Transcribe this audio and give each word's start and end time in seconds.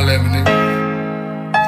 Holla 0.00 0.16
at 0.16 0.24
me, 0.24 0.32
nigga. 0.32 0.48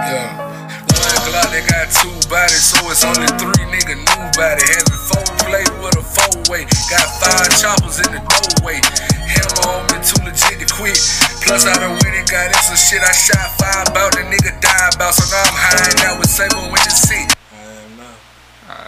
Yeah. 0.08 0.40
One 0.88 1.20
Glock, 1.28 1.52
they 1.52 1.60
got 1.68 1.92
two 1.92 2.16
bodies, 2.32 2.64
so 2.64 2.80
it's 2.88 3.04
only 3.04 3.28
three 3.36 3.68
nigga 3.68 3.92
new 3.92 4.24
body. 4.32 4.64
Having 4.72 5.00
four 5.04 5.28
play 5.44 5.68
with 5.84 6.00
a 6.00 6.04
four 6.16 6.40
way. 6.48 6.64
Got 6.88 7.12
five 7.20 7.52
choppers 7.60 8.00
in 8.00 8.08
the 8.08 8.24
doorway. 8.24 8.80
Hammer 9.28 9.68
on 9.68 9.84
me 9.92 10.00
too 10.00 10.16
legit 10.24 10.64
to 10.64 10.68
quit. 10.72 10.96
Plus, 11.44 11.68
I 11.68 11.76
done 11.76 11.92
went 12.00 12.16
and 12.16 12.24
got 12.24 12.48
in 12.48 12.56
some 12.64 12.80
shit. 12.80 13.04
I 13.04 13.12
shot 13.12 13.52
five 13.60 13.92
about 13.92 14.16
the 14.16 14.24
nigga 14.24 14.56
die 14.64 14.88
about. 14.96 15.12
So 15.12 15.28
now 15.28 15.44
I'm 15.44 15.52
high 15.52 16.08
out 16.08 16.16
with 16.16 16.32
Sable 16.32 16.72
with 16.72 16.80
the 16.88 16.94
seat. 16.96 17.36
I 17.36 17.68
am 17.84 18.00
now. 18.00 18.16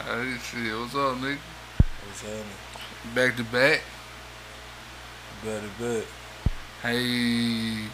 Alright, 0.09 0.41
shit. 0.41 0.73
What's 0.73 0.97
up, 0.97 1.21
nigga? 1.21 1.37
What's 2.09 2.25
happening? 2.25 3.13
Back 3.13 3.37
to 3.37 3.45
back. 3.53 3.85
Better 5.45 5.69
bet. 5.77 6.09
Hey. 6.81 7.93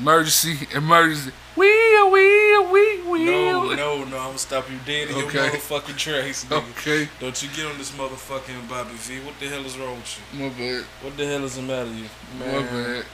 Emergency, 0.00 0.66
emergency. 0.74 1.30
Wheel, 1.56 2.10
wheel, 2.10 2.70
wheel, 2.72 3.10
wheel. 3.10 3.24
No, 3.26 3.74
no, 3.74 4.04
no. 4.04 4.04
I'm 4.04 4.26
gonna 4.28 4.38
stop 4.38 4.70
you 4.70 4.78
dead 4.86 5.10
in 5.10 5.14
Okay. 5.16 5.38
your 5.44 5.50
motherfucking 5.50 5.96
tracks, 5.98 6.46
nigga. 6.46 6.70
Okay. 6.70 7.08
Don't 7.20 7.42
you 7.42 7.50
get 7.50 7.66
on 7.66 7.76
this 7.76 7.90
motherfucking 7.90 8.66
Bobby 8.66 8.94
V. 8.94 9.20
What 9.20 9.38
the 9.38 9.48
hell 9.48 9.64
is 9.66 9.76
wrong 9.76 9.96
with 9.96 10.20
you? 10.32 10.40
My 10.40 10.48
bad. 10.48 10.84
What 11.02 11.16
the 11.18 11.26
hell 11.26 11.44
is 11.44 11.56
the 11.56 11.62
matter 11.62 11.84
with 11.90 11.98
you? 11.98 12.08
My 12.38 12.62
bad. 12.62 13.04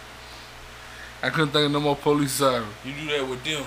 I 1.25 1.31
couldn't 1.31 1.51
think 1.51 1.67
of 1.67 1.73
no 1.73 1.81
more 1.81 1.97
police 1.97 2.33
sirens. 2.33 2.69
you 2.85 2.93
do 2.93 3.07
that 3.19 3.29
with 3.29 3.43
them. 3.43 3.65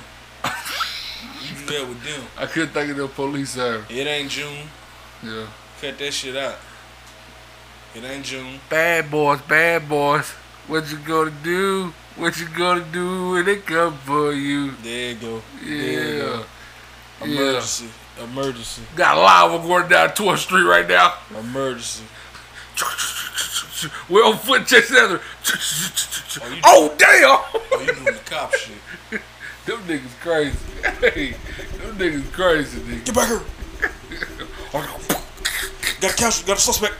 you 1.44 1.66
do 1.66 1.74
that 1.74 1.88
with 1.90 2.04
them. 2.04 2.24
I 2.38 2.46
couldn't 2.46 2.70
think 2.70 2.92
of 2.92 2.98
no 2.98 3.08
police 3.10 3.50
sirens. 3.50 3.86
It 3.90 4.08
ain't 4.08 4.32
June. 4.32 4.68
Yeah. 5.24 5.48
Cut 5.82 5.98
that 5.98 6.14
shit 6.14 6.38
out. 6.38 6.56
It 7.96 8.04
ain't 8.06 8.24
June. 8.24 8.62
Bad 8.70 9.12
boys, 9.12 9.42
bad 9.42 9.90
boys. 9.90 10.30
What 10.68 10.90
you 10.90 11.00
gonna 11.00 11.32
do? 11.44 11.92
What 12.20 12.38
you 12.40 12.48
gonna 12.50 12.84
do 12.92 13.32
when 13.32 13.46
they 13.46 13.58
come 13.58 13.98
for 14.00 14.34
you? 14.34 14.72
There 14.84 15.12
you 15.12 15.16
go. 15.16 15.42
There 15.64 15.72
you 15.74 16.00
Yeah. 16.00 16.20
go. 16.20 16.46
Yeah. 17.26 17.40
Emergency. 17.42 17.90
Emergency. 18.22 18.82
Got 18.96 19.18
a 19.18 19.22
lava 19.22 19.66
going 19.66 19.88
down 19.88 20.10
12th 20.10 20.40
Street 20.40 20.64
right 20.64 20.88
now. 20.88 21.14
Emergency. 21.38 22.04
We're 24.10 24.26
on 24.26 24.38
foot 24.38 24.68
chasing 24.68 24.98
other. 24.98 25.22
Oh, 26.42 26.60
Oh, 26.66 26.96
damn! 26.98 27.40
Oh, 27.72 27.80
you 27.80 27.94
doing 27.94 28.04
the 28.06 28.12
cop 28.26 28.54
shit. 28.54 28.76
Them 29.66 29.80
niggas 29.88 30.20
crazy. 30.22 30.58
Hey, 31.00 31.32
them 31.78 31.98
niggas 31.98 32.32
crazy, 32.34 32.80
nigga. 32.82 33.06
Get 33.06 33.16
back 33.16 33.28
here. 33.28 33.42
Got 36.02 36.12
a 36.12 36.16
couch. 36.16 36.46
Got 36.46 36.58
a 36.58 36.60
suspect. 36.60 36.96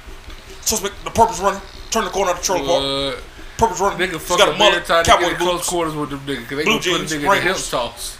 Suspect. 0.62 0.94
The 1.04 1.10
purpose 1.12 1.40
running. 1.40 1.62
Turn 1.90 2.04
the 2.06 2.12
corner 2.12 2.32
of 2.32 2.38
the 2.38 2.44
trailer 2.44 2.66
park. 2.68 3.24
What? 3.60 3.68
Purpose 3.70 3.82
running. 3.82 4.08
Nigga 4.10 4.14
She's 4.20 4.28
fuck 4.28 4.38
got 4.40 4.50
up 4.50 4.56
a 4.56 4.58
mullet. 4.58 4.74
every 4.76 4.88
time 4.88 5.04
Cowboy 5.06 5.30
get 5.30 5.38
close 5.38 5.58
boots. 5.60 5.70
quarters 5.70 5.96
with 5.96 6.10
them 6.10 6.20
niggas. 6.22 6.48
Cause 6.48 6.58
they 6.58 6.64
Blue 6.64 6.80
gonna 6.80 6.80
put 6.80 6.86
a 6.86 6.98
jeans, 7.08 7.12
nigga 7.14 7.16
in 7.24 7.30
the 7.30 7.42
hip 7.54 7.58
toss. 7.70 8.18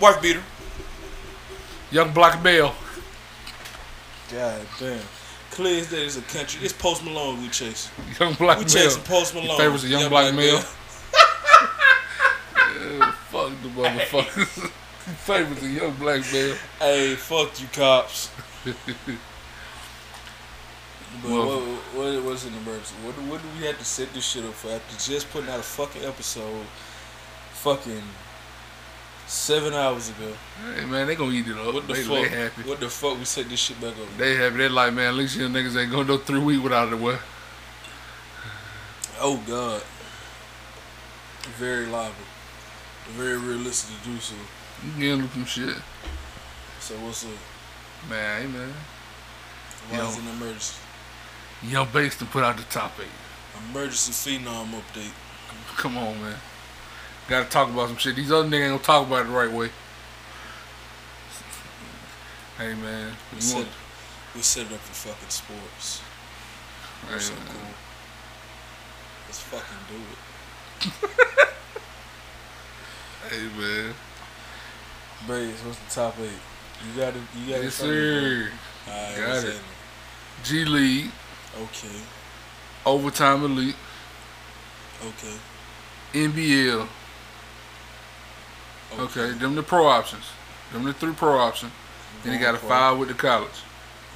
Wife 0.00 0.22
beater. 0.22 0.42
Young 1.90 2.12
black 2.12 2.42
male. 2.42 2.74
God 4.30 4.60
damn. 4.78 5.00
Clear 5.50 5.80
as 5.80 5.90
day 5.90 6.04
is 6.04 6.16
a 6.18 6.22
country. 6.22 6.62
It's 6.62 6.72
Post 6.74 7.02
Malone 7.04 7.40
we 7.42 7.48
chasing. 7.48 7.90
Young 8.20 8.34
black 8.34 8.58
We 8.58 8.64
male. 8.64 8.72
chasing 8.74 9.02
Post 9.02 9.34
Malone. 9.34 9.56
favorites 9.58 9.84
a 9.84 9.88
young 9.88 10.08
black 10.08 10.34
male. 10.34 10.60
Yeah, 12.80 13.10
fuck 13.30 13.50
the 13.62 13.68
motherfuckers. 13.70 14.70
Favorites 15.24 15.62
a 15.62 15.68
young 15.68 15.92
black 15.94 16.20
male. 16.32 16.54
Hey, 16.78 17.14
fuck 17.16 17.58
you, 17.60 17.66
cops. 17.72 18.30
But 21.22 21.30
Well- 21.30 21.46
what, 21.46 21.60
what, 21.94 22.24
what's 22.24 22.44
an 22.44 22.54
emergency? 22.54 22.94
What, 23.02 23.16
do- 23.16 23.22
what 23.30 23.42
do 23.42 23.48
we 23.58 23.66
have 23.66 23.78
to 23.78 23.84
set 23.84 24.12
this 24.12 24.24
shit 24.26 24.44
up 24.44 24.54
for 24.54 24.70
after 24.70 25.10
just 25.10 25.30
putting 25.30 25.48
out 25.50 25.58
a 25.58 25.62
fucking 25.62 26.04
episode 26.04 26.64
fucking 27.54 28.02
seven 29.26 29.74
hours 29.74 30.10
ago? 30.10 30.32
Hey 30.74 30.84
man, 30.86 31.06
they 31.06 31.16
gonna 31.16 31.32
eat 31.32 31.48
it 31.48 31.56
up. 31.58 31.74
What 31.74 31.86
the 31.86 31.94
they, 31.94 32.02
fuck? 32.02 32.22
they 32.22 32.28
happy. 32.28 32.62
What 32.62 32.80
the 32.80 32.88
fuck 32.88 33.18
we 33.18 33.24
set 33.24 33.48
this 33.48 33.58
shit 33.60 33.80
back 33.80 33.92
up? 33.92 34.16
They 34.16 34.36
happy. 34.36 34.56
They 34.58 34.68
like, 34.68 34.92
man, 34.92 35.08
at 35.08 35.14
least 35.14 35.36
you 35.36 35.48
niggas 35.48 35.80
ain't 35.80 35.90
gonna 35.90 36.04
go 36.04 36.18
three 36.18 36.38
weeks 36.40 36.62
without 36.62 36.92
it. 36.92 36.96
Well, 36.98 37.18
Oh 39.20 39.36
God. 39.46 39.82
Very 41.58 41.86
liable. 41.86 42.14
Very 43.16 43.38
realistic 43.38 43.96
to 44.02 44.08
do 44.10 44.18
so. 44.20 44.34
you 44.84 44.92
getting 45.00 45.20
them 45.22 45.30
some 45.32 45.44
shit. 45.46 45.74
So 46.80 46.94
what's 46.96 47.24
up? 47.24 47.30
Man, 48.08 48.42
hey 48.42 48.46
man. 48.48 48.72
Why 49.88 49.98
Yo. 49.98 50.08
is 50.08 50.16
it 50.18 50.22
an 50.22 50.28
emergency? 50.36 50.74
Young 51.62 51.88
Bates 51.92 52.16
to 52.16 52.24
put 52.24 52.44
out 52.44 52.56
the 52.56 52.62
top 52.64 52.92
eight. 53.00 53.06
Emergency 53.70 54.38
phenom 54.38 54.70
update. 54.70 55.10
Come 55.76 55.96
on, 55.98 56.20
man. 56.22 56.36
Gotta 57.28 57.48
talk 57.48 57.68
about 57.68 57.88
some 57.88 57.96
shit. 57.96 58.16
These 58.16 58.30
other 58.32 58.48
niggas 58.48 58.62
ain't 58.62 58.72
gonna 58.72 58.78
talk 58.78 59.06
about 59.06 59.22
it 59.22 59.28
the 59.28 59.34
right 59.34 59.50
way. 59.50 59.70
Hey 62.56 62.74
man, 62.74 63.12
We 63.34 63.40
set, 63.40 63.56
want, 63.56 63.68
we 64.34 64.40
set 64.42 64.66
it 64.66 64.72
up 64.72 64.80
for 64.80 65.08
fucking 65.10 65.28
sports. 65.28 66.02
hey, 67.08 67.18
so 67.20 67.34
cool. 67.34 67.70
Let's 69.26 69.40
fucking 69.40 69.78
do 69.88 70.88
it. 70.88 71.48
hey 73.30 73.42
man, 73.60 73.94
Braves, 75.26 75.60
what's 75.62 75.78
the 75.78 75.90
top 76.00 76.18
eight? 76.20 76.30
You 76.84 77.00
got 77.00 77.14
it. 77.14 77.22
You 77.38 77.46
got 77.52 77.58
it. 77.60 77.64
yes 77.64 77.74
sir. 77.74 78.50
Alright, 78.88 79.16
Got 79.18 79.44
it. 79.44 79.60
G 80.42 80.64
League, 80.64 81.10
Okay. 81.56 82.00
overtime 82.86 83.44
elite, 83.44 83.76
Okay. 85.02 85.34
NBL. 86.14 86.88
Okay, 88.98 89.30
them 89.32 89.54
the 89.54 89.62
pro 89.62 89.86
options. 89.86 90.24
Them 90.72 90.84
the 90.84 90.92
three 90.92 91.12
pro 91.12 91.38
options. 91.38 91.72
Then 92.22 92.32
you 92.34 92.38
got 92.40 92.54
a 92.54 92.58
five 92.58 92.98
with 92.98 93.08
the 93.08 93.14
college. 93.14 93.50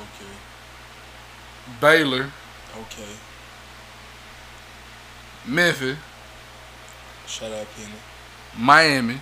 Okay. 0.00 0.30
Baylor, 1.80 2.30
Okay. 2.76 3.08
Memphis, 5.44 5.98
Shout 7.26 7.50
out 7.52 7.66
Penny. 7.76 7.94
Miami, 8.56 9.20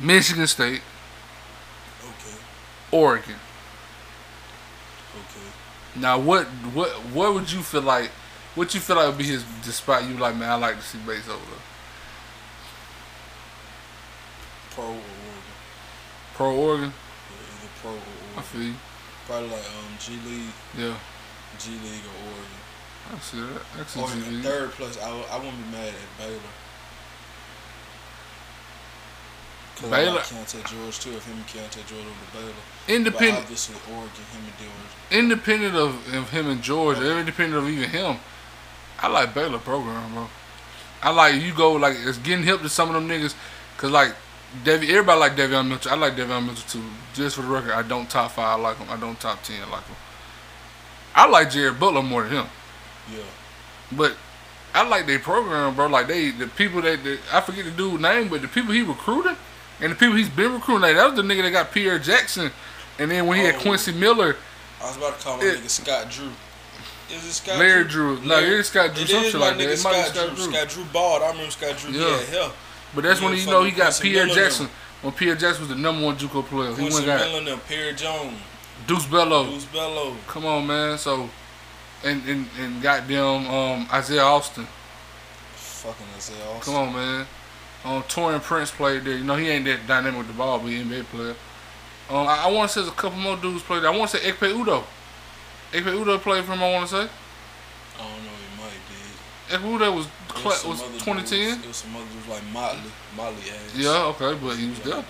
Michigan 0.00 0.46
State, 0.46 0.82
Okay. 2.02 2.36
Oregon. 2.90 3.36
Now, 5.96 6.18
what 6.18 6.46
what 6.74 6.90
what 7.12 7.34
would 7.34 7.50
you 7.50 7.60
feel 7.62 7.82
like? 7.82 8.10
What 8.54 8.74
you 8.74 8.80
feel 8.80 8.96
like 8.96 9.06
would 9.06 9.18
be 9.18 9.24
his 9.24 9.44
the 9.64 9.72
spot 9.72 10.04
you 10.04 10.14
like? 10.16 10.36
Man, 10.36 10.50
I 10.50 10.54
like 10.56 10.76
to 10.76 10.82
see 10.82 10.98
over. 11.28 11.42
Pro 14.74 14.84
or 14.84 14.90
Oregon? 14.90 15.02
Pro 16.34 16.54
Oregon, 16.54 16.92
Yeah, 16.92 17.36
either 17.58 17.70
pro 17.82 17.90
or 17.92 18.38
I 18.38 18.42
feel 18.42 18.62
you. 18.62 18.74
Probably 19.26 19.48
like 19.48 19.58
um 19.64 19.96
G 19.98 20.12
League, 20.24 20.54
Yeah, 20.76 20.94
G 21.58 21.70
League 21.70 22.04
or 22.06 22.16
Oregon. 22.30 22.60
I 23.12 23.18
see 23.18 23.40
that. 23.40 23.62
I 23.80 23.84
see 23.84 24.00
Or 24.00 24.08
G 24.08 24.12
in 24.28 24.34
League. 24.36 24.44
third 24.44 24.70
plus, 24.72 24.98
I, 25.02 25.08
I 25.10 25.36
wouldn't 25.38 25.56
be 25.56 25.70
mad 25.76 25.88
at 25.88 26.18
Baylor. 26.18 26.38
Cause 26.38 26.46
I 29.66 29.67
Baylor- 29.86 30.20
Keyonte 30.20 30.64
George 30.68 30.98
too. 30.98 31.10
If 31.12 31.24
him 31.26 31.36
and 31.36 31.46
Keyonte 31.46 31.86
George 31.86 32.00
over 32.00 32.08
to 32.10 32.36
Baylor, 32.38 32.52
but 32.86 32.94
Independent, 32.94 33.38
obviously 33.38 33.76
Oregon, 33.92 34.10
him 34.32 34.42
and 34.44 34.58
George. 34.58 35.18
independent 35.18 35.74
of, 35.76 36.14
of 36.14 36.30
him 36.30 36.48
and 36.48 36.62
George, 36.62 36.98
independent 36.98 37.62
of 37.62 37.68
even 37.68 37.88
him, 37.90 38.16
I 38.98 39.08
like 39.08 39.34
Baylor 39.34 39.58
program, 39.58 40.12
bro. 40.14 40.28
I 41.02 41.10
like 41.10 41.40
you 41.40 41.54
go 41.54 41.72
like 41.74 41.96
it's 42.00 42.18
getting 42.18 42.44
hip 42.44 42.60
to 42.62 42.68
some 42.68 42.88
of 42.88 42.94
them 42.94 43.08
niggas, 43.08 43.34
cause 43.76 43.90
like 43.90 44.14
Davy, 44.64 44.88
everybody 44.90 45.20
like 45.20 45.36
Davion 45.36 45.68
Mitchell. 45.68 45.92
I 45.92 45.96
like 45.96 46.14
Davion 46.16 46.46
Mitchell 46.46 46.80
too. 46.80 46.84
Just 47.14 47.36
for 47.36 47.42
the 47.42 47.48
record, 47.48 47.72
I 47.72 47.82
don't 47.82 48.08
top 48.08 48.32
five 48.32 48.58
I 48.58 48.62
like 48.62 48.78
him. 48.78 48.88
I 48.90 48.96
don't 48.98 49.18
top 49.20 49.42
ten 49.42 49.62
I 49.62 49.70
like 49.70 49.84
him. 49.84 49.96
I 51.14 51.26
like 51.28 51.50
Jared 51.50 51.78
Butler 51.78 52.02
more 52.02 52.22
than 52.22 52.32
him. 52.32 52.46
Yeah. 53.12 53.22
But 53.92 54.16
I 54.74 54.86
like 54.88 55.06
their 55.06 55.18
program, 55.18 55.74
bro. 55.74 55.86
Like 55.86 56.06
they, 56.08 56.30
the 56.30 56.46
people 56.46 56.80
that, 56.82 57.02
that 57.04 57.18
I 57.32 57.40
forget 57.40 57.64
the 57.64 57.70
dude's 57.70 58.00
name, 58.02 58.28
but 58.28 58.42
the 58.42 58.48
people 58.48 58.72
he 58.72 58.82
recruited 58.82 59.36
and 59.80 59.92
the 59.92 59.96
people 59.96 60.16
he's 60.16 60.28
been 60.28 60.52
recruiting, 60.52 60.82
like 60.82 60.96
that 60.96 61.06
was 61.06 61.14
the 61.16 61.22
nigga 61.22 61.42
that 61.42 61.50
got 61.50 61.72
Pierre 61.72 61.98
Jackson, 61.98 62.50
and 62.98 63.10
then 63.10 63.26
when 63.26 63.38
he 63.38 63.44
had 63.44 63.56
Oh. 63.56 63.60
Quincy 63.60 63.92
Miller, 63.92 64.36
I 64.82 64.86
was 64.86 64.96
about 64.96 65.18
to 65.18 65.24
call 65.24 65.36
my 65.38 65.44
It- 65.44 65.60
nigga 65.64 65.70
Scott 65.70 66.10
Drew. 66.10 66.30
Is 67.10 67.24
it 67.24 67.32
Scott 67.32 67.58
Larry 67.58 67.84
Drew? 67.84 68.16
Drew. 68.18 68.26
No, 68.26 68.38
it 68.38 68.44
is 68.50 68.68
Scott 68.68 68.94
Drew, 68.94 69.02
It 69.04 69.10
is 69.10 69.34
my 69.34 69.40
like 69.40 69.56
that. 69.58 69.64
nigga 69.66 69.72
It 69.72 69.82
might 69.84 69.92
be 69.92 70.02
Scott, 70.02 70.14
Scott 70.14 70.26
Drew. 70.36 70.44
Drew. 70.44 70.54
Scott 70.54 70.68
Drew 70.68 70.84
balled. 70.84 71.22
I 71.22 71.28
remember 71.30 71.50
Scott 71.50 71.78
Drew. 71.78 71.90
Yeah. 71.92 72.06
Yeah, 72.08 72.24
hell. 72.26 72.52
but 72.94 73.04
that's 73.04 73.20
when 73.22 73.34
you 73.36 73.46
know 73.46 73.64
he 73.64 73.70
got 73.70 73.98
Pierre 74.00 74.26
Jackson. 74.26 74.68
When 75.00 75.12
Pierre 75.14 75.36
Jackson 75.36 75.60
was 75.60 75.68
the 75.68 75.76
number 75.76 76.04
one 76.04 76.16
JUCO 76.18 76.42
player, 76.48 76.70
he 76.70 76.74
Quincy 76.76 76.94
went 76.94 77.08
and 77.08 77.18
got 77.20 77.30
Miller, 77.44 77.52
and 77.52 77.66
Perry 77.66 77.94
Jones, 77.94 78.36
Deuce 78.88 79.06
Bello. 79.06 79.44
Bruce 79.44 79.64
Bello. 79.66 80.16
Come 80.26 80.44
on, 80.44 80.66
man. 80.66 80.98
So, 80.98 81.30
and 82.04 82.26
and 82.28 82.48
and 82.58 82.82
goddamn 82.82 83.46
um, 83.48 83.88
Isaiah 83.92 84.24
Austin. 84.24 84.66
Fucking 85.56 86.06
Isaiah 86.16 86.44
Austin. 86.50 86.60
Come 86.74 86.88
on, 86.88 86.92
man. 86.94 87.26
Um, 87.84 88.02
Taurean 88.04 88.42
Prince 88.42 88.70
played 88.70 89.04
there. 89.04 89.16
You 89.16 89.24
know, 89.24 89.36
he 89.36 89.48
ain't 89.48 89.64
that 89.66 89.86
dynamic 89.86 90.18
with 90.18 90.26
the 90.28 90.32
ball, 90.34 90.58
but 90.58 90.66
he 90.68 90.82
NBA 90.82 91.04
player. 91.04 91.34
Um, 92.10 92.26
I, 92.26 92.44
I 92.46 92.50
want 92.52 92.68
to 92.70 92.74
say 92.74 92.80
there's 92.80 92.92
a 92.92 92.96
couple 92.96 93.18
more 93.18 93.36
dudes 93.36 93.62
played 93.62 93.82
there. 93.82 93.90
I 93.92 93.96
want 93.96 94.10
to 94.10 94.16
say 94.18 94.30
Ekpe 94.30 94.52
Udoh. 94.52 94.84
Ekpe 95.72 95.84
Udoh 95.92 96.18
played 96.20 96.44
for 96.44 96.52
him, 96.52 96.62
I 96.62 96.72
want 96.72 96.88
to 96.88 96.94
say. 96.96 97.02
I 97.02 97.98
don't 97.98 98.10
know. 98.24 98.30
He 98.30 98.60
might 98.60 98.72
did. 98.88 99.60
Ekpe 99.60 99.78
Udoh 99.78 99.94
was 99.96 100.06
cla- 100.28 100.68
was 100.70 100.80
2010. 100.98 101.24
dudes- 101.24 101.64
It 101.64 101.68
was 101.68 101.76
some 101.76 101.96
other 101.96 102.04
dudes 102.06 102.28
like 102.28 102.42
Motley, 102.52 102.90
Motley 103.16 103.42
ass. 103.50 103.74
Yeah, 103.76 104.04
okay, 104.16 104.38
but 104.42 104.56
he 104.56 104.68
was 104.70 104.78
there. 104.80 104.94
there. 104.94 105.04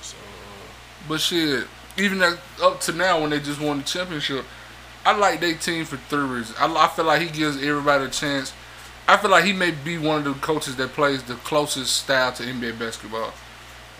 So 0.00 0.16
uh, 0.16 1.08
But 1.08 1.20
shit, 1.20 1.66
even 1.98 2.22
up 2.62 2.80
to 2.82 2.92
now 2.92 3.20
when 3.20 3.30
they 3.30 3.40
just 3.40 3.60
won 3.60 3.78
the 3.78 3.84
championship, 3.84 4.44
I 5.04 5.14
like 5.16 5.40
their 5.40 5.54
team 5.54 5.84
for 5.84 5.96
three 6.08 6.24
reasons. 6.24 6.56
I, 6.58 6.66
I 6.72 6.88
feel 6.88 7.04
like 7.04 7.20
he 7.20 7.28
gives 7.28 7.56
everybody 7.62 8.04
a 8.04 8.08
chance. 8.08 8.52
I 9.06 9.16
feel 9.18 9.30
like 9.30 9.44
he 9.44 9.52
may 9.52 9.70
be 9.70 9.98
one 9.98 10.18
of 10.18 10.24
the 10.24 10.32
coaches 10.40 10.76
that 10.76 10.92
plays 10.92 11.22
the 11.22 11.34
closest 11.34 11.96
style 11.96 12.32
to 12.32 12.42
NBA 12.42 12.78
basketball 12.78 13.32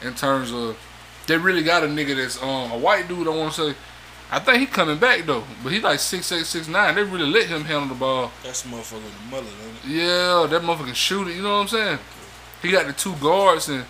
in 0.03 0.15
terms 0.15 0.53
of 0.53 0.79
they 1.27 1.37
really 1.37 1.63
got 1.63 1.85
a 1.85 1.87
nigga 1.87 2.17
that's 2.17 2.43
um 2.43 2.73
a 2.73 2.79
white 2.79 3.09
dude. 3.09 3.27
I 3.27 3.31
want 3.31 3.53
to 3.55 3.73
say, 3.73 3.79
I 4.31 4.39
think 4.39 4.61
he 4.61 4.67
coming 4.67 4.99
back 4.99 5.27
though, 5.27 5.45
but 5.63 5.73
he 5.73 5.81
like 5.81 5.99
six 5.99 6.31
eight 6.33 6.47
six 6.47 6.69
nine. 6.69 6.95
They 6.95 7.03
really 7.03 7.31
let 7.31 7.47
him 7.47 7.65
handle 7.65 7.89
the 7.89 7.95
ball. 7.95 8.31
that's 8.43 8.63
the 8.63 8.71
motherfucker 8.71 9.03
the 9.03 9.31
mullet, 9.31 9.47
ain't 9.47 9.85
it? 9.85 9.91
Yeah, 9.91 10.47
that 10.49 10.63
motherfucker 10.63 10.87
can 10.87 10.95
shoot 10.95 11.29
it. 11.29 11.37
You 11.37 11.43
know 11.43 11.57
what 11.57 11.63
I'm 11.63 11.69
saying? 11.69 11.99
He 12.63 12.71
got 12.71 12.87
the 12.87 12.95
two 12.95 13.15
guards, 13.17 13.69
and 13.69 13.85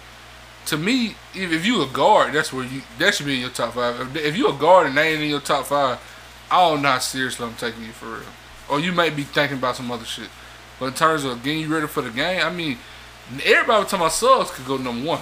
to 0.67 0.77
me, 0.77 1.15
if, 1.35 1.53
if 1.53 1.65
you 1.65 1.83
a 1.83 1.87
guard, 1.87 2.33
that's 2.33 2.53
where 2.53 2.65
you 2.65 2.83
that 2.99 3.15
should 3.15 3.27
be 3.27 3.35
in 3.35 3.41
your 3.41 3.51
top 3.51 3.75
five. 3.75 4.01
If, 4.01 4.17
if 4.17 4.37
you 4.37 4.49
a 4.49 4.53
guard 4.53 4.89
and 4.89 4.97
they 4.97 5.13
ain't 5.13 5.23
in 5.23 5.31
your 5.31 5.41
top 5.41 5.67
five, 5.67 6.01
I 6.51 6.69
don't 6.69 6.83
know 6.83 6.91
how 6.91 6.99
seriously 6.99 7.47
I'm 7.47 7.55
taking 7.55 7.85
you 7.85 7.93
for 7.93 8.07
real. 8.07 8.23
Or 8.69 8.81
you 8.81 8.93
may 8.93 9.11
be 9.11 9.23
thinking 9.23 9.59
about 9.59 9.77
some 9.77 9.91
other 9.93 10.05
shit. 10.05 10.29
But 10.79 10.87
in 10.87 10.95
terms 10.95 11.25
of 11.25 11.43
getting 11.43 11.61
you 11.61 11.69
ready 11.73 11.87
for 11.87 12.03
the 12.03 12.11
game, 12.11 12.41
I 12.45 12.51
mean, 12.51 12.79
everybody 13.45 13.83
was 13.83 13.91
talking 13.91 14.01
about 14.01 14.13
Suggs 14.13 14.51
could 14.51 14.67
go 14.67 14.77
number 14.77 15.07
one. 15.07 15.21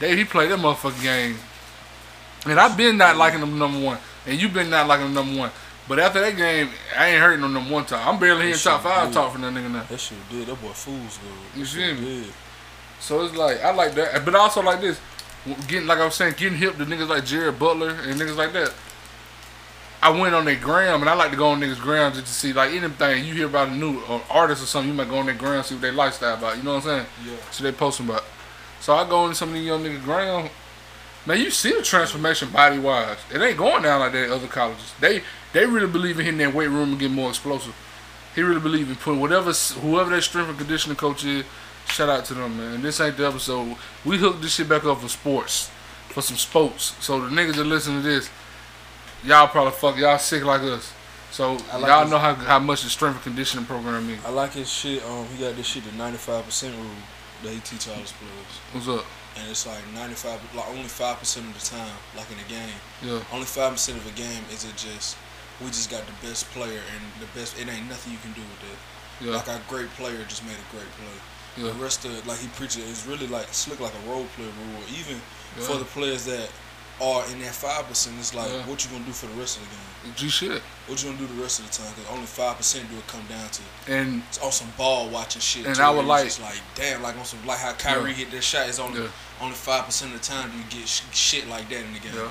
Dave, 0.00 0.18
he 0.18 0.24
played 0.24 0.50
that 0.50 0.58
motherfucking 0.58 1.02
game, 1.02 1.36
and 2.46 2.58
I've 2.58 2.76
been 2.76 2.96
not 2.96 3.16
liking 3.16 3.40
him 3.40 3.58
number 3.58 3.80
one, 3.80 3.98
and 4.26 4.40
you've 4.40 4.52
been 4.52 4.70
not 4.70 4.86
liking 4.86 5.06
him 5.06 5.14
number 5.14 5.38
one. 5.38 5.50
But 5.86 5.98
after 5.98 6.20
that 6.20 6.36
game, 6.36 6.70
I 6.96 7.08
ain't 7.08 7.20
heard 7.20 7.40
no 7.40 7.48
number 7.48 7.72
one 7.72 7.84
talk. 7.84 8.06
I'm 8.06 8.18
barely 8.18 8.46
hearing 8.46 8.58
top 8.58 8.82
five 8.82 9.08
good. 9.08 9.14
talk 9.14 9.32
from 9.32 9.42
that 9.42 9.52
nigga 9.52 9.70
now. 9.70 9.82
That 9.82 10.00
shit 10.00 10.16
did. 10.30 10.46
That 10.46 10.60
boy 10.60 10.68
fools 10.68 11.18
good. 11.18 11.58
You 11.58 11.66
see 11.66 11.92
me? 11.92 12.00
did. 12.00 12.32
So 13.00 13.22
it's 13.24 13.36
like 13.36 13.62
I 13.62 13.72
like 13.72 13.94
that, 13.94 14.24
but 14.24 14.34
also 14.34 14.62
like 14.62 14.80
this, 14.80 14.98
getting 15.68 15.86
like 15.86 15.98
I 15.98 16.06
was 16.06 16.14
saying, 16.14 16.34
getting 16.38 16.56
hip 16.58 16.76
to 16.78 16.86
niggas 16.86 17.08
like 17.08 17.26
Jared 17.26 17.58
Butler 17.58 17.90
and 17.90 18.18
niggas 18.18 18.36
like 18.36 18.52
that. 18.54 18.72
I 20.04 20.10
went 20.10 20.34
on 20.34 20.44
their 20.44 20.54
gram 20.54 21.00
and 21.00 21.08
I 21.08 21.14
like 21.14 21.30
to 21.30 21.36
go 21.36 21.48
on 21.48 21.62
niggas' 21.62 21.80
gram 21.80 22.12
just 22.12 22.26
to 22.26 22.32
see 22.32 22.52
like 22.52 22.72
anything 22.72 23.24
you 23.24 23.32
hear 23.32 23.46
about 23.46 23.68
a 23.68 23.74
new 23.74 24.02
artist 24.28 24.62
or 24.62 24.66
something. 24.66 24.90
You 24.90 24.94
might 24.94 25.08
go 25.08 25.16
on 25.16 25.24
their 25.24 25.34
gram 25.34 25.62
see 25.62 25.76
what 25.76 25.80
their 25.80 25.92
lifestyle 25.92 26.34
about. 26.36 26.58
You 26.58 26.62
know 26.62 26.74
what 26.74 26.84
I'm 26.84 27.06
saying? 27.06 27.06
Yeah. 27.26 27.50
So 27.50 27.64
they 27.64 27.72
posting 27.72 28.06
about. 28.06 28.22
So 28.82 28.94
I 28.94 29.08
go 29.08 29.24
into 29.24 29.34
some 29.34 29.48
of 29.48 29.54
these 29.54 29.64
young 29.64 29.82
niggas' 29.82 30.04
gram. 30.04 30.50
Man, 31.24 31.40
you 31.40 31.50
see 31.50 31.72
the 31.72 31.80
transformation 31.80 32.50
body 32.50 32.78
wise. 32.78 33.16
It 33.32 33.40
ain't 33.40 33.56
going 33.56 33.82
down 33.82 34.00
like 34.00 34.12
that 34.12 34.24
at 34.24 34.30
other 34.30 34.46
colleges. 34.46 34.92
They 35.00 35.22
they 35.54 35.64
really 35.64 35.90
believe 35.90 36.18
in 36.18 36.26
hitting 36.26 36.38
that 36.40 36.52
weight 36.52 36.68
room 36.68 36.90
and 36.90 36.98
getting 36.98 37.16
more 37.16 37.30
explosive. 37.30 37.74
He 38.34 38.42
really 38.42 38.60
believe 38.60 38.90
in 38.90 38.96
putting 38.96 39.22
whatever 39.22 39.52
whoever 39.52 40.10
that 40.10 40.20
strength 40.20 40.50
and 40.50 40.58
conditioning 40.58 40.98
coach 40.98 41.24
is. 41.24 41.46
Shout 41.88 42.10
out 42.10 42.26
to 42.26 42.34
them, 42.34 42.58
man. 42.58 42.82
This 42.82 43.00
ain't 43.00 43.16
the 43.16 43.26
episode. 43.26 43.74
We 44.04 44.18
hooked 44.18 44.42
this 44.42 44.56
shit 44.56 44.68
back 44.68 44.84
up 44.84 45.00
for 45.00 45.08
sports, 45.08 45.70
for 46.10 46.20
some 46.20 46.36
sports. 46.36 46.94
So 47.00 47.20
the 47.20 47.28
niggas 47.34 47.54
that 47.54 47.64
listen 47.64 48.02
to 48.02 48.02
this, 48.02 48.28
y'all 49.24 49.48
probably 49.48 49.72
fuck 49.72 49.96
y'all 49.96 50.18
sick 50.18 50.44
like 50.44 50.62
us. 50.62 50.92
So 51.30 51.56
I 51.72 51.76
like 51.78 51.88
y'all 51.88 52.02
this- 52.04 52.10
know 52.12 52.18
how 52.18 52.34
how 52.34 52.58
much 52.58 52.82
the 52.82 52.90
strength 52.90 53.16
and 53.16 53.22
conditioning 53.24 53.66
program 53.66 54.08
is. 54.10 54.24
I 54.24 54.30
like 54.30 54.52
his 54.52 54.70
shit. 54.70 55.04
Um, 55.04 55.26
he 55.28 55.42
got 55.42 55.56
this 55.56 55.66
shit 55.66 55.84
the 55.84 55.92
ninety 55.92 56.18
five 56.18 56.44
percent 56.44 56.74
rule 56.76 56.90
that 57.42 57.52
he 57.52 57.60
teach 57.60 57.88
all 57.88 57.94
his 57.96 58.12
players, 58.12 58.54
What's 58.72 58.88
up? 58.88 59.04
and 59.36 59.50
it's 59.50 59.66
like 59.66 59.82
ninety 59.94 60.14
five, 60.14 60.40
like 60.54 60.68
only 60.68 60.84
five 60.88 61.18
percent 61.18 61.46
of 61.46 61.54
the 61.58 61.66
time, 61.76 61.92
like 62.16 62.30
in 62.30 62.38
a 62.38 62.48
game, 62.48 62.78
Yeah, 63.02 63.20
only 63.32 63.46
five 63.46 63.72
percent 63.72 63.98
of 63.98 64.06
a 64.06 64.12
game 64.16 64.44
is 64.52 64.64
it 64.64 64.76
just 64.76 65.16
we 65.60 65.66
just 65.68 65.90
got 65.90 66.02
the 66.06 66.26
best 66.26 66.46
player 66.50 66.80
and 66.94 67.02
the 67.20 67.26
best. 67.38 67.58
It 67.58 67.68
ain't 67.68 67.88
nothing 67.88 68.12
you 68.12 68.18
can 68.18 68.32
do 68.32 68.40
with 68.42 68.60
that. 68.70 68.78
yeah, 69.26 69.36
Like 69.36 69.48
our 69.48 69.60
great 69.68 69.88
player 69.94 70.18
just 70.28 70.42
made 70.44 70.56
a 70.58 70.68
great 70.74 70.90
play. 70.98 71.18
yeah. 71.64 71.72
The 71.72 71.78
rest 71.78 72.04
of 72.04 72.16
it, 72.16 72.26
like 72.26 72.38
he 72.38 72.48
preaches, 72.48 72.88
it's 72.88 73.06
really 73.06 73.26
like 73.28 73.46
slick 73.52 73.78
like 73.80 73.92
a 73.94 74.08
role 74.10 74.26
play 74.36 74.46
rule. 74.46 74.82
Even 74.98 75.20
Yeah. 75.58 75.62
for 75.66 75.76
the 75.78 75.84
players 75.84 76.24
that 76.26 76.48
are 77.00 77.24
in 77.32 77.40
that 77.40 77.52
five 77.54 77.86
percent, 77.88 78.16
it's 78.18 78.34
like 78.34 78.48
Yeah. 78.50 78.60
what 78.66 78.84
you 78.84 78.90
gonna 78.90 79.04
do 79.04 79.12
for 79.12 79.26
the 79.26 79.34
rest 79.34 79.56
of 79.58 79.64
the 79.64 79.70
game? 79.70 80.14
G 80.16 80.28
shit. 80.28 80.62
What 80.86 81.02
you 81.02 81.10
gonna 81.10 81.18
do 81.26 81.26
the 81.34 81.42
rest 81.42 81.58
of 81.60 81.66
the 81.70 81.72
time? 81.76 81.92
Because 81.94 82.10
only 82.12 82.26
five 82.26 82.56
percent 82.56 82.88
do 82.90 82.96
it 82.96 83.06
come 83.08 83.24
down 83.28 83.48
to. 83.50 83.62
And 83.92 84.22
It's 84.28 84.38
on 84.38 84.52
some 84.52 84.72
ball 84.76 85.08
watching 85.08 85.40
shit. 85.40 85.66
And 85.66 85.74
too, 85.74 85.82
I 85.82 85.90
would 85.90 86.04
like- 86.04 86.24
just 86.24 86.40
like 86.40 86.60
damn, 86.74 87.02
like 87.02 87.16
on 87.16 87.24
some 87.24 87.44
like 87.46 87.58
how 87.58 87.72
Kyrie 87.72 88.10
Yeah. 88.10 88.16
hit 88.16 88.30
that 88.32 88.44
shot. 88.44 88.68
It's 88.68 88.78
only 88.78 89.02
Yeah. 89.02 89.08
only 89.40 89.54
five 89.56 89.86
percent 89.86 90.14
of 90.14 90.20
the 90.20 90.26
time 90.26 90.50
do 90.50 90.56
you 90.58 90.64
get 90.80 90.88
sh- 90.88 91.00
shit 91.12 91.48
like 91.48 91.68
that 91.70 91.78
in 91.80 91.92
the 91.94 91.98
game. 92.00 92.14
Yeah. 92.14 92.28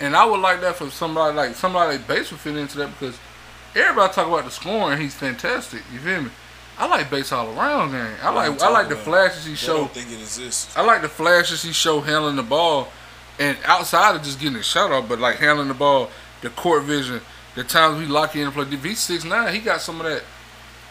And 0.00 0.16
I 0.16 0.24
would 0.24 0.40
like 0.40 0.60
that 0.60 0.76
for 0.76 0.90
somebody 0.90 1.34
like 1.36 1.56
somebody 1.56 1.96
like 1.96 2.06
Bates 2.06 2.30
would 2.30 2.40
fit 2.40 2.56
into 2.56 2.78
that 2.78 2.98
because 2.98 3.16
everybody 3.74 4.12
talk 4.12 4.26
about 4.28 4.44
the 4.44 4.50
scoring. 4.50 5.00
He's 5.00 5.14
fantastic. 5.14 5.82
You 5.92 5.98
feel 5.98 6.22
me? 6.22 6.30
I 6.78 6.86
like 6.86 7.10
Bates 7.10 7.32
all 7.32 7.48
around 7.58 7.92
game. 7.92 8.14
I 8.22 8.30
What 8.30 8.34
like 8.50 8.62
I 8.62 8.68
like 8.68 8.88
the 8.88 8.96
flashes 8.96 9.44
he 9.44 9.50
They 9.52 9.56
show. 9.56 9.76
don't 9.78 9.92
think 9.94 10.10
it 10.10 10.20
exists. 10.20 10.68
I 10.76 10.82
like 10.82 11.02
the 11.02 11.08
flashes 11.08 11.62
he 11.62 11.72
show 11.72 12.00
handling 12.00 12.36
the 12.36 12.42
ball, 12.42 12.90
and 13.38 13.56
outside 13.64 14.16
of 14.16 14.22
just 14.22 14.40
getting 14.40 14.56
a 14.56 14.62
shot 14.62 14.92
off, 14.92 15.08
but 15.08 15.18
like 15.18 15.36
handling 15.36 15.68
the 15.68 15.74
ball, 15.74 16.10
the 16.42 16.50
court 16.50 16.84
vision, 16.84 17.20
the 17.54 17.64
times 17.64 17.98
we 17.98 18.06
lock 18.06 18.34
in 18.36 18.42
and 18.42 18.52
play. 18.52 18.64
He's 18.64 19.00
six 19.00 19.24
nine, 19.24 19.54
he 19.54 19.60
got 19.60 19.80
some 19.80 20.00
of 20.00 20.06
that. 20.06 20.22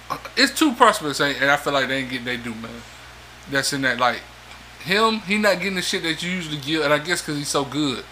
Uh, 0.10 0.18
it's 0.36 0.58
two 0.58 0.74
prospects, 0.74 1.22
ain't, 1.22 1.42
and 1.42 1.50
I 1.50 1.58
feel 1.58 1.74
like 1.74 1.88
they 1.88 1.98
ain't 2.00 2.10
getting 2.10 2.26
they 2.26 2.38
do, 2.38 2.54
man. 2.56 2.82
That's 3.50 3.74
in 3.74 3.82
that 3.82 3.98
like 3.98 4.22
him. 4.84 5.20
He 5.20 5.38
not 5.38 5.60
getting 5.60 5.76
the 5.76 5.82
shit 5.82 6.04
that 6.04 6.22
you 6.22 6.32
usually 6.32 6.58
get, 6.58 6.84
and 6.84 6.94
I 6.94 7.00
guess 7.00 7.22
because 7.22 7.38
he's 7.38 7.48
so 7.48 7.64
good, 7.64 8.04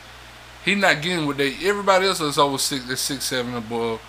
he 0.64 0.76
not 0.76 1.02
getting 1.02 1.26
what 1.26 1.38
they. 1.38 1.54
Everybody 1.64 2.08
else 2.08 2.22
is 2.22 2.38
over 2.38 2.58
six, 2.58 2.86
they're 2.86 2.96
six 2.96 3.26
seven 3.26 3.56
above. 3.56 4.02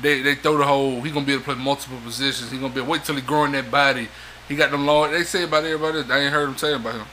They 0.00 0.22
they 0.22 0.34
throw 0.34 0.56
the 0.56 0.64
whole. 0.64 1.00
He 1.02 1.10
gonna 1.10 1.26
be 1.26 1.32
able 1.32 1.42
to 1.42 1.54
play 1.54 1.62
multiple 1.62 1.98
positions. 2.04 2.50
He 2.50 2.58
gonna 2.58 2.74
be 2.74 2.80
wait 2.80 3.04
till 3.04 3.16
he 3.16 3.20
growing 3.20 3.52
that 3.52 3.70
body. 3.70 4.08
He 4.48 4.56
got 4.56 4.70
them 4.70 4.86
long. 4.86 5.10
They 5.10 5.24
say 5.24 5.44
about 5.44 5.64
everybody. 5.64 6.10
I 6.10 6.20
ain't 6.20 6.32
heard 6.32 6.48
them 6.48 6.56
say 6.56 6.72
about 6.72 6.94
him. 6.94 7.06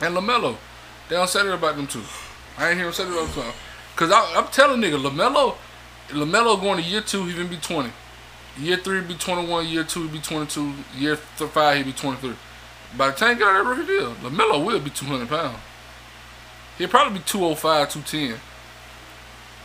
And 0.00 0.14
Lamelo, 0.14 0.56
they 1.08 1.16
don't 1.16 1.28
say 1.28 1.42
that 1.44 1.52
about 1.52 1.76
them 1.76 1.86
too. 1.86 2.02
I 2.58 2.68
ain't 2.68 2.78
hear 2.78 2.86
him 2.86 2.92
say 2.92 3.04
that 3.04 3.12
about 3.12 3.34
them. 3.34 3.52
Cause 3.96 4.10
I, 4.12 4.34
I'm 4.36 4.48
telling 4.48 4.80
nigga, 4.80 5.00
Lamelo, 5.02 5.56
Lamelo 6.08 6.60
going 6.60 6.82
to 6.82 6.88
year 6.88 7.00
two, 7.00 7.24
he 7.26 7.34
gonna 7.34 7.48
be 7.48 7.56
20. 7.56 7.90
Year 8.58 8.76
three, 8.78 9.00
be 9.02 9.14
21. 9.14 9.66
Year 9.66 9.84
two, 9.84 10.08
be 10.08 10.18
22. 10.18 10.74
Year 10.96 11.18
th- 11.38 11.50
five, 11.50 11.76
he 11.78 11.82
be 11.82 11.92
23. 11.92 12.34
By 12.96 13.08
the 13.08 13.12
time 13.14 13.34
he 13.34 13.38
get 13.38 13.48
out 13.48 13.62
that 13.62 13.68
rookie 13.68 13.86
deal, 13.86 14.14
Lamelo 14.16 14.64
will 14.64 14.80
be 14.80 14.90
200 14.90 15.28
pounds. 15.28 15.58
He'll 16.78 16.88
probably 16.88 17.18
be 17.18 17.24
205, 17.24 17.90
210. 17.90 18.40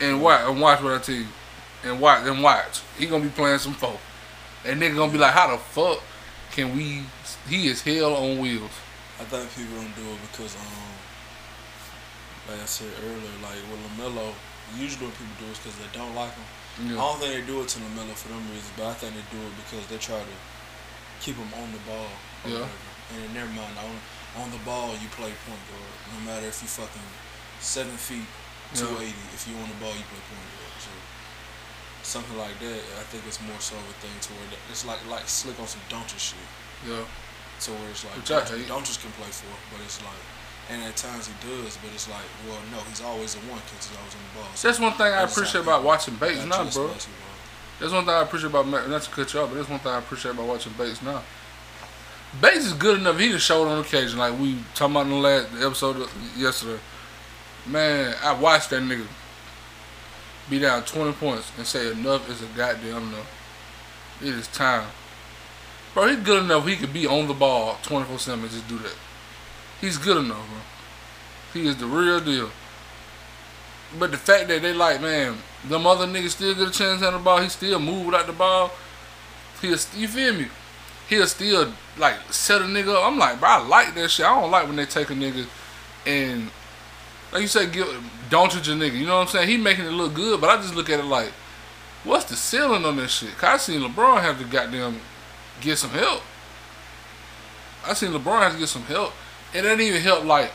And 0.01 0.21
watch, 0.21 0.41
and 0.47 0.59
watch 0.59 0.81
what 0.81 0.93
I 0.93 0.97
tell 0.99 1.15
you. 1.15 1.27
And 1.83 1.99
watch, 1.99 2.25
and 2.25 2.41
watch. 2.43 2.81
He 2.97 3.05
gonna 3.05 3.23
be 3.23 3.29
playing 3.29 3.59
some 3.59 3.73
folk. 3.73 3.99
That 4.63 4.77
nigga 4.77 4.95
gonna 4.95 5.11
be 5.11 5.17
like, 5.17 5.33
how 5.33 5.51
the 5.51 5.57
fuck 5.57 6.01
can 6.51 6.75
we? 6.75 7.03
He 7.47 7.67
is 7.67 7.81
hell 7.81 8.15
on 8.15 8.39
wheels. 8.39 8.71
I 9.19 9.23
think 9.23 9.49
people 9.55 9.75
don't 9.75 9.95
do 9.95 10.01
it 10.01 10.17
because, 10.31 10.55
um, 10.55 10.90
like 12.51 12.59
I 12.61 12.67
said 12.67 12.91
earlier, 13.07 13.35
like 13.39 13.55
with 13.71 13.79
Lamelo, 13.87 14.35
usually 14.75 15.07
when 15.07 15.15
people 15.15 15.35
do 15.39 15.47
it 15.47 15.57
because 15.63 15.77
they 15.79 15.87
don't 15.95 16.11
like 16.13 16.35
him. 16.35 16.47
I 16.83 16.99
don't 16.99 17.19
think 17.19 17.31
they 17.35 17.45
do 17.47 17.63
it 17.63 17.67
to 17.71 17.79
Lamelo 17.79 18.11
for 18.15 18.27
them 18.31 18.43
reasons, 18.51 18.71
but 18.75 18.91
I 18.91 18.95
think 18.99 19.15
they 19.15 19.25
do 19.31 19.39
it 19.39 19.53
because 19.63 19.83
they 19.87 19.99
try 19.99 20.19
to 20.19 20.35
keep 21.23 21.35
him 21.39 21.51
on 21.55 21.71
the 21.71 21.81
ball. 21.87 22.11
Yeah. 22.43 22.63
whatever. 22.67 22.79
And 23.15 23.19
in 23.27 23.31
their 23.35 23.47
mind, 23.55 23.75
on 23.79 23.95
on 24.43 24.47
the 24.51 24.61
ball, 24.63 24.95
you 24.99 25.07
play 25.15 25.31
point 25.47 25.63
guard. 25.71 25.95
No 26.15 26.19
matter 26.27 26.47
if 26.47 26.59
you 26.63 26.67
fucking 26.71 27.09
seven 27.59 27.95
feet, 27.95 28.27
Yeah. 28.75 28.87
two 28.87 28.91
eighty. 29.03 29.25
If 29.35 29.47
you 29.47 29.55
on 29.59 29.67
the 29.67 29.79
ball, 29.83 29.91
you 29.95 30.05
play 30.07 30.23
point 30.31 30.47
guard. 30.55 30.75
So 30.79 30.91
something 32.03 32.37
like 32.39 32.55
that, 32.63 32.81
I 32.99 33.03
think 33.11 33.27
it's 33.27 33.39
more 33.43 33.59
so 33.59 33.75
of 33.75 33.85
a 33.91 33.95
thing 34.03 34.15
to 34.27 34.29
where 34.39 34.47
it's 34.71 34.83
like 34.87 35.03
like 35.11 35.27
slick 35.27 35.59
on 35.59 35.67
some 35.67 35.83
Doncic 35.91 36.19
shit. 36.19 36.47
Yeah. 36.87 37.03
To 37.67 37.71
where 37.75 37.91
it's 37.91 38.03
like. 38.07 38.15
Doncic 38.25 38.97
can 39.03 39.11
play 39.19 39.29
for, 39.29 39.51
but 39.69 39.83
it's 39.85 39.99
like, 40.01 40.23
and 40.69 40.83
at 40.83 40.95
times 40.95 41.27
he 41.27 41.33
does, 41.47 41.77
but 41.77 41.91
it's 41.93 42.09
like, 42.09 42.23
well, 42.47 42.59
no, 42.71 42.77
he's 42.89 43.01
always 43.01 43.35
the 43.35 43.41
one 43.51 43.59
because 43.65 43.87
he's 43.87 43.97
always 43.97 44.15
on 44.15 44.21
the 44.21 44.39
ball. 44.39 44.55
So 44.55 44.67
That's 44.67 44.79
one 44.79 44.93
thing 44.93 45.07
I 45.07 45.23
appreciate 45.23 45.61
about 45.61 45.83
watching 45.83 46.15
Bates 46.15 46.45
now, 46.45 46.69
bro. 46.69 46.87
That's 47.79 47.93
one 47.93 48.05
thing 48.05 48.13
I 48.13 48.21
appreciate 48.21 48.49
about 48.49 48.67
not 48.67 49.01
to 49.01 49.09
cut 49.09 49.33
you 49.33 49.39
off, 49.39 49.49
but 49.49 49.55
that's 49.55 49.69
one 49.69 49.79
thing 49.79 49.91
I 49.91 49.97
appreciate 49.99 50.31
about 50.31 50.47
watching 50.47 50.73
Bates 50.77 51.01
now. 51.01 51.23
Bates 52.39 52.65
is 52.65 52.73
good 52.73 52.99
enough. 52.99 53.19
He 53.19 53.29
just 53.29 53.45
showed 53.45 53.65
it 53.65 53.71
on 53.71 53.79
occasion, 53.79 54.19
like 54.19 54.39
we 54.39 54.57
talking 54.75 54.95
about 54.95 55.07
in 55.07 55.09
the 55.11 55.17
last 55.17 55.47
episode 55.61 56.07
yesterday. 56.37 56.79
Man, 57.65 58.15
I 58.23 58.33
watched 58.33 58.69
that 58.69 58.81
nigga 58.81 59.05
be 60.49 60.59
down 60.59 60.83
twenty 60.83 61.11
points 61.11 61.51
and 61.57 61.65
say 61.65 61.91
enough 61.91 62.29
is 62.29 62.41
a 62.41 62.45
goddamn 62.57 63.09
enough. 63.09 63.29
It 64.21 64.29
is 64.29 64.47
time, 64.47 64.87
bro. 65.93 66.07
He's 66.07 66.19
good 66.19 66.43
enough. 66.43 66.65
He 66.67 66.75
could 66.75 66.93
be 66.93 67.05
on 67.05 67.27
the 67.27 67.33
ball 67.33 67.77
twenty 67.83 68.05
four 68.05 68.19
seven 68.19 68.41
and 68.43 68.51
just 68.51 68.67
do 68.67 68.77
that. 68.79 68.95
He's 69.81 69.97
good 69.97 70.17
enough, 70.17 70.47
bro. 70.47 71.61
He 71.61 71.67
is 71.67 71.77
the 71.77 71.87
real 71.87 72.21
deal. 72.21 72.49
But 73.99 74.11
the 74.11 74.17
fact 74.17 74.47
that 74.47 74.61
they 74.61 74.73
like, 74.73 75.01
man, 75.01 75.37
them 75.67 75.85
other 75.85 76.07
niggas 76.07 76.29
still 76.29 76.55
get 76.55 76.69
a 76.69 76.71
chance 76.71 77.01
handle 77.01 77.19
the 77.19 77.25
ball. 77.25 77.41
He 77.41 77.49
still 77.49 77.79
move 77.79 78.05
without 78.05 78.27
the 78.27 78.33
ball. 78.33 78.71
He'll, 79.61 79.77
you 79.97 80.07
feel 80.07 80.33
me? 80.33 80.47
He'll 81.09 81.27
still 81.27 81.73
like 81.97 82.15
set 82.31 82.61
a 82.61 82.65
nigga 82.65 82.95
up. 82.95 83.05
I'm 83.05 83.17
like, 83.17 83.39
bro, 83.39 83.49
I 83.49 83.67
like 83.67 83.93
that 83.95 84.09
shit. 84.09 84.25
I 84.25 84.39
don't 84.39 84.49
like 84.49 84.67
when 84.67 84.77
they 84.77 84.85
take 84.85 85.09
a 85.09 85.13
nigga 85.13 85.45
and 86.05 86.49
like 87.31 87.41
you 87.41 87.47
said, 87.47 87.71
give 87.71 87.87
don't 88.29 88.53
you 88.53 88.61
nigga. 88.75 88.97
You 88.97 89.05
know 89.05 89.17
what 89.17 89.23
I'm 89.23 89.27
saying? 89.27 89.49
He 89.49 89.57
making 89.57 89.85
it 89.85 89.91
look 89.91 90.13
good, 90.13 90.39
but 90.39 90.49
I 90.49 90.61
just 90.61 90.75
look 90.75 90.89
at 90.89 90.99
it 90.99 91.05
like, 91.05 91.31
what's 92.03 92.25
the 92.25 92.35
ceiling 92.35 92.85
on 92.85 92.97
this 92.97 93.11
shit? 93.11 93.37
Cause 93.37 93.43
I 93.43 93.57
seen 93.57 93.81
LeBron 93.81 94.21
have 94.21 94.39
to 94.39 94.45
goddamn 94.45 94.99
get 95.59 95.77
some 95.77 95.91
help. 95.91 96.21
I 97.85 97.93
seen 97.93 98.11
LeBron 98.11 98.41
have 98.41 98.53
to 98.53 98.59
get 98.59 98.69
some 98.69 98.83
help. 98.83 99.13
It 99.53 99.61
didn't 99.61 99.81
even 99.81 100.01
help 100.01 100.23
like, 100.23 100.51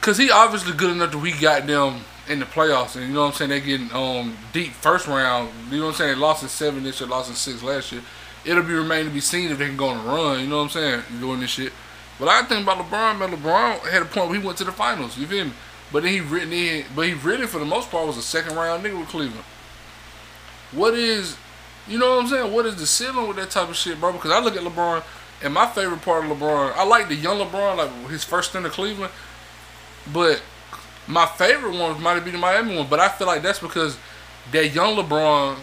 cause 0.00 0.18
he 0.18 0.30
obviously 0.30 0.74
good 0.74 0.90
enough 0.90 1.12
that 1.12 1.18
we 1.18 1.32
got 1.32 1.66
them 1.66 2.00
in 2.28 2.40
the 2.40 2.44
playoffs, 2.44 2.96
and 2.96 3.06
you 3.06 3.14
know 3.14 3.22
what 3.22 3.28
I'm 3.28 3.32
saying. 3.34 3.50
They 3.50 3.60
getting 3.60 3.92
um 3.92 4.36
deep 4.52 4.72
first 4.72 5.06
round. 5.06 5.50
You 5.70 5.78
know 5.78 5.86
what 5.86 5.90
I'm 5.90 5.96
saying. 5.96 6.14
They 6.14 6.20
lost 6.20 6.42
in 6.42 6.48
seven 6.48 6.82
this 6.82 7.00
year, 7.00 7.08
lost 7.08 7.30
in 7.30 7.36
six 7.36 7.62
last 7.62 7.92
year. 7.92 8.02
It'll 8.44 8.62
be 8.62 8.74
remain 8.74 9.06
to 9.06 9.10
be 9.10 9.20
seen 9.20 9.50
if 9.50 9.58
they 9.58 9.66
can 9.66 9.76
go 9.76 9.88
on 9.88 10.06
a 10.06 10.08
run. 10.08 10.40
You 10.40 10.46
know 10.46 10.58
what 10.58 10.64
I'm 10.64 10.68
saying. 10.70 11.02
Doing 11.20 11.40
this 11.40 11.50
shit. 11.50 11.72
But 12.18 12.28
I 12.28 12.42
think 12.44 12.62
about 12.62 12.78
LeBron, 12.78 13.18
man. 13.18 13.30
LeBron 13.30 13.90
had 13.90 14.02
a 14.02 14.04
point 14.06 14.30
where 14.30 14.40
he 14.40 14.46
went 14.46 14.58
to 14.58 14.64
the 14.64 14.72
finals. 14.72 15.18
You 15.18 15.26
feel 15.26 15.46
me? 15.46 15.52
But 15.92 16.02
then 16.02 16.12
he 16.12 16.20
written 16.20 16.52
in, 16.52 16.84
but 16.94 17.06
he 17.06 17.14
really 17.14 17.46
for 17.46 17.58
the 17.58 17.64
most 17.64 17.90
part 17.90 18.06
was 18.06 18.16
a 18.16 18.22
second 18.22 18.56
round 18.56 18.84
nigga 18.84 18.98
with 18.98 19.08
Cleveland. 19.08 19.44
What 20.72 20.94
is, 20.94 21.36
you 21.86 21.98
know 21.98 22.16
what 22.16 22.24
I'm 22.24 22.28
saying? 22.28 22.52
What 22.52 22.66
is 22.66 22.76
the 22.76 22.86
ceiling 22.86 23.28
with 23.28 23.36
that 23.36 23.50
type 23.50 23.68
of 23.68 23.76
shit, 23.76 24.00
bro? 24.00 24.12
Because 24.12 24.32
I 24.32 24.40
look 24.40 24.56
at 24.56 24.62
LeBron, 24.62 25.02
and 25.46 25.54
my 25.54 25.68
favorite 25.68 26.02
part 26.02 26.24
of 26.24 26.36
LeBron, 26.36 26.72
I 26.74 26.82
like 26.82 27.06
the 27.06 27.14
young 27.14 27.38
LeBron, 27.38 27.76
like 27.76 28.10
his 28.10 28.24
first 28.24 28.50
stint 28.50 28.66
in 28.66 28.72
Cleveland. 28.72 29.12
But 30.12 30.42
my 31.06 31.24
favorite 31.24 31.78
one 31.78 32.02
might 32.02 32.18
be 32.24 32.32
the 32.32 32.38
Miami 32.38 32.76
one, 32.76 32.88
but 32.88 32.98
I 32.98 33.08
feel 33.08 33.28
like 33.28 33.42
that's 33.42 33.60
because 33.60 33.96
that 34.50 34.74
young 34.74 34.96
LeBron, 34.96 35.56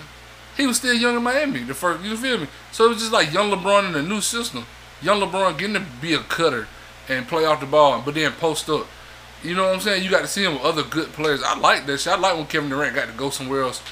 he 0.56 0.66
was 0.66 0.78
still 0.78 0.94
young 0.94 1.18
in 1.18 1.24
Miami. 1.24 1.63
The 1.63 1.74
first, 1.74 2.02
you 2.02 2.16
feel 2.16 2.38
me? 2.38 2.48
So 2.72 2.86
it 2.86 2.90
was 2.90 3.00
just 3.00 3.12
like 3.12 3.34
young 3.34 3.52
LeBron 3.52 3.90
in 3.90 3.96
a 3.96 4.02
new 4.02 4.22
system. 4.22 4.66
Young 5.02 5.20
LeBron 5.20 5.58
getting 5.58 5.74
to 5.74 5.86
be 6.02 6.13
a 6.13 6.20
cutter 6.20 6.70
and 7.10 7.28
play 7.28 7.44
off 7.44 7.60
the 7.60 7.66
ball, 7.66 8.02
but 8.06 8.16
then 8.16 8.32
post 8.32 8.70
up. 8.70 8.88
You 9.44 9.54
know 9.54 9.66
what 9.66 9.75
I'm 9.75 9.82
saying? 9.82 10.06
You 10.06 10.10
got 10.10 10.22
to 10.22 10.28
see 10.28 10.46
him 10.46 10.54
with 10.54 10.63
other 10.63 10.84
good 10.84 11.10
players. 11.10 11.44
I 11.44 11.60
like 11.60 11.86
that 11.88 12.00
shit. 12.00 12.13
I 12.13 12.18
like 12.18 12.38
when 12.38 12.48
Kevin 12.48 12.70
Durant 12.70 12.96
got 12.96 13.10
to 13.10 13.13
go 13.18 13.30
somewhere 13.30 13.63
else 13.63 13.84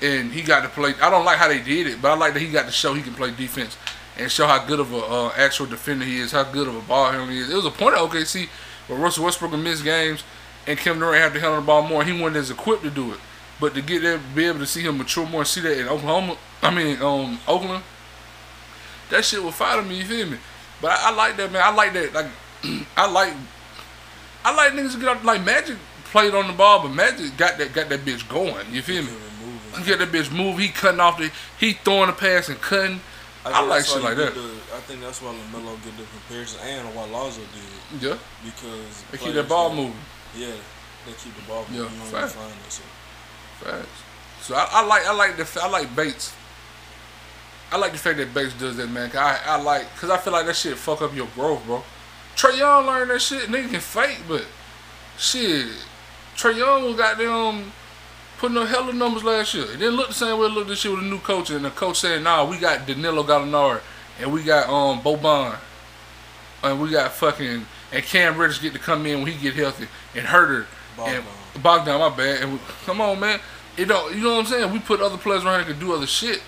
and 0.00 0.30
he 0.30 0.42
got 0.42 0.62
to 0.62 0.68
play. 0.68 0.94
I 1.02 1.10
don't 1.10 1.24
like 1.24 1.38
how 1.38 1.48
they 1.48 1.60
did 1.60 1.88
it, 1.88 2.00
but 2.00 2.12
I 2.12 2.14
like 2.14 2.34
that 2.34 2.40
he 2.40 2.48
got 2.52 2.66
to 2.66 2.70
show 2.70 2.94
he 2.94 3.02
can 3.02 3.14
play 3.14 3.32
defense 3.32 3.76
and 4.18 4.30
show 4.30 4.46
how 4.46 4.64
good 4.64 4.80
of 4.80 4.92
a 4.92 4.98
uh, 4.98 5.32
actual 5.36 5.66
defender 5.66 6.04
he 6.04 6.18
is, 6.18 6.32
how 6.32 6.44
good 6.44 6.68
of 6.68 6.76
a 6.76 6.80
ball 6.80 7.10
handler 7.10 7.30
he 7.30 7.38
is. 7.38 7.50
It 7.50 7.56
was 7.56 7.66
a 7.66 7.70
point 7.70 7.94
at 7.94 8.00
OKC 8.00 8.48
where 8.88 8.98
Russell 8.98 9.24
Westbrook 9.24 9.50
would 9.50 9.60
miss 9.60 9.82
games 9.82 10.24
and 10.66 10.78
Kevin 10.78 11.00
Durant 11.00 11.22
had 11.22 11.32
to 11.34 11.40
handle 11.40 11.60
the 11.60 11.66
ball 11.66 11.82
more. 11.82 12.04
He 12.04 12.12
wasn't 12.12 12.36
as 12.36 12.50
equipped 12.50 12.82
to 12.82 12.90
do 12.90 13.12
it, 13.12 13.18
but 13.60 13.74
to 13.74 13.82
get 13.82 14.02
there, 14.02 14.18
be 14.34 14.46
able 14.46 14.60
to 14.60 14.66
see 14.66 14.82
him 14.82 14.98
mature 14.98 15.26
more, 15.26 15.44
see 15.44 15.60
that 15.60 15.78
in 15.78 15.88
Oklahoma, 15.88 16.36
I 16.62 16.74
mean, 16.74 17.00
um, 17.02 17.38
Oakland, 17.46 17.84
that 19.10 19.24
shit 19.24 19.42
will 19.42 19.52
fire 19.52 19.82
me. 19.82 19.98
You 19.98 20.04
feel 20.04 20.26
me? 20.26 20.38
But 20.80 20.92
I, 20.92 21.10
I 21.10 21.14
like 21.14 21.36
that 21.36 21.52
man. 21.52 21.62
I 21.64 21.72
like 21.72 21.92
that. 21.92 22.12
Like, 22.12 22.26
I 22.96 23.10
like 23.10 23.34
I 24.44 24.54
like 24.54 24.72
niggas 24.72 24.92
to 24.92 25.00
get 25.00 25.08
up 25.08 25.24
like 25.24 25.44
Magic 25.44 25.76
played 26.04 26.34
on 26.34 26.46
the 26.46 26.52
ball, 26.52 26.82
but 26.82 26.88
Magic 26.88 27.36
got 27.36 27.58
that 27.58 27.72
got 27.72 27.88
that 27.88 28.00
bitch 28.00 28.28
going. 28.28 28.66
You 28.72 28.82
feel 28.82 29.02
me? 29.02 29.10
He 29.76 29.84
get 29.84 29.98
that 29.98 30.08
bitch 30.08 30.32
move. 30.32 30.58
He 30.58 30.68
cutting 30.68 31.00
off 31.00 31.18
the. 31.18 31.30
He 31.58 31.72
throwing 31.72 32.08
the 32.08 32.12
pass 32.12 32.48
and 32.48 32.60
cutting. 32.60 33.00
I, 33.46 33.62
I 33.62 33.66
like 33.66 33.84
shit 33.84 34.02
like 34.02 34.16
that. 34.16 34.34
The, 34.34 34.40
I 34.74 34.80
think 34.80 35.00
that's 35.00 35.22
why 35.22 35.32
Lamelo 35.32 35.76
get 35.84 35.96
the 35.96 36.04
comparison 36.04 36.60
and 36.64 36.94
why 36.94 37.06
Lonzo 37.06 37.40
did. 37.40 38.02
Yeah. 38.02 38.18
Because 38.44 39.04
they 39.12 39.18
keep 39.18 39.34
that 39.34 39.48
ball 39.48 39.72
moving. 39.72 39.94
Yeah, 40.36 40.48
they 41.06 41.12
keep 41.12 41.34
the 41.36 41.42
ball 41.46 41.64
moving. 41.70 41.84
Yeah, 41.84 42.26
facts. 42.26 42.34
Facts. 43.60 43.88
So 44.42 44.54
I, 44.56 44.68
I, 44.70 44.86
like 44.86 45.06
I 45.06 45.14
like 45.14 45.36
the 45.36 45.60
I 45.62 45.68
like 45.68 45.94
Bates. 45.94 46.34
I 47.70 47.78
like 47.78 47.92
the 47.92 47.98
fact 47.98 48.18
that 48.18 48.34
Bates 48.34 48.54
does 48.54 48.76
that, 48.78 48.90
man. 48.90 49.10
I 49.14 49.38
I 49.46 49.62
like 49.62 49.92
because 49.94 50.10
I 50.10 50.16
feel 50.18 50.32
like 50.32 50.46
that 50.46 50.56
shit 50.56 50.76
fuck 50.76 51.02
up 51.02 51.14
your 51.14 51.28
growth, 51.34 51.64
bro. 51.66 51.84
Trae 52.36 52.58
Young 52.58 52.86
learned 52.86 53.10
that 53.10 53.22
shit. 53.22 53.48
Nigga 53.48 53.70
can 53.70 53.80
fake, 53.80 54.22
but 54.28 54.44
shit, 55.18 55.68
Trae 56.36 56.56
Young 56.56 56.84
was 56.84 56.96
goddamn 56.96 57.72
putting 58.38 58.56
up 58.56 58.68
hella 58.68 58.92
numbers 58.92 59.24
last 59.24 59.54
year. 59.54 59.64
It 59.64 59.78
didn't 59.78 59.96
look 59.96 60.08
the 60.08 60.14
same 60.14 60.38
way 60.38 60.46
it 60.46 60.50
looked 60.52 60.68
this 60.68 60.84
year 60.84 60.94
with 60.94 61.04
a 61.04 61.06
new 61.06 61.18
coach, 61.18 61.50
and 61.50 61.64
the 61.64 61.70
coach 61.70 62.00
saying, 62.00 62.22
"Nah, 62.22 62.44
we 62.44 62.58
got 62.58 62.86
Danilo 62.86 63.22
Gallinari, 63.22 63.80
and 64.20 64.32
we 64.32 64.42
got 64.42 64.68
um 64.68 65.00
Boban, 65.00 65.56
and 66.62 66.80
we 66.80 66.90
got 66.90 67.12
fucking 67.12 67.66
and 67.92 68.04
Cam 68.04 68.36
Reddish 68.36 68.60
get 68.60 68.72
to 68.72 68.78
come 68.78 69.06
in 69.06 69.22
when 69.22 69.32
he 69.32 69.38
get 69.38 69.54
healthy, 69.54 69.88
and 70.14 70.26
Huerter 70.26 70.66
Bogdan. 70.96 71.22
and 71.54 71.62
Bogdan, 71.62 72.00
my 72.00 72.10
bad. 72.10 72.42
And 72.42 72.52
we, 72.54 72.58
come 72.84 73.00
on, 73.00 73.20
man, 73.20 73.40
it 73.76 73.86
don't. 73.86 74.14
You 74.14 74.22
know 74.22 74.34
what 74.34 74.40
I'm 74.40 74.46
saying? 74.46 74.72
We 74.72 74.78
put 74.80 75.00
other 75.00 75.16
players 75.16 75.44
around 75.44 75.58
that 75.60 75.66
can 75.68 75.78
do 75.78 75.94
other 75.94 76.06
shit. 76.06 76.42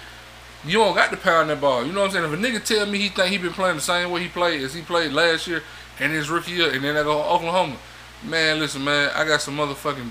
You 0.64 0.78
don't 0.78 0.94
got 0.94 1.10
to 1.10 1.16
pound 1.16 1.50
that 1.50 1.60
ball. 1.60 1.86
You 1.86 1.92
know 1.92 2.00
what 2.00 2.06
I'm 2.06 2.12
saying? 2.12 2.32
If 2.32 2.32
a 2.32 2.42
nigga 2.42 2.64
tell 2.64 2.84
me 2.86 2.98
he 2.98 3.08
think 3.08 3.30
he 3.30 3.38
been 3.38 3.52
playing 3.52 3.76
the 3.76 3.82
same 3.82 4.10
way 4.10 4.22
he 4.22 4.28
played 4.28 4.60
as 4.62 4.74
he 4.74 4.82
played 4.82 5.12
last 5.12 5.46
year 5.46 5.62
and 6.00 6.12
his 6.12 6.28
rookie 6.28 6.52
year, 6.52 6.72
and 6.72 6.82
then 6.82 6.96
I 6.96 7.02
go 7.04 7.22
Oklahoma, 7.22 7.76
man, 8.24 8.58
listen, 8.58 8.82
man, 8.82 9.10
I 9.14 9.24
got 9.24 9.40
some 9.40 9.56
motherfucking 9.56 10.10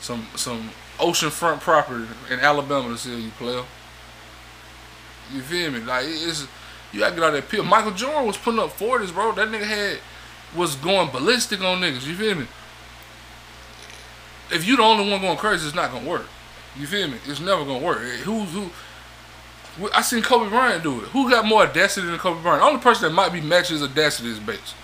some 0.00 0.26
some 0.36 0.70
oceanfront 0.98 1.60
property 1.60 2.06
in 2.30 2.40
Alabama 2.40 2.88
to 2.88 2.98
sell 2.98 3.18
you, 3.18 3.30
player. 3.30 3.64
You 5.32 5.40
feel 5.42 5.70
me? 5.70 5.80
Like 5.80 6.04
it's 6.06 6.46
you 6.92 7.00
gotta 7.00 7.14
get 7.14 7.24
out 7.24 7.32
that 7.32 7.48
pill. 7.48 7.64
Michael 7.64 7.92
Jordan 7.92 8.26
was 8.26 8.36
putting 8.36 8.60
up 8.60 8.70
forties, 8.72 9.12
bro. 9.12 9.32
That 9.32 9.48
nigga 9.48 9.64
had 9.64 9.98
was 10.56 10.74
going 10.76 11.10
ballistic 11.10 11.60
on 11.60 11.80
niggas. 11.80 12.06
You 12.06 12.14
feel 12.14 12.34
me? 12.34 12.46
If 14.50 14.66
you 14.66 14.76
the 14.76 14.82
only 14.82 15.10
one 15.10 15.20
going 15.20 15.36
crazy, 15.36 15.66
it's 15.66 15.76
not 15.76 15.92
gonna 15.92 16.08
work. 16.08 16.26
You 16.76 16.86
feel 16.86 17.08
me? 17.08 17.18
It's 17.26 17.40
never 17.40 17.64
gonna 17.64 17.84
work. 17.84 17.98
Who's 17.98 18.52
who? 18.52 18.70
I 19.94 20.02
seen 20.02 20.22
Kobe 20.22 20.48
Bryant 20.48 20.82
do 20.82 21.02
it. 21.02 21.08
Who 21.08 21.30
got 21.30 21.44
more 21.44 21.62
audacity 21.62 22.06
than 22.06 22.18
Kobe 22.18 22.42
Bryant? 22.42 22.62
The 22.62 22.66
only 22.66 22.80
person 22.80 23.08
that 23.08 23.14
might 23.14 23.32
be 23.32 23.40
matching 23.40 23.74
his 23.74 23.82
audacity 23.82 24.30
is 24.30 24.40
Bates. 24.40 24.74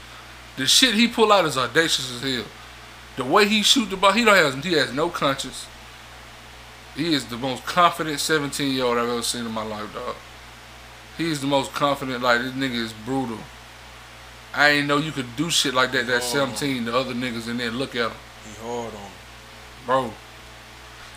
The 0.57 0.67
shit 0.67 0.95
he 0.95 1.09
pull 1.09 1.33
out 1.33 1.47
is 1.47 1.59
audacious 1.59 2.15
as 2.15 2.23
hell. 2.23 2.45
The 3.17 3.25
way 3.25 3.49
he 3.49 3.63
shoot 3.63 3.91
the 3.91 3.97
ball, 3.97 4.13
he 4.13 4.25
don't 4.25 4.37
have 4.37 4.63
he 4.63 4.75
has 4.75 4.93
no 4.93 5.09
conscience. 5.09 5.67
He 6.97 7.13
is 7.13 7.27
the 7.27 7.37
most 7.37 7.65
confident 7.67 8.21
17 8.21 8.73
year 8.73 8.85
old 8.85 8.99
I've 8.99 9.09
ever 9.09 9.23
seen 9.23 9.47
in 9.47 9.53
my 9.53 9.65
life, 9.65 9.93
dog. 9.93 10.15
He's 11.19 11.41
the 11.41 11.47
most 11.47 11.73
confident. 11.73 12.23
Like 12.23 12.41
this 12.41 12.53
nigga 12.53 12.75
is 12.75 12.93
brutal. 12.93 13.39
I 14.55 14.71
ain't 14.71 14.87
know 14.87 14.99
you 14.99 15.11
could 15.11 15.37
do 15.37 15.51
shit 15.51 15.75
like 15.75 15.91
that. 15.93 16.07
That 16.07 16.23
17, 16.23 16.85
the 16.85 16.97
other 16.97 17.13
niggas, 17.13 17.49
and 17.49 17.59
then 17.59 17.77
look 17.77 17.97
at 17.97 18.11
him. 18.11 18.17
He 18.47 18.67
hard 18.67 18.95
on 18.95 19.11
bro. 19.87 20.11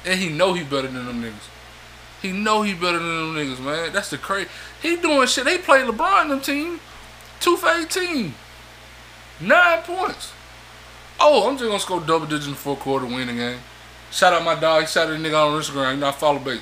And 0.06 0.20
he 0.20 0.30
know 0.30 0.54
he 0.54 0.64
better 0.64 0.88
than 0.88 1.06
them 1.06 1.22
niggas. 1.22 1.50
He 2.22 2.32
know 2.32 2.64
he 2.64 2.74
better 2.74 3.00
than 3.00 3.08
them 3.08 3.36
niggas, 3.36 3.60
man. 3.60 3.94
That's 3.94 4.10
the 4.10 4.18
crazy. 4.18 4.50
He 4.82 4.96
doing 4.96 5.28
shit. 5.28 5.46
They 5.46 5.58
play 5.58 5.82
LeBron 5.82 6.24
in 6.24 6.30
them 6.30 6.42
team. 6.42 6.80
Two 7.40 7.58
for 7.58 7.70
18. 7.70 8.34
Nine 9.42 9.82
points. 9.84 10.34
Oh, 11.20 11.48
I'm 11.48 11.58
just 11.58 11.68
gonna 11.68 11.80
score 11.80 12.02
double 12.02 12.26
digits 12.26 12.46
in 12.46 12.52
the 12.52 12.58
fourth 12.58 12.80
quarter, 12.80 13.06
win 13.06 13.28
the 13.28 13.34
game. 13.34 13.60
Shout 14.12 14.34
out 14.34 14.44
my 14.44 14.56
dog. 14.56 14.82
He 14.82 14.88
shot 14.88 15.08
the 15.08 15.16
nigga 15.16 15.48
on 15.48 15.62
Instagram. 15.62 15.96
You 15.96 16.00
know, 16.00 16.10
I 16.10 16.12
follow 16.12 16.40
bait. 16.40 16.62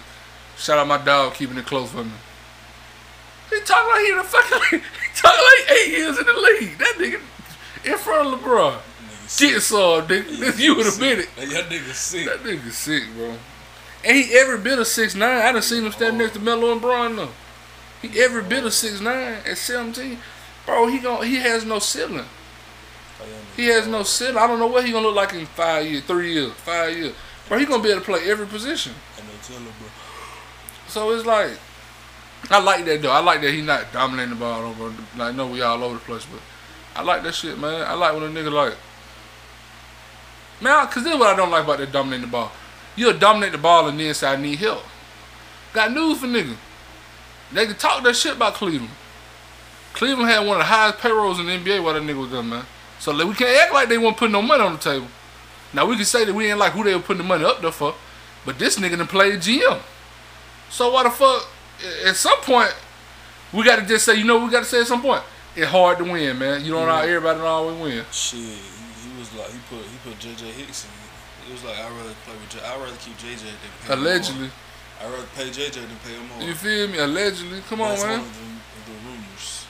Shout 0.58 0.78
out 0.78 0.88
my 0.88 1.04
dog 1.04 1.34
keeping 1.34 1.58
it 1.58 1.66
close 1.66 1.92
for 1.92 2.04
me. 2.04 2.12
He 3.50 3.60
talking 3.62 3.92
like 3.92 4.02
he 4.02 4.12
in 4.12 4.18
the 4.18 4.24
fucking 4.24 4.60
league. 4.72 4.84
He 5.16 5.22
talking 5.22 5.46
like 5.46 5.72
eight 5.78 5.92
years 5.92 6.20
in 6.20 6.26
the 6.26 6.34
league. 6.34 6.78
That 6.78 6.96
nigga 6.98 7.22
in 7.86 7.98
front 7.98 8.34
of 8.34 8.40
LeBron. 8.40 8.80
Get 9.38 9.62
some, 9.62 10.08
nigga. 10.08 10.60
You 10.60 10.76
would 10.76 10.86
have 10.86 11.00
been 11.00 11.20
it. 11.20 11.30
That 11.36 11.70
nigga 11.70 11.94
sick. 11.94 12.26
That 12.26 12.40
nigga 12.40 12.70
sick, 12.72 13.04
bro. 13.16 13.36
And 14.04 14.18
he 14.18 14.38
every 14.38 14.60
bit 14.60 14.78
of 14.78 14.88
six 14.88 15.16
nine. 15.16 15.42
I 15.42 15.52
done 15.52 15.62
seen 15.62 15.84
him 15.84 15.92
stand 15.92 16.18
next 16.18 16.34
to 16.34 16.40
oh. 16.40 16.44
Melo 16.44 16.72
and 16.72 16.82
Bron 16.82 17.16
though. 17.16 17.32
He 18.02 18.22
every 18.22 18.44
bit 18.44 18.64
of 18.64 18.74
six 18.74 19.02
nine 19.02 19.38
at 19.46 19.58
seventeen. 19.58 20.20
Bro, 20.66 20.88
he 20.88 21.00
gon' 21.00 21.26
he 21.26 21.36
has 21.38 21.66
no 21.66 21.80
ceiling. 21.80 22.26
Oh, 23.22 23.26
he 23.56 23.68
has 23.68 23.88
no 23.88 24.04
ceiling. 24.04 24.38
I 24.38 24.46
don't 24.48 24.60
know 24.60 24.68
what 24.68 24.86
he 24.86 24.92
gonna 24.92 25.08
look 25.08 25.16
like 25.16 25.34
in 25.34 25.46
five 25.48 25.86
years, 25.88 26.04
three 26.04 26.34
years, 26.34 26.52
five 26.52 26.96
years. 26.96 27.14
Bro, 27.48 27.60
he 27.60 27.66
gonna 27.66 27.84
be 27.84 27.90
able 27.90 28.02
to 28.02 28.06
play 28.06 28.30
every 28.30 28.48
position. 28.48 28.94
So 30.88 31.12
it's 31.12 31.26
like, 31.26 31.52
I 32.50 32.60
like 32.60 32.86
that 32.86 33.02
though. 33.02 33.12
I 33.12 33.20
like 33.20 33.42
that 33.42 33.52
he 33.52 33.62
not 33.62 33.92
dominating 33.92 34.32
the 34.32 34.40
ball 34.40 34.64
over. 34.64 34.94
Like, 35.18 35.34
I 35.34 35.38
know 35.38 35.48
we 35.48 35.62
all 35.62 35.84
over 35.84 35.96
the 35.96 36.00
place, 36.02 36.26
but 36.26 36.42
I 36.96 37.04
like 37.04 37.24
that 37.24 37.36
shit, 37.36 37.58
man. 37.60 37.86
I 37.88 37.94
like 37.94 38.14
when 38.14 38.24
a 38.24 38.28
nigga 38.28 38.52
like, 38.52 38.76
man, 40.62 40.88
cause 40.88 41.04
this 41.04 41.14
is 41.14 41.20
what 41.20 41.34
I 41.34 41.36
don't 41.36 41.52
like 41.52 41.64
about 41.64 41.80
that 41.80 41.92
dominating 41.92 42.26
the 42.26 42.32
ball. 42.32 42.52
You'll 42.96 43.18
dominate 43.18 43.52
the 43.52 43.58
ball 43.58 43.88
and 43.88 44.00
then 44.00 44.14
say 44.14 44.28
I 44.28 44.36
need 44.38 44.60
help. 44.60 44.84
Got 45.74 45.92
news 45.92 46.20
for 46.20 46.28
nigga. 46.28 46.56
They 47.52 47.66
can 47.66 47.76
talk 47.76 48.04
that 48.04 48.16
shit 48.16 48.36
about 48.38 48.54
Cleveland. 48.54 48.92
Cleveland 49.94 50.30
had 50.30 50.40
one 50.40 50.58
of 50.58 50.60
the 50.60 50.66
highest 50.66 51.00
payrolls 51.00 51.40
in 51.40 51.46
the 51.46 51.52
NBA 51.52 51.84
while 51.84 51.94
that 51.94 52.04
nigga 52.04 52.20
was 52.20 52.32
done, 52.32 52.50
man. 52.50 52.66
So 53.00 53.12
like, 53.12 53.28
we 53.28 53.34
can't 53.34 53.62
act 53.62 53.74
like 53.74 53.90
they 53.90 53.98
weren't 53.98 54.18
put 54.18 54.32
no 54.32 54.42
money 54.42 54.64
on 54.64 54.74
the 54.74 54.80
table. 54.80 55.08
Now 55.76 55.86
we 55.86 55.98
can 55.98 56.06
say 56.06 56.24
that 56.24 56.34
we 56.34 56.50
ain't 56.50 56.58
like 56.58 56.72
who 56.72 56.86
they 56.86 56.96
were 56.96 57.02
putting 57.02 57.22
the 57.22 57.28
money 57.28 57.44
up 57.44 57.62
there 57.62 57.72
for, 57.72 57.94
but 58.46 58.58
this 58.58 58.80
nigga 58.80 58.98
done 58.98 59.08
played 59.08 59.40
GM. 59.40 59.82
So 60.70 60.94
why 60.94 61.04
the 61.04 61.10
fuck? 61.10 61.46
At 62.06 62.16
some 62.16 62.40
point, 62.40 62.74
we 63.52 63.66
got 63.66 63.80
to 63.80 63.86
just 63.86 64.06
say, 64.06 64.16
you 64.16 64.24
know, 64.24 64.44
we 64.44 64.50
got 64.50 64.60
to 64.60 64.66
say 64.66 64.80
at 64.80 64.88
some 64.88 65.02
point, 65.02 65.22
it's 65.54 65.68
hard 65.68 65.98
to 65.98 66.06
win, 66.06 66.40
man. 66.40 66.64
You 66.64 66.72
don't 66.72 66.88
know 66.88 66.94
mm-hmm. 66.94 67.10
everybody 67.10 67.40
don't 67.40 67.48
always 67.48 67.82
win. 67.82 68.06
Shit, 68.10 68.40
he, 68.40 69.20
was 69.20 69.34
like 69.36 69.52
he 69.52 69.60
put 69.70 69.84
he 69.86 69.98
put 70.10 70.18
JJ 70.20 70.52
Hicks 70.52 70.86
in. 70.86 71.50
It 71.50 71.52
was 71.52 71.64
like 71.66 71.78
I'd 71.78 71.92
rather 71.92 72.16
play 72.24 72.36
with 72.36 72.50
J. 72.50 72.60
I'd 72.64 72.80
rather 72.80 72.96
keep 72.98 73.18
JJ 73.18 73.44
than 73.44 73.72
pay 73.86 73.94
Allegedly. 73.94 74.50
I'd 75.02 75.12
rather 75.12 75.28
pay 75.36 75.50
JJ 75.50 75.74
than 75.74 76.00
pay 76.04 76.16
him 76.16 76.28
more. 76.30 76.42
You 76.48 76.56
feel 76.56 76.88
me? 76.88 77.00
Allegedly. 77.00 77.60
Come 77.68 77.80
That's 77.80 78.02
on, 78.02 78.10
man. 78.10 78.20
One 78.20 78.30
of 78.30 78.36
the, 78.86 78.92
the 78.92 78.98
rumors 79.08 79.66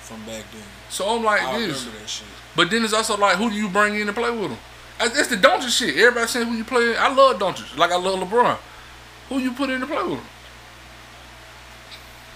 from 0.00 0.18
back 0.26 0.44
then. 0.50 0.66
So 0.90 1.08
I'm 1.08 1.22
like 1.22 1.40
I 1.40 1.60
this. 1.60 1.80
remember 1.80 2.00
that 2.00 2.08
shit. 2.08 2.26
But 2.56 2.70
then 2.70 2.84
it's 2.84 2.92
also 2.92 3.16
like, 3.16 3.36
who 3.36 3.50
do 3.50 3.56
you 3.56 3.68
bring 3.68 3.94
in 3.94 4.08
to 4.08 4.12
play 4.12 4.30
with 4.30 4.50
him? 4.50 4.58
It's 5.00 5.28
the 5.28 5.36
Doncic 5.36 5.68
shit. 5.78 5.96
Everybody 5.96 6.26
saying 6.26 6.46
who 6.48 6.54
you 6.56 6.64
play. 6.64 6.96
I 6.96 7.12
love 7.12 7.38
Doncic, 7.38 7.76
like 7.76 7.90
I 7.90 7.96
love 7.96 8.18
LeBron. 8.20 8.56
Who 9.28 9.38
you 9.38 9.52
put 9.52 9.70
in 9.70 9.80
to 9.80 9.86
play 9.86 10.02
with? 10.02 10.20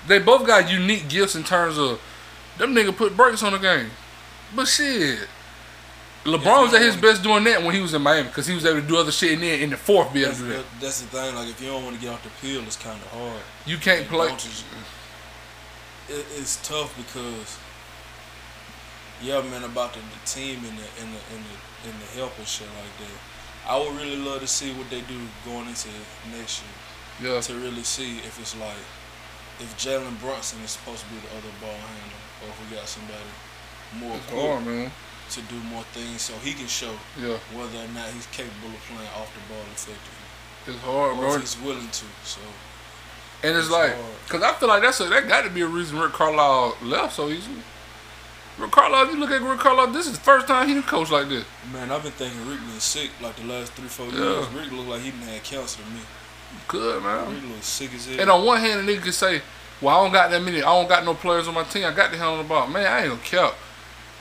They 0.07 0.19
both 0.19 0.47
got 0.47 0.71
unique 0.71 1.09
gifts 1.09 1.35
in 1.37 1.45
terms 1.45 1.79
of 1.79 2.01
Them 2.59 2.75
nigga 2.75 2.97
put 2.97 3.17
brakes 3.17 3.43
on 3.43 3.53
the 3.53 3.59
game. 3.59 3.91
But 4.55 4.67
shit. 4.67 5.21
LeBron 6.25 6.63
was 6.65 6.75
at 6.75 6.83
his 6.83 6.97
best 6.97 7.23
doing 7.23 7.45
that 7.45 7.63
when 7.63 7.75
he 7.75 7.81
was 7.81 7.95
in 7.95 8.03
Miami 8.03 8.29
because 8.29 8.47
he 8.47 8.55
was 8.55 8.67
able 8.67 8.83
to 8.83 8.87
do 8.87 8.99
other 8.99 9.11
shit 9.13 9.33
and 9.33 9.43
then 9.43 9.61
in 9.61 9.71
the 9.71 9.77
fourth 9.79 10.13
be 10.13 10.21
able 10.21 10.29
That's, 10.33 10.41
to 10.41 10.45
do 10.47 10.53
that. 10.53 10.57
that- 10.59 10.81
that's 10.81 11.01
the 11.01 11.07
thing. 11.07 11.35
Like 11.35 11.49
if 11.49 11.61
you 11.63 11.69
don't 11.69 11.83
want 11.85 11.97
to 11.97 12.03
get 12.03 12.13
off 12.13 12.23
the 12.23 12.29
field, 12.29 12.65
it's 12.67 12.77
kind 12.77 13.01
of 13.01 13.07
hard. 13.09 13.41
You 13.65 13.79
can't 13.79 14.01
And 14.01 14.09
play. 14.11 14.29
Doncic, 14.29 14.65
It, 16.11 16.27
it's 16.37 16.57
tough 16.69 16.95
because 16.97 17.57
yeah, 19.23 19.41
man, 19.43 19.65
about 19.65 19.93
the, 19.95 20.01
the 20.01 20.21
team 20.27 20.59
and 20.69 20.77
the 20.79 20.89
and 21.03 21.09
the 21.15 21.21
and 21.35 21.43
the 21.45 21.89
and 21.91 21.95
the 22.01 22.07
help 22.19 22.37
and 22.39 22.47
shit 22.47 22.69
like 22.69 22.95
that. 23.07 23.17
I 23.69 23.79
would 23.79 23.93
really 23.97 24.17
love 24.17 24.41
to 24.41 24.47
see 24.47 24.73
what 24.73 24.89
they 24.91 25.01
do 25.03 25.19
going 25.45 25.69
into 25.69 25.89
next 26.37 26.63
year 27.21 27.35
Yeah. 27.35 27.41
to 27.41 27.55
really 27.55 27.83
see 27.85 28.19
if 28.19 28.41
it's 28.41 28.57
like 28.57 28.81
if 29.61 29.69
Jalen 29.77 30.19
Brunson 30.21 30.59
is 30.65 30.71
supposed 30.73 31.05
to 31.05 31.09
be 31.11 31.17
the 31.21 31.29
other 31.37 31.53
ball 31.61 31.71
handler 31.77 32.23
or 32.43 32.49
if 32.49 32.57
we 32.71 32.75
got 32.77 32.89
somebody 32.89 33.31
more 34.01 34.17
hard, 34.33 34.65
man. 34.67 34.91
to 35.31 35.43
do 35.43 35.57
more 35.69 35.83
things 35.93 36.23
so 36.23 36.33
he 36.43 36.55
can 36.55 36.67
show 36.67 36.93
Yeah. 37.21 37.37
whether 37.53 37.79
or 37.79 37.89
not 37.95 38.09
he's 38.11 38.27
capable 38.33 38.69
of 38.73 38.81
playing 38.89 39.11
off 39.15 39.29
the 39.35 39.43
ball 39.53 39.63
effectively 39.77 40.27
It's 40.67 40.81
hard, 40.83 41.13
or 41.13 41.21
bro. 41.21 41.35
if 41.35 41.41
he's 41.43 41.59
willing 41.61 41.89
to. 41.91 42.05
So 42.25 42.41
And 43.43 43.55
it's 43.57 43.67
It's 43.67 43.71
like, 43.71 43.93
hard. 43.95 44.29
cause 44.29 44.43
I 44.43 44.53
feel 44.55 44.69
like 44.69 44.83
that's 44.83 45.01
a, 45.01 45.05
that 45.05 45.29
got 45.29 45.45
to 45.45 45.51
be 45.51 45.61
a 45.61 45.67
reason 45.67 45.99
Rick 45.99 46.13
Carlisle 46.15 46.77
left 46.83 47.15
so 47.17 47.29
easily. 47.29 47.63
Rick 48.61 48.71
Carlisle, 48.73 49.07
if 49.07 49.13
you 49.15 49.19
look 49.21 49.31
at 49.31 49.41
Rick 49.43 49.59
Carlisle, 49.61 49.89
this 49.89 50.07
is 50.07 50.13
the 50.19 50.25
first 50.25 50.47
time 50.47 50.69
he 50.69 50.75
done 50.75 50.83
coached 50.83 51.11
like 51.11 51.29
this. 51.29 51.45
Man, 51.73 51.91
I've 51.91 52.03
been 52.03 52.13
thinking 52.13 52.47
Rick 52.49 52.61
been 52.61 52.79
sick 52.81 53.11
like 53.23 53.37
the 53.37 53.45
last 53.45 53.73
three, 53.73 53.89
four 53.89 54.07
Yeah. 54.07 54.19
years. 54.41 54.47
Rick 54.49 54.73
look 54.73 54.87
like 54.87 55.01
he 55.03 55.11
done 55.11 55.21
had 55.23 55.43
cancer 55.43 55.83
to 55.83 55.89
me. 55.91 56.01
Good 56.69 57.03
man. 57.03 57.33
Rick 57.35 57.43
look 57.55 57.63
sick 57.63 57.95
as 57.95 58.07
hell. 58.07 58.21
And 58.21 58.31
on 58.31 58.45
one 58.45 58.61
hand, 58.61 58.81
a 58.81 58.93
nigga 58.93 59.03
can 59.03 59.13
say, 59.13 59.41
"Well, 59.81 59.97
I 59.99 60.03
don't 60.05 60.13
got 60.13 60.31
that 60.31 60.43
many. 60.43 60.59
I 60.59 60.67
don't 60.67 60.89
got 60.89 61.05
no 61.05 61.15
players 61.15 61.49
on 61.49 61.55
my 61.55 61.65
team. 61.65 61.85
I 61.87 61.93
got 61.93 62.11
the 62.11 62.19
hell 62.19 62.33
on 62.33 62.39
the 62.39 62.45
ball." 62.45 62.67
Man, 62.67 62.87
I 62.87 63.01
ain't 63.01 63.09
gonna 63.11 63.21
care. 63.23 63.51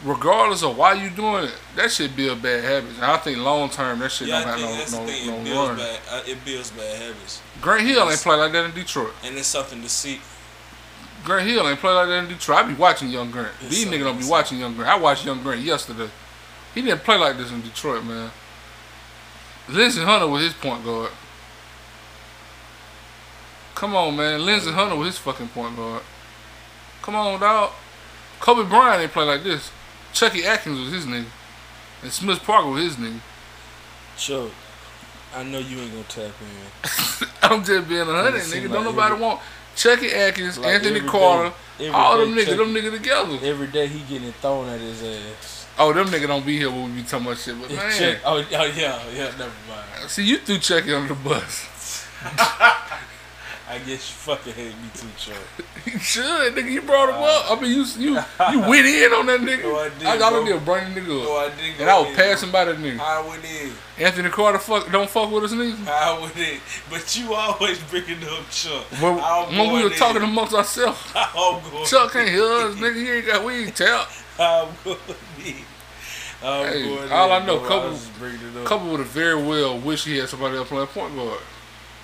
Regardless 0.06 0.64
of 0.64 0.78
why 0.78 0.94
you 0.94 1.10
doing 1.10 1.44
it, 1.46 1.56
that 1.76 1.92
shit 1.92 2.16
build 2.16 2.42
bad 2.42 2.64
habits. 2.64 2.96
And 2.96 3.04
I 3.06 3.18
think 3.18 3.38
long 3.40 3.70
term, 3.70 4.00
that 4.00 4.10
shit 4.14 4.30
yeah, 4.30 4.38
I 4.38 4.44
don't 4.46 4.54
think 4.56 4.68
have 4.70 4.78
that's 4.78 4.92
no 4.94 5.06
the 5.06 5.12
no, 5.12 5.18
thing. 5.18 5.28
no 5.28 5.36
It 5.36 5.44
builds 5.44 5.82
bad. 5.82 6.28
It 6.30 6.46
builds 6.46 6.72
bad 6.72 7.02
habits, 7.02 7.42
Grant 7.60 7.82
Hill 7.86 8.10
ain't 8.10 8.20
play 8.22 8.36
like 8.38 8.52
that 8.54 8.64
in 8.66 8.72
Detroit. 8.72 9.14
and 9.26 9.38
it's 9.38 9.48
something 9.50 9.82
to 9.82 9.90
see. 9.90 10.22
Grant 11.24 11.48
Hill 11.48 11.68
ain't 11.68 11.80
play 11.80 11.92
like 11.94 12.08
that 12.08 12.24
in 12.24 12.28
Detroit. 12.30 12.58
I 12.60 12.64
be 12.68 12.74
watching 12.74 13.10
Young 13.10 13.32
Grant. 13.32 13.52
It's 13.62 13.70
These 13.70 13.82
something 13.84 14.00
niggas 14.00 14.04
don't 14.04 14.20
be 14.20 14.28
watching 14.28 14.60
Young 14.60 14.76
Grant. 14.76 14.90
I 14.92 14.98
watched 15.00 15.26
Young 15.26 15.42
Grant 15.44 15.62
yesterday. 15.62 16.10
He 16.74 16.82
didn't 16.82 17.04
play 17.04 17.18
like 17.18 17.38
this 17.38 17.52
in 17.52 17.62
Detroit, 17.62 18.04
man. 18.04 18.32
Lindsey 19.68 20.02
Hunter 20.02 20.28
was 20.28 20.44
his 20.44 20.54
point 20.54 20.84
guard. 20.84 21.12
Come 23.76 23.96
on, 23.96 24.16
man. 24.16 24.46
Lindsey 24.46 24.72
Hunter 24.72 24.96
was 24.96 25.08
his 25.10 25.18
fucking 25.18 25.50
point 25.50 25.76
guard. 25.76 26.04
Come 27.02 27.16
on, 27.16 27.40
dog. 27.40 27.72
Kobe 28.40 28.68
Bryant 28.68 29.02
ain't 29.02 29.12
play 29.12 29.24
like 29.26 29.44
this. 29.44 29.72
Chucky 30.14 30.46
Atkins 30.46 30.80
was 30.80 30.92
his 30.92 31.06
nigga. 31.06 31.26
And 32.02 32.12
Smush 32.12 32.40
Parker 32.40 32.70
was 32.70 32.84
his 32.84 32.96
nigga. 32.96 33.20
Chuck, 34.18 34.50
I 35.36 35.44
know 35.44 35.60
you 35.60 35.80
ain't 35.80 35.92
gonna 35.92 36.04
tap 36.06 36.34
in. 36.42 37.28
I'm 37.42 37.64
just 37.64 37.88
being 37.88 38.02
a 38.02 38.06
hundred, 38.06 38.42
nigga. 38.42 38.64
like 38.64 38.72
Don't 38.72 38.84
nobody 38.86 39.14
every- 39.14 39.26
want 39.26 39.40
Chucky 39.80 40.12
Atkins, 40.12 40.58
Like 40.58 40.76
Anthony 40.76 41.00
Carter, 41.00 41.54
day- 41.78 41.88
all 41.88 42.18
them 42.18 42.36
niggas, 42.36 42.46
Chucky- 42.46 42.58
them 42.58 42.74
niggas 42.76 42.92
together. 42.92 43.40
Every 43.42 43.68
day 43.68 43.88
he 43.88 44.00
getting 44.02 44.34
thrown 44.34 44.68
at 44.68 44.82
his 44.82 45.02
ass. 45.02 45.66
Oh, 45.78 45.94
them 45.94 46.08
niggas 46.08 46.28
don't 46.28 46.46
be 46.46 46.58
here 46.58 46.70
when 46.70 46.94
we 46.94 47.02
be 47.02 47.08
talking 47.08 47.26
about 47.26 47.38
shit, 47.38 47.56
but 47.62 47.72
man. 47.76 47.98
Chuck, 47.98 48.18
oh, 48.26 48.36
oh 48.38 48.42
yeah, 48.66 49.02
yeah. 49.14 49.32
Never 49.38 49.52
mind. 49.70 50.10
See, 50.10 50.26
you 50.26 50.38
threw 50.40 50.58
Chucky 50.58 50.94
under 50.94 51.14
the 51.14 51.20
bus. 51.22 52.06
I 53.70 53.78
guess 53.78 53.90
you 54.10 54.16
fucking 54.16 54.54
hate 54.54 54.74
me 54.82 54.90
too, 54.96 55.08
Chuck. 55.18 55.38
You 55.86 55.98
should, 56.00 56.54
nigga. 56.56 56.72
You 56.72 56.82
brought 56.82 57.10
him 57.10 57.16
up. 57.16 57.50
Uh, 57.52 57.56
I 57.56 57.62
mean, 57.62 57.72
you 57.72 57.84
you 57.98 58.14
you 58.52 58.60
went 58.70 58.86
in 58.86 59.12
on 59.14 59.26
that 59.28 59.40
nigga. 59.42 59.64
No, 59.64 59.76
I 59.78 59.90
did, 59.90 60.08
I 60.08 60.18
got 60.18 60.32
bro. 60.34 60.46
did 60.46 60.66
bring 60.66 60.94
the 60.94 61.02
nigga 61.02 61.24
No. 61.24 61.36
I 61.38 61.50
didn't. 61.56 61.80
And 61.82 61.90
I 61.90 62.00
was 62.00 62.16
passing 62.16 62.52
by 62.52 62.66
that 62.66 62.78
nigga. 62.78 63.00
I 63.00 63.28
went 63.28 63.44
in. 63.46 63.72
Anthony 63.98 64.30
Carter, 64.30 64.60
fuck, 64.60 64.92
don't 64.92 65.10
fuck 65.10 65.32
with 65.32 65.44
us 65.46 65.54
niggas. 65.54 65.88
I 65.88 66.20
went 66.20 66.36
in. 66.38 66.60
But 66.90 67.16
you 67.18 67.34
always 67.34 67.80
bringing 67.84 68.24
up 68.24 68.50
Chuck. 68.50 68.84
When, 69.02 69.16
when 69.58 69.74
we 69.74 69.84
were 69.84 69.90
talking 69.92 70.22
in. 70.24 70.30
amongst 70.30 70.54
ourselves, 70.54 71.00
I'm 71.16 71.62
going 71.72 71.86
Chuck 71.86 72.12
can't 72.14 72.30
hear 72.30 72.44
us, 72.44 72.76
nigga. 72.76 72.96
He 72.96 73.10
ain't 73.10 73.26
got 73.28 73.46
we 73.46 73.66
ain't 73.66 73.76
tap. 73.76 74.10
I'm 74.40 74.68
going 74.84 74.98
in. 75.46 75.56
I'm 76.44 76.66
Hey, 76.68 76.84
going 76.84 77.12
all 77.12 77.36
in, 77.36 77.44
I 77.44 77.46
know, 77.46 77.60
bro. 77.60 77.68
couple- 77.68 77.90
was 77.92 78.08
bringing 78.20 78.40
it 78.40 78.58
up. 78.58 78.66
Kobe 78.66 78.90
would 78.92 79.00
have 79.00 79.10
very 79.10 79.42
well 79.42 79.78
wish 79.80 80.06
he 80.06 80.18
had 80.18 80.30
somebody 80.30 80.58
else 80.58 80.68
playing 80.70 80.88
point 80.88 81.16
guard. 81.16 81.40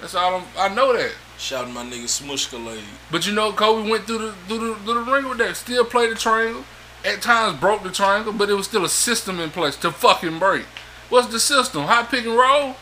That's 0.01 0.15
all 0.15 0.36
I'm, 0.36 0.43
I 0.58 0.73
know 0.73 0.93
that. 0.95 1.12
Shouting 1.38 1.74
my 1.74 1.84
nigga 1.84 2.06
Smushkalade. 2.06 2.82
But 3.12 3.28
you 3.28 3.34
know, 3.34 3.52
Kobe 3.52 3.89
went 3.89 4.06
through 4.06 4.19
the 4.19 4.32
through 4.48 4.69
the, 4.69 4.76
through 4.76 5.06
the 5.06 5.12
ring 5.12 5.28
with 5.28 5.38
that. 5.39 5.58
Still 5.58 5.84
played 5.84 6.12
the 6.12 6.15
triangle. 6.15 6.63
At 7.04 7.21
times 7.21 7.60
broke 7.60 7.84
the 7.84 7.91
triangle, 7.91 8.34
but 8.34 8.50
it 8.50 8.54
was 8.54 8.65
still 8.65 8.84
a 8.86 8.89
system 8.89 9.39
in 9.39 9.52
place 9.52 9.76
to 9.78 9.91
fucking 9.91 10.39
break. 10.39 10.65
What's 11.10 11.28
the 11.28 11.39
system? 11.39 11.84
High 11.84 12.04
pick 12.04 12.26
and 12.26 12.36
roll. 12.36 12.76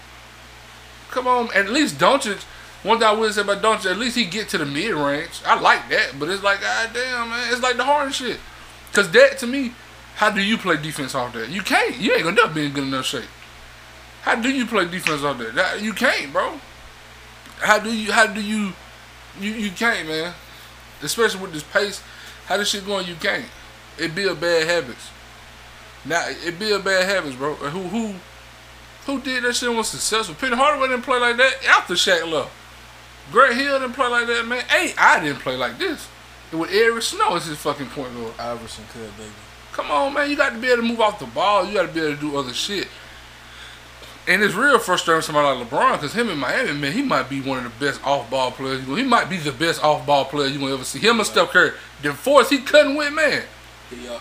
Come 1.11 1.27
on, 1.27 1.49
at 1.53 1.69
least 1.69 1.97
Doncic. 1.97 2.43
One 2.83 2.99
thing 2.99 3.07
I 3.07 3.11
would 3.13 3.33
say 3.33 3.41
about 3.41 3.61
Doncic, 3.61 3.91
at 3.91 3.97
least 3.97 4.15
he 4.15 4.25
get 4.25 4.49
to 4.49 4.57
the 4.57 4.65
mid 4.65 4.93
range. 4.93 5.41
I 5.45 5.59
like 5.59 5.89
that, 5.89 6.13
but 6.19 6.29
it's 6.29 6.43
like, 6.43 6.61
god 6.61 6.91
damn, 6.93 7.29
man, 7.29 7.51
it's 7.51 7.61
like 7.61 7.77
the 7.77 7.83
hard 7.83 8.13
shit. 8.13 8.39
Cause 8.93 9.11
that 9.11 9.37
to 9.39 9.47
me, 9.47 9.73
how 10.15 10.29
do 10.29 10.41
you 10.41 10.57
play 10.57 10.77
defense 10.77 11.15
off 11.15 11.33
that? 11.33 11.49
You 11.49 11.61
can't. 11.61 11.97
You 11.97 12.13
ain't 12.13 12.23
gonna 12.23 12.53
be 12.53 12.65
in 12.65 12.71
good 12.71 12.83
enough 12.83 13.05
shape. 13.05 13.25
How 14.21 14.35
do 14.35 14.49
you 14.49 14.65
play 14.65 14.85
defense 14.85 15.23
off 15.23 15.37
that 15.37 15.81
you 15.81 15.93
can't, 15.93 16.31
bro. 16.31 16.59
How 17.63 17.79
do 17.79 17.95
you? 17.95 18.11
How 18.11 18.27
do 18.27 18.41
you? 18.41 18.73
You 19.39 19.51
you 19.51 19.71
can't, 19.71 20.07
man. 20.07 20.33
Especially 21.01 21.41
with 21.41 21.53
this 21.53 21.63
pace, 21.63 22.01
how 22.45 22.57
this 22.57 22.69
shit 22.69 22.85
going? 22.85 23.07
You 23.07 23.15
can't. 23.15 23.45
It 23.97 24.13
be 24.13 24.27
a 24.27 24.35
bad 24.35 24.67
habits. 24.67 25.09
Now 26.05 26.25
it 26.27 26.59
be 26.59 26.71
a 26.71 26.79
bad 26.79 27.07
habits, 27.07 27.35
bro. 27.35 27.55
Who 27.55 27.83
who 27.83 28.15
who 29.05 29.21
did 29.21 29.43
that 29.43 29.55
shit 29.55 29.69
and 29.69 29.77
was 29.77 29.87
successful? 29.87 30.35
Penny 30.35 30.55
Hardaway 30.55 30.89
didn't 30.89 31.03
play 31.03 31.19
like 31.19 31.37
that 31.37 31.65
after 31.67 31.93
Shaq 31.93 32.29
left. 32.29 32.51
Grant 33.31 33.55
Hill 33.55 33.79
didn't 33.79 33.93
play 33.93 34.07
like 34.07 34.27
that, 34.27 34.45
man. 34.45 34.65
AI, 34.69 34.93
I 34.97 35.19
didn't 35.23 35.39
play 35.39 35.55
like 35.55 35.77
this. 35.77 36.07
And 36.51 36.59
with 36.59 36.71
Eric 36.71 37.01
Snow 37.01 37.35
as 37.35 37.45
his 37.45 37.57
fucking 37.57 37.87
point 37.87 38.13
guard. 38.13 38.33
Iverson 38.37 38.83
could, 38.91 39.15
baby. 39.17 39.31
Come 39.71 39.89
on, 39.91 40.13
man. 40.13 40.29
You 40.29 40.35
got 40.35 40.53
to 40.53 40.59
be 40.59 40.67
able 40.67 40.83
to 40.83 40.87
move 40.87 41.01
off 41.01 41.19
the 41.19 41.25
ball. 41.25 41.65
You 41.65 41.73
got 41.73 41.87
to 41.87 41.93
be 41.93 42.01
able 42.01 42.15
to 42.15 42.19
do 42.19 42.37
other 42.37 42.53
shit. 42.53 42.87
And 44.25 44.41
it's 44.41 44.53
real 44.53 44.79
frustrating 44.79 45.21
somebody 45.21 45.59
like 45.59 45.67
LeBron 45.67 45.93
because 45.93 46.13
him 46.13 46.29
in 46.29 46.37
Miami, 46.37 46.71
man, 46.71 46.93
he 46.93 47.01
might 47.01 47.29
be 47.29 47.41
one 47.41 47.57
of 47.57 47.63
the 47.65 47.85
best 47.85 48.05
off-ball 48.05 48.51
players. 48.51 48.85
He 48.85 49.03
might 49.03 49.29
be 49.29 49.37
the 49.37 49.51
best 49.51 49.83
off-ball 49.83 50.25
player 50.25 50.47
you 50.47 50.59
gonna 50.59 50.73
ever 50.73 50.85
see. 50.85 50.99
Him 50.99 51.19
and 51.19 51.27
Steph 51.27 51.49
Curry, 51.49 51.71
the 52.01 52.13
force 52.13 52.49
he 52.49 52.59
cutting 52.59 52.95
with, 52.95 53.11
man. 53.13 53.43
He, 53.89 54.07
uh, 54.07 54.19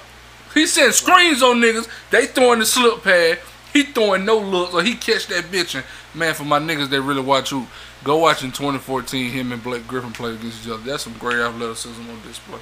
He 0.55 0.67
send 0.67 0.93
screens 0.95 1.43
on 1.43 1.57
niggas. 1.61 1.89
They 2.11 2.27
throwing 2.27 2.59
the 2.59 2.67
slip 2.67 3.05
pad. 3.05 3.39
He 3.73 3.85
throwing 3.85 4.25
no 4.25 4.39
looks 4.39 4.75
or 4.75 4.83
he 4.83 4.95
catch 4.95 5.29
that 5.29 5.45
bitch. 5.45 5.77
And 5.77 5.85
man, 6.15 6.35
for 6.35 6.45
my 6.45 6.59
niggas 6.59 6.91
that 6.91 7.01
really 7.01 7.23
watch 7.23 7.51
who, 7.51 7.67
go 8.05 8.19
watch 8.19 8.43
in 8.43 8.51
2014 8.51 9.31
him 9.31 9.53
and 9.53 9.63
Blake 9.63 9.87
Griffin 9.87 10.13
play 10.13 10.33
against 10.35 10.65
each 10.65 10.71
other. 10.71 10.83
That's 10.83 11.05
some 11.05 11.15
great 11.15 11.39
athleticism 11.39 12.03
on 12.03 12.21
display. 12.23 12.61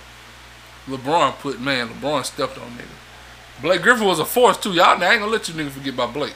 LeBron 0.86 1.38
put 1.38 1.60
man, 1.60 1.88
LeBron 1.88 2.24
stepped 2.24 2.58
on 2.58 2.70
niggas. 2.72 3.62
Blake 3.62 3.82
Griffin 3.82 4.06
was 4.06 4.18
a 4.18 4.24
force 4.24 4.56
too. 4.56 4.72
Y'all 4.72 5.02
I 5.02 5.12
ain't 5.12 5.20
gonna 5.20 5.26
let 5.26 5.48
you 5.48 5.54
niggas 5.54 5.70
forget 5.70 5.94
about 5.94 6.14
Blake. 6.14 6.34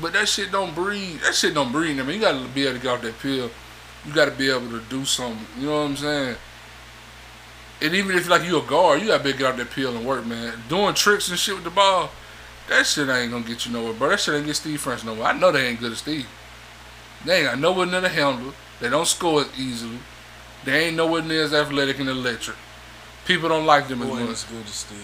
But 0.00 0.12
that 0.12 0.28
shit 0.28 0.52
don't 0.52 0.74
breathe. 0.74 1.20
That 1.22 1.34
shit 1.34 1.54
don't 1.54 1.72
breathe. 1.72 1.98
I 1.98 2.02
mean, 2.02 2.16
you 2.16 2.20
gotta 2.20 2.46
be 2.48 2.64
able 2.64 2.74
to 2.76 2.82
get 2.82 2.90
off 2.94 3.02
that 3.02 3.18
pill. 3.18 3.50
You 4.06 4.12
gotta 4.14 4.30
be 4.30 4.48
able 4.50 4.68
to 4.70 4.80
do 4.88 5.04
something. 5.04 5.44
You 5.58 5.66
know 5.66 5.80
what 5.82 5.90
I'm 5.90 5.96
saying? 5.96 6.36
And 7.80 7.94
even 7.94 8.16
if 8.16 8.28
like 8.28 8.44
you 8.44 8.58
a 8.58 8.62
guard, 8.66 9.00
you 9.00 9.08
gotta 9.08 9.22
be 9.22 9.30
able 9.30 9.38
to 9.38 9.44
get 9.44 9.50
off 9.52 9.56
that 9.58 9.70
pill 9.70 9.96
and 9.96 10.06
work, 10.06 10.24
man. 10.26 10.54
Doing 10.68 10.94
tricks 10.94 11.28
and 11.30 11.38
shit 11.38 11.54
with 11.54 11.64
the 11.64 11.70
ball, 11.70 12.10
that 12.68 12.86
shit 12.86 13.08
ain't 13.08 13.30
gonna 13.32 13.44
get 13.44 13.66
you 13.66 13.72
nowhere, 13.72 13.92
bro. 13.92 14.10
That 14.10 14.20
shit 14.20 14.34
ain't 14.34 14.46
get 14.46 14.56
Steve 14.56 14.80
Francis 14.80 15.06
nowhere. 15.06 15.24
I 15.24 15.32
know 15.32 15.50
they 15.52 15.66
ain't 15.66 15.80
good 15.80 15.92
as 15.92 15.98
Steve. 15.98 16.26
They 17.24 17.38
ain't 17.38 17.46
got 17.46 17.58
nowhere 17.58 17.86
near 17.86 18.00
the 18.00 18.08
handle. 18.08 18.52
They 18.80 18.88
don't 18.88 19.06
score 19.06 19.40
as 19.42 19.58
easily. 19.58 19.98
They 20.64 20.86
ain't 20.86 20.96
nowhere 20.96 21.22
near 21.22 21.42
as 21.44 21.54
athletic 21.54 21.98
and 21.98 22.08
electric. 22.08 22.56
People 23.26 23.48
don't 23.48 23.66
like 23.66 23.88
them 23.88 24.02
as 24.02 24.08
Who 24.08 24.14
ain't 24.18 24.28
much. 24.28 24.32
as 24.32 24.44
good 24.44 24.64
as 24.64 24.70
Steve? 24.74 24.98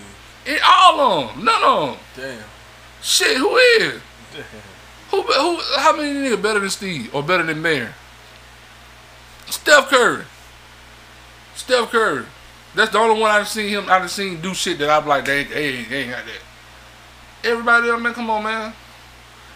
And 0.47 0.61
all 0.65 1.01
of 1.01 1.35
them, 1.35 1.45
none 1.45 1.63
of 1.63 1.89
them. 1.91 1.99
Damn. 2.17 2.45
Shit, 3.03 3.37
who 3.37 3.57
is? 3.57 4.01
Damn. 4.33 4.45
Who, 5.15 5.23
who, 5.23 5.61
how 5.77 5.97
many 5.97 6.13
niggas 6.13 6.43
better 6.43 6.59
than 6.61 6.71
Steve 6.71 7.15
or 7.15 7.23
better 7.23 7.45
than 7.45 7.63
Mayor? 7.63 7.95
Steph 9.47 9.89
Curry. 9.89 10.25
Steph 11.55 11.91
Curry. 11.91 12.25
That's 12.75 12.91
the 12.91 12.99
only 12.99 13.21
one 13.21 13.31
I've 13.31 13.47
seen 13.49 13.69
him. 13.69 13.85
I've 13.89 14.11
seen 14.11 14.41
do 14.41 14.55
shit 14.55 14.79
that 14.79 14.91
I'm 14.91 15.07
like, 15.07 15.25
they, 15.25 15.41
ain't- 15.41 15.51
they, 15.51 15.65
ain't- 15.69 15.89
they 15.89 15.97
ain't 16.03 16.11
got 16.11 16.25
that. 16.25 17.49
Everybody 17.49 17.89
else, 17.91 18.03
man, 18.03 18.15
come 18.15 18.31
on, 18.31 18.43
man. 18.43 18.73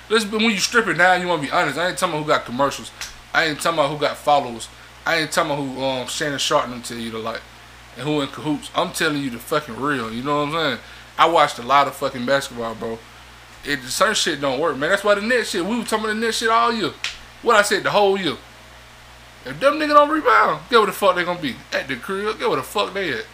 Let's 0.08 0.24
when 0.26 0.42
you 0.42 0.58
strip 0.58 0.86
it 0.86 0.94
down, 0.94 1.20
you 1.20 1.26
want 1.28 1.42
to 1.42 1.48
be 1.48 1.52
honest. 1.52 1.76
I 1.78 1.88
ain't 1.88 1.98
talking 1.98 2.14
about 2.14 2.22
who 2.24 2.28
got 2.28 2.44
commercials. 2.44 2.90
I 3.34 3.46
ain't 3.46 3.60
talking 3.60 3.78
about 3.78 3.90
who 3.90 3.98
got 3.98 4.16
followers. 4.16 4.68
I 5.04 5.16
ain't 5.16 5.32
talking 5.32 5.50
about 5.50 5.62
who 5.62 5.82
um, 5.84 6.06
Shannon 6.06 6.38
Sharpe 6.38 6.68
them 6.70 6.82
tell 6.82 6.96
you 6.98 7.10
to 7.10 7.18
like, 7.18 7.40
and 7.96 8.06
who 8.06 8.20
in 8.20 8.28
cahoots. 8.28 8.70
I'm 8.74 8.92
telling 8.92 9.22
you 9.22 9.30
the 9.30 9.38
fucking 9.38 9.76
real. 9.80 10.12
You 10.12 10.22
know 10.22 10.44
what 10.44 10.48
I'm 10.48 10.52
saying? 10.52 10.78
I 11.18 11.28
watched 11.28 11.58
a 11.58 11.62
lot 11.62 11.88
of 11.88 11.94
fucking 11.96 12.24
basketball, 12.24 12.74
bro. 12.74 12.98
It 13.68 13.82
certain 13.82 14.14
shit 14.14 14.40
don't 14.40 14.58
work, 14.58 14.78
man. 14.78 14.88
That's 14.90 15.04
why 15.04 15.14
the 15.14 15.20
net 15.20 15.46
shit. 15.46 15.64
We 15.64 15.76
were 15.76 15.84
talking 15.84 16.06
about 16.06 16.14
the 16.14 16.20
net 16.20 16.34
shit 16.34 16.48
all 16.48 16.72
year. 16.72 16.92
What 17.42 17.56
I 17.56 17.62
said 17.62 17.82
the 17.82 17.90
whole 17.90 18.18
year. 18.18 18.36
If 19.44 19.60
them 19.60 19.74
niggas 19.74 19.88
don't 19.88 20.08
rebound, 20.10 20.62
get 20.70 20.78
where 20.78 20.86
the 20.86 20.92
fuck 20.92 21.16
they 21.16 21.24
gonna 21.24 21.40
be 21.40 21.54
at 21.72 21.86
the 21.86 21.96
crib. 21.96 22.38
Get 22.38 22.48
where 22.48 22.56
the 22.56 22.62
fuck 22.62 22.94
they 22.94 23.12
at. 23.12 23.24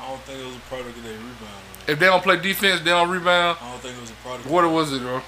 I 0.00 0.08
don't 0.08 0.20
think 0.22 0.40
it 0.40 0.46
was 0.46 0.56
a 0.56 0.60
product 0.60 0.96
of 0.96 1.02
their 1.04 1.12
rebound. 1.12 1.62
If 1.86 1.98
they 1.98 2.06
don't 2.06 2.22
play 2.22 2.38
defense, 2.40 2.80
they 2.80 2.90
don't 2.90 3.10
rebound. 3.10 3.58
I 3.60 3.70
don't 3.70 3.80
think 3.80 3.96
it 3.96 4.00
was 4.00 4.10
a 4.10 4.14
product. 4.14 4.48
What 4.48 4.70
was 4.70 4.92
it, 4.92 5.00
bro? 5.00 5.20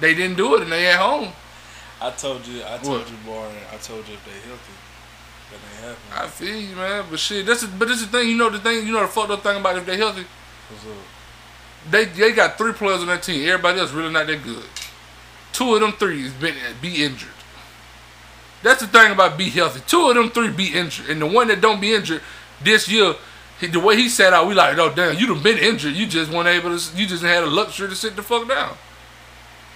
They 0.00 0.14
didn't 0.14 0.36
do 0.36 0.54
it, 0.56 0.62
and 0.62 0.72
they 0.72 0.86
at 0.88 0.98
home. 0.98 1.32
I 2.00 2.10
told 2.10 2.46
you, 2.46 2.62
I 2.62 2.78
told 2.78 3.00
What? 3.00 3.10
you, 3.10 3.16
Barn. 3.26 3.52
I 3.72 3.76
told 3.76 4.08
you 4.08 4.14
if 4.14 4.24
they 4.24 4.48
healthy, 4.48 4.72
that 5.50 5.58
ain't 5.86 5.96
happening. 5.98 6.24
I 6.24 6.26
feel 6.28 6.56
you, 6.56 6.76
man. 6.76 7.04
But 7.10 7.18
shit, 7.18 7.44
that's 7.44 7.64
but 7.64 7.88
this 7.88 8.00
is 8.00 8.10
the 8.10 8.18
thing. 8.18 8.28
You 8.30 8.36
know 8.36 8.48
the 8.50 8.58
thing. 8.58 8.86
You 8.86 8.92
know 8.92 9.00
the 9.02 9.08
fucked 9.08 9.30
up 9.30 9.42
thing 9.42 9.60
about 9.60 9.76
if 9.76 9.84
they 9.86 9.96
healthy. 9.98 10.24
What's 10.68 10.84
up? 10.86 10.92
They 11.88 12.04
they 12.06 12.32
got 12.32 12.58
three 12.58 12.72
players 12.72 13.00
on 13.00 13.06
that 13.06 13.22
team. 13.22 13.48
Everybody 13.48 13.80
else 13.80 13.92
really 13.92 14.12
not 14.12 14.26
that 14.26 14.42
good. 14.42 14.64
Two 15.52 15.74
of 15.74 15.80
them 15.80 15.92
three 15.92 16.22
has 16.22 16.32
been 16.32 16.54
be 16.80 17.04
injured. 17.04 17.28
That's 18.62 18.80
the 18.80 18.86
thing 18.86 19.12
about 19.12 19.38
be 19.38 19.48
healthy. 19.48 19.80
Two 19.86 20.08
of 20.08 20.14
them 20.14 20.30
three 20.30 20.50
be 20.50 20.74
injured, 20.74 21.08
and 21.08 21.20
the 21.20 21.26
one 21.26 21.48
that 21.48 21.60
don't 21.60 21.80
be 21.80 21.94
injured 21.94 22.20
this 22.62 22.88
year, 22.88 23.14
he, 23.58 23.66
the 23.68 23.80
way 23.80 23.96
he 23.96 24.08
sat 24.08 24.32
out, 24.32 24.46
we 24.46 24.54
like, 24.54 24.76
oh 24.78 24.92
damn, 24.94 25.16
you 25.16 25.26
done 25.26 25.42
been 25.42 25.58
injured. 25.58 25.94
You 25.94 26.06
just 26.06 26.30
weren't 26.30 26.48
able 26.48 26.76
to. 26.76 26.96
You 26.96 27.06
just 27.06 27.22
had 27.22 27.42
a 27.42 27.46
luxury 27.46 27.88
to 27.88 27.96
sit 27.96 28.16
the 28.16 28.22
fuck 28.22 28.46
down. 28.48 28.76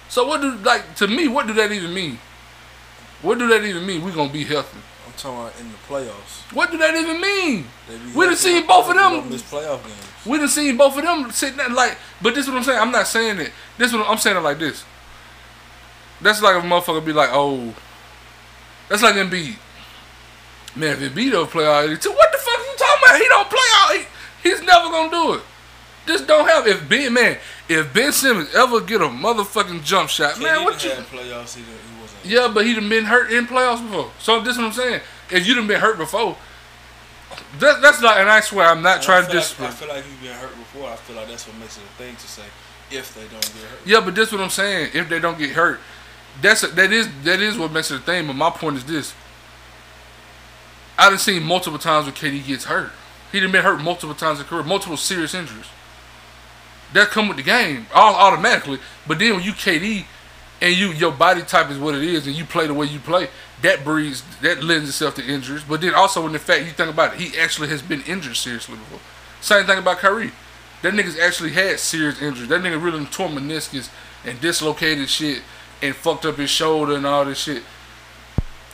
So 0.07 0.25
what 0.27 0.41
do 0.41 0.55
like 0.57 0.95
to 0.97 1.07
me? 1.07 1.27
What 1.27 1.47
do 1.47 1.53
that 1.53 1.71
even 1.71 1.93
mean? 1.93 2.19
What 3.21 3.39
do 3.39 3.47
that 3.47 3.63
even 3.63 3.85
mean? 3.85 4.03
We 4.03 4.11
gonna 4.11 4.31
be 4.31 4.43
healthy. 4.43 4.77
I'm 5.07 5.13
talking 5.13 5.39
about 5.39 5.59
in 5.59 5.71
the 5.71 5.77
playoffs. 5.87 6.53
What 6.53 6.71
do 6.71 6.77
that 6.77 6.95
even 6.95 7.19
mean? 7.19 7.65
We 8.15 8.25
done 8.25 8.35
seen 8.35 8.67
both 8.67 8.87
of 8.89 8.95
them. 8.95 9.13
don't 9.13 9.31
playoff 9.31 9.83
games. 9.83 10.14
We 10.25 10.37
done 10.37 10.47
seen 10.47 10.77
both 10.77 10.97
of 10.97 11.03
them 11.03 11.31
sitting 11.31 11.57
there 11.57 11.69
like, 11.69 11.97
but 12.21 12.33
this 12.33 12.45
is 12.45 12.51
what 12.51 12.57
I'm 12.57 12.63
saying. 12.63 12.79
I'm 12.79 12.91
not 12.91 13.07
saying 13.07 13.39
it. 13.39 13.51
This 13.77 13.93
what 13.93 14.09
I'm 14.09 14.17
saying 14.17 14.37
it 14.37 14.41
like 14.41 14.59
this. 14.59 14.83
That's 16.21 16.41
like 16.41 16.55
a 16.55 16.65
motherfucker 16.65 17.05
be 17.05 17.13
like, 17.13 17.29
oh, 17.31 17.73
that's 18.89 19.03
like 19.03 19.15
Embiid. 19.15 19.55
Man, 20.75 21.01
if 21.01 21.13
Embiid 21.13 21.31
don't 21.31 21.49
play 21.49 21.65
all 21.65 21.81
82, 21.81 22.09
what 22.09 22.31
the 22.31 22.37
fuck 22.37 22.59
are 22.59 22.63
you 22.63 22.75
talking 22.77 23.03
about? 23.03 23.21
He 23.21 23.27
don't 23.27 23.49
play 23.49 23.67
all 23.77 23.91
eight. 23.93 24.07
He's 24.43 24.61
never 24.61 24.89
gonna 24.89 25.11
do 25.11 25.33
it. 25.35 25.41
Just 26.05 26.27
don't 26.27 26.47
have. 26.47 26.67
If 26.67 26.87
Ben 26.87 27.13
man, 27.13 27.37
if 27.67 27.91
Ben 27.93 28.11
Simmons 28.11 28.53
ever 28.53 28.79
get 28.81 29.01
a 29.01 29.05
motherfucking 29.05 29.83
jump 29.83 30.09
shot, 30.09 30.39
man, 30.39 30.63
what 30.63 30.83
you? 30.83 30.91
playoffs? 30.91 31.55
He, 31.55 31.63
he 31.63 32.01
wasn't. 32.01 32.25
Yeah, 32.25 32.51
but 32.53 32.65
he 32.65 32.75
done 32.75 32.87
been 32.89 33.05
hurt 33.05 33.31
in 33.31 33.47
playoffs 33.47 33.81
before. 33.81 34.11
So 34.19 34.39
this 34.41 34.53
is 34.53 34.57
what 34.57 34.67
I'm 34.67 34.73
saying. 34.73 35.01
If 35.31 35.47
you 35.47 35.55
done 35.55 35.65
been 35.67 35.79
hurt 35.79 35.97
before, 35.97 36.37
that, 37.59 37.81
that's 37.81 38.01
not, 38.01 38.17
and 38.17 38.29
I 38.29 38.39
swear 38.41 38.67
I'm 38.67 38.81
not 38.81 38.97
And 38.97 39.03
trying 39.03 39.25
to 39.25 39.31
dis. 39.31 39.59
Like, 39.59 39.69
I 39.69 39.73
feel 39.73 39.87
like 39.89 40.03
he's 40.03 40.29
been 40.29 40.37
hurt 40.37 40.55
before. 40.55 40.89
I 40.89 40.95
feel 40.95 41.15
like 41.15 41.27
that's 41.27 41.47
what 41.47 41.57
makes 41.57 41.77
it 41.77 41.83
a 41.83 41.97
thing 41.97 42.15
to 42.15 42.27
say 42.27 42.43
if 42.91 43.13
they 43.13 43.21
don't 43.21 43.41
get 43.41 43.63
hurt. 43.69 43.79
Yeah, 43.85 44.01
but 44.01 44.15
this 44.15 44.31
what 44.31 44.41
I'm 44.41 44.49
saying. 44.49 44.91
If 44.93 45.09
they 45.09 45.19
don't 45.19 45.37
get 45.37 45.51
hurt, 45.51 45.79
that's 46.41 46.61
that 46.61 46.91
is 46.91 47.09
that 47.23 47.39
is 47.39 47.57
what 47.57 47.71
makes 47.71 47.91
it 47.91 47.97
a 47.97 48.03
thing. 48.03 48.27
But 48.27 48.35
my 48.35 48.49
point 48.49 48.77
is 48.77 48.85
this: 48.85 49.13
I 50.97 51.09
have 51.09 51.21
seen 51.21 51.43
multiple 51.43 51.79
times 51.79 52.05
where 52.05 52.13
KD 52.13 52.45
gets 52.45 52.65
hurt. 52.65 52.91
He 53.31 53.39
done 53.39 53.51
been 53.51 53.63
hurt 53.63 53.81
multiple 53.81 54.15
times 54.15 54.39
in 54.39 54.45
career, 54.45 54.63
multiple 54.63 54.97
serious 54.97 55.33
injuries. 55.33 55.65
That 56.93 57.09
come 57.09 57.27
with 57.27 57.37
the 57.37 57.43
game, 57.43 57.87
all 57.93 58.15
automatically. 58.15 58.79
But 59.07 59.19
then 59.19 59.35
when 59.35 59.43
you 59.43 59.51
KD 59.51 60.05
and 60.61 60.75
you 60.75 60.91
your 60.91 61.11
body 61.11 61.41
type 61.41 61.69
is 61.69 61.77
what 61.77 61.95
it 61.95 62.03
is, 62.03 62.27
and 62.27 62.35
you 62.35 62.45
play 62.45 62.67
the 62.67 62.73
way 62.73 62.85
you 62.85 62.99
play, 62.99 63.29
that 63.61 63.83
breeds 63.83 64.23
that 64.41 64.63
lends 64.63 64.89
itself 64.89 65.15
to 65.15 65.25
injuries. 65.25 65.63
But 65.63 65.81
then 65.81 65.93
also 65.93 66.25
in 66.25 66.33
the 66.33 66.39
fact 66.39 66.65
you 66.65 66.71
think 66.71 66.89
about 66.89 67.13
it, 67.13 67.19
he 67.19 67.37
actually 67.39 67.69
has 67.69 67.81
been 67.81 68.01
injured 68.01 68.35
seriously 68.35 68.75
before. 68.75 68.99
Same 69.41 69.65
thing 69.65 69.77
about 69.77 69.99
Kyrie. 69.99 70.31
That 70.81 70.93
nigga's 70.93 71.17
actually 71.17 71.51
had 71.51 71.79
serious 71.79 72.21
injuries. 72.21 72.49
That 72.49 72.61
nigga 72.61 72.81
really 72.81 73.03
tore 73.05 73.29
meniscus 73.29 73.89
and 74.23 74.39
dislocated 74.41 75.09
shit 75.09 75.41
and 75.81 75.95
fucked 75.95 76.25
up 76.25 76.37
his 76.37 76.49
shoulder 76.49 76.95
and 76.95 77.05
all 77.05 77.25
this 77.25 77.39
shit. 77.39 77.63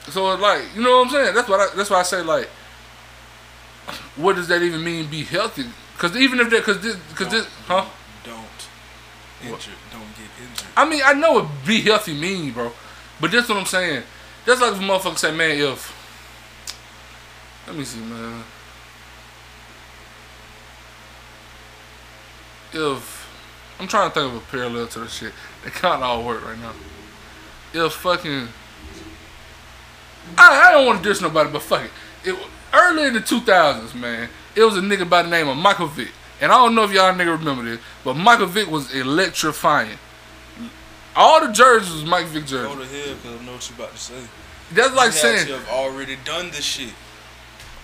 So 0.10 0.32
it's 0.34 0.42
like, 0.42 0.64
you 0.76 0.82
know 0.82 0.98
what 0.98 1.08
I'm 1.08 1.14
saying? 1.14 1.36
That's 1.36 1.48
what 1.48 1.60
I, 1.60 1.76
that's 1.76 1.90
why 1.90 2.00
I 2.00 2.04
say 2.04 2.22
like, 2.22 2.48
what 4.16 4.36
does 4.36 4.48
that 4.48 4.62
even 4.62 4.84
mean? 4.84 5.10
Be 5.10 5.24
healthy? 5.24 5.66
Because 5.94 6.18
even 6.18 6.40
if 6.40 6.50
that, 6.50 6.58
because 6.58 6.82
this, 6.82 6.96
because 7.10 7.30
this, 7.30 7.48
huh? 7.66 7.86
Don't 8.24 8.38
injure. 9.44 9.72
Don't 9.92 10.02
get 10.16 10.30
injured. 10.42 10.68
I 10.76 10.90
mean, 10.90 11.02
I 11.06 11.14
know 11.14 11.34
what 11.34 11.48
be 11.66 11.82
healthy 11.82 12.14
mean, 12.14 12.52
bro. 12.52 12.72
But 13.20 13.32
that's 13.32 13.48
what 13.48 13.58
I'm 13.58 13.66
saying. 13.66 14.04
That's 14.46 14.60
like 14.60 14.74
if 14.74 14.80
a 14.80 14.82
motherfucker 14.82 15.18
say, 15.18 15.36
man, 15.36 15.58
if 15.58 15.98
let 17.68 17.76
me 17.76 17.84
see, 17.84 18.00
man. 18.00 18.44
If 22.74 23.22
I'm 23.80 23.88
trying 23.88 24.10
to 24.10 24.14
think 24.14 24.34
of 24.34 24.38
a 24.38 24.46
parallel 24.52 24.88
to 24.88 25.00
the 25.00 25.08
shit, 25.08 25.34
they 25.64 25.70
kind 25.70 25.96
of 25.96 26.04
all 26.04 26.26
work 26.26 26.46
right 26.46 26.58
now. 26.60 26.74
If 27.74 27.94
fucking, 27.94 28.48
I, 30.38 30.68
I 30.68 30.72
don't 30.72 30.86
want 30.86 31.04
to 31.04 31.10
diss 31.10 31.22
nobody, 31.22 31.52
but 31.52 31.62
fuck 31.62 31.84
it. 31.84 32.30
it. 32.30 32.48
Early 32.74 33.06
in 33.06 33.14
the 33.14 33.20
2000s, 33.20 33.94
man, 33.96 34.30
it 34.56 34.64
was 34.64 34.78
a 34.78 34.82
nigga 34.82 35.10
by 35.10 35.24
the 35.24 35.30
name 35.30 35.48
of 35.48 35.58
Michael 35.58 35.88
Vick, 35.88 36.12
and 36.40 36.52
I 36.52 36.56
don't 36.56 36.74
know 36.74 36.84
if 36.84 36.92
y'all 36.92 37.14
nigga 37.14 37.38
remember 37.38 37.64
this, 37.64 37.80
but 38.04 38.16
Michael 38.16 38.48
Vick 38.48 38.70
was 38.70 38.94
electrifying. 38.94 39.98
All 41.16 41.46
the 41.46 41.52
jerseys 41.52 41.92
was 41.94 42.06
Mike 42.06 42.28
Vick 42.28 42.48
Go 42.50 42.76
to 42.76 42.86
hell 42.86 43.16
because 43.16 43.42
I 43.42 43.46
know 43.46 43.54
what 43.54 43.70
you 43.70 43.76
about 43.76 43.92
to 43.92 43.98
say. 43.98 44.14
That's 44.74 44.94
like 44.96 45.08
you 45.08 45.12
saying, 45.12 45.48
to 45.48 45.58
have 45.60 45.70
already 45.70 46.16
done 46.24 46.48
this 46.52 46.64
shit 46.64 46.94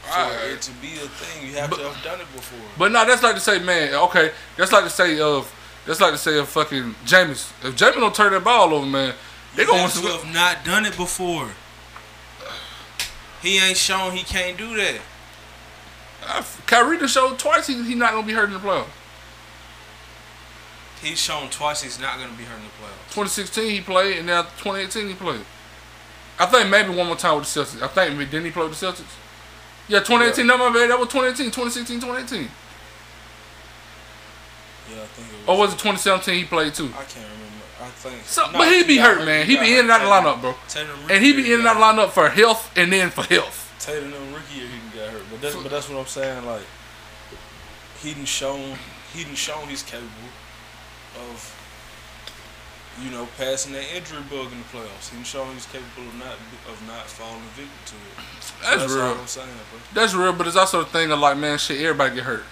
for 0.03 0.17
Alright. 0.19 0.51
it 0.51 0.61
to 0.61 0.71
be 0.73 0.93
a 0.95 1.07
thing. 1.07 1.47
You 1.49 1.57
have 1.57 1.69
But- 1.69 1.79
to 1.79 1.89
have 1.91 2.03
done 2.03 2.21
it 2.21 2.33
before. 2.33 2.59
but 2.77 2.91
no, 2.93 3.05
that's 3.05 3.21
like 3.23 3.35
to 3.35 3.41
say, 3.41 3.59
man, 3.59 3.93
okay, 3.93 4.31
that's 4.55 4.71
like 4.71 4.85
to 4.85 4.89
say 4.89 5.19
of, 5.19 5.51
that's 5.85 5.99
like 5.99 6.13
to 6.13 6.17
say 6.17 6.37
of 6.39 6.47
fucking 6.47 6.95
Jameis. 7.05 7.49
If 7.63 7.75
Jameis 7.75 7.95
don't 7.95 8.15
turn 8.15 8.31
that 8.31 8.43
ball 8.45 8.73
over, 8.73 8.85
man, 8.85 9.13
they 9.55 9.63
you 9.63 9.67
gonna 9.67 9.81
want 9.81 9.93
have 9.93 10.01
to 10.03 10.09
have 10.09 10.33
not 10.33 10.63
done 10.63 10.85
it 10.85 10.95
before. 10.95 11.49
He 13.41 13.59
ain't 13.59 13.77
shown 13.77 14.13
he 14.13 14.23
can't 14.23 14.57
do 14.57 14.75
that. 14.77 14.99
I, 16.25 16.43
Kyrie 16.65 16.97
done 16.97 17.07
showed 17.07 17.37
twice 17.39 17.67
he, 17.67 17.81
he 17.83 17.95
not 17.95 18.11
gonna 18.11 18.25
be 18.25 18.33
hurt 18.33 18.47
in 18.47 18.53
the 18.53 18.59
playoffs. 18.59 18.87
He's 21.01 21.19
shown 21.19 21.49
twice 21.49 21.81
he's 21.83 21.99
not 21.99 22.17
gonna 22.17 22.33
be 22.33 22.43
hurt 22.43 22.57
in 22.57 22.63
the 22.63 22.69
playoffs. 22.69 23.13
2016 23.13 23.69
he 23.69 23.81
played, 23.81 24.17
and 24.17 24.27
now 24.27 24.43
2018 24.43 25.07
he 25.07 25.13
played. 25.13 25.41
I 26.39 26.45
think 26.45 26.69
maybe 26.69 26.89
one 26.89 27.07
more 27.07 27.15
time 27.15 27.38
with 27.38 27.51
the 27.51 27.62
Celtics. 27.62 27.81
I 27.81 27.88
think 27.88 28.17
didn't 28.17 28.45
he 28.45 28.51
play 28.51 28.67
with 28.67 28.79
the 28.79 28.86
Celtics? 28.86 29.13
Yeah, 29.88 29.99
2018. 29.99 30.45
No, 30.45 30.57
my 30.57 30.73
bad. 30.73 30.89
That 30.89 30.99
was 30.99 31.07
2018, 31.10 31.47
2016, 31.47 31.99
2018. 32.01 32.41
Yeah, 34.89 35.01
I 35.01 35.05
think 35.05 35.27
it 35.27 35.47
was. 35.47 35.47
Or 35.47 35.57
was 35.57 35.73
it 35.73 35.79
2017 35.79 36.36
he 36.36 36.43
played 36.45 36.73
too? 36.73 36.91
I 36.93 37.03
can't 37.03 37.25
remember. 37.25 37.47
I 37.81 37.88
think. 37.89 38.23
So, 38.25 38.43
Nah, 38.51 38.57
but 38.57 38.67
he'd 38.67 38.88
be 38.88 38.97
got 38.97 39.17
hurt, 39.17 39.25
man. 39.25 39.45
He 39.45 39.55
got 39.55 39.63
be 39.63 39.73
in 39.73 39.79
and 39.81 39.91
out 39.91 40.01
of 40.01 40.07
the 40.07 40.29
lineup, 40.29 40.41
bro. 40.41 40.55
Tatum 40.67 40.97
And 41.10 41.23
he 41.23 41.33
be 41.33 41.53
in 41.53 41.60
and 41.60 41.67
out 41.67 41.77
of 41.77 41.95
the 41.95 42.01
lineup 42.01 42.10
for 42.12 42.29
health 42.29 42.71
and 42.75 42.91
then 42.91 43.10
for 43.10 43.23
health. 43.23 43.73
Tatum 43.79 44.13
and 44.13 44.36
Ricky 44.36 44.53
he 44.53 44.60
didn't 44.62 44.93
get 44.93 45.10
hurt, 45.10 45.23
but 45.31 45.41
that's 45.41 45.55
but 45.55 45.71
that's 45.71 45.89
what 45.89 45.99
I'm 45.99 46.05
saying. 46.05 46.45
Like 46.45 46.65
he 48.01 48.13
didn't 48.13 48.27
shown 48.27 48.77
he 49.13 49.23
didn't 49.23 49.38
shown 49.38 49.67
he's 49.67 49.83
capable 49.83 50.26
of 51.32 51.53
you 53.03 53.12
know 53.12 53.27
passing 53.38 53.73
that 53.73 53.86
injury 53.95 54.21
bug 54.30 54.51
in 54.51 54.58
the 54.58 54.69
playoffs. 54.71 55.10
He 55.10 55.21
didn't 55.21 55.53
he's 55.53 55.65
capable 55.65 56.08
of 56.08 56.15
not 56.17 56.36
of 56.69 56.82
not 56.88 57.06
falling 57.08 57.41
victim 57.56 57.71
to 57.86 57.95
it. 57.95 58.41
So 58.41 58.53
That's 58.62 58.91
all 58.91 58.97
real. 58.97 59.19
I'm 59.19 59.27
saying, 59.27 59.49
bro. 59.71 59.80
That's 59.93 60.13
real, 60.13 60.34
but 60.34 60.47
it's 60.47 60.56
also 60.56 60.80
the 60.84 60.89
thing 60.89 61.12
of 61.12 61.19
like, 61.19 61.38
man, 61.38 61.58
shit, 61.58 61.82
everybody 61.82 62.15
get 62.15 62.23
hurt. 62.23 62.43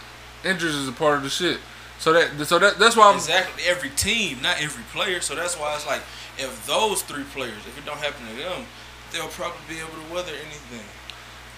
Injuries 0.44 0.76
is 0.76 0.88
a 0.88 0.94
part 0.94 1.18
of 1.18 1.24
the 1.24 1.30
shit. 1.30 1.60
So 1.98 2.12
that, 2.14 2.46
so 2.46 2.60
that, 2.60 2.78
that's 2.78 2.96
why 2.96 3.10
I'm. 3.10 3.16
Exactly. 3.16 3.64
Every 3.68 3.90
team, 3.90 4.42
not 4.42 4.62
every 4.62 4.84
player. 4.92 5.22
So 5.22 5.34
that's 5.34 5.58
why 5.58 5.74
it's 5.76 5.88
like 5.88 6.02
if 6.38 6.66
those 6.68 7.02
three 7.02 7.24
players, 7.24 7.66
if 7.66 7.78
it 7.78 7.86
don't 7.86 7.98
happen 7.98 8.28
to 8.28 8.36
them, 8.36 8.66
they'll 9.12 9.28
probably 9.30 9.58
be 9.68 9.80
able 9.80 9.92
to 9.92 10.14
weather 10.14 10.34
anything. 10.34 10.86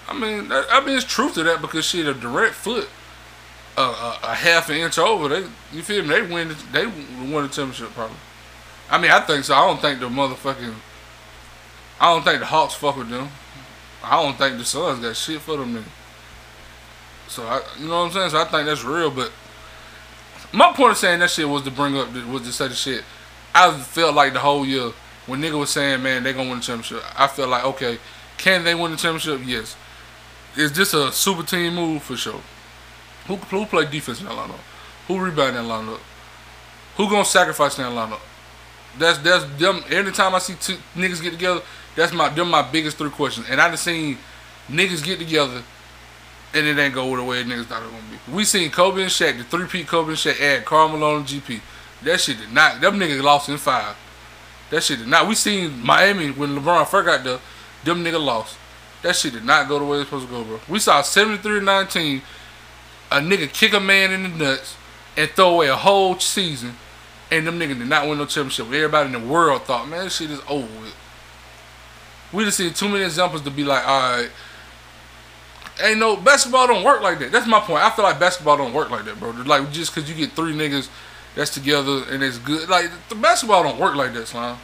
I 0.08 0.18
mean, 0.18 0.48
that, 0.48 0.66
I 0.70 0.84
mean, 0.84 0.96
it's 0.96 1.04
truth 1.04 1.34
to 1.34 1.42
that 1.42 1.60
because 1.60 1.84
shit, 1.84 2.06
a 2.06 2.14
direct 2.14 2.54
foot, 2.54 2.88
a, 3.80 4.18
a, 4.24 4.34
half 4.34 4.68
an 4.70 4.76
inch 4.76 4.98
over, 4.98 5.28
they, 5.28 5.46
you 5.72 5.82
feel 5.82 6.02
me? 6.02 6.08
They 6.08 6.22
win, 6.22 6.56
they 6.72 6.86
won 6.86 7.44
the 7.44 7.48
championship 7.48 7.90
probably. 7.90 8.16
I 8.90 8.98
mean, 8.98 9.10
I 9.10 9.20
think 9.20 9.44
so. 9.44 9.54
I 9.54 9.66
don't 9.66 9.80
think 9.80 10.00
the 10.00 10.08
motherfucking, 10.08 10.74
I 12.00 12.12
don't 12.12 12.24
think 12.24 12.40
the 12.40 12.46
Hawks 12.46 12.74
fuck 12.74 12.96
with 12.96 13.10
them. 13.10 13.28
I 14.02 14.22
don't 14.22 14.36
think 14.36 14.58
the 14.58 14.64
Suns 14.64 15.00
got 15.00 15.16
shit 15.16 15.40
for 15.40 15.56
them. 15.56 15.84
So 17.28 17.42
I, 17.44 17.60
you 17.78 17.86
know 17.86 18.00
what 18.00 18.06
I'm 18.06 18.12
saying? 18.12 18.30
So 18.30 18.40
I 18.40 18.44
think 18.44 18.66
that's 18.66 18.84
real. 18.84 19.10
But 19.10 19.30
my 20.52 20.72
point 20.72 20.92
of 20.92 20.96
saying 20.96 21.20
that 21.20 21.30
shit 21.30 21.48
was 21.48 21.62
to 21.64 21.70
bring 21.70 21.96
up, 21.96 22.12
was 22.26 22.42
to 22.42 22.52
say 22.52 22.68
the 22.68 22.74
shit. 22.74 23.04
I 23.54 23.76
felt 23.78 24.14
like 24.14 24.32
the 24.32 24.38
whole 24.38 24.64
year 24.64 24.92
when 25.26 25.42
nigga 25.42 25.58
was 25.58 25.70
saying, 25.70 26.02
man, 26.02 26.22
they 26.22 26.32
gonna 26.32 26.48
win 26.48 26.58
the 26.58 26.64
championship. 26.64 27.02
I 27.18 27.26
felt 27.26 27.50
like, 27.50 27.64
okay, 27.64 27.98
can 28.38 28.64
they 28.64 28.74
win 28.74 28.92
the 28.92 28.96
championship? 28.96 29.46
Yes. 29.46 29.76
Is 30.56 30.72
this 30.72 30.94
a 30.94 31.12
super 31.12 31.42
team 31.42 31.74
move 31.74 32.02
for 32.02 32.16
sure? 32.16 32.40
Who 33.28 33.36
who 33.36 33.66
play 33.66 33.86
defense 33.86 34.20
in 34.20 34.26
that 34.26 34.34
lineup? 34.34 34.58
Who 35.06 35.18
rebound 35.18 35.56
in 35.56 35.68
that 35.68 35.70
lineup? 35.70 36.00
Who 36.96 37.08
gonna 37.08 37.24
sacrifice 37.24 37.78
in 37.78 37.84
that 37.84 37.92
lineup? 37.92 38.20
That's 38.98 39.18
that's 39.18 39.44
them. 39.58 39.84
Anytime 39.90 40.34
I 40.34 40.38
see 40.38 40.54
two 40.54 40.76
niggas 40.96 41.22
get 41.22 41.32
together, 41.32 41.60
that's 41.94 42.12
my 42.12 42.30
them 42.30 42.50
my 42.50 42.62
biggest 42.62 42.96
three 42.96 43.10
questions. 43.10 43.46
And 43.48 43.60
I 43.60 43.68
done 43.68 43.76
seen 43.76 44.18
niggas 44.68 45.04
get 45.04 45.18
together, 45.18 45.62
and 46.54 46.66
it 46.66 46.78
ain't 46.78 46.94
go 46.94 47.14
the 47.14 47.22
way 47.22 47.44
niggas 47.44 47.66
thought 47.66 47.82
it 47.82 47.92
was 47.92 47.92
gonna 47.92 48.04
be. 48.10 48.32
We 48.32 48.44
seen 48.44 48.70
Kobe 48.70 49.02
and 49.02 49.10
Shaq, 49.10 49.38
the 49.38 49.44
three 49.44 49.66
P 49.66 49.84
Kobe 49.84 50.08
and 50.08 50.18
Shaq 50.18 50.40
add 50.40 50.64
Karl 50.64 50.88
Malone 50.88 51.18
and 51.18 51.26
GP. 51.26 51.60
That 52.02 52.20
shit 52.20 52.38
did 52.38 52.52
not. 52.52 52.80
Them 52.80 52.98
niggas 52.98 53.22
lost 53.22 53.48
in 53.48 53.58
five. 53.58 53.96
That 54.70 54.82
shit 54.82 54.98
did 54.98 55.08
not. 55.08 55.28
We 55.28 55.34
seen 55.34 55.84
Miami 55.84 56.30
when 56.30 56.56
LeBron 56.56 56.86
first 56.86 57.06
got 57.06 57.24
there. 57.24 57.40
Them 57.84 58.04
niggas 58.04 58.24
lost. 58.24 58.56
That 59.02 59.14
shit 59.16 59.32
did 59.32 59.44
not 59.44 59.68
go 59.68 59.78
the 59.78 59.84
way 59.84 59.98
it's 59.98 60.08
supposed 60.08 60.26
to 60.26 60.32
go, 60.32 60.44
bro. 60.44 60.60
We 60.68 60.78
saw 60.78 61.02
73 61.02 61.60
19 61.60 62.22
a 63.10 63.20
nigga 63.20 63.52
kick 63.52 63.72
a 63.72 63.80
man 63.80 64.12
in 64.12 64.22
the 64.22 64.28
nuts 64.28 64.76
and 65.16 65.30
throw 65.30 65.54
away 65.54 65.68
a 65.68 65.76
whole 65.76 66.18
season, 66.18 66.74
and 67.30 67.46
them 67.46 67.58
niggas 67.58 67.78
did 67.78 67.88
not 67.88 68.08
win 68.08 68.18
no 68.18 68.26
championship. 68.26 68.66
Everybody 68.66 69.14
in 69.14 69.20
the 69.20 69.28
world 69.28 69.62
thought, 69.62 69.88
man, 69.88 70.04
this 70.04 70.16
shit 70.16 70.30
is 70.30 70.40
over 70.48 70.66
with. 70.80 70.94
We 72.32 72.44
just 72.44 72.58
seen 72.58 72.72
too 72.72 72.88
many 72.88 73.04
examples 73.04 73.42
to 73.42 73.50
be 73.50 73.64
like, 73.64 73.86
all 73.86 74.00
right. 74.00 74.30
Ain't 75.82 76.00
no 76.00 76.16
basketball 76.16 76.66
don't 76.66 76.84
work 76.84 77.02
like 77.02 77.20
that. 77.20 77.30
That's 77.30 77.46
my 77.46 77.60
point. 77.60 77.82
I 77.82 77.90
feel 77.90 78.04
like 78.04 78.18
basketball 78.18 78.56
don't 78.56 78.74
work 78.74 78.90
like 78.90 79.04
that, 79.04 79.18
bro. 79.20 79.30
Like 79.30 79.70
just 79.70 79.94
cause 79.94 80.08
you 80.08 80.14
get 80.14 80.32
three 80.32 80.52
niggas 80.52 80.88
that's 81.36 81.52
together 81.52 82.02
and 82.10 82.22
it's 82.22 82.38
good. 82.38 82.68
Like 82.68 82.90
the 83.08 83.14
basketball 83.14 83.62
don't 83.62 83.78
work 83.78 83.94
like 83.94 84.12
that, 84.14 84.26
slime. 84.26 84.58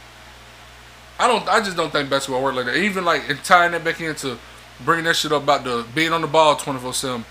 I 1.17 1.27
don't. 1.27 1.47
I 1.47 1.61
just 1.61 1.77
don't 1.77 1.91
think 1.91 2.09
basketball 2.09 2.43
work 2.43 2.55
like 2.55 2.65
that. 2.65 2.75
Even 2.75 3.05
like 3.05 3.29
and 3.29 3.41
tying 3.43 3.71
that 3.71 3.85
back 3.85 4.01
into 4.01 4.37
bringing 4.83 5.05
that 5.05 5.15
shit 5.15 5.31
up 5.31 5.43
about 5.43 5.63
the 5.63 5.85
being 5.95 6.11
on 6.11 6.19
the 6.19 6.27
ball 6.27 6.57
twenty 6.57 6.79
four 6.79 6.93
seven 6.93 7.23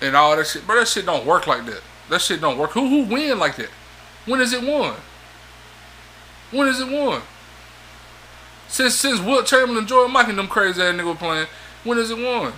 and 0.00 0.16
all 0.16 0.36
that 0.36 0.46
shit. 0.46 0.66
But 0.66 0.74
that 0.76 0.88
shit 0.88 1.06
don't 1.06 1.26
work 1.26 1.46
like 1.46 1.66
that. 1.66 1.82
That 2.10 2.20
shit 2.20 2.40
don't 2.40 2.58
work. 2.58 2.70
Who 2.72 2.88
who 2.88 3.02
win 3.04 3.38
like 3.38 3.56
that? 3.56 3.70
When 4.26 4.40
is 4.40 4.52
it 4.52 4.62
won? 4.62 4.94
When 6.50 6.68
is 6.68 6.80
it 6.80 6.88
won? 6.88 7.22
Since 8.68 8.96
since 8.96 9.20
Wilt 9.20 9.46
Chamberlain, 9.46 9.86
Jordan 9.86 10.12
Mike, 10.12 10.28
and 10.28 10.38
them 10.38 10.48
crazy 10.48 10.82
ass 10.82 10.94
nigga 10.94 11.06
were 11.06 11.14
playing, 11.14 11.46
when 11.84 11.98
is 11.98 12.10
it 12.10 12.18
won? 12.18 12.52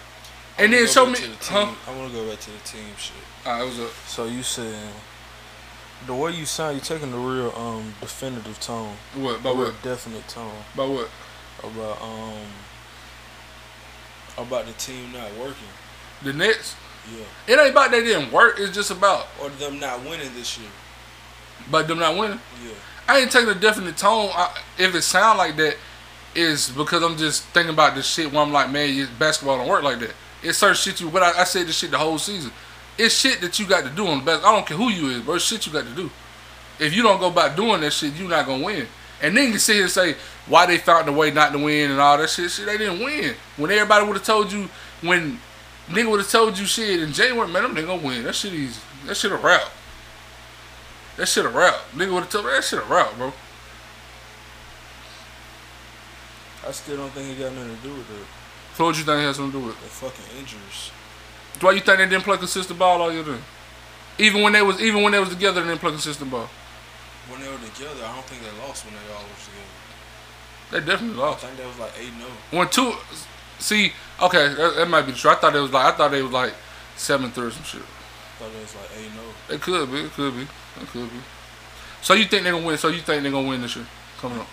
And 0.59 0.73
then 0.73 0.87
show 0.87 1.07
me, 1.07 1.15
the 1.15 1.37
huh? 1.41 1.75
I 1.89 1.97
want 1.97 2.13
to 2.13 2.19
go 2.19 2.29
back 2.29 2.41
to 2.41 2.51
the 2.51 2.59
team 2.59 2.85
shit. 2.99 3.17
Alright, 3.47 3.63
it 3.63 3.65
was 3.65 3.79
a 3.79 3.89
So 4.07 4.27
you 4.27 4.43
saying 4.43 4.93
the 6.07 6.15
way 6.15 6.33
you 6.33 6.45
sound, 6.47 6.75
you 6.75 6.81
taking 6.81 7.11
the 7.11 7.19
real 7.19 7.53
um 7.57 7.95
definitive 8.01 8.59
tone, 8.61 8.95
what? 9.15 9.41
About 9.41 9.57
what? 9.57 9.83
definite 9.83 10.27
tone 10.29 10.53
About 10.75 10.91
what? 10.91 11.09
about 11.63 12.01
um 12.03 12.47
about 14.39 14.67
the 14.67 14.73
team 14.73 15.13
not 15.13 15.31
working. 15.39 15.69
The 16.23 16.33
Nets. 16.33 16.75
Yeah, 17.17 17.55
It 17.55 17.61
ain't 17.61 17.71
about 17.71 17.91
they 17.91 18.03
didn't 18.03 18.33
work. 18.33 18.57
It's 18.59 18.75
just 18.75 18.91
about 18.91 19.27
or 19.43 19.49
them 19.51 19.79
not 19.79 20.03
winning 20.05 20.33
this 20.35 20.59
year. 20.59 20.69
But 21.71 21.89
them 21.89 21.99
not 21.99 22.17
winning. 22.17 22.41
Yeah, 22.65 22.73
I 23.09 23.19
ain't 23.19 23.31
taking 23.31 23.51
a 23.51 23.55
definite 23.55 23.97
tone. 23.97 24.31
I, 24.33 24.57
if 24.79 24.95
it 24.95 25.03
sound 25.03 25.39
like 25.39 25.57
that, 25.57 25.77
is 26.35 26.71
because 26.71 27.03
I'm 27.03 27.17
just 27.17 27.45
thinking 27.47 27.73
about 27.73 27.95
this 27.95 28.07
shit 28.07 28.33
where 28.33 28.43
I'm 28.43 28.53
like, 28.53 28.71
man, 28.71 29.09
basketball 29.19 29.59
don't 29.59 29.69
work 29.69 29.83
like 29.83 29.99
that. 30.01 30.13
It's 30.43 30.59
certain 30.59 30.77
shit 30.77 31.01
you. 31.01 31.11
But 31.11 31.23
I, 31.23 31.41
I 31.41 31.45
said 31.45 31.67
this 31.67 31.79
shit 31.79 31.91
the 31.91 31.99
whole 31.99 32.19
season. 32.19 32.53
It's 32.99 33.15
shit 33.15 33.41
that 33.41 33.59
you 33.59 33.67
got 33.67 33.85
to 33.85 33.91
do 33.91 34.07
on 34.07 34.19
the 34.19 34.25
best. 34.25 34.45
I 34.45 34.55
don't 34.55 34.67
care 34.67 34.77
who 34.77 34.91
you 34.91 35.09
is, 35.09 35.23
bro. 35.23 35.37
It's 35.37 35.45
shit 35.45 35.67
you 35.67 35.73
got 35.73 35.85
to 35.85 35.95
do. 35.95 36.11
If 36.79 36.95
you 36.95 37.03
don't 37.03 37.21
go 37.21 37.29
about 37.29 37.57
doing 37.57 37.81
that 37.83 37.93
shit, 37.93 38.15
you 38.15 38.29
not 38.29 38.47
gonna 38.47 38.65
win. 38.65 38.87
And 39.23 39.37
then 39.37 39.53
you 39.53 39.59
sit 39.59 39.75
here 39.75 39.85
and 39.85 39.93
say 39.93 40.15
why 40.47 40.67
they 40.67 40.79
found 40.79 41.09
a 41.09 41.13
way 41.13 41.31
not 41.31 41.53
to 41.53 41.59
win 41.59 41.91
and 41.91 42.01
all 42.01 42.17
that 42.17 42.31
shit. 42.31 42.51
Shit, 42.51 42.67
they 42.67 42.79
didn't 42.79 43.01
win. 43.01 43.35
When 43.57 43.71
everybody 43.71 44.07
would 44.07 44.17
have 44.17 44.25
told 44.25 44.51
you, 44.51 44.69
when 45.03 45.39
nigga 45.91 46.11
would 46.11 46.21
have 46.21 46.31
told 46.31 46.59
you 46.59 46.65
shit 46.65 47.01
and 47.01 47.09
in 47.09 47.13
January, 47.13 47.49
man, 47.49 47.63
them 47.63 47.75
nigga 47.75 47.87
gonna 47.87 48.07
win. 48.07 48.25
That 48.25 48.35
shit 48.35 48.53
easy. 48.53 48.81
That 49.07 49.17
shit 49.17 49.33
a 49.33 49.37
wrap. 49.37 49.71
That 51.17 51.27
shit 51.27 51.45
a 51.45 51.49
wrap. 51.49 51.75
Nigga 51.95 52.13
would 52.13 52.21
have 52.25 52.31
told 52.31 52.47
me 52.47 52.53
that 52.53 52.65
shit 52.65 52.79
a 52.79 52.85
wrap, 52.85 53.17
bro. 53.17 53.33
I 56.67 56.73
still 56.73 56.97
don't 56.97 57.11
think 57.11 57.29
he 57.29 57.43
got 57.43 57.53
nothing 57.53 57.77
to 57.77 57.83
do 57.83 57.95
with 57.95 58.11
it. 58.11 58.27
So 58.75 58.85
what 58.85 58.97
you 58.97 59.05
think 59.05 59.21
has 59.21 59.37
something 59.37 59.53
to 59.53 59.59
do 59.61 59.67
with 59.67 59.77
it? 59.77 59.83
the 59.83 59.89
fucking 59.89 60.39
injuries. 60.39 60.91
Why 61.61 61.73
you 61.73 61.81
think 61.81 61.99
they 61.99 62.07
didn't 62.07 62.25
play 62.25 62.37
consistent 62.37 62.79
ball 62.79 63.03
all 63.03 63.13
year 63.13 63.23
then? 63.23 63.41
Even 64.19 64.43
when 64.43 64.53
they 64.53 64.63
was 64.63 64.81
even 64.81 65.03
when 65.03 65.13
they 65.13 65.19
was 65.19 65.29
together, 65.31 65.61
they 65.63 65.69
didn't 65.69 65.81
play 65.81 65.91
consistent 65.91 66.31
ball. 66.31 66.49
When 67.29 67.41
they 67.41 67.49
were 67.49 67.59
together, 67.59 68.05
I 68.05 68.15
don't 68.15 68.25
think 68.25 68.43
they 68.43 68.67
lost 68.67 68.85
when 68.85 68.95
they 68.95 69.13
all 69.13 69.23
was 69.23 69.45
together. 69.45 69.71
They 70.71 70.81
definitely 70.81 71.17
lost. 71.21 71.45
I 71.45 71.49
think 71.49 71.59
that 71.59 71.67
was 71.67 71.79
like 71.79 71.93
eight 71.99 72.13
0 72.17 72.31
When 72.51 72.69
two, 72.69 72.95
see, 73.59 73.93
okay, 74.23 74.55
that, 74.55 74.75
that 74.77 74.89
might 74.89 75.03
be 75.07 75.13
true. 75.13 75.31
I 75.31 75.35
thought 75.37 75.55
it 75.55 75.61
was 75.61 75.73
like 75.73 75.93
I 75.93 75.97
thought 75.97 76.11
they 76.11 76.23
was 76.23 76.33
like 76.33 76.55
seven 76.97 77.31
three 77.31 77.47
or 77.47 77.51
some 77.51 77.65
shit. 77.65 77.83
Thought 78.39 78.51
it 78.51 78.61
was 78.63 78.75
like 78.75 78.91
eight 78.99 79.11
no. 79.15 79.23
Oh. 79.25 79.55
It 79.55 79.61
could 79.61 79.91
be, 79.91 79.99
it 80.01 80.13
could 80.13 80.35
be, 80.35 80.43
it 80.43 80.89
could 80.89 81.11
be. 81.11 81.17
So 82.03 82.15
you 82.15 82.25
think 82.25 82.45
they're 82.45 82.53
gonna 82.53 82.67
win? 82.67 82.79
So 82.79 82.89
you 82.89 83.01
think 83.01 83.23
they're 83.23 83.33
gonna 83.33 83.49
win 83.49 83.61
this 83.61 83.77
year 83.77 83.87
coming 84.19 84.39
up? 84.39 84.49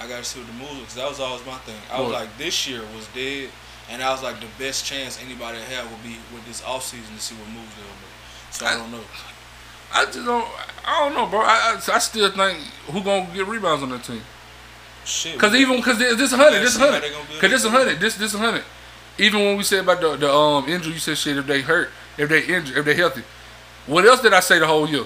I 0.00 0.08
gotta 0.08 0.24
see 0.24 0.40
what 0.40 0.48
the 0.48 0.54
moves 0.54 0.80
because 0.80 0.94
that 0.96 1.08
was 1.08 1.20
always 1.20 1.44
my 1.46 1.56
thing. 1.58 1.76
I 1.90 2.00
was 2.00 2.12
like, 2.12 2.36
this 2.36 2.68
year 2.68 2.80
was 2.94 3.06
dead, 3.14 3.48
and 3.90 4.02
I 4.02 4.10
was 4.10 4.22
like, 4.22 4.40
the 4.40 4.48
best 4.58 4.84
chance 4.84 5.22
anybody 5.24 5.58
had 5.58 5.88
would 5.90 6.02
be 6.02 6.16
with 6.34 6.44
this 6.46 6.62
off 6.64 6.82
season 6.84 7.14
to 7.14 7.20
see 7.20 7.34
what 7.36 7.48
moves 7.48 7.74
they'll 7.76 7.84
make. 7.86 8.50
So 8.50 8.66
I, 8.66 8.74
I- 8.74 8.76
don't 8.76 8.90
know. 8.90 9.04
I 9.96 10.04
just 10.06 10.24
don't. 10.24 10.48
I 10.84 11.04
don't 11.04 11.14
know, 11.14 11.26
bro. 11.26 11.40
I, 11.40 11.78
I, 11.88 11.94
I 11.94 11.98
still 12.00 12.28
think 12.30 12.58
who 12.90 13.00
gonna 13.02 13.28
get 13.32 13.46
rebounds 13.46 13.82
on 13.82 13.90
that 13.90 14.02
team? 14.02 14.22
Shit. 15.04 15.38
Cause 15.38 15.54
even 15.54 15.82
cause 15.82 15.98
this 15.98 16.32
a 16.32 16.36
hundred, 16.36 16.60
this 16.60 16.76
a 16.76 16.78
hundred, 16.78 17.02
they 17.02 17.10
gonna 17.10 17.24
build 17.28 17.40
cause 17.40 17.50
this 17.50 17.64
a 17.64 17.70
hundred, 17.70 18.00
this 18.00 18.14
this 18.16 18.34
a 18.34 18.38
hundred. 18.38 18.64
Even 19.18 19.40
when 19.40 19.56
we 19.56 19.62
said 19.62 19.80
about 19.80 20.00
the 20.00 20.16
the 20.16 20.32
um 20.32 20.68
injury, 20.68 20.94
you 20.94 20.98
said 20.98 21.16
shit 21.18 21.36
if 21.36 21.46
they 21.46 21.60
hurt, 21.60 21.90
if 22.18 22.28
they 22.28 22.42
injured, 22.44 22.76
if 22.78 22.84
they 22.84 22.94
healthy. 22.94 23.22
What 23.86 24.04
else 24.06 24.22
did 24.22 24.32
I 24.32 24.40
say 24.40 24.58
the 24.58 24.66
whole 24.66 24.88
year? 24.88 25.04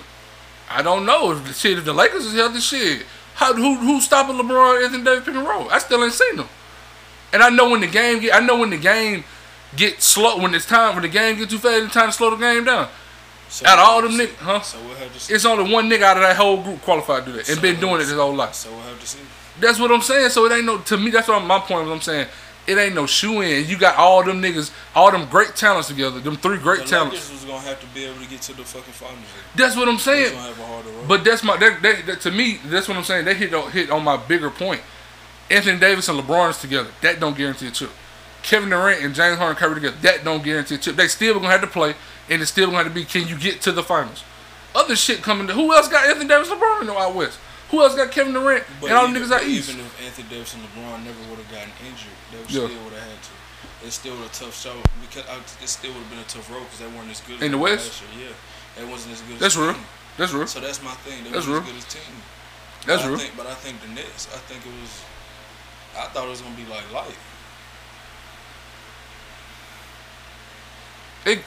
I 0.71 0.83
don't 0.83 1.05
know 1.05 1.33
if 1.33 1.45
the 1.47 1.53
shit 1.53 1.79
if 1.79 1.85
the 1.85 1.93
Lakers 1.93 2.25
is 2.27 2.35
healthy, 2.35 2.61
shit. 2.61 3.07
How 3.35 3.53
who 3.55 3.75
who 3.77 4.01
stopping 4.01 4.37
LeBron, 4.37 4.85
Anthony 4.85 5.03
Davis 5.05 5.25
pick 5.25 5.35
and 5.35 5.47
roll? 5.47 5.69
I 5.71 5.79
still 5.79 6.03
ain't 6.05 6.13
seen 6.13 6.37
them. 6.37 6.49
And 7.33 7.43
I 7.43 7.51
know 7.51 7.69
when 7.71 7.81
the 7.81 7.87
game 7.87 8.21
get, 8.21 8.35
I 8.35 8.41
know 8.41 8.59
when 8.59 8.71
the 8.71 8.79
game 8.79 9.25
get 9.77 10.01
slow, 10.03 10.39
when 10.41 10.55
it's 10.55 10.65
time 10.67 10.95
when 10.95 11.03
the 11.03 11.09
game 11.09 11.37
get 11.37 11.51
too 11.51 11.59
fast, 11.59 11.85
it's 11.85 11.93
time 11.95 12.09
to 12.09 12.13
slow 12.13 12.31
the 12.31 12.37
game 12.37 12.65
down. 12.65 12.89
so 13.51 13.67
out 13.67 13.79
of 13.79 13.85
all 13.85 14.03
them 14.03 14.13
to 14.13 14.17
nigg- 14.17 14.29
see. 14.31 14.35
huh? 14.45 14.61
So 14.63 14.79
we'll 14.81 14.97
have 14.97 15.13
to 15.13 15.21
see. 15.21 15.35
It's 15.35 15.45
only 15.45 15.71
one 15.73 15.91
nigga 15.91 16.03
out 16.03 16.17
of 16.17 16.23
that 16.23 16.37
whole 16.37 16.63
group 16.63 16.81
qualified 16.83 17.25
to 17.27 17.31
do 17.33 17.37
that 17.37 17.49
and 17.49 17.57
So 17.57 17.63
been 17.63 17.79
doing 17.79 17.97
it 17.97 18.09
his 18.09 18.13
whole 18.13 18.35
life. 18.35 18.55
So 18.55 18.71
we'll 18.71 18.81
have 18.81 18.99
to 19.01 19.07
see. 19.07 19.19
That's 19.61 19.79
what 19.79 19.91
I'm 19.91 20.03
saying. 20.03 20.31
So 20.31 20.47
it 20.47 20.53
ain't 20.53 20.67
no 20.67 20.79
to 20.79 20.97
me. 20.97 21.11
That's 21.11 21.29
what 21.29 21.41
my 21.41 21.59
point. 21.59 21.85
Was 21.87 21.93
I'm 21.93 22.01
saying 22.01 22.29
it 22.69 22.77
ain't 22.77 22.95
no 22.95 23.07
shoe 23.07 23.41
in. 23.41 23.67
You 23.67 23.79
got 23.79 23.97
all 23.97 24.23
them 24.23 24.43
niggas, 24.43 24.71
all 24.95 25.11
them 25.11 25.27
great 25.31 25.57
talents 25.57 25.89
together. 25.89 26.21
Them 26.21 26.37
three 26.37 26.59
great 26.59 26.81
the 26.81 26.85
talents. 26.87 27.33
Was 27.33 27.45
gonna 27.45 27.61
have 27.61 27.81
to 27.81 27.87
be 27.89 28.05
able 28.05 28.23
to 28.23 28.29
get 28.29 28.43
to 28.43 28.53
the 28.53 28.63
fucking 28.63 28.93
finals. 28.93 29.25
That's 29.57 29.75
what 29.75 29.89
I'm 29.89 29.99
saying. 29.99 30.37
have 30.37 30.59
a 30.59 30.63
road. 30.63 31.09
But 31.09 31.25
that's 31.25 31.43
my 31.43 31.57
that, 31.57 31.81
that, 31.83 32.07
that- 32.07 32.21
to 32.21 32.31
me. 32.31 32.61
That's 32.67 32.87
what 32.87 32.99
I'm 32.99 33.05
saying. 33.05 33.25
They 33.25 33.35
hit 33.35 33.55
on, 33.55 33.71
hit 33.73 33.91
on 33.91 34.05
my 34.05 34.19
bigger 34.19 34.51
point. 34.51 34.83
Anthony 35.51 35.79
Davis 35.79 36.11
and 36.11 36.21
LeBron 36.21 36.51
is 36.51 36.61
together. 36.61 36.91
That 37.01 37.21
don't 37.21 37.37
guarantee 37.37 37.69
a 37.69 37.71
chip. 37.71 37.91
Kevin 38.43 38.69
Durant 38.69 39.03
and 39.03 39.15
James 39.15 39.39
Harden 39.39 39.57
Curry 39.57 39.75
together. 39.77 39.97
That 40.03 40.23
don't 40.23 40.45
guarantee 40.45 40.75
a 40.75 40.79
chip. 40.79 40.97
They 40.97 41.09
still 41.09 41.35
gonna 41.35 41.49
have 41.49 41.63
to 41.63 41.67
play, 41.67 41.95
and 42.29 42.43
it's 42.43 42.51
still 42.51 42.67
gonna 42.67 42.85
have 42.85 42.89
to 42.89 42.95
be. 42.95 43.07
Can 43.07 43.27
you 43.27 43.39
get 43.39 43.63
to 43.63 43.73
the 43.73 43.83
finals? 43.83 44.25
Other 44.75 44.95
shit 44.95 45.23
coming. 45.23 45.47
To, 45.47 45.55
who 45.55 45.73
else 45.75 45.89
got 45.89 46.07
Anthony 46.07 46.29
Davis, 46.29 46.51
LeBron 46.51 46.83
in 46.83 46.87
the 46.89 46.95
out 46.95 47.15
west? 47.15 47.39
Who 47.71 47.83
else 47.83 47.95
got 47.95 48.11
Kevin 48.11 48.33
Durant 48.33 48.65
But 48.81 48.89
and 48.91 48.97
all 48.99 49.09
the 49.09 49.19
niggas 49.19 49.31
out 49.31 49.45
east? 49.45 49.69
Even 49.71 49.85
if 49.85 50.01
Anthony 50.05 50.29
Davis 50.29 50.55
and 50.55 50.63
LeBron 50.65 51.05
never 51.05 51.21
would 51.29 51.39
have 51.39 51.51
gotten 51.53 51.71
injured, 51.85 52.17
they 52.33 52.39
would 52.39 52.51
Yeah. 52.51 52.65
still 52.67 52.85
would 52.85 52.93
have 52.95 53.03
had 53.03 53.23
to. 53.23 53.31
It's 53.85 53.95
still 53.97 54.17
a 54.25 54.29
tough 54.29 54.57
show 54.59 54.75
because 55.03 55.29
I, 55.29 55.37
it 55.63 55.69
still 55.69 55.93
would 55.93 56.01
have 56.01 56.11
been 56.11 56.19
a 56.21 56.25
tough 56.25 56.51
road 56.51 56.65
because 56.65 56.79
they 56.81 56.87
weren't 56.89 57.11
as 57.11 57.21
good. 57.21 57.37
as 57.37 57.43
In 57.43 57.53
the 57.53 57.59
they 57.59 57.63
were 57.63 57.71
West? 57.77 58.03
last 58.03 58.17
year. 58.17 58.29
Yeah, 58.29 58.35
they 58.83 58.91
wasn't 58.91 59.13
as 59.15 59.21
good. 59.23 59.39
That's 59.39 59.55
as 59.57 59.61
real. 59.63 59.75
team. 59.75 59.85
That's 60.17 60.33
real. 60.33 60.47
So 60.47 60.61
that's 60.61 60.83
my 60.83 60.95
thing. 61.07 61.25
They 61.25 61.31
That's 61.31 61.47
real. 61.47 61.59
as 61.61 61.67
good 61.67 61.77
as 61.77 61.85
team. 61.85 62.03
That's 62.87 63.03
but 63.03 63.13
I 63.13 63.17
think, 63.19 63.37
but 63.37 63.47
I 63.47 63.55
think 63.55 63.81
the 63.83 63.89
Nets. 63.89 64.29
I 64.33 64.39
think 64.49 64.65
it 64.65 64.73
was. 64.81 65.03
I 65.99 66.07
thought 66.09 66.25
it 66.27 66.31
was 66.31 66.41
gonna 66.41 66.57
be 66.57 66.65
like 66.67 66.91
light. 66.93 67.15
it 71.27 71.41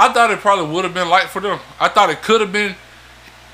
I 0.00 0.12
thought 0.12 0.30
it 0.30 0.38
probably 0.40 0.66
would 0.74 0.84
have 0.84 0.94
been 0.94 1.08
light 1.08 1.28
for 1.28 1.40
them. 1.40 1.58
I 1.80 1.88
thought 1.88 2.10
it 2.10 2.22
could 2.22 2.40
have 2.40 2.52
been 2.52 2.74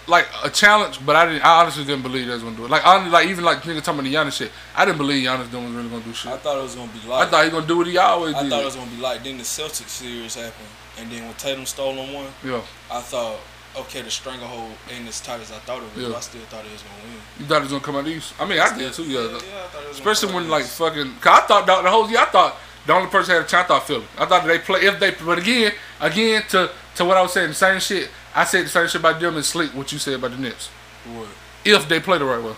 like 0.06 0.26
a 0.42 0.50
challenge, 0.50 1.04
but 1.04 1.16
I 1.16 1.26
didn't. 1.26 1.44
I 1.44 1.60
honestly 1.62 1.84
didn't 1.84 2.02
believe 2.02 2.26
they 2.26 2.34
was 2.34 2.42
gonna 2.42 2.56
do 2.56 2.64
it. 2.66 2.70
Like 2.70 2.86
honestly, 2.86 3.10
like 3.10 3.28
even 3.28 3.44
like 3.44 3.58
nigga 3.62 3.82
talking 3.82 4.00
about 4.00 4.04
the 4.04 4.14
Giannis 4.14 4.32
shit. 4.36 4.52
I 4.76 4.84
didn't 4.84 4.98
believe 4.98 5.26
Giannis 5.26 5.50
was 5.52 5.72
really 5.72 5.88
gonna 5.88 6.04
do 6.04 6.12
shit. 6.12 6.32
I 6.32 6.36
thought 6.36 6.58
it 6.58 6.62
was 6.62 6.74
gonna 6.74 6.92
be 6.92 7.08
like. 7.08 7.26
I 7.26 7.30
thought 7.30 7.44
he 7.44 7.50
gonna 7.50 7.66
do 7.66 7.78
what 7.78 7.86
he 7.86 7.96
always 7.98 8.34
I 8.34 8.42
did. 8.42 8.50
thought 8.50 8.62
it 8.62 8.66
was 8.66 8.76
gonna 8.76 8.90
be 8.90 8.98
light. 9.00 9.24
Then 9.24 9.38
the 9.38 9.44
Celtics 9.44 9.88
series 9.88 10.34
happened, 10.34 10.68
and 10.98 11.10
then 11.10 11.24
when 11.24 11.34
Tatum 11.34 11.64
stole 11.66 11.98
on 11.98 12.12
one, 12.12 12.26
yeah, 12.44 12.60
I 12.90 13.00
thought, 13.00 13.36
okay, 13.76 14.02
the 14.02 14.10
stranglehold 14.10 14.72
ain't 14.90 15.08
as 15.08 15.20
tight 15.20 15.40
as 15.40 15.50
I 15.50 15.58
thought 15.60 15.82
it 15.82 15.94
was. 15.96 16.08
Yeah. 16.08 16.16
I 16.16 16.20
still 16.20 16.42
thought 16.42 16.64
it 16.66 16.72
was 16.72 16.82
gonna 16.82 17.02
win. 17.04 17.20
you 17.40 17.46
thought 17.46 17.56
he 17.56 17.62
was 17.62 17.72
gonna 17.72 17.84
come 17.84 17.96
out 17.96 18.06
east. 18.06 18.34
I 18.38 18.46
mean, 18.46 18.58
I 18.60 18.76
did 18.76 18.92
too. 18.92 19.04
Yeah, 19.04 19.20
yeah, 19.20 19.26
I 19.26 19.28
thought 19.30 19.40
it 19.40 19.88
was 19.88 20.00
gonna 20.00 20.10
especially 20.10 20.34
when 20.34 20.48
like 20.50 20.64
east. 20.64 20.76
fucking. 20.78 21.14
Cause 21.20 21.40
I 21.42 21.46
thought 21.46 21.66
the, 21.66 21.82
the 21.82 21.90
whole 21.90 22.10
year. 22.10 22.18
I 22.20 22.26
thought 22.26 22.56
the 22.86 22.92
only 22.92 23.08
person 23.08 23.34
had 23.36 23.44
a 23.44 23.46
chance. 23.46 23.64
I 23.64 23.68
thought 23.68 23.86
Philly. 23.86 24.04
I 24.18 24.26
thought 24.26 24.44
they 24.46 24.58
play 24.58 24.80
if 24.82 25.00
they. 25.00 25.12
But 25.12 25.38
again, 25.38 25.72
again 26.00 26.42
to 26.50 26.70
to 26.96 27.04
what 27.06 27.16
I 27.16 27.22
was 27.22 27.32
saying, 27.32 27.48
the 27.48 27.54
same 27.54 27.80
shit. 27.80 28.10
I 28.34 28.44
said 28.44 28.64
the 28.64 28.68
same 28.68 28.86
shit 28.88 29.00
about 29.00 29.20
them 29.20 29.36
and 29.36 29.44
sleep. 29.44 29.74
What 29.74 29.92
you 29.92 29.98
said 29.98 30.14
about 30.14 30.32
the 30.32 30.38
Nets. 30.38 30.68
What? 31.12 31.28
If 31.64 31.88
they 31.88 32.00
play 32.00 32.18
the 32.18 32.24
right 32.24 32.42
way. 32.42 32.54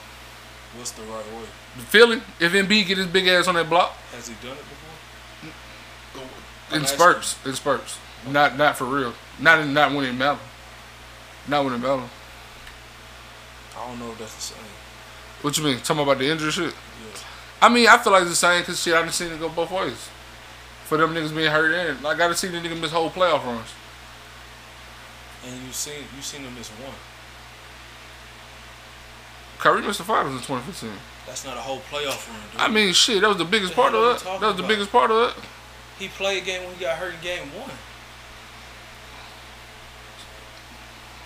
What's 0.76 0.92
the 0.92 1.02
right 1.02 1.24
way? 1.32 1.44
Philly, 1.88 2.22
if 2.40 2.52
Embiid 2.52 2.86
get 2.86 2.98
his 2.98 3.06
big 3.06 3.26
ass 3.28 3.48
on 3.48 3.54
that 3.54 3.68
block, 3.68 3.92
Has 4.14 4.28
he 4.28 4.34
done 4.42 4.56
it 4.56 4.64
before? 4.64 4.86
in 6.72 6.80
I'm 6.80 6.86
spurts, 6.86 7.46
in 7.46 7.54
spurts, 7.54 7.98
not 8.28 8.56
not 8.56 8.76
for 8.76 8.84
real, 8.84 9.14
not 9.38 9.60
in, 9.60 9.72
not 9.72 9.92
when 9.92 10.04
it 10.04 10.12
matter, 10.14 10.40
not 11.46 11.64
when 11.64 11.74
it. 11.74 12.10
I 13.76 13.86
don't 13.86 13.98
know 14.00 14.10
if 14.10 14.18
that's 14.18 14.34
the 14.34 14.40
same. 14.40 14.64
What 15.42 15.56
you 15.58 15.64
mean? 15.64 15.78
Talking 15.78 16.02
about 16.02 16.18
the 16.18 16.28
injury 16.28 16.50
shit? 16.50 16.72
Yeah. 16.72 17.20
I 17.62 17.68
mean, 17.68 17.86
I 17.86 17.98
feel 17.98 18.12
like 18.12 18.22
it's 18.22 18.30
the 18.30 18.36
same 18.36 18.62
because 18.62 18.82
shit, 18.82 18.94
I 18.94 19.02
done 19.02 19.10
seen 19.12 19.30
it 19.30 19.38
go 19.38 19.48
both 19.48 19.70
ways. 19.70 20.08
For 20.84 20.96
them 20.98 21.14
niggas 21.14 21.34
being 21.34 21.50
hurt 21.50 21.72
in, 21.72 22.04
I 22.04 22.16
gotta 22.16 22.34
see 22.34 22.48
the 22.48 22.58
nigga 22.58 22.80
miss 22.80 22.90
whole 22.90 23.10
playoff 23.10 23.44
runs. 23.44 23.68
And 25.46 25.54
you 25.66 25.72
seen 25.72 26.02
you 26.16 26.22
seen 26.22 26.42
him 26.42 26.54
miss 26.54 26.68
one. 26.70 26.94
Kyrie 29.58 29.82
missed 29.82 29.98
the 29.98 30.04
finals 30.04 30.34
in 30.34 30.40
2015. 30.40 30.90
That's 31.26 31.44
not 31.44 31.56
a 31.56 31.60
whole 31.60 31.80
playoff 31.90 32.28
run, 32.28 32.40
dude. 32.52 32.60
I 32.60 32.68
mean, 32.68 32.92
shit, 32.92 33.20
that 33.22 33.28
was 33.28 33.38
the 33.38 33.44
biggest 33.44 33.72
The 33.74 33.80
part 33.80 33.94
of 33.94 34.16
it. 34.16 34.22
That 34.24 34.40
was 34.40 34.40
the 34.40 34.62
about? 34.62 34.68
biggest 34.68 34.92
part 34.92 35.10
of 35.10 35.30
it. 35.30 35.34
He 35.98 36.08
played 36.08 36.42
a 36.42 36.46
game 36.46 36.62
when 36.64 36.74
he 36.74 36.80
got 36.84 36.98
hurt 36.98 37.14
in 37.14 37.20
game 37.22 37.48
one. 37.58 37.70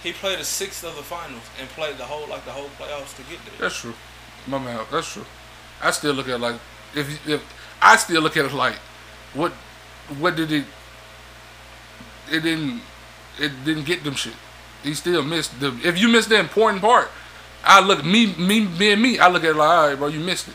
He 0.03 0.13
played 0.13 0.39
a 0.39 0.45
sixth 0.45 0.85
of 0.85 0.97
the 0.97 1.03
finals 1.03 1.43
and 1.61 1.69
played 1.71 1.99
the 1.99 2.05
whole 2.05 2.27
like 2.29 2.45
the 2.45 2.53
whole 2.53 2.71
playoffs 2.79 3.15
to 3.17 3.23
get 3.23 3.39
there. 3.45 3.55
That's 3.59 3.79
true. 3.81 3.95
My 4.47 4.59
man, 4.59 4.81
that's 4.91 5.13
true. 5.13 5.27
I 5.83 5.91
still 5.91 6.15
look 6.15 6.29
at 6.29 6.35
it 6.37 6.39
like 6.39 6.57
if 6.95 7.29
if 7.29 7.43
I 7.83 7.97
still 7.97 8.23
look 8.23 8.37
at 8.37 8.47
it 8.47 8.53
like 8.53 8.77
what 9.35 9.53
what 10.19 10.37
did 10.37 10.53
it 10.53 10.65
it 12.31 12.41
didn't 12.41 12.81
it 13.41 13.65
didn't 13.65 13.85
get 13.85 14.05
them 14.05 14.15
shit. 14.15 14.35
He 14.83 14.95
still 14.95 15.23
missed 15.23 15.59
the 15.61 15.69
if 15.85 15.99
you 15.99 16.09
missed 16.09 16.29
the 16.29 16.39
important 16.39 16.81
part, 16.83 17.11
I 17.65 17.81
look 17.81 18.05
me 18.05 18.35
me 18.37 18.67
being 18.67 19.01
me, 19.01 19.19
I 19.19 19.29
look 19.29 19.45
at 19.45 19.51
it 19.51 19.57
like 19.57 19.69
all 19.69 19.89
right, 19.89 19.99
bro, 19.99 20.09
you 20.09 20.21
missed 20.21 20.49
it. 20.49 20.55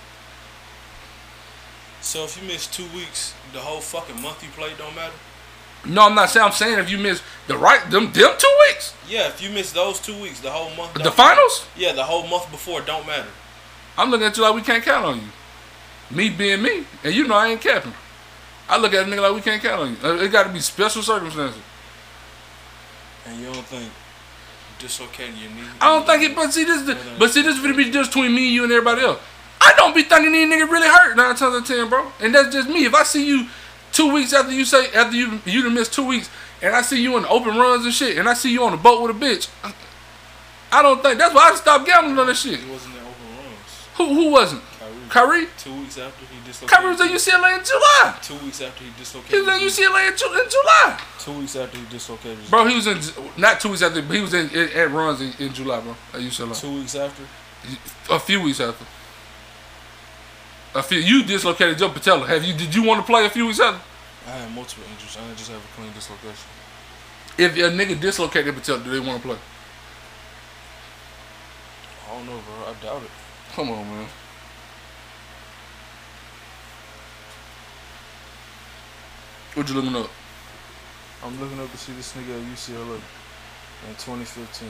So 2.02 2.24
if 2.24 2.40
you 2.40 2.48
miss 2.48 2.68
two 2.68 2.86
weeks, 2.96 3.34
the 3.54 3.60
whole 3.60 3.82
fucking 3.82 4.22
month 4.22 4.44
you 4.44 4.50
played 4.50 4.78
don't 4.78 4.96
matter. 4.96 5.14
No, 5.86 6.08
I'm 6.08 6.16
not 6.16 6.30
saying 6.30 6.46
I'm 6.46 6.52
saying 6.52 6.80
if 6.80 6.90
you 6.90 6.98
miss 6.98 7.22
the 7.48 7.58
right 7.58 7.82
them 7.92 8.12
them 8.12 8.32
two 8.38 8.56
weeks. 8.68 8.94
Yeah, 9.08 9.28
if 9.28 9.42
you 9.42 9.50
miss 9.50 9.72
those 9.72 10.00
two 10.00 10.20
weeks, 10.22 10.40
the 10.40 10.50
whole 10.52 10.76
month. 10.76 10.94
The 10.96 11.12
finals? 11.12 11.68
Yeah, 11.78 11.94
the 11.94 12.04
whole 12.04 12.28
month 12.28 12.50
before 12.52 12.82
don't 12.82 13.06
matter. 13.06 13.30
I'm 13.98 14.10
looking 14.10 14.28
at 14.28 14.36
you 14.38 14.44
like 14.44 14.56
we 14.56 14.62
can't 14.62 14.84
count 14.84 15.06
on 15.06 15.18
you. 15.18 15.28
Me 16.12 16.30
being 16.30 16.62
me, 16.62 16.86
and 17.04 17.14
you 17.14 17.28
know 17.28 17.36
I 17.36 17.48
ain't 17.48 17.62
capping. 17.62 17.94
I 18.68 18.78
look 18.78 18.94
at 18.94 19.08
a 19.08 19.10
nigga 19.10 19.22
like 19.22 19.36
we 19.36 19.42
can't 19.42 19.62
count 19.62 19.82
on 19.82 19.90
you. 19.92 19.98
Uh, 20.04 20.24
It 20.24 20.32
got 20.32 20.44
to 20.48 20.54
be 20.54 20.60
special 20.60 21.02
circumstances. 21.02 21.62
And 23.28 23.40
you 23.40 23.52
don't 23.52 23.66
think 23.66 23.92
dislocating 24.80 25.38
your 25.38 25.50
knee? 25.52 25.68
I 25.82 25.88
don't 25.88 26.06
think 26.06 26.24
it. 26.24 26.36
But 26.36 26.52
see 26.54 26.64
this, 26.64 26.82
is 26.82 26.88
the, 26.88 26.98
but 27.18 27.32
see 27.32 27.42
this 27.42 27.62
would 27.62 27.76
be 27.76 27.90
just 27.92 28.12
between 28.12 28.36
me, 28.36 28.50
you, 28.50 28.64
and 28.64 28.72
everybody 28.72 29.02
else. 29.02 29.20
I 29.62 29.74
don't 29.78 29.96
be 29.96 30.04
thinking 30.04 30.32
these 30.32 30.48
niggas 30.48 30.70
really 30.70 30.88
hurt 30.88 31.16
nine 31.16 31.36
times 31.36 31.42
out 31.42 31.56
of 31.56 31.66
ten, 31.66 31.90
bro. 31.90 32.12
And 32.22 32.36
that's 32.36 32.54
just 32.54 32.70
me. 32.70 32.86
If 32.86 32.94
I 32.94 33.04
see 33.04 33.26
you 33.26 33.48
two 33.92 34.14
weeks 34.14 34.34
after 34.34 34.52
you 34.52 34.66
say 34.66 34.92
after 34.94 35.16
you 35.16 35.40
you 35.46 35.64
done 35.64 35.74
missed 35.74 35.94
two 35.94 36.06
weeks, 36.06 36.30
and 36.62 36.76
I 36.76 36.82
see 36.82 37.02
you 37.02 37.16
in 37.18 37.24
the 37.24 37.30
open 37.30 37.58
runs 37.58 37.86
and 37.86 37.94
shit, 37.94 38.18
and 38.18 38.30
I 38.30 38.34
see 38.34 38.52
you 38.52 38.64
on 38.64 38.72
the 38.72 38.78
boat 38.78 39.02
with 39.02 39.16
a 39.16 39.20
bitch, 39.20 39.50
I 40.72 40.82
don't 40.82 41.02
think 41.02 41.18
that's 41.18 41.34
why 41.34 41.52
I 41.52 41.56
stopped 41.56 41.86
gambling 41.88 42.20
on 42.20 42.28
that 42.28 42.36
shit. 42.36 42.60
Wasn't 42.68 42.94
in 42.94 43.02
open 43.02 43.38
runs. 43.38 43.88
Who 43.96 44.06
who 44.14 44.32
wasn't? 44.32 44.62
Kyrie. 45.10 45.46
Kyrie. 45.46 45.48
Two 45.58 45.76
weeks 45.82 45.98
after 45.98 46.26
he 46.26 46.38
dislocated. 46.46 46.70
Kyrie 46.78 46.92
was 46.92 47.02
at 47.02 47.10
UCLA 47.12 47.60
in 47.60 47.66
July. 47.66 48.18
Two 48.22 48.36
weeks 48.46 48.62
after 48.62 48.84
he 48.84 48.90
dislocated. 48.98 49.32
He 49.34 49.40
was 49.40 49.48
at. 49.50 49.62
UCLA 49.62 50.12
in, 50.12 50.18
Ju- 50.18 50.42
in 50.44 50.50
July. 50.50 51.00
Two 51.20 51.40
weeks 51.40 51.56
after 51.56 51.78
he 51.78 51.86
dislocated. 51.86 52.50
Bro, 52.50 52.66
he 52.68 52.76
was 52.76 52.88
in 52.88 53.00
not 53.38 53.60
two 53.60 53.70
weeks 53.70 53.82
after, 53.82 54.02
but 54.02 54.16
he 54.16 54.22
was 54.22 54.34
in, 54.34 54.50
in 54.50 54.70
at 54.76 54.92
runs 54.92 55.22
in, 55.22 55.34
in 55.40 55.54
July, 55.54 55.80
bro. 55.82 55.96
At 56.14 56.22
UCLA. 56.22 56.60
Two 56.60 56.74
weeks 56.76 56.96
after. 56.96 57.24
A 58.12 58.20
few 58.20 58.42
weeks 58.42 58.60
after. 58.60 58.86
A 60.76 60.84
few. 60.84 61.00
You 61.00 61.24
dislocated 61.24 61.80
your 61.80 61.90
patella. 61.90 62.28
Have 62.28 62.44
you? 62.44 62.54
Did 62.54 62.76
you 62.76 62.84
want 62.84 63.00
to 63.00 63.06
play 63.06 63.26
a 63.26 63.30
few 63.30 63.48
weeks 63.48 63.60
after? 63.60 63.82
I 64.28 64.32
had 64.32 64.52
multiple 64.54 64.84
injuries. 64.92 65.16
I 65.18 65.22
didn't 65.26 65.38
just 65.38 65.52
have 65.52 65.62
a 65.62 65.76
clean 65.80 65.92
dislocation. 65.94 66.50
If 67.38 67.56
a 67.58 67.70
nigga 67.76 68.00
dislocated 68.00 68.56
patella, 68.56 68.84
do 68.84 68.92
they 68.92 69.00
want 69.00 69.22
to 69.22 69.28
play? 69.28 69.38
I 72.08 72.18
don't 72.18 72.26
know, 72.28 72.40
bro. 72.46 72.72
I 72.72 72.74
doubt 72.84 73.04
it. 73.04 73.10
Come 73.54 73.70
on, 73.72 73.88
man. 73.88 74.08
What 79.56 79.70
you 79.70 79.76
looking 79.76 79.96
up? 79.96 80.10
I'm 81.24 81.40
looking 81.40 81.60
up 81.60 81.72
to 81.72 81.78
see 81.78 81.94
this 81.94 82.14
nigga 82.14 82.36
at 82.36 82.46
UCLA 82.54 82.96
in 83.88 83.96
2015. 83.96 84.68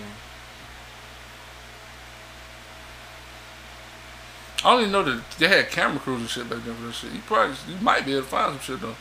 I 4.63 4.71
don't 4.71 4.79
even 4.81 4.91
know 4.91 5.03
that 5.03 5.21
they 5.37 5.47
had 5.47 5.69
camera 5.69 5.99
crews 5.99 6.21
and 6.21 6.29
shit 6.29 6.49
back 6.49 6.63
then 6.63 6.75
for 6.75 6.83
that 6.87 6.93
shit. 6.93 7.11
You 7.11 7.19
probably, 7.25 7.55
you 7.67 7.79
might 7.81 8.05
be 8.05 8.13
able 8.13 8.23
to 8.23 8.27
find 8.29 8.53
some 8.53 8.61
shit 8.61 8.81
though. 8.81 8.95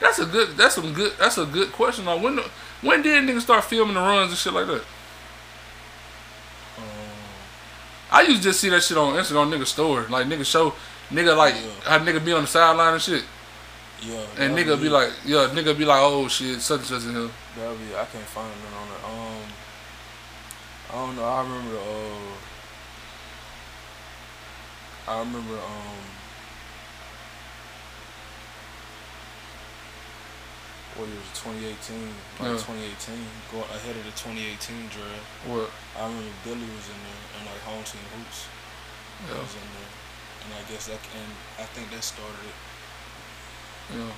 That's 0.00 0.18
a 0.18 0.26
good. 0.26 0.56
That's 0.56 0.74
some 0.74 0.92
good. 0.92 1.12
That's 1.18 1.38
a 1.38 1.46
good 1.46 1.72
question. 1.72 2.04
Like 2.06 2.22
When 2.22 2.36
the- 2.36 2.50
when 2.82 3.02
did 3.02 3.24
niggas 3.28 3.42
start 3.42 3.64
filming 3.64 3.94
the 3.94 4.00
runs 4.00 4.30
and 4.30 4.38
shit 4.38 4.52
like 4.52 4.66
that? 4.66 4.82
I 8.12 8.22
used 8.22 8.38
to 8.38 8.48
just 8.48 8.60
see 8.60 8.68
that 8.70 8.82
shit 8.82 8.96
on 8.96 9.14
Instagram, 9.14 9.50
nigga 9.52 9.66
story. 9.66 10.06
Like 10.08 10.26
nigga 10.26 10.44
show, 10.44 10.74
nigga 11.10 11.36
like 11.36 11.54
Yeah. 11.54 11.70
how 11.90 11.98
nigga 12.00 12.24
be 12.24 12.32
on 12.32 12.42
the 12.42 12.46
sideline 12.48 12.94
and 12.94 13.02
shit, 13.02 13.24
yeah. 14.02 14.20
and 14.38 14.56
nigga 14.56 14.80
be 14.80 14.88
like, 14.88 15.12
yeah, 15.24 15.48
nigga 15.52 15.76
be 15.78 15.84
like, 15.84 16.00
oh 16.02 16.26
shit, 16.28 16.60
such 16.60 16.78
and 16.80 16.86
such 16.88 17.04
in 17.04 17.12
here. 17.14 17.30
That'll 17.56 17.76
be. 17.76 17.94
I 17.94 18.04
can't 18.06 18.24
find 18.24 18.50
none 18.64 18.74
on 18.82 18.88
it. 18.88 19.04
Um, 19.04 19.52
I 20.90 20.94
don't 21.06 21.16
know. 21.16 21.24
I 21.24 21.42
remember. 21.42 21.76
Uh, 21.76 22.34
I 25.12 25.18
remember. 25.20 25.54
Um, 25.54 25.98
what 30.96 31.06
year 31.08 31.16
was 31.16 31.40
2018? 31.40 31.96
Like 32.42 32.50
Yeah. 32.50 32.58
2018, 32.58 33.26
going 33.52 33.64
ahead 33.70 33.96
of 33.96 34.04
the 34.04 34.10
2018 34.18 34.88
draft. 34.90 35.22
What? 35.46 35.70
I 35.96 36.02
remember 36.06 36.30
Billy 36.44 36.66
was 36.74 36.88
in 36.90 36.98
there, 37.06 37.19
home 37.70 37.84
team 37.86 38.02
hoops 38.14 38.46
Yeah, 39.28 39.38
was 39.40 39.54
in 39.54 39.68
there, 39.76 39.92
and 40.44 40.50
I 40.58 40.62
guess 40.70 40.86
that 40.90 41.00
and 41.14 41.30
I 41.58 41.64
think 41.70 41.90
that 41.94 42.02
started 42.02 42.42
it. 42.44 42.58
yeah. 43.96 44.12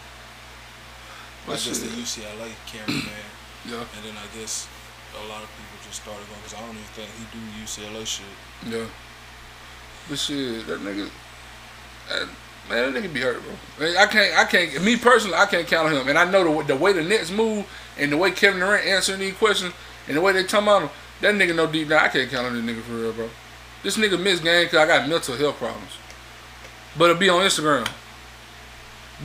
I 1.45 1.47
But 1.47 1.59
guess 1.65 1.79
the 1.79 1.88
UCLA 1.88 2.51
cameraman. 2.67 3.29
yeah, 3.69 3.85
And 3.97 4.03
then 4.05 4.15
I 4.17 4.27
guess 4.38 4.69
a 5.15 5.27
lot 5.29 5.43
of 5.43 5.49
people 5.59 5.77
just 5.85 6.03
started 6.03 6.25
going 6.29 6.41
because 6.41 6.55
I 6.55 6.61
don't 6.61 6.75
even 6.75 6.93
think 6.95 7.11
he 7.19 7.25
do 7.35 7.41
UCLA 7.62 8.07
shit. 8.07 8.27
yeah. 8.67 8.87
But 10.09 10.19
shit, 10.19 10.67
that 10.67 10.81
nigga, 10.81 11.09
that, 12.09 12.27
man, 12.69 12.93
that 12.93 13.03
nigga 13.03 13.12
be 13.12 13.21
hurt, 13.21 13.41
bro. 13.77 13.87
I 13.99 14.07
can't, 14.07 14.38
I 14.38 14.45
can't. 14.45 14.83
Me 14.83 14.97
personally, 14.97 15.37
I 15.37 15.47
can't 15.47 15.67
count 15.67 15.88
on 15.88 15.95
him. 16.01 16.09
And 16.09 16.19
I 16.19 16.29
know 16.31 16.43
the 16.62 16.75
the 16.75 16.77
way 16.77 16.93
the 16.93 17.03
Nets 17.05 17.31
move 17.31 17.67
and 17.99 18.11
the 18.11 18.17
way 18.17 18.31
Kevin 18.33 18.59
Durant 18.61 18.85
answering 18.87 19.21
these 19.21 19.35
questions 19.35 19.73
and 20.09 20.17
the 20.17 20.21
way 20.21 20.33
they 20.33 20.43
talking 20.45 20.67
about 20.67 20.83
him, 20.83 20.91
that 21.21 21.35
nigga 21.35 21.55
know 21.55 21.67
deep 21.71 21.88
down 21.88 22.05
I 22.05 22.09
can't 22.09 22.29
count 22.31 22.47
on 22.49 22.55
this 22.55 22.65
nigga 22.77 22.83
for 22.83 22.93
real, 22.95 23.12
bro. 23.12 23.31
This 23.83 23.97
nigga 23.97 24.21
miss 24.21 24.40
game 24.40 24.64
because 24.64 24.79
I 24.79 24.87
got 24.87 25.09
mental 25.09 25.37
health 25.37 25.57
problems. 25.57 25.92
But 26.97 27.11
it'll 27.11 27.21
be 27.21 27.29
on 27.29 27.42
Instagram. 27.42 27.88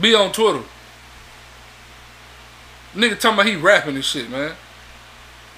Be 0.00 0.14
on 0.14 0.32
Twitter. 0.32 0.62
Nigga 2.94 3.18
talking 3.20 3.34
about 3.34 3.46
he 3.46 3.56
rapping 3.56 3.94
and 3.94 4.04
shit, 4.04 4.30
man. 4.30 4.54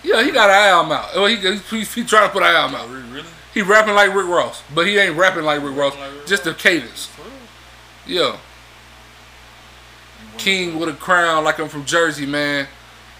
Yeah, 0.03 0.23
he 0.23 0.31
got 0.31 0.51
an 0.51 0.57
album 0.57 0.93
out. 0.93 1.11
Oh, 1.15 1.23
well, 1.23 1.31
he, 1.31 1.37
he, 1.37 1.85
he 1.85 2.05
trying 2.05 2.27
to 2.27 2.33
put 2.33 2.43
an 2.43 2.55
album 2.55 2.77
out. 2.77 2.89
Really? 2.89 3.09
really? 3.11 3.29
He 3.53 3.63
rapping 3.63 3.95
like 3.95 4.15
Rick 4.15 4.27
Ross, 4.27 4.63
but 4.75 4.87
he 4.87 4.99
ain't 4.99 5.17
rapping 5.17 5.45
like 5.45 5.63
Rick 5.63 5.77
Ross. 5.77 5.97
Like 5.97 6.13
Rick 6.13 6.27
Just 6.27 6.45
the 6.45 6.55
cadence. 6.55 7.11
Yeah. 8.07 8.39
King 10.39 10.79
with 10.79 10.89
a 10.89 10.93
crown, 10.93 11.45
like 11.45 11.59
I'm 11.59 11.69
from 11.69 11.85
Jersey, 11.85 12.27
man. 12.27 12.67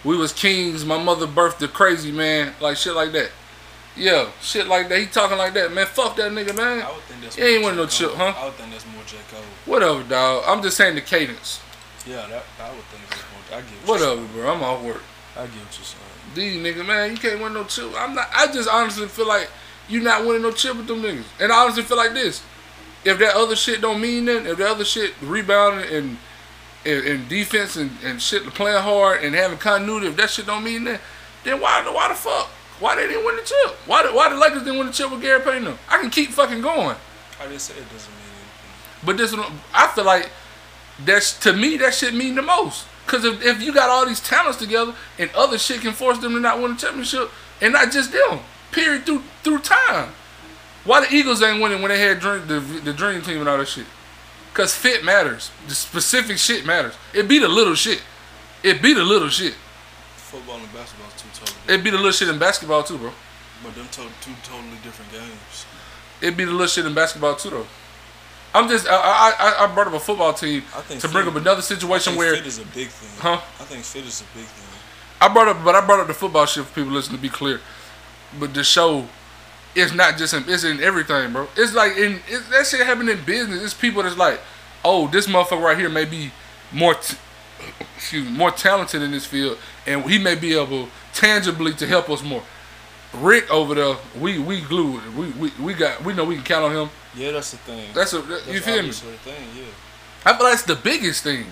We 0.03 0.17
was 0.17 0.33
kings. 0.33 0.83
My 0.83 1.01
mother 1.01 1.27
birthed 1.27 1.59
the 1.59 1.67
crazy 1.67 2.11
man, 2.11 2.53
like 2.59 2.77
shit 2.77 2.95
like 2.95 3.11
that. 3.11 3.31
Yeah, 3.95 4.29
shit 4.41 4.67
like 4.67 4.89
that. 4.89 4.99
He 4.99 5.05
talking 5.05 5.37
like 5.37 5.53
that, 5.53 5.73
man. 5.73 5.85
Fuck 5.85 6.15
that 6.15 6.31
nigga, 6.31 6.55
man. 6.55 6.81
I 6.81 6.91
would 6.91 7.03
think 7.03 7.21
that's 7.21 7.35
He 7.35 7.43
ain't 7.43 7.61
more 7.61 7.71
want 7.71 7.77
no 7.77 7.85
chip, 7.87 8.11
huh? 8.13 8.33
I 8.37 8.45
would 8.45 8.53
think 8.53 8.71
that's 8.71 8.85
more 8.85 9.03
J. 9.05 9.17
Cole. 9.29 9.41
Whatever, 9.65 10.03
dog. 10.03 10.43
I'm 10.47 10.61
just 10.61 10.77
saying 10.77 10.95
the 10.95 11.01
cadence. 11.01 11.59
Yeah, 12.07 12.25
that 12.27 12.43
I 12.59 12.69
would 12.71 12.83
think 12.85 13.03
that's 13.09 13.21
more. 13.21 13.59
I 13.59 13.61
get 13.61 13.71
what 13.85 13.99
Whatever, 13.99 14.25
bro. 14.27 14.53
I'm 14.53 14.63
off 14.63 14.81
work. 14.81 15.03
I 15.35 15.41
get 15.41 15.55
what 15.55 15.77
you're 15.77 15.85
saying. 15.85 16.01
These 16.33 16.63
nigga, 16.63 16.85
man, 16.85 17.11
you 17.11 17.17
can't 17.17 17.41
win 17.41 17.53
no 17.53 17.65
chip. 17.65 17.91
I'm 17.97 18.15
not. 18.15 18.29
I 18.33 18.47
just 18.47 18.69
honestly 18.69 19.07
feel 19.07 19.27
like 19.27 19.49
you 19.89 19.99
not 19.99 20.25
winning 20.25 20.41
no 20.41 20.51
chip 20.51 20.77
with 20.77 20.87
them 20.87 21.01
niggas. 21.01 21.25
And 21.41 21.51
I 21.51 21.63
honestly 21.63 21.83
feel 21.83 21.97
like 21.97 22.13
this: 22.13 22.41
if 23.03 23.19
that 23.19 23.35
other 23.35 23.57
shit 23.57 23.81
don't 23.81 23.99
mean 23.99 24.25
nothing, 24.25 24.45
if 24.45 24.57
that 24.57 24.71
other 24.71 24.85
shit 24.85 25.13
rebounding 25.21 25.93
and 25.93 26.17
and, 26.85 27.05
and 27.05 27.29
defense 27.29 27.75
and, 27.75 27.91
and 28.03 28.21
shit 28.21 28.43
playing 28.53 28.81
hard 28.81 29.23
and 29.23 29.35
having 29.35 29.57
continuity, 29.57 30.07
if 30.07 30.15
that 30.15 30.29
shit 30.29 30.45
don't 30.45 30.63
mean 30.63 30.85
nothing, 30.85 31.01
then 31.43 31.59
why 31.59 31.83
why 31.91 32.07
the 32.07 32.15
fuck? 32.15 32.49
Why 32.81 32.95
they 32.95 33.07
didn't 33.07 33.23
win 33.23 33.35
the 33.37 33.43
chip? 33.43 33.75
Why 33.85 34.03
the, 34.03 34.09
why 34.11 34.27
the 34.29 34.35
Lakers 34.35 34.63
didn't 34.63 34.79
win 34.79 34.87
the 34.87 34.93
chip 34.93 35.11
with 35.11 35.21
Gary 35.21 35.39
Payton? 35.39 35.65
Them? 35.65 35.77
I 35.87 35.99
can 35.99 36.09
keep 36.09 36.31
fucking 36.31 36.61
going. 36.61 36.97
I 37.39 37.47
just 37.47 37.67
said 37.67 37.77
it 37.77 37.89
doesn't 37.91 38.11
mean 38.11 38.23
anything. 38.25 39.05
But 39.05 39.17
this, 39.17 39.31
one- 39.37 39.59
I 39.73 39.87
feel 39.89 40.03
like 40.03 40.29
that's 41.05 41.39
to 41.41 41.53
me 41.53 41.77
that 41.77 41.93
shit 41.93 42.13
mean 42.13 42.35
the 42.35 42.41
most. 42.41 42.87
Cause 43.05 43.23
if, 43.23 43.43
if 43.43 43.61
you 43.61 43.73
got 43.73 43.89
all 43.89 44.05
these 44.05 44.19
talents 44.19 44.57
together 44.57 44.95
and 45.19 45.29
other 45.35 45.57
shit 45.57 45.81
can 45.81 45.93
force 45.93 46.17
them 46.19 46.33
to 46.33 46.39
not 46.39 46.61
win 46.61 46.71
a 46.71 46.75
championship, 46.75 47.29
and 47.59 47.73
not 47.73 47.91
just 47.91 48.11
them, 48.11 48.39
period 48.71 49.05
through 49.05 49.21
through 49.43 49.59
time. 49.59 50.13
Why 50.83 51.01
the 51.05 51.13
Eagles 51.13 51.41
ain't 51.43 51.61
winning 51.61 51.81
when 51.81 51.89
they 51.89 51.99
had 51.99 52.19
dream, 52.19 52.47
the 52.47 52.59
the 52.59 52.93
dream 52.93 53.21
team 53.21 53.39
and 53.39 53.49
all 53.49 53.57
that 53.57 53.67
shit? 53.67 53.85
Cause 54.53 54.73
fit 54.75 55.03
matters. 55.03 55.51
The 55.67 55.75
specific 55.75 56.37
shit 56.37 56.65
matters. 56.65 56.93
It 57.13 57.27
be 57.27 57.37
the 57.39 57.47
little 57.47 57.75
shit. 57.75 58.01
It 58.63 58.81
be 58.81 58.93
the 58.93 59.03
little 59.03 59.29
shit. 59.29 59.55
Football 60.15 60.57
and 60.57 60.73
basketball 60.73 61.00
totally. 61.45 61.57
different. 61.67 61.79
It 61.79 61.83
be 61.83 61.89
the 61.89 61.97
little 61.97 62.11
shit 62.11 62.29
in 62.29 62.39
basketball 62.39 62.83
too, 62.83 62.97
bro. 62.97 63.11
But 63.63 63.75
them 63.75 63.87
to- 63.91 64.01
two 64.21 64.31
totally 64.43 64.77
different 64.83 65.11
games. 65.11 65.65
It'd 66.21 66.37
be 66.37 66.45
the 66.45 66.51
little 66.51 66.67
shit 66.67 66.85
in 66.85 66.93
basketball 66.93 67.35
too, 67.35 67.49
though. 67.51 67.67
I'm 68.53 68.67
just 68.67 68.87
I 68.87 68.93
I, 68.95 69.63
I- 69.65 69.73
brought 69.73 69.87
up 69.87 69.93
a 69.93 69.99
football 69.99 70.33
team 70.33 70.63
to 70.99 71.07
bring 71.07 71.25
fit- 71.25 71.27
up 71.27 71.35
another 71.35 71.59
I 71.59 71.61
situation 71.61 72.13
think 72.13 72.19
where 72.19 72.35
fit 72.35 72.45
is 72.47 72.59
a 72.59 72.65
big 72.65 72.87
thing. 72.89 73.19
Huh? 73.21 73.41
I 73.59 73.63
think 73.63 73.83
fit 73.83 74.05
is 74.05 74.21
a 74.21 74.37
big 74.37 74.45
thing. 74.45 74.67
I 75.21 75.27
brought 75.27 75.47
up, 75.47 75.63
but 75.63 75.75
I 75.75 75.85
brought 75.85 75.99
up 75.99 76.07
the 76.07 76.13
football 76.13 76.45
shit 76.47 76.65
for 76.65 76.73
people 76.73 76.91
listening 76.91 77.17
to 77.17 77.21
be 77.21 77.29
clear. 77.29 77.59
But 78.39 78.53
to 78.55 78.63
show 78.63 79.05
it's 79.75 79.93
not 79.93 80.17
just 80.17 80.33
in, 80.33 80.43
it's 80.47 80.63
in 80.63 80.81
everything, 80.81 81.31
bro. 81.31 81.47
It's 81.55 81.73
like 81.73 81.95
in 81.95 82.19
it, 82.27 82.41
that 82.49 82.65
shit 82.67 82.85
happen 82.85 83.07
in 83.07 83.23
business. 83.23 83.61
It's 83.63 83.73
people 83.73 84.03
that's 84.03 84.17
like, 84.17 84.39
oh, 84.83 85.07
this 85.07 85.27
motherfucker 85.27 85.61
right 85.63 85.77
here 85.77 85.89
may 85.89 86.05
be 86.05 86.31
more, 86.73 86.95
t- 86.95 87.15
excuse 87.95 88.25
me, 88.27 88.35
more 88.35 88.51
talented 88.51 89.01
in 89.01 89.11
this 89.11 89.25
field, 89.25 89.57
and 89.87 90.03
he 90.09 90.17
may 90.17 90.35
be 90.35 90.57
able 90.57 90.89
tangibly 91.21 91.73
to 91.75 91.85
help 91.87 92.09
us 92.09 92.23
more. 92.23 92.43
Rick 93.13 93.51
over 93.51 93.75
there, 93.75 93.95
we 94.19 94.39
we 94.39 94.61
glued. 94.61 95.01
We 95.15 95.25
we 95.31 95.51
we 95.59 95.73
got 95.73 96.03
we 96.03 96.13
know 96.13 96.23
we 96.23 96.35
can 96.35 96.43
count 96.43 96.65
on 96.65 96.71
him. 96.71 96.89
Yeah, 97.15 97.31
that's 97.31 97.51
the 97.51 97.57
thing. 97.57 97.89
That's 97.93 98.13
a 98.13 98.21
that- 98.21 98.47
you 98.47 98.59
feel 98.61 98.81
me? 98.83 98.91
thing. 98.91 99.43
Yeah. 99.55 99.63
I 100.25 100.35
feel 100.37 100.45
like 100.45 100.53
it's 100.53 100.63
the 100.63 100.75
biggest 100.75 101.23
thing. 101.23 101.45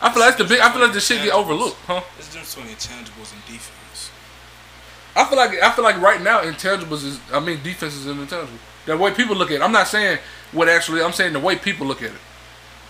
I 0.00 0.12
feel 0.12 0.20
like 0.20 0.36
the 0.36 0.44
big. 0.44 0.60
I 0.60 0.70
feel 0.72 0.82
like 0.82 0.92
the 0.92 1.00
shit 1.00 1.22
get 1.22 1.32
overlooked, 1.32 1.76
huh? 1.86 2.02
It's 2.18 2.28
the 2.28 2.38
difference 2.38 2.54
between 2.54 2.74
intangibles 2.74 3.32
and 3.32 3.42
defense. 3.46 4.10
I 5.16 5.24
feel 5.24 5.36
like 5.38 5.62
I 5.62 5.70
feel 5.72 5.84
like 5.84 6.00
right 6.00 6.20
now 6.20 6.42
intangibles 6.42 7.04
is 7.04 7.20
I 7.32 7.40
mean 7.40 7.62
defense 7.62 7.94
is 7.94 8.06
an 8.06 8.18
intangible. 8.20 8.58
The 8.86 8.96
way 8.96 9.12
people 9.12 9.36
look 9.36 9.50
at 9.50 9.56
it. 9.56 9.62
I'm 9.62 9.72
not 9.72 9.86
saying 9.88 10.18
what 10.52 10.68
actually 10.68 11.02
I'm 11.02 11.12
saying 11.12 11.32
the 11.32 11.40
way 11.40 11.56
people 11.56 11.86
look 11.86 12.02
at 12.02 12.10
it. 12.10 12.20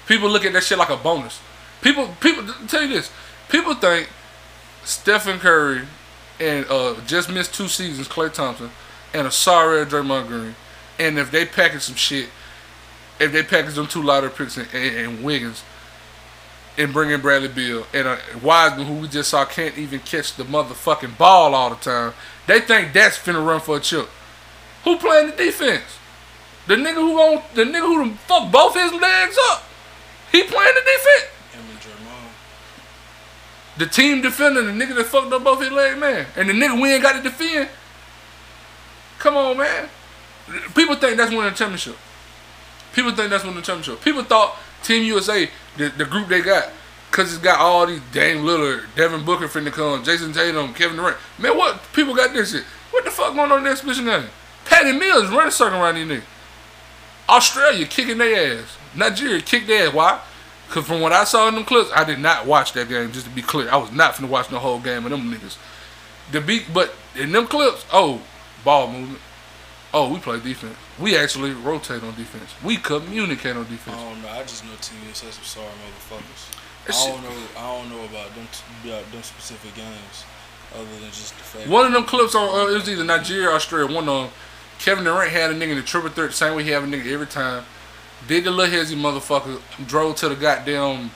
People 0.06 0.30
look 0.30 0.44
at 0.44 0.52
that 0.54 0.62
shit 0.64 0.78
like 0.78 0.90
a 0.90 0.96
bonus. 0.96 1.40
People 1.82 2.08
people 2.20 2.44
tell 2.68 2.82
you 2.82 2.88
this. 2.88 3.10
People 3.48 3.74
think 3.74 4.08
Stephen 4.84 5.38
Curry 5.38 5.82
and 6.40 6.66
uh, 6.70 6.94
just 7.06 7.30
missed 7.30 7.54
two 7.54 7.68
seasons, 7.68 8.08
Klay 8.08 8.32
Thompson, 8.32 8.70
and 9.12 9.26
a 9.26 9.30
sorry 9.30 9.84
Draymond 9.86 10.28
Green, 10.28 10.54
and 10.98 11.18
if 11.18 11.30
they 11.30 11.44
package 11.44 11.82
some 11.82 11.96
shit, 11.96 12.28
if 13.20 13.32
they 13.32 13.42
package 13.42 13.74
them 13.74 13.86
two 13.86 14.02
lighter 14.02 14.30
picks 14.30 14.56
and, 14.56 14.68
and, 14.72 14.96
and 14.96 15.24
Wiggins, 15.24 15.62
and 16.78 16.92
bring 16.92 17.10
in 17.10 17.20
Bradley 17.20 17.48
Beal 17.48 17.84
and 17.92 18.06
uh, 18.06 18.16
Wiseman, 18.40 18.86
who 18.86 18.94
we 18.94 19.08
just 19.08 19.30
saw 19.30 19.44
can't 19.44 19.76
even 19.76 19.98
catch 20.00 20.34
the 20.34 20.44
motherfucking 20.44 21.18
ball 21.18 21.54
all 21.54 21.70
the 21.70 21.76
time. 21.76 22.14
They 22.46 22.60
think 22.60 22.92
that's 22.92 23.18
finna 23.18 23.44
run 23.44 23.60
for 23.60 23.78
a 23.78 23.80
chip. 23.80 24.08
Who 24.84 24.96
playing 24.96 25.30
the 25.30 25.36
defense? 25.36 25.98
The 26.68 26.76
nigga 26.76 26.94
who 26.94 27.42
the 27.54 27.64
nigga 27.64 27.80
who 27.80 28.14
fuck 28.14 28.52
both 28.52 28.74
his 28.74 28.92
legs 28.92 29.36
up. 29.50 29.64
He 30.30 30.44
playing 30.44 30.74
the 30.74 30.80
defense. 30.80 31.37
The 33.78 33.86
team 33.86 34.20
defender, 34.22 34.62
the 34.62 34.72
nigga 34.72 34.96
that 34.96 35.06
fucked 35.06 35.32
up 35.32 35.44
both 35.44 35.60
his 35.60 35.70
legs, 35.70 35.98
man. 35.98 36.26
And 36.36 36.48
the 36.48 36.52
nigga 36.52 36.80
we 36.80 36.92
ain't 36.92 37.02
got 37.02 37.16
to 37.16 37.22
defend. 37.22 37.68
Come 39.18 39.36
on, 39.36 39.56
man. 39.56 39.88
People 40.74 40.96
think 40.96 41.16
that's 41.16 41.30
winning 41.30 41.50
the 41.50 41.56
championship. 41.56 41.96
People 42.92 43.12
think 43.12 43.30
that's 43.30 43.44
winning 43.44 43.60
the 43.60 43.62
championship. 43.62 44.02
People 44.02 44.24
thought 44.24 44.56
Team 44.82 45.04
USA, 45.04 45.48
the, 45.76 45.90
the 45.90 46.04
group 46.04 46.28
they 46.28 46.40
got, 46.40 46.70
because 47.10 47.32
it's 47.32 47.42
got 47.42 47.60
all 47.60 47.86
these 47.86 48.00
Dame 48.12 48.38
Lillard, 48.38 48.86
Devin 48.96 49.24
Booker 49.24 49.46
finna 49.46 49.72
come, 49.72 50.02
Jayson 50.02 50.32
Tatum, 50.32 50.74
Kevin 50.74 50.96
Durant. 50.96 51.16
Man, 51.38 51.56
what? 51.56 51.80
People 51.92 52.14
got 52.14 52.32
this 52.32 52.52
shit. 52.52 52.64
What 52.90 53.04
the 53.04 53.10
fuck 53.10 53.34
going 53.34 53.52
on 53.52 53.58
in 53.58 53.64
the 53.64 53.70
exhibition 53.70 54.06
game? 54.06 54.24
Patty 54.64 54.92
Mills 54.92 55.30
running 55.30 55.50
circle 55.50 55.80
around 55.80 55.94
these 55.94 56.06
niggas. 56.06 56.24
Australia 57.28 57.86
kicking 57.86 58.18
their 58.18 58.58
ass. 58.58 58.76
Nigeria 58.94 59.40
kicked 59.40 59.66
their 59.66 59.88
ass. 59.88 59.94
Why? 59.94 60.20
Because 60.68 60.86
from 60.86 61.00
what 61.00 61.12
I 61.12 61.24
saw 61.24 61.48
in 61.48 61.54
them 61.54 61.64
clips, 61.64 61.90
I 61.94 62.04
did 62.04 62.18
not 62.18 62.44
watch 62.44 62.74
that 62.74 62.88
game, 62.88 63.10
just 63.10 63.24
to 63.24 63.32
be 63.32 63.40
clear. 63.40 63.70
I 63.70 63.78
was 63.78 63.90
not 63.90 64.14
finna 64.14 64.28
watch 64.28 64.48
the 64.48 64.58
whole 64.58 64.78
game 64.78 65.04
of 65.06 65.10
them 65.10 65.32
niggas. 65.32 65.56
The 66.30 66.42
beat, 66.42 66.66
but 66.74 66.92
in 67.16 67.32
them 67.32 67.46
clips, 67.46 67.86
oh, 67.90 68.20
ball 68.64 68.92
movement. 68.92 69.20
Oh, 69.94 70.12
we 70.12 70.20
play 70.20 70.38
defense. 70.38 70.76
We 71.00 71.16
actually 71.16 71.52
rotate 71.52 72.02
on 72.02 72.14
defense. 72.14 72.54
We 72.62 72.76
communicate 72.76 73.56
on 73.56 73.64
I 73.64 73.70
defense. 73.70 73.96
don't 73.96 74.20
know. 74.20 74.28
I 74.28 74.42
just 74.42 74.62
know 74.64 74.72
USA 75.06 75.30
some 75.30 75.44
sorry 75.44 75.66
motherfuckers. 75.66 76.52
That 76.86 76.94
I 76.94 77.08
don't 77.08 77.22
know. 77.22 77.30
I 77.56 77.78
don't 77.78 77.88
know 77.90 78.04
about 78.04 78.34
them 78.34 78.46
about 78.84 79.10
them 79.10 79.22
specific 79.22 79.74
games, 79.74 80.24
other 80.74 80.84
than 80.84 81.08
just 81.08 81.34
the 81.38 81.44
fact. 81.44 81.68
One 81.68 81.86
of 81.86 81.92
them 81.92 82.04
clips 82.04 82.34
on 82.34 82.46
uh, 82.46 82.70
it 82.70 82.74
was 82.74 82.88
either 82.90 83.04
Nigeria 83.04 83.48
or 83.48 83.52
Australia. 83.52 83.94
One 83.94 84.06
of 84.06 84.24
them, 84.24 84.32
Kevin 84.78 85.04
Durant 85.04 85.30
had 85.30 85.50
a 85.50 85.54
nigga 85.54 85.70
in 85.70 85.76
the 85.76 85.82
triple 85.82 86.10
threat, 86.10 86.34
same 86.34 86.54
way 86.54 86.64
he 86.64 86.70
have 86.70 86.84
a 86.84 86.86
nigga 86.86 87.10
every 87.10 87.26
time. 87.26 87.64
Did 88.26 88.44
the 88.44 88.50
little 88.50 88.74
hezzy 88.74 88.96
motherfucker 88.96 89.60
drove 89.86 90.16
to 90.16 90.28
the 90.28 90.34
goddamn 90.36 91.10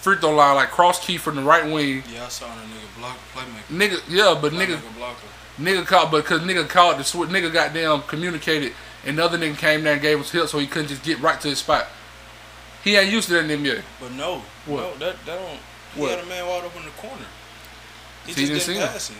free 0.00 0.16
throw 0.16 0.30
line 0.34 0.56
like 0.56 0.70
cross 0.70 1.04
key 1.04 1.16
from 1.18 1.36
the 1.36 1.42
right 1.42 1.64
wing. 1.70 2.02
Yeah, 2.12 2.24
I 2.24 2.28
saw 2.28 2.46
a 2.46 2.48
nigga 2.48 2.98
block 2.98 3.16
playmaker. 3.34 3.76
Nigga, 3.76 4.00
yeah, 4.08 4.38
but 4.40 4.52
nigga, 4.52 4.80
blocker. 4.96 5.18
nigga 5.60 5.86
caught, 5.86 6.10
but 6.10 6.24
cause 6.24 6.40
nigga 6.40 6.66
caught 6.68 6.96
the 6.98 7.04
switch, 7.04 7.28
nigga 7.28 7.52
goddamn 7.52 8.02
communicated, 8.02 8.72
and 9.04 9.18
the 9.18 9.24
other 9.24 9.36
nigga 9.38 9.58
came 9.58 9.84
there 9.84 9.92
and 9.92 10.02
gave 10.02 10.18
us 10.18 10.30
help 10.32 10.48
so 10.48 10.58
he 10.58 10.66
couldn't 10.66 10.88
just 10.88 11.02
get 11.04 11.20
right 11.20 11.40
to 11.42 11.48
his 11.48 11.58
spot. 11.58 11.86
He 12.82 12.96
ain't 12.96 13.12
used 13.12 13.28
to 13.28 13.34
that 13.34 13.50
in 13.50 13.62
the 13.62 13.70
NBA. 13.70 13.82
But 14.00 14.12
no, 14.12 14.42
What? 14.64 14.80
no, 14.80 15.06
that 15.06 15.16
that 15.26 15.38
don't. 15.38 15.58
He 15.94 16.00
What? 16.00 16.10
had 16.12 16.20
a 16.20 16.26
man 16.26 16.46
wide 16.46 16.64
open 16.64 16.78
in 16.80 16.86
the 16.86 16.92
corner. 16.92 17.26
He 18.26 18.32
He 18.32 18.46
just 18.46 18.66
didn't 18.66 18.76
didn't 18.78 18.82
him. 18.88 18.92
pass 18.94 19.10
it. 19.10 19.16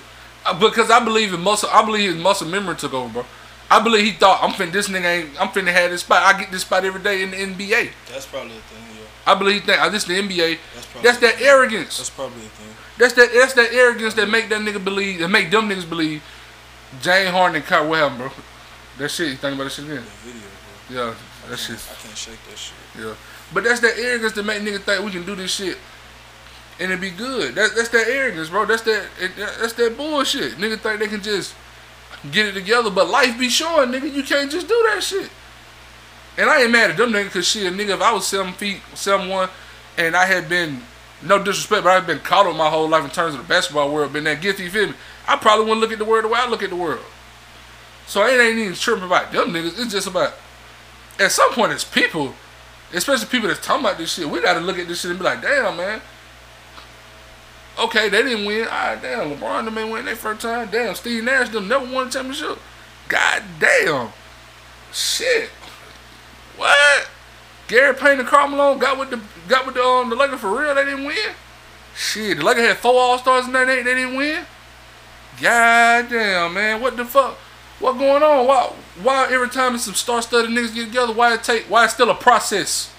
Uh, 0.46 0.54
Because 0.58 0.90
I 0.90 1.04
believe 1.04 1.34
in 1.34 1.40
muscle. 1.42 1.68
I 1.70 1.84
believe 1.84 2.14
his 2.14 2.22
muscle 2.22 2.48
memory 2.48 2.76
took 2.76 2.94
over, 2.94 3.12
bro. 3.12 3.26
I 3.70 3.80
believe 3.80 4.04
he 4.04 4.12
thought 4.12 4.42
I'm 4.42 4.50
finna. 4.50 4.72
This 4.72 4.88
nigga 4.88 5.04
ain't. 5.04 5.40
I'm 5.40 5.48
finna 5.48 5.72
have 5.72 5.92
this 5.92 6.00
spot. 6.00 6.22
I 6.22 6.38
get 6.38 6.50
this 6.50 6.62
spot 6.62 6.84
every 6.84 7.00
day 7.00 7.22
in 7.22 7.30
the 7.30 7.36
NBA. 7.36 7.90
That's 8.10 8.26
probably 8.26 8.54
the 8.54 8.60
thing. 8.62 8.82
Yeah, 8.96 9.32
I 9.32 9.36
believe 9.36 9.60
he 9.60 9.66
think. 9.66 9.78
Oh, 9.80 9.90
this 9.90 10.04
the 10.04 10.14
NBA. 10.14 10.58
that's 10.74 10.86
probably. 10.86 11.08
That's 11.08 11.18
that 11.20 11.40
arrogance. 11.40 11.96
That's 11.96 12.10
probably 12.10 12.40
the 12.40 12.48
thing. 12.48 12.74
That's 12.98 13.14
that. 13.14 13.30
That's 13.32 13.54
that 13.54 13.72
arrogance 13.72 14.14
that 14.14 14.28
make 14.28 14.48
that 14.48 14.60
nigga 14.60 14.82
believe. 14.82 15.20
That 15.20 15.28
make 15.28 15.52
them 15.52 15.68
niggas 15.68 15.88
believe. 15.88 16.22
James 17.00 17.30
Harden 17.30 17.56
and 17.56 17.64
Kyle 17.64 17.88
Wilhelm, 17.88 18.18
bro. 18.18 18.30
That 18.98 19.08
shit. 19.08 19.28
You 19.28 19.36
think 19.36 19.54
about 19.54 19.64
that 19.64 19.70
shit 19.70 19.84
again? 19.84 20.02
The 20.02 20.32
video, 20.32 20.48
bro. 20.88 21.06
Yeah. 21.06 21.14
I 21.46 21.50
That 21.50 21.58
shit. 21.58 21.78
I 21.78 21.94
can't 22.02 22.16
shake 22.18 22.44
that 22.50 22.58
shit. 22.58 22.74
Yeah. 22.98 23.14
But 23.54 23.62
that's 23.62 23.80
that 23.80 23.96
arrogance 23.96 24.32
that 24.32 24.42
make 24.42 24.62
niggas 24.62 24.82
think 24.82 25.04
we 25.04 25.12
can 25.12 25.24
do 25.24 25.36
this 25.36 25.54
shit. 25.54 25.78
And 26.80 26.90
it 26.90 27.00
be 27.00 27.10
good. 27.10 27.54
That, 27.54 27.70
that's 27.76 27.90
that 27.90 28.08
arrogance, 28.08 28.48
bro. 28.48 28.66
That's 28.66 28.82
that. 28.82 29.06
That's 29.60 29.74
that 29.74 29.96
bullshit. 29.96 30.54
Niggas 30.54 30.80
think 30.80 30.98
they 30.98 31.06
can 31.06 31.22
just 31.22 31.54
get 32.30 32.46
it 32.46 32.52
together, 32.52 32.90
but 32.90 33.08
life 33.08 33.38
be 33.38 33.48
showing, 33.48 33.90
nigga. 33.90 34.12
You 34.12 34.22
can't 34.22 34.50
just 34.50 34.68
do 34.68 34.88
that 34.90 35.02
shit. 35.02 35.30
And 36.38 36.48
I 36.48 36.62
ain't 36.62 36.70
mad 36.70 36.90
at 36.90 36.96
them 36.96 37.12
niggas, 37.12 37.30
cause 37.30 37.46
shit, 37.46 37.72
nigga. 37.72 37.94
If 37.94 38.02
I 38.02 38.12
was 38.12 38.26
seven 38.26 38.52
feet, 38.52 38.80
seven 38.94 39.28
one, 39.28 39.48
and 39.98 40.16
I 40.16 40.26
had 40.26 40.48
been 40.48 40.82
no 41.22 41.42
disrespect, 41.42 41.84
but 41.84 41.90
I've 41.90 42.06
been 42.06 42.20
caught 42.20 42.46
up 42.46 42.56
my 42.56 42.70
whole 42.70 42.88
life 42.88 43.04
in 43.04 43.10
terms 43.10 43.34
of 43.34 43.42
the 43.42 43.48
basketball 43.48 43.92
world, 43.92 44.12
been 44.12 44.24
that 44.24 44.40
gifted, 44.40 44.64
you 44.64 44.70
feel 44.70 44.88
me? 44.88 44.94
I 45.26 45.36
probably 45.36 45.64
wouldn't 45.64 45.80
look 45.80 45.92
at 45.92 45.98
the 45.98 46.04
world 46.04 46.24
the 46.24 46.28
way 46.28 46.38
I 46.40 46.48
look 46.48 46.62
at 46.62 46.70
the 46.70 46.76
world. 46.76 47.04
So 48.06 48.24
it 48.26 48.40
ain't 48.40 48.58
even 48.58 48.74
tripping 48.74 49.04
about 49.04 49.30
them 49.32 49.50
niggas. 49.50 49.78
It's 49.78 49.92
just 49.92 50.06
about 50.06 50.34
at 51.18 51.30
some 51.30 51.52
point 51.52 51.72
it's 51.72 51.84
people, 51.84 52.34
especially 52.92 53.26
people 53.26 53.48
that's 53.48 53.64
talking 53.64 53.84
about 53.84 53.98
this 53.98 54.14
shit. 54.14 54.28
We 54.28 54.40
gotta 54.40 54.60
look 54.60 54.78
at 54.78 54.88
this 54.88 55.00
shit 55.00 55.10
and 55.10 55.20
be 55.20 55.24
like, 55.24 55.42
damn 55.42 55.76
man. 55.76 56.00
Okay, 57.80 58.10
they 58.10 58.22
didn't 58.22 58.44
win. 58.44 58.64
All 58.64 58.68
right, 58.68 59.00
damn. 59.00 59.30
LeBron 59.30 59.64
them 59.64 59.78
ain't 59.78 59.90
win 59.90 60.04
their 60.04 60.16
first 60.16 60.42
time. 60.42 60.68
Damn, 60.70 60.94
Steve 60.94 61.24
Nash 61.24 61.48
them 61.48 61.66
never 61.66 61.90
won 61.90 62.08
a 62.08 62.10
championship. 62.10 62.58
God 63.08 63.42
damn. 63.58 64.10
Shit. 64.92 65.48
What? 66.56 67.08
Gary 67.68 67.94
Payton 67.94 68.20
and 68.20 68.28
Karl 68.28 68.48
Malone 68.48 68.78
got 68.78 68.98
with 68.98 69.10
the 69.10 69.20
got 69.48 69.64
with 69.64 69.76
the 69.76 69.82
um 69.82 70.10
the 70.10 70.16
Lakers 70.16 70.40
for 70.40 70.60
real. 70.60 70.74
They 70.74 70.84
didn't 70.84 71.04
win. 71.04 71.16
Shit, 71.96 72.38
the 72.38 72.44
Lakers 72.44 72.66
had 72.66 72.76
four 72.78 73.00
All 73.00 73.18
Stars 73.18 73.46
in 73.46 73.52
that 73.52 73.66
they, 73.66 73.82
they 73.82 73.94
didn't 73.94 74.16
win. 74.16 74.44
God 75.40 76.08
damn, 76.10 76.52
man, 76.52 76.80
what 76.80 76.96
the 76.96 77.04
fuck? 77.04 77.36
What 77.78 77.96
going 77.96 78.22
on? 78.22 78.46
Why 78.46 78.72
why 79.02 79.28
every 79.32 79.48
time 79.48 79.78
some 79.78 79.94
star 79.94 80.20
studded 80.20 80.50
niggas 80.50 80.74
get 80.74 80.86
together, 80.86 81.12
why 81.14 81.34
it 81.34 81.42
take 81.42 81.64
why 81.64 81.84
it's 81.84 81.94
still 81.94 82.10
a 82.10 82.14
process? 82.14 82.92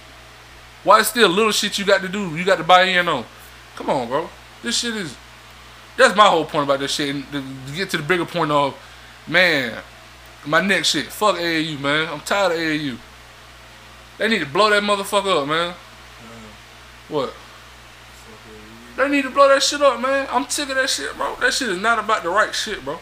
Why 0.84 1.02
it's 1.02 1.10
still 1.10 1.28
a 1.28 1.30
little 1.30 1.52
shit 1.52 1.78
you 1.78 1.86
got 1.86 2.02
to 2.02 2.08
do, 2.08 2.36
you 2.36 2.44
got 2.44 2.58
to 2.58 2.64
buy 2.64 2.84
in 2.84 3.08
on. 3.08 3.26
Come 3.76 3.90
on, 3.90 4.08
bro. 4.08 4.30
This 4.64 4.78
shit 4.78 4.96
is 4.96 5.16
that's 5.98 6.16
my 6.16 6.28
whole 6.28 6.46
point 6.46 6.64
about 6.64 6.80
this 6.80 6.94
shit. 6.94 7.14
And 7.16 7.32
to, 7.32 7.44
get 7.76 7.90
to 7.92 7.98
the 7.98 8.04
bigger 8.04 8.26
point 8.26 8.52
of, 8.52 8.76
man, 9.28 9.82
my 10.46 10.62
next 10.62 10.90
shit. 10.90 11.08
Fuck 11.08 11.36
AAU, 11.36 11.80
man. 11.80 12.08
I'm 12.10 12.22
tired 12.22 12.54
of 12.54 12.58
AAU. 12.58 12.98
They 14.18 14.28
need 14.28 14.40
to 14.40 14.46
blow 14.46 14.70
that 14.70 14.84
motherfucker 14.84 15.42
up, 15.42 15.48
man. 15.48 15.74
What? 17.08 17.34
They 18.98 19.10
need 19.10 19.24
to 19.24 19.30
blow 19.30 19.50
that 19.50 19.64
shit 19.64 19.82
up, 19.82 20.00
man. 20.00 20.28
I'm 20.32 20.48
sick 20.50 20.70
of 20.70 20.76
that 20.76 20.90
shit, 20.90 21.16
bro. 21.16 21.36
That 21.40 21.54
shit 21.54 21.70
is 21.70 21.80
not 21.80 22.00
about 22.00 22.24
the 22.24 22.30
right 22.30 22.54
shit, 22.54 22.84
bro. 22.84 23.00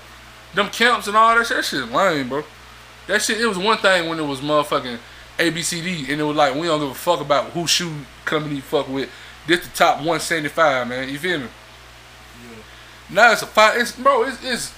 Them 0.53 0.69
camps 0.69 1.07
and 1.07 1.15
all 1.15 1.35
that 1.35 1.45
shit, 1.45 1.57
that 1.57 1.65
shit 1.65 1.81
is 1.81 1.91
lame, 1.91 2.29
bro. 2.29 2.43
That 3.07 3.21
shit, 3.21 3.39
it 3.39 3.45
was 3.45 3.57
one 3.57 3.77
thing 3.77 4.07
when 4.07 4.19
it 4.19 4.25
was 4.25 4.39
motherfucking 4.41 4.99
ABCD, 5.37 6.09
and 6.09 6.21
it 6.21 6.23
was 6.23 6.35
like, 6.35 6.55
we 6.55 6.67
don't 6.67 6.79
give 6.79 6.89
a 6.89 6.93
fuck 6.93 7.21
about 7.21 7.51
who 7.51 7.67
shoe 7.67 7.93
company 8.25 8.55
you 8.55 8.61
fuck 8.61 8.87
with. 8.87 9.09
This 9.49 9.65
the 9.65 9.75
top 9.75 9.97
175, 9.97 10.87
man. 10.87 11.09
You 11.09 11.17
feel 11.17 11.39
me? 11.39 11.45
Yeah. 11.45 13.15
Now 13.15 13.31
it's 13.31 13.41
a 13.41 13.47
five. 13.47 13.81
It's 13.81 13.93
bro. 13.93 14.21
It's 14.23 14.43
it's 14.43 14.75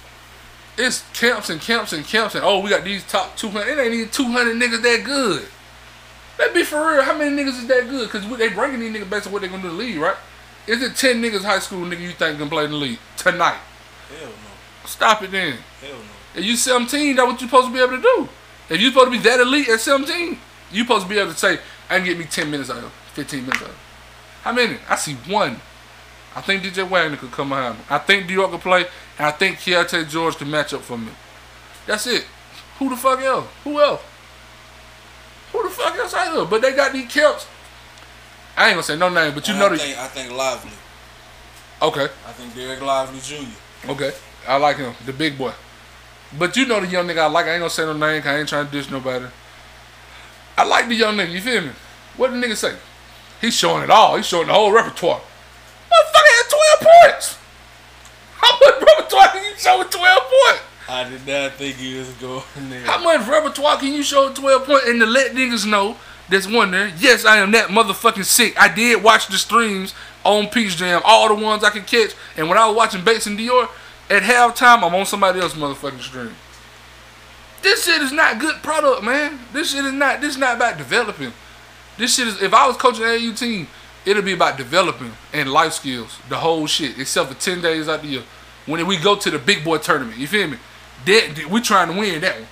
it's 0.77 1.03
camps 1.11 1.49
and 1.49 1.59
camps 1.59 1.91
and 1.91 2.05
camps 2.05 2.35
and 2.35 2.43
oh, 2.45 2.59
we 2.59 2.69
got 2.69 2.85
these 2.85 3.05
top 3.05 3.35
200. 3.35 3.67
It 3.67 3.81
ain't 3.81 3.93
even 3.93 4.09
200 4.09 4.55
niggas 4.55 4.81
that 4.81 5.03
good. 5.03 5.45
Let 6.39 6.53
be 6.53 6.63
for 6.63 6.77
real. 6.77 7.03
How 7.03 7.17
many 7.17 7.35
niggas 7.35 7.59
is 7.59 7.67
that 7.67 7.89
good? 7.89 8.09
Cause 8.09 8.25
they 8.37 8.47
bringing 8.47 8.79
these 8.79 8.95
niggas 8.95 9.09
based 9.09 9.27
on 9.27 9.33
what 9.33 9.41
they 9.41 9.49
gonna 9.49 9.61
do 9.61 9.67
in 9.67 9.77
the 9.77 9.83
league, 9.83 9.97
right? 9.97 10.15
Is 10.67 10.81
it 10.81 10.95
10 10.95 11.21
niggas 11.21 11.43
high 11.43 11.59
school 11.59 11.85
nigga 11.85 11.99
you 11.99 12.11
think 12.11 12.39
can 12.39 12.49
play 12.49 12.63
in 12.63 12.71
the 12.71 12.77
league 12.77 12.99
tonight? 13.17 13.59
Hell 14.07 14.29
no. 14.29 14.85
Stop 14.85 15.21
it 15.23 15.31
then. 15.31 15.57
Hell 15.81 15.91
no. 15.91 16.39
If 16.39 16.45
you 16.45 16.55
17, 16.55 17.17
that's 17.17 17.27
what 17.27 17.41
you 17.41 17.47
supposed 17.47 17.67
to 17.67 17.73
be 17.73 17.79
able 17.79 17.97
to 17.97 18.01
do. 18.01 18.29
If 18.69 18.79
you 18.79 18.87
supposed 18.87 19.07
to 19.07 19.11
be 19.11 19.19
that 19.19 19.41
elite 19.41 19.67
at 19.67 19.81
17, 19.81 20.39
you 20.71 20.83
supposed 20.83 21.03
to 21.03 21.09
be 21.09 21.19
able 21.19 21.33
to 21.33 21.37
say, 21.37 21.59
I 21.89 21.97
can 21.97 22.05
get 22.05 22.17
me 22.17 22.23
10 22.23 22.49
minutes 22.49 22.69
out 22.69 22.77
of 22.77 22.85
it, 22.85 22.91
15 23.15 23.41
minutes 23.41 23.63
out. 23.63 23.69
How 24.43 24.51
many? 24.51 24.77
I 24.89 24.95
see 24.95 25.13
one. 25.27 25.59
I 26.35 26.41
think 26.41 26.63
DJ 26.63 26.87
Wagner 26.87 27.17
could 27.17 27.31
come 27.31 27.49
behind 27.49 27.77
me. 27.77 27.83
I 27.89 27.97
think 27.97 28.27
Dior 28.27 28.49
could 28.49 28.61
play, 28.61 28.85
and 29.17 29.27
I 29.27 29.31
think 29.31 29.57
Keyonte 29.57 30.09
George 30.09 30.37
can 30.37 30.49
match 30.49 30.73
up 30.73 30.81
for 30.81 30.97
me. 30.97 31.09
That's 31.85 32.07
it. 32.07 32.25
Who 32.79 32.89
the 32.89 32.95
fuck 32.95 33.19
else? 33.21 33.47
Who 33.63 33.79
else? 33.81 34.01
Who 35.51 35.63
the 35.63 35.69
fuck 35.69 35.95
else 35.97 36.13
out 36.13 36.33
here? 36.33 36.45
But 36.45 36.61
they 36.61 36.71
got 36.73 36.93
these 36.93 37.11
camps. 37.11 37.45
I 38.55 38.67
ain't 38.67 38.73
gonna 38.75 38.83
say 38.83 38.97
no 38.97 39.09
name, 39.09 39.33
but 39.33 39.47
you 39.47 39.53
And 39.53 39.59
know 39.59 39.65
I 39.67 39.69
the. 39.69 39.77
think 39.77 39.97
I 39.97 40.07
think 40.07 40.31
Lively. 40.31 40.71
Okay, 41.81 42.03
I 42.27 42.31
think 42.31 42.53
Dereck 42.53 42.81
Lively 42.81 43.19
Jr. 43.19 43.89
okay. 43.91 44.11
I 44.47 44.57
like 44.57 44.77
him, 44.77 44.93
the 45.05 45.13
big 45.13 45.37
boy. 45.37 45.51
But 46.37 46.55
you 46.55 46.65
know 46.65 46.79
the 46.79 46.87
young 46.87 47.07
nigga 47.07 47.19
I 47.19 47.25
like. 47.27 47.45
I 47.47 47.51
ain't 47.53 47.59
gonna 47.59 47.69
say 47.69 47.83
no 47.85 47.93
name. 47.93 48.21
'cause 48.21 48.31
I 48.31 48.37
ain't 48.39 48.47
trying 48.49 48.65
to 48.67 48.71
dish 48.71 48.89
nobody. 48.89 49.25
I 50.57 50.63
like 50.63 50.87
the 50.87 50.95
young 50.95 51.15
nigga. 51.17 51.31
You 51.31 51.41
feel 51.41 51.61
me? 51.61 51.71
What 52.17 52.31
the 52.31 52.37
nigga 52.37 52.55
say? 52.55 52.75
He's 53.41 53.55
showing 53.55 53.83
it 53.83 53.89
all. 53.89 54.15
He's 54.15 54.27
showing 54.27 54.47
the 54.47 54.53
whole 54.53 54.71
repertoire. 54.71 55.19
Motherfucker 55.19 56.31
had 56.37 56.43
twelve 56.49 57.11
points. 57.11 57.37
How 58.35 58.57
much 58.59 58.81
repertoire 58.81 59.27
can 59.29 59.43
you 59.43 59.57
show 59.57 59.79
with 59.79 59.89
twelve 59.89 60.21
points? 60.21 60.61
I 60.87 61.09
did 61.09 61.25
not 61.25 61.53
think 61.53 61.77
he 61.77 61.97
was 61.97 62.09
going 62.13 62.43
there. 62.69 62.81
How 62.81 63.01
much 63.01 63.25
repertoire 63.27 63.77
can 63.77 63.93
you 63.93 64.03
show 64.03 64.27
at 64.27 64.35
12 64.35 64.65
points 64.65 64.87
and 64.87 64.99
to 64.99 65.05
let 65.05 65.31
niggas 65.31 65.65
know 65.65 65.95
that's 66.27 66.47
one 66.47 66.71
there? 66.71 66.91
Yes, 66.99 67.23
I 67.23 67.37
am 67.37 67.51
that 67.51 67.69
motherfucking 67.69 68.25
sick. 68.25 68.59
I 68.59 68.67
did 68.67 69.01
watch 69.01 69.27
the 69.27 69.37
streams 69.37 69.93
on 70.25 70.47
Peach 70.47 70.75
Jam, 70.75 71.01
all 71.05 71.29
the 71.29 71.41
ones 71.41 71.63
I 71.63 71.69
could 71.69 71.87
catch. 71.87 72.11
And 72.35 72.49
when 72.49 72.57
I 72.57 72.67
was 72.67 72.75
watching 72.75 73.05
Bates 73.05 73.25
and 73.25 73.39
Dior, 73.39 73.69
at 74.09 74.23
halftime, 74.23 74.83
I'm 74.83 74.93
on 74.93 75.05
somebody 75.05 75.39
else's 75.39 75.57
motherfucking 75.57 76.01
stream. 76.01 76.35
This 77.61 77.85
shit 77.85 78.01
is 78.01 78.11
not 78.11 78.39
good 78.39 78.55
product, 78.61 79.01
man. 79.01 79.39
This 79.53 79.71
shit 79.71 79.85
is 79.85 79.93
not. 79.93 80.19
This 80.19 80.31
is 80.31 80.37
not 80.37 80.57
about 80.57 80.77
developing. 80.77 81.31
This 82.01 82.15
shit 82.15 82.27
is. 82.27 82.41
If 82.41 82.51
I 82.51 82.65
was 82.65 82.77
coaching 82.77 83.05
an 83.05 83.11
AU 83.11 83.35
team, 83.35 83.67
it'll 84.07 84.23
be 84.23 84.33
about 84.33 84.57
developing 84.57 85.11
and 85.33 85.51
life 85.51 85.73
skills. 85.73 86.17
The 86.29 86.37
whole 86.37 86.65
shit, 86.65 86.97
except 86.97 87.29
for 87.29 87.39
ten 87.39 87.61
days 87.61 87.87
out 87.87 88.01
the 88.01 88.07
year. 88.07 88.23
When 88.65 88.87
we 88.87 88.97
go 88.97 89.15
to 89.15 89.29
the 89.29 89.37
big 89.37 89.63
boy 89.63 89.77
tournament, 89.77 90.17
you 90.17 90.25
feel 90.25 90.47
me? 90.47 90.57
That 91.05 91.47
we 91.51 91.61
trying 91.61 91.93
to 91.93 91.99
win 91.99 92.19
that 92.21 92.39
one. 92.39 92.47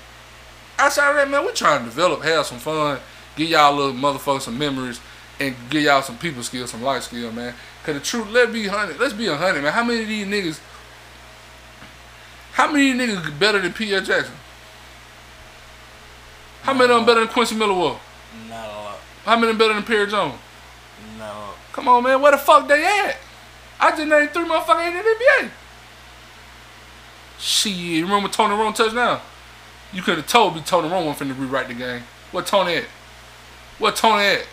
Outside 0.78 1.10
of 1.10 1.16
that, 1.16 1.30
man, 1.32 1.44
we 1.44 1.52
trying 1.54 1.80
to 1.80 1.86
develop, 1.86 2.22
have 2.22 2.46
some 2.46 2.60
fun, 2.60 3.00
give 3.36 3.50
y'all 3.50 3.76
little 3.76 3.94
motherfuckers 3.94 4.42
some 4.42 4.58
memories, 4.60 5.02
and 5.40 5.56
give 5.72 5.82
y'all 5.82 6.04
some 6.04 6.20
people 6.20 6.44
skills, 6.44 6.70
some 6.70 6.84
life 6.84 7.02
skill, 7.02 7.32
man. 7.32 7.56
Cause 7.84 7.96
the 7.96 8.02
truth, 8.02 8.30
let's 8.30 8.52
be 8.54 8.68
hundred. 8.68 9.00
Let's 9.00 9.14
be 9.14 9.26
a 9.26 9.36
hundred, 9.36 9.64
man. 9.64 9.74
How 9.74 9.84
many 9.84 10.04
of 10.04 10.08
these 10.08 10.28
niggas? 10.28 10.60
How 12.52 12.72
many 12.72 12.92
of 12.92 13.00
these 13.00 13.18
niggas 13.18 13.40
better 13.40 13.60
than 13.60 13.74
P.F. 13.74 14.06
Jackson? 14.06 14.36
How 16.62 16.74
many 16.74 16.84
of 16.92 16.98
them 16.98 17.06
better 17.08 17.22
than 17.22 17.30
Quincy 17.30 17.56
Miller 17.56 17.74
was? 17.74 18.00
How 19.26 19.38
many 19.38 19.54
better 19.58 19.74
than 19.74 19.84
Perry 19.84 20.08
Jones? 20.08 20.36
No. 21.18 21.54
Come 21.72 21.88
on, 21.88 22.04
man. 22.04 22.22
Where 22.22 22.32
the 22.32 22.38
fuck 22.38 22.68
they 22.68 22.84
at? 22.84 23.18
I 23.80 23.92
just 23.92 24.08
named 24.08 24.32
three 24.32 24.44
motherfuckers 24.44 24.88
in 24.88 24.94
the 24.94 25.02
NBA. 25.02 25.50
Shit, 27.40 27.74
you 27.74 28.04
remember 28.04 28.28
Tony 28.28 28.56
Wroten 28.56 28.74
touchdown? 28.74 29.22
You 29.94 30.02
could 30.02 30.18
have 30.18 30.28
told 30.28 30.56
me 30.56 30.62
Tony 30.62 30.90
Wroten 30.90 31.08
was 31.08 31.18
finna 31.18 31.40
rewrite 31.40 31.68
the 31.70 31.74
game. 31.74 32.04
What 32.32 32.46
Tony 32.46 32.76
at? 32.76 32.84
What 33.78 33.96
Tony 33.96 34.26
at? 34.26 34.46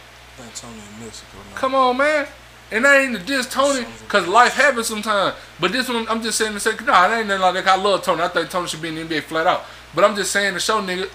Tony 0.55 0.75
in 0.75 1.05
Mexico 1.05 1.39
now. 1.39 1.57
Come 1.57 1.75
on, 1.75 1.97
man. 1.97 2.27
And 2.71 2.87
I 2.87 3.03
ain't 3.03 3.27
diss 3.27 3.47
Tony, 3.49 3.87
cause 4.09 4.27
life 4.27 4.55
happens 4.55 4.89
sometimes. 4.89 5.37
But 5.61 5.73
this 5.73 5.89
one, 5.89 6.07
I'm 6.09 6.21
just 6.21 6.37
saying 6.37 6.53
to 6.53 6.61
say, 6.61 6.73
nah, 6.85 7.07
it 7.09 7.19
ain't 7.19 7.29
nothing 7.29 7.43
like 7.43 7.65
that. 7.65 7.79
I 7.79 7.81
love 7.81 8.03
Tony. 8.03 8.23
I 8.23 8.29
think 8.29 8.51
Tony 8.51 8.67
should 8.67 8.83
be 8.83 8.89
in 8.89 8.97
the 8.97 9.03
NBA 9.03 9.23
flat 9.23 9.47
out. 9.47 9.65
But 9.95 10.05
I'm 10.05 10.17
just 10.17 10.33
saying 10.33 10.55
to 10.55 10.61
show 10.61 10.81
nigga, 10.83 11.09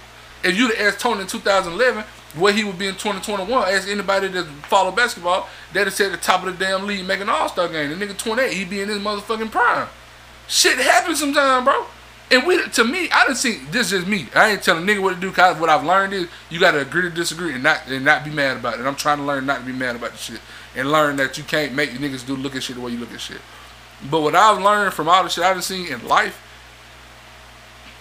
if 0.43 0.57
you'd 0.57 0.73
asked 0.75 0.99
Tony 0.99 1.21
in 1.21 1.27
2011 1.27 2.03
where 2.35 2.53
he 2.53 2.63
would 2.63 2.79
be 2.79 2.87
in 2.87 2.93
2021, 2.93 3.69
ask 3.69 3.87
anybody 3.87 4.27
that 4.29 4.45
follow 4.63 4.91
basketball, 4.91 5.49
they'd 5.73 5.85
have 5.85 5.97
the 5.97 6.17
top 6.17 6.45
of 6.45 6.57
the 6.57 6.65
damn 6.65 6.87
league 6.87 7.05
making 7.05 7.23
an 7.23 7.29
All 7.29 7.49
Star 7.49 7.67
game. 7.67 7.97
The 7.97 8.05
nigga 8.05 8.17
28, 8.17 8.53
he 8.53 8.65
be 8.65 8.81
in 8.81 8.89
his 8.89 8.99
motherfucking 8.99 9.51
prime. 9.51 9.87
Shit 10.47 10.77
happens 10.77 11.19
sometimes, 11.19 11.65
bro. 11.65 11.85
And 12.31 12.47
we, 12.47 12.65
to 12.65 12.85
me, 12.85 13.09
I 13.11 13.25
didn't 13.25 13.37
see 13.37 13.59
this 13.71 13.91
is 13.91 14.05
me. 14.05 14.27
I 14.33 14.51
ain't 14.51 14.63
telling 14.63 14.87
a 14.87 14.91
nigga 14.91 15.01
what 15.01 15.15
to 15.15 15.19
do. 15.19 15.31
Cause 15.31 15.59
what 15.59 15.69
I've 15.69 15.83
learned 15.83 16.13
is 16.13 16.29
you 16.49 16.61
gotta 16.61 16.79
agree 16.79 17.01
to 17.01 17.09
disagree 17.09 17.53
and 17.53 17.61
not 17.61 17.87
and 17.87 18.05
not 18.05 18.23
be 18.23 18.31
mad 18.31 18.57
about 18.57 18.75
it. 18.75 18.79
And 18.79 18.87
I'm 18.87 18.95
trying 18.95 19.17
to 19.17 19.23
learn 19.23 19.45
not 19.45 19.59
to 19.59 19.65
be 19.65 19.73
mad 19.73 19.97
about 19.97 20.11
the 20.11 20.17
shit 20.17 20.39
and 20.73 20.89
learn 20.89 21.17
that 21.17 21.37
you 21.37 21.43
can't 21.43 21.73
make 21.73 21.89
niggas 21.91 22.25
do 22.25 22.37
look 22.37 22.55
at 22.55 22.63
shit 22.63 22.77
the 22.77 22.81
way 22.81 22.91
you 22.91 22.99
look 22.99 23.13
at 23.13 23.19
shit. 23.19 23.41
But 24.09 24.21
what 24.21 24.33
I've 24.33 24.61
learned 24.61 24.93
from 24.93 25.09
all 25.09 25.23
the 25.23 25.29
shit 25.29 25.43
I've 25.43 25.61
seen 25.61 25.91
in 25.91 26.07
life, 26.07 26.41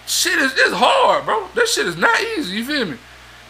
shit 0.07 0.39
is 0.39 0.53
it's 0.53 0.73
hard, 0.75 1.25
bro. 1.25 1.49
That 1.53 1.67
shit 1.67 1.85
is 1.85 1.97
not 1.97 2.17
easy. 2.37 2.55
You 2.55 2.65
feel 2.65 2.85
me? 2.85 2.97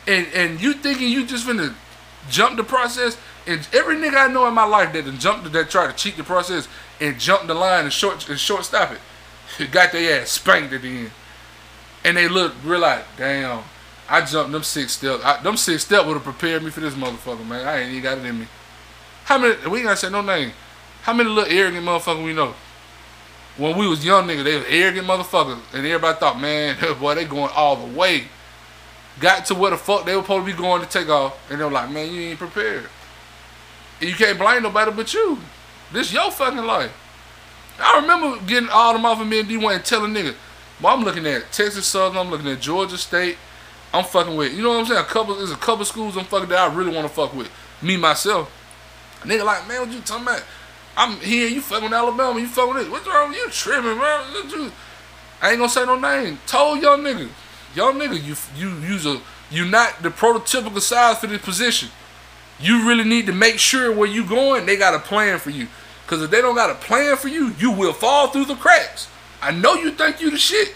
And 0.08 0.28
and 0.34 0.62
you 0.62 0.74
thinking 0.74 1.10
you 1.10 1.26
just 1.26 1.48
finna 1.48 1.74
jump 2.30 2.58
the 2.58 2.64
process? 2.64 3.18
And 3.48 3.68
every 3.74 3.96
nigga 3.96 4.30
I 4.30 4.32
know 4.32 4.48
in 4.48 4.54
my 4.54 4.66
life 4.66 4.94
that 4.94 5.06
jumped 5.20 5.52
that 5.52 5.70
tried 5.70 5.88
to 5.88 5.96
cheat 5.96 6.18
the 6.18 6.24
process 6.24 6.68
and 7.00 7.20
jump 7.20 7.48
the 7.48 7.54
line 7.54 7.86
and 7.86 7.94
short 7.94 8.28
and 8.30 8.40
short 8.40 8.66
stop 8.66 8.92
it, 8.92 9.72
got 9.72 9.92
their 9.92 10.22
ass 10.22 10.30
spanked 10.30 10.74
at 10.74 10.82
the 10.82 10.90
end. 10.90 11.12
And 12.04 12.18
they 12.18 12.28
look 12.28 12.54
real 12.64 12.80
like, 12.80 13.06
damn, 13.18 13.64
I 14.10 14.26
jumped 14.26 14.52
them 14.52 14.64
six 14.64 14.94
steps. 14.94 15.24
I, 15.24 15.42
them 15.42 15.58
six 15.58 15.84
steps 15.84 16.06
would 16.06 16.16
have 16.16 16.24
prepared 16.24 16.64
me 16.64 16.72
for 16.72 16.80
this 16.82 16.96
motherfucker, 16.96 17.46
man. 17.48 17.68
I 17.68 17.80
ain't 17.80 17.92
even 17.92 18.04
got 18.04 18.18
it 18.18 18.26
in 18.26 18.40
me. 18.40 18.48
How 19.26 19.38
many? 19.38 19.56
We 19.68 19.80
ain't 19.80 19.88
gotta 19.88 19.98
say 19.98 20.10
no 20.10 20.22
name. 20.22 20.52
How 21.04 21.14
many 21.14 21.30
little 21.30 21.52
arrogant 21.52 21.86
motherfuckers 21.86 22.24
we 22.24 22.34
know? 22.34 22.54
When 23.58 23.78
we 23.78 23.88
was 23.88 24.06
young 24.06 24.28
nigga, 24.28 24.44
they 24.44 24.56
was 24.58 24.66
arrogant 24.68 25.08
motherfuckers, 25.08 25.60
and 25.74 25.86
everybody 25.86 26.18
thought, 26.20 26.40
man, 26.40 26.78
boy, 27.00 27.16
they 27.16 27.26
going 27.26 27.52
all 27.56 27.76
the 27.76 27.98
way. 27.98 28.26
Got 29.22 29.46
to 29.46 29.56
where 29.56 29.72
the 29.72 29.78
fuck 29.78 30.06
they 30.06 30.16
were 30.16 30.22
supposed 30.24 30.48
to 30.48 30.52
be 30.52 30.58
going 30.58 30.82
to 30.82 30.88
take 30.88 31.08
off, 31.10 31.38
and 31.50 31.60
they 31.60 31.64
were 31.64 31.72
like, 31.72 31.90
man, 31.92 32.12
you 32.14 32.22
ain't 32.22 32.40
prepared. 32.40 32.86
And 34.00 34.10
you 34.10 34.16
can't 34.16 34.38
blame 34.40 34.64
nobody 34.64 34.92
but 34.92 35.14
you. 35.14 35.38
This 35.94 36.12
your 36.12 36.32
fucking 36.32 36.58
life. 36.66 36.92
I 37.80 38.00
remember 38.00 38.44
getting 38.46 38.70
all 38.70 38.94
them 38.94 39.06
off 39.06 39.22
of 39.22 39.28
me 39.28 39.40
and 39.40 39.50
D1 39.50 39.76
and 39.76 39.86
telling 39.86 40.14
niggas, 40.14 40.36
well, 40.82 40.96
I'm 40.98 41.04
looking 41.04 41.26
at 41.28 41.52
Texas 41.52 41.86
Southern, 41.86 42.18
I'm 42.18 42.30
looking 42.32 42.48
at 42.48 42.60
Georgia 42.60 42.98
State, 42.98 43.38
I'm 43.94 44.04
fucking 44.04 44.36
with. 44.36 44.54
You 44.54 44.64
know 44.64 44.70
what 44.70 44.80
I'm 44.80 44.86
saying? 44.88 45.00
A 45.00 45.04
couple, 45.04 45.36
there's 45.36 45.52
a 45.52 45.56
couple 45.56 45.86
schools 45.86 46.18
I'm 46.18 46.26
fucking 46.26 46.50
that 46.50 46.72
I 46.72 46.74
really 46.74 46.94
want 46.94 47.08
to 47.08 47.14
fuck 47.14 47.34
with. 47.36 47.50
Me 47.82 47.98
myself. 47.98 48.52
Nigga 49.22 49.46
like, 49.46 49.68
man, 49.68 49.82
what 49.82 49.92
you 49.92 50.00
talking 50.02 50.24
about? 50.24 50.44
I'm 50.98 51.18
here, 51.18 51.48
you 51.48 51.62
fucking 51.62 51.86
with 51.86 51.94
Alabama, 51.94 52.40
you 52.40 52.48
fucking 52.48 52.74
with 52.74 52.84
this. 52.84 52.92
What's 52.92 53.08
wrong 53.08 53.30
with 53.30 53.38
you 53.38 53.50
tripping, 53.50 53.98
bro? 53.98 54.26
You- 54.50 54.72
I 55.42 55.50
ain't 55.50 55.58
gonna 55.58 55.70
say 55.70 55.86
no 55.86 55.98
name. 56.00 56.40
Told 56.46 56.82
young 56.82 57.02
nigga, 57.02 57.28
young 57.76 58.00
nigga, 58.00 58.22
you 58.22 58.36
you 58.56 58.76
use 58.80 59.06
a 59.06 59.22
you 59.50 59.66
not 59.66 60.02
the 60.02 60.10
prototypical 60.10 60.80
size 60.80 61.18
for 61.20 61.28
this 61.28 61.42
position. 61.42 61.90
You 62.60 62.88
really 62.88 63.04
need 63.04 63.26
to 63.26 63.34
make 63.34 63.58
sure 63.60 63.92
where 63.92 64.08
you 64.08 64.24
going, 64.24 64.66
they 64.66 64.78
got 64.78 64.94
a 64.94 65.00
plan 65.00 65.40
for 65.40 65.50
you. 65.50 65.68
Cause 66.08 66.22
if 66.22 66.30
they 66.30 66.42
don't 66.42 66.56
got 66.56 66.70
a 66.70 66.76
plan 66.76 67.16
for 67.16 67.28
you, 67.30 67.54
you 67.58 67.72
will 67.72 67.94
fall 67.94 68.28
through 68.28 68.46
the 68.46 68.56
cracks. 68.56 69.08
I 69.42 69.52
know 69.52 69.76
you 69.76 69.92
think 69.92 70.22
you 70.22 70.30
the 70.30 70.38
shit. 70.38 70.76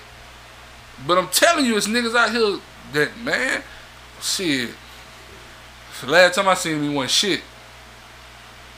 But 1.05 1.17
I'm 1.17 1.27
telling 1.27 1.65
you, 1.65 1.75
it's 1.75 1.87
niggas 1.87 2.15
out 2.15 2.31
here 2.31 2.59
that 2.93 3.17
man, 3.19 3.61
shit. 4.21 4.69
Last 6.05 6.35
time 6.35 6.47
I 6.47 6.53
seen 6.53 6.83
him, 6.83 6.93
wasn't 6.93 7.11
shit. 7.11 7.41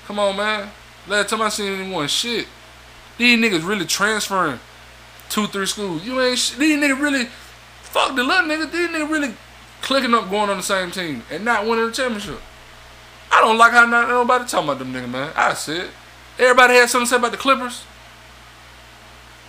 Come 0.06 0.20
on, 0.20 0.36
man. 0.38 0.70
Last 1.08 1.30
time 1.30 1.42
I 1.42 1.50
seen 1.50 1.80
him, 1.80 1.92
wasn't 1.92 2.12
shit. 2.12 2.48
These 3.18 3.38
niggas 3.40 3.68
really 3.68 3.86
transferring 3.86 4.60
two, 5.30 5.48
three 5.48 5.66
schools. 5.66 6.04
You 6.06 6.22
ain't 6.22 6.38
sh- 6.38 6.52
these 6.52 6.80
niggas 6.80 7.02
really 7.02 7.28
fuck 7.98 8.16
the 8.16 8.24
little 8.24 8.46
niggas. 8.46 8.72
These 8.72 8.90
niggas 8.90 9.10
really 9.10 9.34
clicking 9.82 10.14
up, 10.14 10.30
going 10.30 10.50
on 10.50 10.58
the 10.58 10.64
same 10.64 10.92
team 10.92 11.24
and 11.32 11.44
not 11.44 11.66
winning 11.66 11.88
the 11.88 11.92
championship. 11.92 12.40
I 13.32 13.42
don't 13.42 13.58
like 13.58 13.72
how 13.72 13.86
not 13.86 14.08
nobody 14.08 14.46
talking 14.46 14.70
about 14.70 14.80
them 14.80 14.94
niggas, 14.94 15.10
man. 15.10 15.32
I 15.36 15.54
said 15.54 15.90
everybody 16.40 16.76
had 16.76 16.90
something 16.90 17.06
to 17.06 17.10
say 17.10 17.18
about 17.18 17.32
the 17.32 17.38
Clippers. 17.38 17.84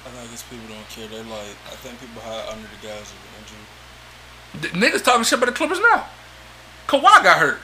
I 0.04 0.10
think 0.10 0.32
it's 0.32 0.42
people 0.42 0.66
don't 0.68 0.88
care. 0.88 1.06
They 1.06 1.22
like. 1.28 1.56
I 1.66 1.76
think 1.76 2.00
people 2.00 2.22
hide 2.22 2.48
under 2.48 2.66
the 2.66 2.86
guise 2.86 3.12
of 3.12 3.18
injury. 3.38 4.80
Niggas 4.80 5.04
talking 5.04 5.24
shit 5.24 5.38
about 5.38 5.46
the 5.46 5.52
Clippers 5.52 5.80
now. 5.80 6.06
Kawhi 6.86 7.22
got 7.22 7.38
hurt. 7.38 7.60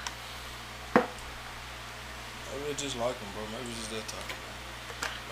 Maybe 0.95 2.69
they 2.69 2.75
just 2.75 2.97
like 2.99 3.17
him, 3.17 3.29
bro. 3.35 3.43
Maybe 3.59 3.71
it's 3.71 3.79
just 3.81 3.91
that 3.91 4.07
type. 4.09 4.29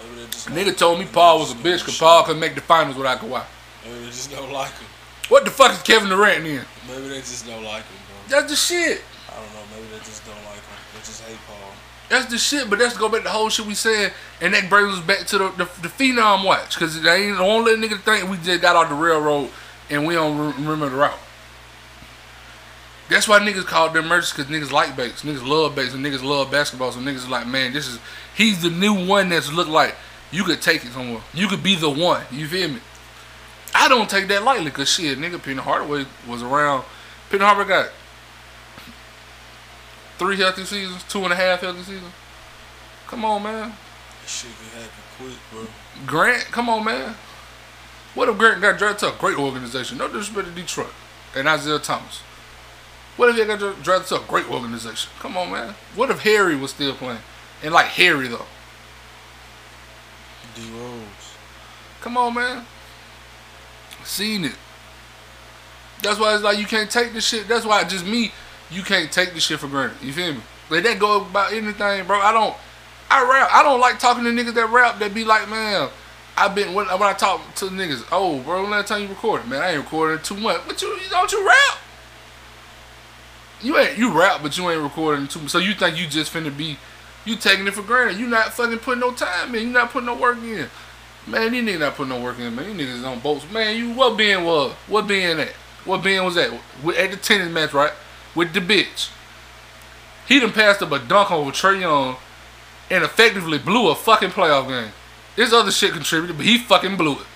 Maybe 0.03 0.23
they 0.23 0.31
just. 0.31 0.51
Like 0.51 0.59
nigga 0.59 0.77
told 0.77 0.99
me 0.99 1.05
Paul 1.05 1.41
was 1.41 1.53
a 1.53 1.55
bitch 1.55 1.81
because. 1.81 1.99
Paul 1.99 2.25
couldn't 2.25 2.41
make 2.41 2.55
the 2.55 2.63
finals 2.63 2.97
without 2.97 3.21
Kawhi. 3.21 3.45
Maybe 3.85 3.99
they 3.99 4.07
just 4.07 4.31
don't 4.31 4.51
like 4.51 4.73
him. 4.73 4.89
What 5.29 5.45
the 5.45 5.51
fuck 5.51 5.73
is 5.73 5.83
Kevin 5.83 6.09
Durant 6.09 6.45
in? 6.47 6.63
Maybe 6.89 7.09
they 7.09 7.19
just 7.19 7.47
don't 7.47 7.65
like 7.65 7.85
him, 7.85 7.97
bro. 8.07 8.17
That's 8.29 8.51
the 8.51 8.57
shit. 8.57 9.03
I 9.29 9.37
don't 9.37 9.45
know. 9.55 9.61
Maybe 9.75 9.89
they 9.93 9.99
just 9.99 10.25
don't 10.27 10.35
like 10.45 10.57
him. 10.57 10.79
They 10.95 11.01
just 11.01 11.23
hate 11.23 11.39
Paul. 11.47 11.73
That's 12.09 12.27
the 12.27 12.37
shit, 12.37 12.69
but 12.69 12.79
that's 12.79 12.97
go 12.97 13.09
back 13.09 13.21
to 13.21 13.25
the 13.25 13.31
whole 13.31 13.49
shit 13.49 13.65
we 13.65 13.75
said, 13.75 14.13
and 14.43 14.53
that 14.53 14.69
brings 14.69 14.99
us 14.99 15.01
back 15.01 15.27
to 15.29 15.39
the 15.39 15.49
the, 15.53 15.65
the 15.81 15.89
phenom 15.89 16.45
watch, 16.45 16.77
cause 16.77 17.01
they 17.01 17.29
ain't 17.29 17.39
don't 17.39 17.65
let 17.65 17.79
nigga 17.79 17.99
think 18.01 18.31
we 18.31 18.37
just 18.39 18.61
got 18.61 18.77
off 18.77 18.91
the 18.91 18.95
railroad 18.95 19.49
and 19.89 20.07
we 20.07 20.13
don't 20.13 20.37
re- 20.37 20.53
remember 20.59 20.91
the 20.91 20.97
route. 20.97 21.19
That's 23.09 23.27
why 23.27 23.41
niggas 23.41 23.65
call 23.65 23.89
them 23.91 24.09
merchants, 24.09 24.35
cause 24.35 24.45
niggas 24.47 24.71
like 24.73 24.95
Bates, 24.95 25.23
niggas 25.23 25.47
love 25.47 25.75
Bates, 25.75 25.95
and 25.95 26.05
niggas 26.05 26.23
love 26.23 26.51
basketball, 26.51 26.93
so 26.93 27.01
niggas 27.01 27.17
is 27.17 27.29
like, 27.29 27.47
man, 27.47 27.73
this 27.73 27.89
is 27.89 27.99
he's 28.35 28.61
the 28.61 28.71
new 28.71 29.07
one 29.07 29.31
that's 29.31 29.51
look 29.51 29.69
like 29.69 29.95
you 30.31 30.45
could 30.45 30.61
take 30.61 30.85
it 30.85 30.93
somewhere, 30.93 31.23
you 31.33 31.49
could 31.49 31.63
be 31.63 31.77
the 31.77 31.89
one, 31.89 32.25
you 32.31 32.47
feel 32.47 32.69
me? 32.69 32.81
I 33.75 33.89
don't 33.89 34.09
take 34.09 34.29
that 34.29 34.43
lightly, 34.43 34.71
cause 34.71 34.89
shit, 34.89 35.19
nigga, 35.19 35.43
Penny 35.43 35.61
Hardaway 35.61 36.07
was 36.29 36.43
around. 36.43 36.85
Penny 37.31 37.45
Hardaway 37.45 37.69
got 37.69 37.91
three 40.19 40.37
healthy 40.37 40.65
seasons, 40.65 41.03
two 41.05 41.25
and 41.25 41.33
a 41.33 41.37
half 41.37 41.61
healthy 41.61 41.83
seasons. 41.83 42.13
Come 43.07 43.25
on, 43.25 43.43
man. 43.43 43.71
That 43.71 44.29
shit 44.29 44.51
can 44.51 44.81
happen 44.81 45.03
quick, 45.19 45.37
bro. 45.51 45.67
Grant, 46.07 46.45
come 46.45 46.69
on, 46.69 46.85
man. 46.85 47.15
What 48.15 48.29
if 48.29 48.39
Grant 48.39 48.61
got 48.61 48.79
drafted 48.79 49.09
to 49.11 49.15
a 49.15 49.19
great 49.19 49.39
organization? 49.39 49.99
No 49.99 50.07
disrespect 50.07 50.49
to 50.49 50.55
Detroit. 50.55 50.93
and 51.35 51.49
Isaiah 51.49 51.79
Thomas? 51.79 52.21
What 53.17 53.29
if 53.31 53.37
he 53.37 53.45
got 53.45 53.59
drafted 53.83 54.09
to 54.19 54.25
a 54.25 54.27
great 54.27 54.51
organization? 54.51 55.11
Come 55.19 55.37
on, 55.37 55.51
man. 55.53 55.75
What 55.95 56.11
if 56.11 56.21
Harry 56.21 56.57
was 56.57 56.71
still 56.71 56.95
playing? 56.95 57.21
And 57.63 57.73
like 57.73 57.87
Harry 57.87 58.29
though. 58.29 58.47
D 60.55 60.63
Rose. 60.75 61.03
Come 62.01 62.17
on, 62.17 62.35
man. 62.35 62.67
Seen 64.05 64.45
it. 64.45 64.57
That's 66.03 66.19
why 66.19 66.35
it's 66.35 66.43
like 66.43 66.59
you 66.59 66.67
can't 66.67 66.91
take 66.91 67.13
this 67.13 67.27
shit. 67.27 67.49
That's 67.49 67.65
why 67.65 67.85
just 67.85 68.05
me, 68.05 68.33
you 68.71 68.83
can't 68.83 69.11
take 69.13 69.35
this 69.35 69.45
shit 69.45 69.61
for 69.61 69.69
granted. 69.69 70.03
You 70.03 70.13
feel 70.13 70.35
me? 70.35 70.41
Let 70.71 70.85
that 70.85 70.99
go 70.99 71.23
about 71.23 71.53
anything, 71.53 72.07
bro. 72.07 72.19
I 72.19 72.33
don't. 72.33 72.57
I 73.11 73.23
rap. 73.31 73.51
I 73.53 73.63
don't 73.63 73.81
like 73.81 73.99
talking 73.99 74.25
to 74.25 74.31
niggas 74.31 74.55
that 74.55 74.71
rap 74.71 74.99
that 74.99 75.15
be 75.15 75.25
like, 75.25 75.49
man. 75.49 75.91
I've 76.37 76.55
been 76.55 76.73
when, 76.73 76.87
when 76.87 77.03
I 77.03 77.13
talk 77.13 77.55
to 77.57 77.67
niggas. 77.67 78.07
Oh, 78.11 78.41
bro, 78.41 78.63
when 78.63 78.71
last 78.71 78.89
time 78.89 79.03
you 79.03 79.09
recorded, 79.09 79.49
man, 79.49 79.63
I 79.63 79.73
ain't 79.73 79.85
recording 79.85 80.23
too 80.25 80.37
much. 80.37 80.63
But 80.67 80.81
you 80.81 80.99
don't 81.11 81.31
you 81.31 81.47
rap? 81.47 81.79
You 83.61 83.79
ain't 83.79 83.99
you 83.99 84.19
rap, 84.19 84.41
but 84.43 84.57
you 84.57 84.69
ain't 84.71 84.83
recording 84.83 85.29
too 85.29 85.41
much. 85.41 85.51
So 85.51 85.59
you 85.59 85.75
think 85.75 85.99
you 85.99 86.07
just 86.07 86.33
finna 86.33 86.57
be? 86.57 86.79
You 87.25 87.37
taking 87.37 87.67
it 87.67 87.75
for 87.75 87.83
granted. 87.83 88.19
You 88.19 88.27
not 88.27 88.53
fucking 88.53 88.79
putting 88.79 89.01
no 89.01 89.13
time 89.13 89.55
in. 89.55 89.63
You 89.63 89.69
not 89.69 89.91
putting 89.91 90.07
no 90.07 90.15
work 90.17 90.39
in. 90.39 90.69
Man, 91.27 91.53
these 91.53 91.63
niggas 91.63 91.81
not 91.81 91.95
putting 91.95 92.11
no 92.11 92.21
work 92.21 92.39
in, 92.39 92.55
man. 92.55 92.77
These 92.77 92.89
niggas 92.89 93.07
on 93.07 93.21
boats. 93.21 93.51
Man, 93.51 93.77
you 93.77 93.93
what 93.93 94.17
being 94.17 94.45
was? 94.45 94.73
What 94.89 95.07
being 95.07 95.39
at? 95.39 95.53
What 95.85 96.03
being 96.03 96.25
was 96.25 96.35
that? 96.35 96.53
At 96.53 97.11
the 97.11 97.17
tennis 97.17 97.53
match, 97.53 97.73
right? 97.73 97.93
With 98.35 98.53
the 98.53 98.61
bitch. 98.61 99.11
He 100.27 100.41
done 100.41 100.53
passed 100.53 100.83
up 100.83 100.93
a 100.93 100.99
dunk 100.99 101.31
over 101.31 101.51
Trae 101.51 101.81
Young 101.81 102.17
and 102.91 103.05
effectively 103.05 103.59
blew 103.59 103.91
a 103.91 103.95
fucking 103.95 104.31
playoff 104.31 104.69
game. 104.69 104.93
This 105.37 105.53
other 105.53 105.71
shit 105.71 105.93
contributed, 105.93 106.37
but 106.37 106.47
he 106.47 106.59
fucking 106.59 106.97
blew 106.97 107.13
it. 107.13 107.27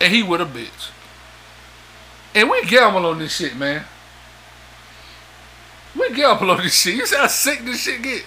And 0.00 0.12
he 0.12 0.22
with 0.22 0.40
a 0.40 0.44
bitch. 0.44 0.90
And 2.34 2.50
we 2.50 2.64
gamble 2.64 3.06
on 3.06 3.20
this 3.20 3.36
shit, 3.36 3.56
man. 3.56 3.84
We 5.96 6.12
gamble 6.12 6.50
on 6.50 6.58
this 6.58 6.74
shit. 6.80 6.96
You 6.96 7.06
see 7.06 7.16
how 7.16 7.26
sick 7.28 7.60
this 7.64 7.82
shit 7.82 8.02
get? 8.02 8.24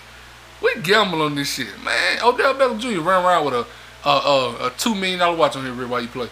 We 0.61 0.75
gamble 0.81 1.21
on 1.21 1.35
this 1.35 1.53
shit, 1.53 1.81
man. 1.83 2.19
Odell 2.23 2.55
Beckham 2.55 2.79
Jr. 2.79 3.01
ran 3.01 3.23
around 3.23 3.45
with 3.45 3.53
a 3.53 3.67
a, 4.07 4.09
a, 4.09 4.67
a 4.67 4.69
two 4.77 4.95
million 4.95 5.19
dollar 5.19 5.35
watch 5.35 5.55
on 5.55 5.63
here, 5.63 5.73
wrist 5.73 5.89
while 5.89 6.01
you 6.01 6.07
play. 6.07 6.29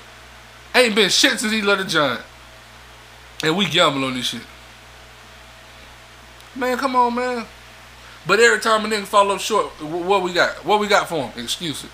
Ain't 0.74 0.96
been 0.96 1.10
shit 1.10 1.40
since 1.40 1.52
he 1.52 1.62
left 1.62 1.84
the 1.84 1.88
Giant. 1.88 2.22
And 3.44 3.58
we 3.58 3.68
gamble 3.68 4.06
on 4.06 4.14
this 4.14 4.28
shit. 4.28 4.42
Man, 6.56 6.78
come 6.78 6.96
on, 6.96 7.16
man. 7.16 7.46
But 8.26 8.40
every 8.40 8.60
time 8.60 8.86
a 8.86 8.88
nigga 8.88 9.06
fall 9.06 9.30
up 9.32 9.40
short, 9.40 9.68
what 9.82 10.24
we 10.24 10.34
got? 10.34 10.66
What 10.66 10.80
we 10.80 10.88
got 10.88 11.08
for 11.08 11.28
him? 11.28 11.44
Excuses. 11.44 11.90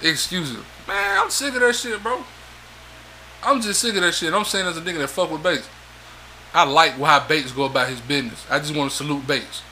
Excuses. 0.00 0.62
Man, 0.86 1.20
I'm 1.20 1.30
sick 1.30 1.54
of 1.54 1.60
that 1.60 1.74
shit, 1.74 2.02
bro. 2.02 2.24
I'm 3.42 3.60
just 3.60 3.80
sick 3.80 3.94
of 3.96 4.02
that 4.02 4.14
shit. 4.14 4.32
I'm 4.32 4.44
saying 4.44 4.66
as 4.66 4.76
a 4.76 4.80
nigga 4.80 4.98
that 4.98 5.08
fuck 5.08 5.30
with 5.30 5.42
Bates. 5.42 5.68
I 6.54 6.64
like 6.64 6.92
how 6.92 7.26
Bates 7.26 7.52
go 7.52 7.64
about 7.64 7.88
his 7.88 8.00
business. 8.00 8.46
I 8.48 8.60
just 8.60 8.74
want 8.74 8.90
to 8.90 8.96
salute 8.96 9.26
Bates. 9.26 9.62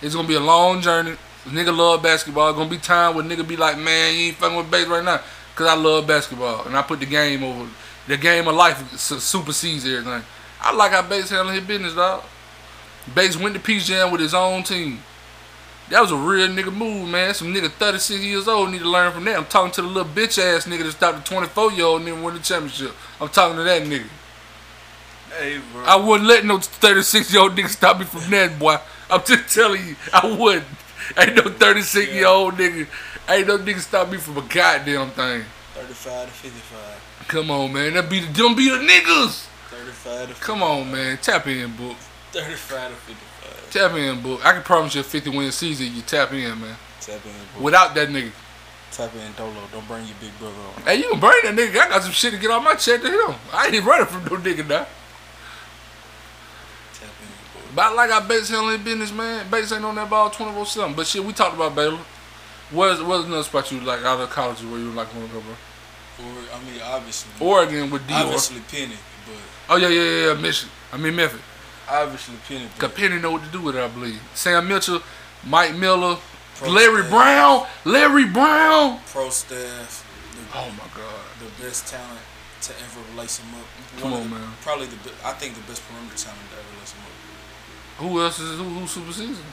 It's 0.00 0.14
gonna 0.14 0.28
be 0.28 0.34
a 0.34 0.40
long 0.40 0.80
journey. 0.80 1.16
Nigga 1.44 1.76
love 1.76 2.02
basketball. 2.02 2.52
Gonna 2.52 2.68
be 2.68 2.78
time 2.78 3.14
where 3.14 3.24
nigga 3.24 3.46
be 3.46 3.56
like, 3.56 3.78
man, 3.78 4.14
you 4.14 4.26
ain't 4.26 4.36
fucking 4.36 4.56
with 4.56 4.70
Bates 4.70 4.88
right 4.88 5.04
now. 5.04 5.20
Cause 5.54 5.66
I 5.66 5.74
love 5.74 6.06
basketball. 6.06 6.64
And 6.66 6.76
I 6.76 6.82
put 6.82 7.00
the 7.00 7.06
game 7.06 7.42
over 7.42 7.68
the 8.06 8.16
game 8.16 8.48
of 8.48 8.54
life 8.54 8.98
supersedes 8.98 9.86
everything. 9.86 10.22
I 10.60 10.74
like 10.74 10.92
how 10.92 11.02
Bates 11.02 11.30
handling 11.30 11.56
his 11.56 11.64
business, 11.64 11.94
dog. 11.94 12.22
Bates 13.14 13.36
went 13.36 13.54
to 13.54 13.60
Peach 13.60 13.86
Jam 13.86 14.10
with 14.10 14.20
his 14.20 14.34
own 14.34 14.62
team. 14.62 15.00
That 15.90 16.00
was 16.00 16.12
a 16.12 16.16
real 16.16 16.48
nigga 16.48 16.72
move, 16.72 17.08
man. 17.08 17.34
Some 17.34 17.52
nigga 17.52 17.70
36 17.70 18.22
years 18.22 18.46
old 18.46 18.70
need 18.70 18.80
to 18.80 18.88
learn 18.88 19.12
from 19.12 19.24
that. 19.24 19.36
I'm 19.36 19.46
talking 19.46 19.72
to 19.72 19.82
the 19.82 19.88
little 19.88 20.12
bitch 20.12 20.38
ass 20.38 20.66
nigga 20.66 20.84
that 20.84 20.92
stopped 20.92 21.18
the 21.18 21.34
24 21.34 21.72
year 21.72 21.84
old 21.84 22.02
nigga 22.02 22.22
win 22.22 22.34
the 22.34 22.40
championship. 22.40 22.92
I'm 23.20 23.28
talking 23.28 23.56
to 23.56 23.64
that 23.64 23.82
nigga. 23.82 24.06
Hey, 25.36 25.60
bro. 25.72 25.84
I 25.84 25.96
wouldn't 25.96 26.28
let 26.28 26.44
no 26.44 26.58
36 26.58 27.32
year 27.32 27.42
old 27.42 27.56
nigga 27.56 27.68
stop 27.68 27.98
me 27.98 28.04
from 28.04 28.28
that, 28.30 28.58
boy. 28.58 28.76
I'm 29.10 29.22
just 29.24 29.52
telling 29.52 29.84
you, 29.84 29.96
I 30.12 30.36
wouldn't. 30.36 30.66
Ain't 31.18 31.34
no 31.34 31.50
36 31.50 32.12
year 32.12 32.26
old 32.26 32.54
nigga. 32.54 32.86
Ain't 33.28 33.46
no 33.46 33.58
nigga 33.58 33.80
stop 33.80 34.10
me 34.10 34.18
from 34.18 34.38
a 34.38 34.42
goddamn 34.42 35.10
thing. 35.10 35.44
35 35.74 36.26
to 36.26 36.32
55. 36.32 37.26
Come 37.28 37.50
on, 37.50 37.72
man. 37.72 37.94
That 37.94 38.08
be 38.08 38.20
the 38.20 38.32
them 38.32 38.54
be 38.54 38.68
the 38.68 38.76
niggas. 38.76 39.46
35 39.70 40.28
to 40.28 40.34
55. 40.34 40.40
Come 40.40 40.62
on, 40.62 40.90
man. 40.90 41.18
Tap 41.18 41.46
in, 41.46 41.74
book. 41.76 41.96
35 42.32 42.90
to 42.90 42.96
55. 42.96 43.70
Tap 43.70 43.92
in, 43.96 44.22
book. 44.22 44.44
I 44.44 44.52
can 44.52 44.62
promise 44.62 44.94
you 44.94 45.00
a 45.00 45.04
50 45.04 45.30
win 45.30 45.52
season. 45.52 45.94
You 45.94 46.02
tap 46.02 46.32
in, 46.32 46.60
man. 46.60 46.76
Tap 47.00 47.14
in, 47.24 47.32
bro. 47.54 47.62
Without 47.62 47.94
that 47.94 48.08
nigga. 48.08 48.32
Tap 48.92 49.14
in, 49.14 49.32
Dolo. 49.36 49.54
Don't 49.72 49.86
bring 49.86 50.06
your 50.06 50.16
big 50.20 50.36
brother 50.38 50.54
on. 50.76 50.82
Hey, 50.82 50.96
you 50.96 51.10
can 51.10 51.20
bring 51.20 51.38
that 51.44 51.54
nigga. 51.54 51.80
I 51.80 51.88
got 51.88 52.02
some 52.02 52.12
shit 52.12 52.32
to 52.34 52.38
get 52.38 52.50
off 52.50 52.62
my 52.62 52.74
chest 52.74 53.02
to 53.02 53.10
him. 53.10 53.36
I 53.52 53.68
ain't 53.68 53.84
running 53.84 54.06
from 54.06 54.24
no 54.24 54.42
nigga 54.42 54.66
now. 54.68 54.86
Tap 57.80 57.90
in, 57.90 57.96
bro. 57.96 57.98
But 57.98 58.00
I 58.00 58.06
like 58.06 58.10
how 58.10 58.28
Bates 58.28 58.48
handling 58.50 58.82
business, 58.82 59.12
man. 59.12 59.50
Bates 59.50 59.72
ain't 59.72 59.84
on 59.84 59.94
that 59.96 60.10
ball 60.10 60.30
24 60.30 60.66
7. 60.66 60.94
But 60.94 61.06
shit, 61.06 61.24
we 61.24 61.32
talked 61.32 61.54
about 61.54 61.74
Baylor. 61.74 61.98
Where's, 62.70 63.02
where's 63.02 63.24
another 63.24 63.42
spot 63.42 63.70
you 63.72 63.80
like 63.80 64.02
out 64.04 64.20
of 64.20 64.30
college 64.30 64.62
where 64.62 64.78
you 64.78 64.90
like 64.92 65.12
want 65.14 65.28
to 65.28 65.34
go, 65.34 65.40
bro? 65.40 65.52
Or, 65.52 66.32
I 66.54 66.60
mean, 66.64 66.80
obviously. 66.84 67.30
Oregon 67.44 67.90
with 67.90 68.02
Dior. 68.06 68.24
Obviously 68.24 68.60
Penny, 68.70 68.96
but 69.26 69.34
Oh, 69.74 69.76
yeah, 69.76 69.88
yeah, 69.88 70.26
yeah. 70.34 70.40
Michigan. 70.40 70.70
I 70.92 70.96
mean, 70.98 71.16
Memphis. 71.16 71.40
obviously 71.88 72.36
Penny. 72.46 72.64
Because 72.74 72.90
But 72.90 72.94
Penny 72.96 73.18
know 73.20 73.32
what 73.32 73.42
to 73.44 73.50
do 73.50 73.62
with 73.62 73.76
it, 73.76 73.82
I 73.82 73.88
believe. 73.88 74.20
Sam 74.34 74.68
Mitchell, 74.68 75.00
Mike 75.46 75.74
Miller, 75.74 76.18
Pro 76.56 76.68
Larry 76.70 77.00
staff. 77.02 77.10
Brown. 77.10 77.66
Larry 77.86 78.26
Brown. 78.26 79.00
pro 79.06 79.30
staff, 79.30 80.06
the, 80.32 80.58
Oh, 80.58 80.70
my 80.76 80.84
God. 80.94 81.24
the 81.40 81.64
best 81.64 81.86
talent 81.88 82.20
to 82.62 82.72
ever 82.74 83.00
lace 83.18 83.38
them 83.38 83.48
up. 83.58 83.66
Come 84.00 84.12
on, 84.12 84.22
the, 84.24 84.28
man. 84.36 84.52
Probably 84.62 84.86
the 84.86 84.96
I 85.24 85.32
think 85.32 85.54
the 85.54 85.62
best 85.62 85.82
perimeter 85.88 86.16
talent 86.16 86.38
ever 86.52 86.60
lace 86.60 86.60
them 86.60 86.68
up. 86.68 86.69
Who 88.00 88.20
else 88.20 88.38
is 88.40 88.56
who, 88.58 88.64
who 88.64 88.86
super 88.86 89.12
season? 89.12 89.44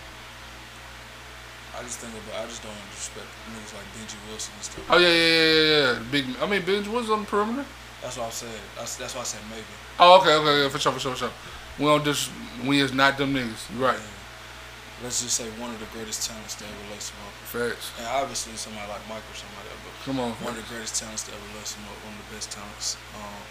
I 1.77 1.83
just 1.83 1.99
think 1.99 2.13
about. 2.15 2.41
I 2.41 2.45
just 2.47 2.63
don't 2.63 2.73
respect 2.89 3.27
niggas 3.51 3.73
like 3.75 3.85
Benji 3.93 4.17
Wilson 4.29 4.53
and 4.55 4.63
stuff. 4.63 4.87
Oh 4.89 4.97
yeah, 4.97 5.07
yeah, 5.13 5.51
yeah, 5.51 5.93
yeah. 5.93 5.99
Big. 6.09 6.25
I 6.41 6.47
mean, 6.47 6.63
Benj 6.65 6.87
was 6.87 7.11
on 7.11 7.21
the 7.21 7.27
perimeter. 7.27 7.65
That's 8.01 8.17
what 8.17 8.27
I 8.27 8.29
said. 8.31 8.59
That's 8.77 8.95
that's 8.95 9.13
why 9.15 9.21
I 9.21 9.25
said 9.25 9.41
maybe. 9.49 9.67
Oh, 9.99 10.19
okay, 10.21 10.33
okay, 10.33 10.63
yeah, 10.63 10.69
for 10.69 10.79
sure, 10.79 10.91
for 10.93 10.99
sure, 10.99 11.11
for 11.13 11.29
sure. 11.29 11.35
We 11.77 11.85
don't 11.85 12.03
just 12.03 12.31
we 12.65 12.79
is 12.79 12.93
not 12.93 13.17
them 13.17 13.33
niggas. 13.35 13.69
You 13.75 13.83
right. 13.85 13.99
Yeah. 13.99 15.03
Let's 15.03 15.21
just 15.21 15.37
say 15.37 15.45
one 15.61 15.69
of 15.69 15.77
the 15.77 15.85
greatest 15.93 16.25
talents 16.25 16.55
to 16.55 16.65
ever 16.65 16.85
lace 16.89 17.13
them 17.13 17.21
up. 17.21 17.33
Facts. 17.45 17.93
And 17.99 18.07
obviously 18.09 18.57
somebody 18.57 18.89
like 18.89 19.03
Mike 19.05 19.21
or 19.29 19.37
somebody 19.37 19.69
like 19.69 19.77
that, 19.77 19.85
but 19.85 19.93
Come 20.09 20.17
on. 20.17 20.31
one 20.41 20.57
of 20.57 20.61
the 20.63 20.65
greatest 20.73 20.97
talents 20.97 21.21
to 21.29 21.37
ever 21.37 21.49
lace 21.53 21.77
them 21.77 21.85
up. 21.85 21.97
One 22.01 22.17
of 22.17 22.21
the 22.25 22.33
best 22.33 22.49
talents. 22.49 22.97
Um, 23.13 23.45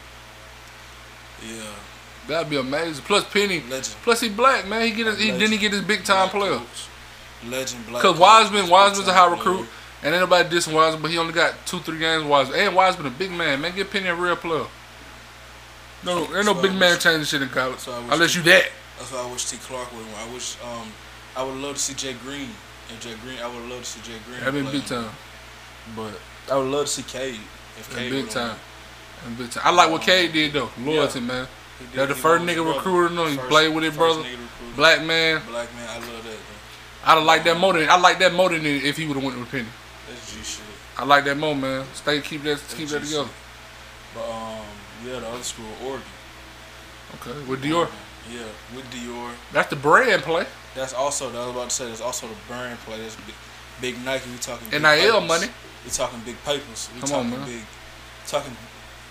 yeah, 1.47 1.71
That'd 2.29 2.51
be 2.51 2.57
amazing. 2.57 3.05
Plus 3.05 3.25
Penny. 3.25 3.61
legend. 3.69 3.97
Plus 4.03 4.21
he 4.21 4.29
black 4.29 4.67
man. 4.67 4.83
He 4.83 4.91
get 4.93 5.07
his, 5.07 5.19
he 5.19 5.31
then 5.31 5.51
he 5.53 5.59
get 5.59 5.73
his 5.73 5.83
big 5.83 6.05
time 6.05 6.29
player. 6.29 6.61
Legend. 7.47 7.87
Black. 7.87 8.03
Cause 8.03 8.19
Wiseman, 8.19 8.69
Wiseman's 8.69 9.09
a 9.09 9.13
high 9.13 9.27
player. 9.29 9.37
recruit, 9.37 9.69
and 10.03 10.15
ain't 10.15 10.23
nobody 10.23 10.49
dissing 10.49 10.75
Wiseman, 10.75 11.03
but 11.03 11.11
he 11.11 11.19
only 11.19 11.33
got 11.33 11.55
two, 11.67 11.79
three 11.81 11.99
games. 11.99 12.25
Wiseman 12.25 12.59
and 12.59 12.75
Wiseman 12.75 13.07
a 13.07 13.11
big 13.11 13.31
man. 13.31 13.61
Man, 13.61 13.75
get 13.75 13.91
Penny 13.91 14.09
a 14.09 14.15
real 14.15 14.37
player. 14.37 14.67
No, 16.05 16.21
ain't 16.37 16.47
no 16.47 16.55
big 16.55 16.73
I 16.73 16.75
man 16.75 16.91
wish- 16.95 17.03
changing 17.03 17.25
shit 17.25 17.43
in 17.43 17.49
college 17.49 17.79
so 17.79 17.93
I 17.93 17.99
wish 18.01 18.13
unless 18.13 18.33
he- 18.35 18.39
you 18.39 18.45
that. 18.45 18.71
That's 18.99 19.13
why 19.13 19.21
I 19.23 19.31
wish 19.31 19.45
T. 19.45 19.57
Clark 19.59 19.93
would. 19.93 20.07
I 20.19 20.33
wish. 20.33 20.57
Um, 20.65 20.91
I 21.37 21.43
would 21.43 21.57
love 21.57 21.75
to 21.77 21.81
see 21.81 21.95
Jay 21.95 22.15
Green. 22.15 22.49
And 22.91 23.01
Jay 23.01 23.15
Green, 23.23 23.39
I 23.43 23.47
would 23.47 23.69
love 23.69 23.81
to 23.81 23.85
see 23.85 24.01
Jay 24.01 24.19
Green. 24.27 24.41
That 24.41 24.53
been 24.53 24.65
play. 24.65 24.73
big 24.79 24.87
time. 24.87 25.11
But 25.95 26.19
I 26.51 26.57
would 26.57 26.69
love 26.69 26.87
to 26.87 26.93
see 26.93 27.03
Cade. 27.03 27.41
If 27.79 27.95
Cade 27.95 28.11
big 28.11 28.31
time. 28.31 28.57
That 29.25 29.39
big 29.39 29.51
time. 29.51 29.63
I 29.67 29.71
like 29.71 29.91
what 29.91 30.03
Cade 30.03 30.33
did 30.33 30.53
though. 30.53 30.71
Loyalty, 30.81 31.19
Yeah. 31.21 31.27
man. 31.27 31.49
That 31.95 32.09
the 32.09 32.15
first 32.15 32.45
nigga 32.45 32.63
brother. 32.63 32.79
recruited 32.79 33.19
him. 33.19 33.29
He 33.33 33.37
played 33.49 33.75
with 33.75 33.85
his 33.85 33.97
brother. 33.97 34.23
Black 34.77 35.03
man. 35.05 35.43
Black 35.49 35.73
man, 35.75 35.89
I 35.89 35.99
love 35.99 36.25
that. 36.25 36.37
I'd 37.05 37.15
have 37.17 37.25
liked 37.25 37.45
that 37.45 37.57
more 37.59 37.73
than 37.73 37.89
I 37.89 37.97
like 37.99 38.19
that 38.19 38.33
more 38.35 38.49
than 38.51 38.65
if 38.67 38.97
he 38.97 39.07
would 39.07 39.15
have 39.17 39.25
went 39.25 39.39
with 39.39 39.51
Penny. 39.51 39.67
That's 40.09 40.33
G 40.35 40.43
shit. 40.43 40.65
I 40.99 41.05
like 41.05 41.25
that 41.25 41.37
more, 41.37 41.55
man. 41.55 41.85
Stay 41.95 42.21
keep 42.21 42.43
that 42.43 42.59
That's 42.59 42.75
keep 42.75 42.89
G 42.89 42.95
that 42.95 43.05
together. 43.05 43.25
shit. 43.25 43.33
But 44.15 44.29
um, 44.31 44.65
yeah, 45.05 45.21
the 45.21 45.29
other 45.29 45.43
school, 45.43 45.67
Oregon. 45.85 46.03
Okay. 47.21 47.49
With 47.49 47.63
Dior. 47.63 47.89
Yeah, 48.33 48.41
with 48.75 48.85
Dior. 48.91 49.31
That's 49.53 49.69
the 49.71 49.77
brand 49.77 50.23
play. 50.23 50.47
That's 50.75 50.93
also. 50.95 51.29
I 51.31 51.47
was 51.47 51.51
about 51.55 51.69
to 51.71 51.75
say. 51.75 51.87
That's 51.89 52.01
also 52.01 52.27
the 52.27 52.35
brand 52.49 52.79
play. 52.81 52.99
That's 52.99 53.17
big, 53.17 53.35
big 53.81 54.05
Nike. 54.05 54.29
We 54.31 54.39
talking 54.39 54.69
big 54.69 54.83
NIL 54.83 55.13
papers. 55.21 55.29
money. 55.29 55.47
We 55.85 55.91
talking 55.91 56.21
big 56.25 56.43
papers. 56.45 56.91
We 56.95 57.01
Come 57.03 57.13
on, 57.13 57.25
talking 57.31 57.39
man. 57.39 57.49
big. 57.49 57.63
Talking. 58.27 58.57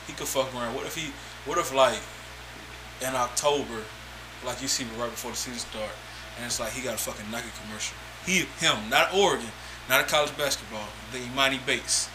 He 0.07 0.13
could 0.13 0.27
fuck 0.27 0.53
around. 0.53 0.75
What 0.75 0.85
if 0.85 0.95
he? 0.95 1.11
What 1.45 1.57
if 1.57 1.73
like 1.73 1.99
in 3.01 3.15
October, 3.15 3.81
like 4.45 4.61
you 4.61 4.67
see 4.67 4.83
me 4.83 4.91
right 4.97 5.09
before 5.09 5.31
the 5.31 5.37
season 5.37 5.59
start, 5.59 5.89
and 6.37 6.45
it's 6.45 6.59
like 6.59 6.71
he 6.71 6.81
got 6.81 6.93
a 6.95 6.97
fucking 6.97 7.29
Nike 7.31 7.47
commercial. 7.65 7.95
He, 8.25 8.45
him, 8.63 8.77
not 8.89 9.13
Oregon, 9.13 9.47
not 9.89 10.01
a 10.01 10.03
college 10.05 10.35
basketball. 10.37 10.87
The 11.11 11.19
Imani 11.19 11.59
Bates. 11.65 12.09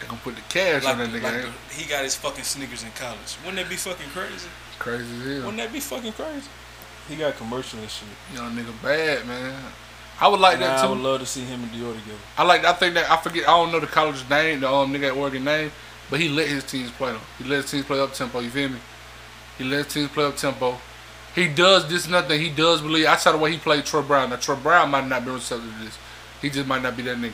They 0.00 0.06
gonna 0.06 0.20
put 0.22 0.34
the 0.36 0.42
cash 0.48 0.84
Like, 0.84 0.94
on 0.94 0.98
that 0.98 1.12
the- 1.12 1.18
nigga. 1.20 1.22
like 1.22 1.42
the- 1.68 1.74
he 1.74 1.88
got 1.88 2.02
his 2.04 2.14
fucking 2.16 2.44
sneakers 2.44 2.82
in 2.82 2.90
college. 2.92 3.36
Wouldn't 3.44 3.56
that 3.56 3.68
be 3.68 3.76
fucking 3.76 4.10
crazy? 4.10 4.46
it? 4.46 4.78
Crazy 4.78 5.04
as 5.04 5.24
hell. 5.26 5.36
Wouldn't 5.46 5.56
that 5.58 5.72
be 5.72 5.80
fucking 5.80 6.12
crazy? 6.12 6.48
He 7.08 7.16
got 7.16 7.36
commercial 7.36 7.78
and 7.78 7.90
shit. 7.90 8.08
Young 8.34 8.54
nigga 8.56 8.72
bad, 8.82 9.26
man. 9.26 9.54
I 10.20 10.28
would 10.28 10.40
like 10.40 10.54
And 10.54 10.62
that 10.62 10.78
I 10.84 10.86
would 10.86 10.96
too. 10.96 11.02
love 11.02 11.20
to 11.20 11.26
see 11.26 11.42
him 11.42 11.62
and 11.62 11.72
Dior 11.72 11.94
together. 11.98 12.18
I 12.38 12.44
like. 12.44 12.64
I 12.64 12.72
think 12.74 12.94
that 12.94 13.10
I 13.10 13.16
forget. 13.16 13.44
I 13.48 13.52
don't 13.52 13.72
know 13.72 13.80
the 13.80 13.86
college 13.88 14.28
name, 14.28 14.60
the 14.60 14.72
um 14.72 14.92
nigga 14.92 15.08
at 15.08 15.16
Oregon 15.16 15.42
name, 15.44 15.72
but 16.10 16.20
he 16.20 16.28
let 16.28 16.46
his 16.48 16.62
teams 16.64 16.90
play 16.92 17.10
though. 17.12 17.18
He 17.38 17.44
let 17.44 17.62
his 17.62 17.70
teams 17.70 17.86
play 17.86 17.98
up 17.98 18.12
tempo. 18.14 18.38
You 18.40 18.50
feel 18.50 18.68
me? 18.68 18.78
He 19.58 19.64
lets 19.64 19.94
teams 19.94 20.10
play 20.10 20.24
up 20.24 20.36
tempo. 20.36 20.78
He 21.34 21.48
does 21.48 21.88
this 21.88 22.08
nothing. 22.08 22.40
He 22.40 22.50
does 22.50 22.82
believe. 22.82 23.06
I 23.06 23.16
saw 23.16 23.32
the 23.32 23.38
way 23.38 23.52
he 23.52 23.58
played 23.58 23.84
Troy 23.86 24.02
Brown. 24.02 24.30
Now 24.30 24.36
Troy 24.36 24.56
Brown 24.56 24.90
might 24.90 25.06
not 25.08 25.24
be 25.24 25.30
receptive 25.30 25.72
to 25.78 25.84
this. 25.84 25.98
He 26.42 26.50
just 26.50 26.66
might 26.66 26.82
not 26.82 26.96
be 26.96 27.02
that 27.04 27.16
nigga. 27.16 27.32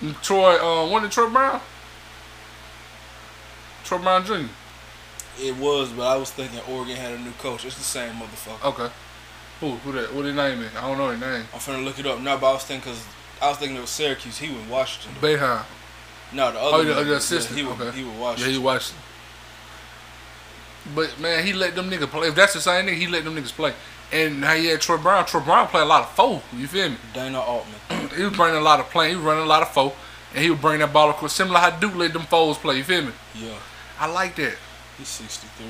And 0.00 0.14
Troy, 0.22 0.54
uh, 0.56 1.00
did 1.00 1.10
Troy 1.10 1.28
Brown? 1.28 1.60
Troy 3.84 3.98
Brown 3.98 4.24
Jr. 4.24 4.46
It 5.40 5.56
was, 5.56 5.90
but 5.92 6.06
I 6.06 6.16
was 6.16 6.30
thinking 6.30 6.60
Oregon 6.68 6.96
had 6.96 7.12
a 7.12 7.18
new 7.18 7.30
coach. 7.32 7.64
It's 7.64 7.76
the 7.76 7.82
same 7.84 8.14
motherfucker. 8.14 8.64
Okay. 8.64 8.92
Who? 9.60 9.70
Who 9.76 9.92
that? 9.92 10.14
What 10.14 10.24
his 10.24 10.34
name 10.34 10.60
is? 10.62 10.74
I 10.76 10.80
don't 10.88 10.98
know 10.98 11.10
his 11.10 11.20
name. 11.20 11.44
I'm 11.52 11.60
finna 11.60 11.84
look 11.84 11.98
it 11.98 12.06
up 12.06 12.20
now, 12.20 12.36
but 12.38 12.50
I 12.50 12.52
was 12.54 12.64
thinking 12.64 12.92
because 12.92 13.04
I 13.42 13.48
was 13.48 13.58
thinking 13.58 13.76
it 13.76 13.80
was 13.80 13.90
Syracuse. 13.90 14.38
He 14.38 14.50
was 14.54 14.64
Washington. 14.66 15.12
though. 15.20 15.28
No, 16.32 16.52
the 16.52 16.58
other. 16.60 16.76
Oh, 16.76 16.84
the, 16.84 16.94
the 17.04 17.10
yeah, 17.10 17.16
assistant. 17.16 17.58
he 17.58 17.64
was 17.64 17.80
okay. 17.80 17.96
he 17.96 18.04
was 18.04 18.14
Yeah, 18.14 18.20
Washington. 18.20 18.52
he 18.52 18.58
watched. 18.58 18.94
But 20.94 21.18
man, 21.20 21.44
he 21.44 21.52
let 21.52 21.74
them 21.74 21.90
niggas 21.90 22.08
play. 22.08 22.28
If 22.28 22.34
that's 22.34 22.54
the 22.54 22.60
same 22.60 22.86
nigga, 22.86 22.96
he 22.96 23.06
let 23.06 23.24
them 23.24 23.34
niggas 23.36 23.52
play. 23.52 23.74
And 24.10 24.42
how 24.44 24.54
he 24.54 24.66
had 24.66 24.80
Troy 24.80 24.96
Brown. 24.96 25.26
Troy 25.26 25.40
Brown 25.40 25.68
play 25.68 25.82
a 25.82 25.84
lot 25.84 26.02
of 26.04 26.10
four. 26.10 26.40
You 26.56 26.66
feel 26.66 26.88
me? 26.90 26.96
Dana 27.12 27.40
Altman. 27.40 28.08
he 28.16 28.22
was 28.22 28.34
bringing 28.36 28.56
a 28.56 28.62
lot 28.64 28.80
of 28.80 28.88
play. 28.90 29.10
He 29.10 29.16
was 29.16 29.24
running 29.24 29.42
a 29.44 29.46
lot 29.46 29.60
of 29.62 29.68
four, 29.70 29.92
and 30.34 30.42
he 30.42 30.50
was 30.50 30.58
bringing 30.60 30.80
that 30.80 30.92
ball 30.92 31.10
across. 31.10 31.34
Similar 31.34 31.58
how 31.60 31.70
Duke 31.70 31.94
let 31.94 32.12
them 32.14 32.22
foes 32.22 32.56
play. 32.56 32.78
You 32.78 32.84
feel 32.84 33.02
me? 33.02 33.12
Yeah, 33.34 33.54
I 34.00 34.06
like 34.06 34.34
that. 34.36 34.56
he's 34.96 35.08
63. 35.08 35.66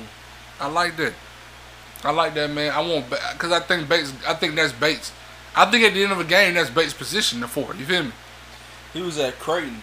I 0.61 0.67
like 0.67 0.95
that. 0.97 1.13
I 2.03 2.11
like 2.11 2.33
that, 2.35 2.49
man. 2.49 2.71
I 2.71 2.79
want 2.79 3.09
because 3.09 3.51
I 3.51 3.59
think 3.59 3.89
Bates. 3.89 4.13
I 4.25 4.33
think 4.35 4.55
that's 4.55 4.71
Bates. 4.71 5.11
I 5.53 5.69
think 5.69 5.83
at 5.83 5.93
the 5.93 6.03
end 6.03 6.13
of 6.13 6.19
a 6.21 6.23
game, 6.23 6.53
that's 6.53 6.69
Bates' 6.69 6.93
position. 6.93 7.41
The 7.41 7.47
four. 7.49 7.75
You 7.75 7.83
feel 7.83 8.03
me? 8.03 8.11
He 8.93 9.01
was 9.01 9.17
at 9.19 9.37
Creighton 9.39 9.81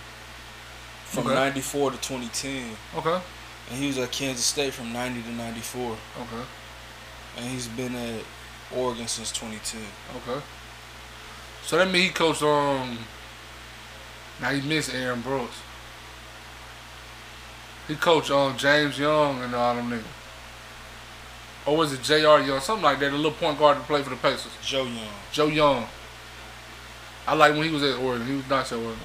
from 1.05 1.27
Okay. 1.27 1.35
94 1.35 1.91
to 1.91 1.97
2010, 1.99 2.71
Okay. 2.97 3.21
And 3.71 3.79
he 3.79 3.87
was 3.89 3.99
at 3.99 4.13
Kansas 4.13 4.45
State 4.45 4.73
from 4.73 4.93
90 4.93 5.23
to 5.23 5.31
94, 5.33 5.91
Okay. 6.23 6.47
and 7.37 7.47
he's 7.47 7.67
been 7.69 7.95
at 7.95 8.23
Oregon 8.75 9.07
since 9.09 9.31
2010. 9.33 9.81
Okay. 10.17 10.45
So 11.65 11.79
that 11.79 11.91
means 11.91 12.07
he 12.09 12.11
coached 12.13 12.43
um. 12.43 12.99
Now 14.41 14.51
he 14.51 14.61
missed 14.69 14.95
Aaron 14.95 15.21
Brooks. 15.21 15.57
He 17.89 17.95
coached 17.95 18.31
um 18.31 18.57
James 18.57 18.99
Young 18.99 19.43
and 19.43 19.55
all 19.55 19.75
them 19.75 19.91
niggas. 19.91 20.05
Or 21.67 21.77
was 21.77 21.93
it 21.93 22.03
J.R. 22.03 22.41
Young? 22.43 22.61
Something 22.61 22.85
like 22.85 23.01
that. 23.01 23.13
A 23.13 23.17
little 23.17 23.33
point 23.33 23.59
guard 23.59 23.77
to 23.77 23.83
play 23.85 24.01
for 24.03 24.11
the 24.11 24.17
Pacers. 24.17 24.53
Joe 24.65 24.85
Young. 24.85 25.09
Joe 25.33 25.47
Young. 25.49 25.85
I 27.27 27.35
like 27.35 27.55
when 27.55 27.65
he 27.65 27.71
was 27.71 27.83
at 27.83 27.99
Oregon. 27.99 28.25
He 28.27 28.35
was 28.37 28.49
nice 28.49 28.71
at 28.71 28.79
Oregon. 28.79 29.01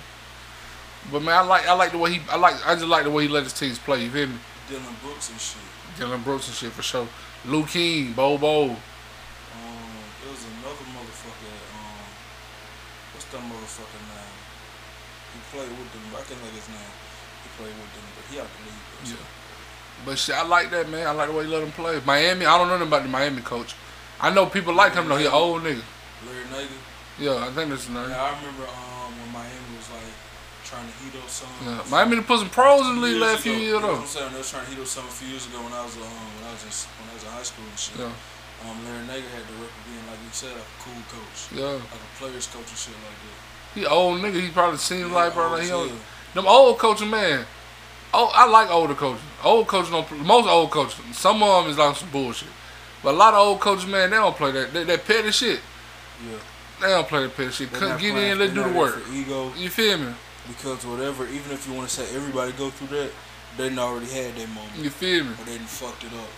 But 1.11 1.23
man, 1.23 1.33
I 1.35 1.41
like 1.41 1.67
I 1.67 1.73
like 1.73 1.91
the 1.91 1.97
way 1.97 2.13
he 2.13 2.21
I 2.29 2.35
like 2.37 2.55
I 2.67 2.75
just 2.75 2.85
like 2.85 3.03
the 3.03 3.09
way 3.09 3.23
he 3.23 3.29
let 3.29 3.43
his 3.43 3.53
teams 3.53 3.79
play. 3.79 4.03
You 4.03 4.11
feel 4.11 4.27
me? 4.27 4.35
Dillon 4.69 4.95
Brooks 5.03 5.29
and 5.29 5.39
shit. 5.39 5.61
Dillon 5.97 6.21
Brooks 6.21 6.47
and 6.47 6.55
shit 6.55 6.71
for 6.71 6.81
sure. 6.81 7.07
Lou 7.45 7.65
King, 7.65 8.13
Bobo. 8.13 8.63
Um, 8.63 8.77
it 10.23 10.29
was 10.29 10.43
another 10.45 10.85
motherfucker. 10.93 11.55
Um, 11.75 12.07
what's 13.13 13.25
that 13.25 13.41
motherfucker 13.41 14.01
name? 14.09 14.37
He 15.33 15.39
played 15.51 15.69
with 15.69 15.91
them. 15.93 16.03
I 16.11 16.21
can't 16.23 16.39
think 16.39 16.53
his 16.53 16.69
name. 16.69 16.93
He 17.43 17.49
played 17.57 17.73
with 17.73 17.91
them, 17.93 18.05
but 18.15 18.23
he 18.29 18.39
out 18.39 18.47
the 18.47 18.61
league. 18.65 19.17
Yeah. 19.17 19.25
But 20.05 20.17
shit, 20.17 20.35
I 20.35 20.45
like 20.45 20.71
that 20.71 20.89
man. 20.89 21.07
I 21.07 21.11
like 21.11 21.29
the 21.29 21.35
way 21.35 21.45
he 21.45 21.51
let 21.51 21.63
him 21.63 21.71
play. 21.71 22.01
Miami, 22.05 22.45
I 22.45 22.57
don't 22.57 22.67
know 22.67 22.73
nothing 22.73 22.87
about 22.87 23.03
the 23.03 23.09
Miami 23.09 23.41
coach. 23.41 23.75
I 24.19 24.29
know 24.29 24.45
people 24.45 24.73
like 24.73 24.93
him 24.93 25.07
though. 25.07 25.17
He 25.17 25.25
an 25.25 25.31
old 25.31 25.63
nigga. 25.63 25.81
Larrañaga. 26.25 26.77
Yeah, 27.19 27.45
I 27.45 27.51
think 27.51 27.69
that's 27.69 27.89
name. 27.89 28.09
Yeah, 28.09 28.21
I 28.21 28.29
remember 28.37 28.63
um 28.65 29.13
when 29.19 29.31
Miami 29.33 29.77
was 29.77 29.89
like 29.91 30.13
trying 30.71 30.87
to 30.87 30.95
heat 31.03 31.13
up 31.19 31.27
some. 31.27 31.51
Yeah. 31.67 31.83
Miami 31.91 32.15
to 32.15 32.21
put 32.23 32.39
some 32.39 32.49
pros 32.49 32.87
in 32.87 32.95
the 32.95 33.01
league 33.03 33.19
last 33.21 33.43
few 33.43 33.51
years 33.51 33.75
You 33.75 33.81
know 33.83 33.99
though. 33.99 34.01
I'm 34.01 34.07
saying 34.07 34.31
they 34.31 34.37
was 34.39 34.49
trying 34.49 34.65
to 34.65 34.71
heat 34.71 34.79
up 34.79 34.87
some 34.87 35.05
a 35.05 35.11
few 35.11 35.27
years 35.27 35.45
ago 35.51 35.59
when 35.59 35.73
I 35.75 35.83
was 35.83 35.95
um 35.99 36.07
when 36.07 36.43
I 36.47 36.51
was 36.55 36.63
in 36.63 36.71
when 36.95 37.05
I 37.11 37.13
was 37.19 37.23
in 37.27 37.31
high 37.35 37.43
school 37.43 37.67
and 37.67 37.77
shit. 37.79 37.99
Yeah, 37.99 38.15
Um, 38.63 38.75
Larrañaga 38.87 39.27
had 39.35 39.43
the 39.51 39.55
rep 39.59 39.67
of 39.67 39.83
being 39.83 40.05
like 40.07 40.21
you 40.23 40.31
said, 40.31 40.55
like 40.55 40.63
a 40.63 40.77
cool 40.79 41.01
coach, 41.11 41.39
yeah. 41.51 41.75
like 41.75 41.99
a 41.99 42.11
players 42.15 42.47
coach 42.47 42.69
and 42.71 42.79
shit 42.79 42.95
like 43.03 43.19
that. 43.19 43.37
He 43.75 43.85
old 43.85 44.21
nigga. 44.23 44.39
He 44.39 44.49
probably 44.49 44.79
seems 44.79 45.11
like 45.11 45.33
bro. 45.35 45.51
Like 45.51 45.63
he 45.63 45.71
old 45.71 45.91
Them 46.33 46.47
old 46.47 46.79
coaching 46.79 47.09
man. 47.11 47.45
Oh, 48.13 48.29
I 48.33 48.47
like 48.47 48.69
older 48.69 48.93
coaches. 48.95 49.23
Old 49.43 49.67
coaches 49.67 49.89
don't. 49.91 50.07
Most 50.25 50.47
old 50.47 50.71
coaches. 50.71 50.99
Some 51.15 51.41
of 51.43 51.63
them 51.63 51.71
is 51.71 51.77
like 51.77 51.95
some 51.95 52.09
bullshit. 52.11 52.49
But 53.03 53.15
a 53.15 53.17
lot 53.17 53.33
of 53.33 53.39
old 53.39 53.59
coaches, 53.61 53.87
man, 53.87 54.09
they 54.09 54.17
don't 54.17 54.35
play 54.35 54.51
that. 54.51 54.73
That, 54.73 54.85
that 54.87 55.05
petty 55.05 55.31
shit. 55.31 55.59
Yeah. 56.29 56.37
They 56.81 56.87
don't 56.87 57.07
play 57.07 57.23
that 57.23 57.35
petty 57.35 57.51
shit. 57.51 57.71
Couldn't 57.73 57.99
get 57.99 58.15
in. 58.15 58.37
Let 58.37 58.53
they're 58.53 58.63
do 58.63 58.71
the 58.71 58.77
work. 58.77 59.01
ego, 59.11 59.51
You 59.57 59.69
feel 59.69 59.97
me? 59.97 60.13
Because 60.55 60.85
whatever, 60.85 61.25
even 61.27 61.51
if 61.51 61.67
you 61.67 61.73
want 61.73 61.87
to 61.89 61.93
say 61.93 62.03
everybody 62.15 62.51
go 62.53 62.69
through 62.69 62.95
that, 62.97 63.11
they 63.57 63.69
done 63.69 63.79
already 63.79 64.07
had 64.07 64.35
their 64.35 64.47
moment, 64.47 64.75
You 64.77 64.89
feel 64.89 65.23
me? 65.25 65.31
or 65.31 65.45
they 65.45 65.57
done 65.57 65.65
fucked 65.67 66.03
it 66.03 66.13
up, 66.13 66.29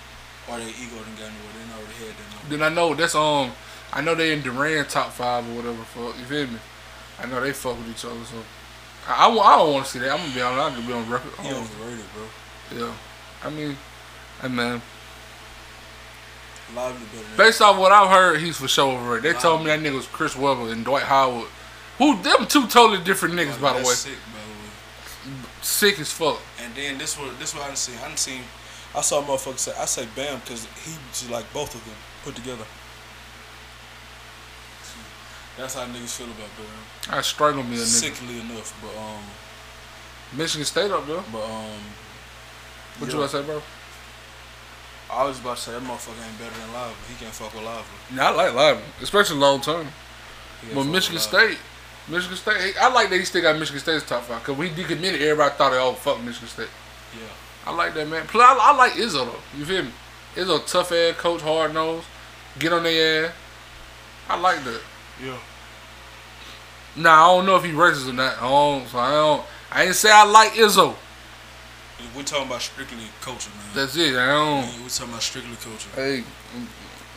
or 0.49 0.57
their 0.59 0.67
ego 0.69 0.95
done 0.97 1.15
got 1.17 1.29
nowhere. 1.29 1.53
They 1.53 1.63
done 1.65 1.77
already 1.77 1.97
had 2.05 2.13
that 2.17 2.27
moment. 2.33 2.49
Then 2.49 2.61
I 2.63 2.69
know 2.69 2.93
that's 2.95 3.15
um. 3.15 3.51
I 3.95 4.01
know 4.01 4.15
they 4.15 4.33
in 4.33 4.41
Durant 4.41 4.89
top 4.89 5.11
five 5.11 5.47
or 5.49 5.53
whatever. 5.55 5.83
Fuck, 5.83 6.17
you 6.17 6.25
feel 6.25 6.47
me? 6.47 6.57
I 7.19 7.27
know 7.27 7.39
they 7.41 7.53
fuck 7.53 7.77
with 7.77 7.89
each 7.89 8.03
other. 8.05 8.23
So 8.25 8.37
I, 9.07 9.27
I, 9.27 9.29
I 9.29 9.57
don't 9.57 9.73
want 9.73 9.85
to 9.85 9.91
see 9.91 9.99
that. 9.99 10.11
I'm 10.11 10.17
gonna 10.17 10.33
be 10.33 10.41
honest. 10.41 10.65
I'm 10.65 10.73
gonna 10.73 10.87
be 10.87 10.93
on 10.93 11.09
record. 11.11 11.31
He 11.41 11.49
overrated, 11.53 12.05
bro. 12.13 12.23
yeah. 12.87 12.93
I 13.43 13.49
mean, 13.51 13.77
hey 14.41 14.47
man. 14.47 14.81
Lively 16.75 17.05
better 17.13 17.37
Based 17.37 17.61
off 17.61 17.77
what 17.77 17.91
I've 17.91 18.09
heard, 18.09 18.39
he's 18.41 18.57
for 18.57 18.67
sure 18.67 18.93
overrated. 18.97 19.23
They 19.35 19.39
told 19.39 19.59
me 19.61 19.67
that 19.67 19.79
nigga 19.79 19.95
was 19.95 20.07
Chris 20.07 20.35
Webber 20.35 20.71
and 20.71 20.83
Dwight 20.83 21.03
Howard. 21.03 21.47
Who 22.03 22.21
them 22.21 22.45
two 22.47 22.67
totally 22.67 23.01
different 23.03 23.35
niggas, 23.35 23.61
by 23.61 23.79
the 23.79 23.79
way. 23.87 23.93
Sick, 23.93 24.13
by 24.33 24.39
the 24.39 25.31
way. 25.31 25.39
Sick 25.61 25.99
as 25.99 26.11
fuck. 26.11 26.37
And 26.61 26.75
then 26.75 26.97
this 26.97 27.17
what 27.17 27.39
this 27.39 27.53
what 27.55 27.63
I 27.63 27.67
done 27.67 27.75
seen. 27.77 27.95
I 28.03 28.07
done 28.09 28.17
seen. 28.17 28.41
I 28.93 29.01
saw 29.01 29.21
a 29.21 29.23
motherfucker 29.23 29.57
say 29.57 29.71
I 29.79 29.85
say 29.85 30.05
Bam 30.15 30.39
because 30.41 30.65
he 30.83 30.91
just 31.11 31.29
like 31.29 31.51
both 31.53 31.73
of 31.73 31.83
them 31.85 31.95
put 32.25 32.35
together. 32.35 32.65
That's 35.57 35.75
how 35.75 35.85
niggas 35.85 36.17
feel 36.17 36.27
about 36.27 36.49
Bam. 36.57 37.17
I 37.17 37.21
strangle 37.21 37.63
me 37.63 37.75
a 37.75 37.79
nigga. 37.79 37.85
Sickly 37.85 38.39
enough, 38.39 38.77
but 38.81 38.99
um, 38.99 39.23
Michigan 40.37 40.65
State 40.65 40.91
up 40.91 41.05
there. 41.07 41.23
but 41.31 41.43
um, 41.43 41.79
What 42.97 43.07
yeah. 43.07 43.07
you 43.07 43.13
gonna 43.13 43.27
say, 43.29 43.43
bro? 43.43 43.61
I 45.11 45.23
was 45.25 45.39
about 45.39 45.57
to 45.57 45.61
say 45.63 45.71
that 45.71 45.81
motherfucker 45.83 46.27
ain't 46.27 46.39
better 46.39 46.59
than 46.59 46.73
Lively. 46.73 46.95
He 47.07 47.15
can't 47.23 47.33
fuck 47.33 47.53
with 47.53 47.63
Lively. 47.63 47.85
Nah, 48.11 48.23
I 48.23 48.29
like 48.31 48.53
Lively, 48.55 48.83
especially 49.01 49.37
long 49.37 49.61
term. 49.61 49.87
But 50.73 50.85
Michigan. 50.85 51.19
State, 51.19 51.57
Michigan 52.07 52.37
State, 52.37 52.75
I 52.79 52.91
like 52.91 53.09
that 53.09 53.17
he 53.17 53.25
still 53.25 53.41
got 53.41 53.57
Michigan 53.57 53.79
State's 53.79 54.05
top 54.05 54.23
five. 54.23 54.43
Cause 54.43 54.57
we 54.57 54.69
decommitted, 54.69 55.21
everybody 55.21 55.55
thought, 55.55 55.71
oh 55.73 55.93
fuck 55.93 56.21
Michigan 56.21 56.49
State. 56.49 56.69
Yeah. 57.13 57.27
I 57.65 57.75
like 57.75 57.93
that 57.93 58.07
man. 58.07 58.25
Plus, 58.27 58.43
I, 58.43 58.71
I 58.71 58.75
like 58.75 58.93
Izzo 58.93 59.25
though. 59.25 59.57
You 59.57 59.65
feel 59.65 59.83
me? 59.83 59.91
Izzo 60.35 60.65
tough 60.69 60.91
ass 60.91 61.15
coach, 61.15 61.41
hard 61.41 61.73
nose, 61.73 62.03
get 62.59 62.73
on 62.73 62.83
their 62.83 63.27
ass. 63.27 63.33
I 64.27 64.39
like 64.39 64.63
that. 64.63 64.81
Yeah. 65.23 65.37
Nah, 66.95 67.11
I 67.11 67.35
don't 67.35 67.45
know 67.45 67.55
if 67.55 67.63
he 67.63 67.71
racist 67.71 68.09
or 68.09 68.13
not. 68.13 68.37
I 68.37 68.49
don't. 68.49 68.87
So 68.87 68.99
I 68.99 69.11
don't. 69.11 69.43
I 69.71 69.83
ain't 69.85 69.95
say 69.95 70.11
I 70.11 70.25
like 70.25 70.51
Izzo. 70.51 70.95
We're 72.15 72.23
talking 72.23 72.47
about 72.47 72.61
strictly 72.61 73.05
coaching, 73.21 73.53
man. 73.53 73.65
That's 73.73 73.95
it. 73.95 74.15
I 74.15 74.27
don't. 74.27 74.81
We're 74.81 74.89
talking 74.89 75.09
about 75.09 75.23
strictly 75.23 75.55
coaching. 75.55 75.91
Hey, 75.95 76.17
you 76.17 76.23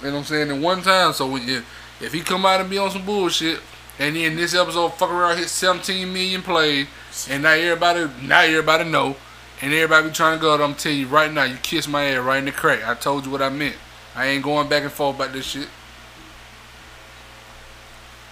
know 0.02 0.12
what 0.12 0.18
I'm 0.18 0.24
saying? 0.24 0.50
In 0.50 0.62
one 0.62 0.80
time, 0.82 1.12
so 1.12 1.26
when 1.26 1.46
you, 1.46 1.62
if 2.00 2.12
he 2.12 2.20
come 2.20 2.46
out 2.46 2.60
and 2.60 2.70
be 2.70 2.78
on 2.78 2.90
some 2.90 3.04
bullshit, 3.04 3.60
and 3.98 4.16
then 4.16 4.36
this 4.36 4.54
episode 4.54 4.90
fuck 4.94 5.10
around 5.10 5.38
hit 5.38 5.48
17 5.48 6.12
million 6.12 6.42
plays, 6.42 6.86
and 7.30 7.42
now 7.42 7.52
everybody, 7.52 8.08
now 8.22 8.40
everybody 8.40 8.84
know, 8.84 9.16
and 9.62 9.72
everybody 9.72 10.08
be 10.08 10.14
trying 10.14 10.38
to 10.38 10.42
go. 10.42 10.62
I'm 10.62 10.74
tell 10.74 10.92
you 10.92 11.06
right 11.06 11.32
now, 11.32 11.44
you 11.44 11.56
kiss 11.62 11.88
my 11.88 12.04
ass 12.04 12.24
right 12.24 12.38
in 12.38 12.44
the 12.44 12.52
crack. 12.52 12.86
I 12.86 12.94
told 12.94 13.24
you 13.24 13.30
what 13.30 13.42
I 13.42 13.48
meant. 13.48 13.76
I 14.14 14.26
ain't 14.26 14.44
going 14.44 14.68
back 14.68 14.82
and 14.82 14.92
forth 14.92 15.16
about 15.16 15.32
this 15.32 15.46
shit. 15.46 15.68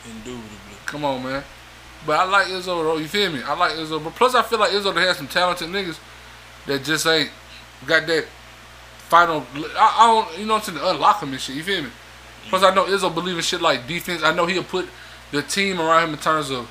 Indubitably. 0.04 0.76
Come 0.86 1.04
on, 1.04 1.22
man. 1.22 1.42
But 2.06 2.20
I 2.20 2.24
like 2.24 2.46
Izzo 2.48 2.64
though. 2.64 2.96
You 2.98 3.08
feel 3.08 3.32
me? 3.32 3.42
I 3.42 3.56
like 3.56 3.72
Izzo. 3.72 4.02
But 4.02 4.14
plus, 4.14 4.34
I 4.34 4.42
feel 4.42 4.58
like 4.58 4.72
Izzo 4.72 4.94
has 4.94 5.16
some 5.16 5.28
talented 5.28 5.68
niggas 5.68 5.98
that 6.66 6.84
just 6.84 7.06
ain't 7.06 7.30
got 7.86 8.06
that 8.06 8.26
final. 9.08 9.46
I, 9.56 9.96
I 10.00 10.06
don't, 10.06 10.38
you 10.38 10.46
know, 10.46 10.54
what 10.54 10.68
I'm 10.68 10.74
saying, 10.74 10.78
to 10.78 10.90
unlock 10.90 11.22
him 11.22 11.32
and 11.32 11.40
shit. 11.40 11.56
You 11.56 11.62
feel 11.62 11.82
me? 11.82 11.90
Plus, 12.48 12.62
I 12.62 12.74
know 12.74 12.84
Izzo 12.84 13.14
believe 13.14 13.36
in 13.36 13.42
shit 13.42 13.62
like 13.62 13.86
defense. 13.86 14.22
I 14.22 14.34
know 14.34 14.46
he'll 14.46 14.62
put 14.62 14.88
the 15.34 15.42
team 15.42 15.80
around 15.80 16.08
him 16.08 16.14
in 16.14 16.20
terms 16.20 16.50
of 16.50 16.70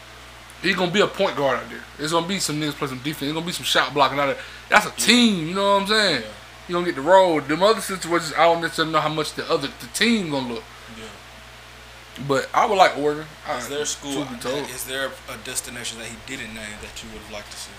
he's 0.62 0.76
gonna 0.76 0.92
be 0.92 1.02
a 1.02 1.08
point 1.08 1.36
guard 1.36 1.60
out 1.60 1.70
there. 1.70 1.84
There's 1.98 2.12
gonna 2.12 2.28
be 2.28 2.40
some 2.40 2.60
niggas 2.60 2.74
play 2.74 2.88
some 2.88 2.98
defense. 3.00 3.20
There's 3.20 3.34
gonna 3.34 3.46
be 3.46 3.52
some 3.52 3.66
shot 3.66 3.94
blocking 3.94 4.20
out 4.20 4.28
there. 4.28 4.38
That's 4.70 4.86
a 4.86 4.92
team. 4.92 5.48
You 5.48 5.56
know 5.56 5.74
what 5.74 5.82
I'm 5.82 5.88
saying? 5.88 6.22
Yeah. 6.22 6.28
You 6.68 6.74
gonna 6.76 6.86
get 6.86 6.96
the 6.96 7.02
role. 7.02 7.42
Them 7.42 7.62
other 7.62 7.82
situations, 7.82 8.34
I 8.38 8.46
don't 8.46 8.62
necessarily 8.62 8.94
know 8.94 9.02
how 9.02 9.10
much 9.10 9.34
the 9.34 9.50
other 9.52 9.68
the 9.68 9.88
team 9.88 10.32
gonna 10.32 10.54
look. 10.54 10.64
Yeah. 10.98 12.26
But 12.28 12.50
I 12.54 12.66
would 12.66 12.78
like 12.78 12.98
Oregon. 12.98 13.26
Is 13.58 13.68
there 13.68 13.86
school? 13.86 14.26
told. 14.40 14.70
Is 14.70 14.86
there 14.86 15.12
a 15.30 15.38
destination 15.44 16.00
that 16.00 16.08
he 16.08 16.16
didn't 16.26 16.54
name 16.54 16.78
that 16.82 17.04
you 17.04 17.10
would 17.12 17.22
have 17.22 17.32
liked 17.32 17.52
to 17.52 17.58
see? 17.58 17.72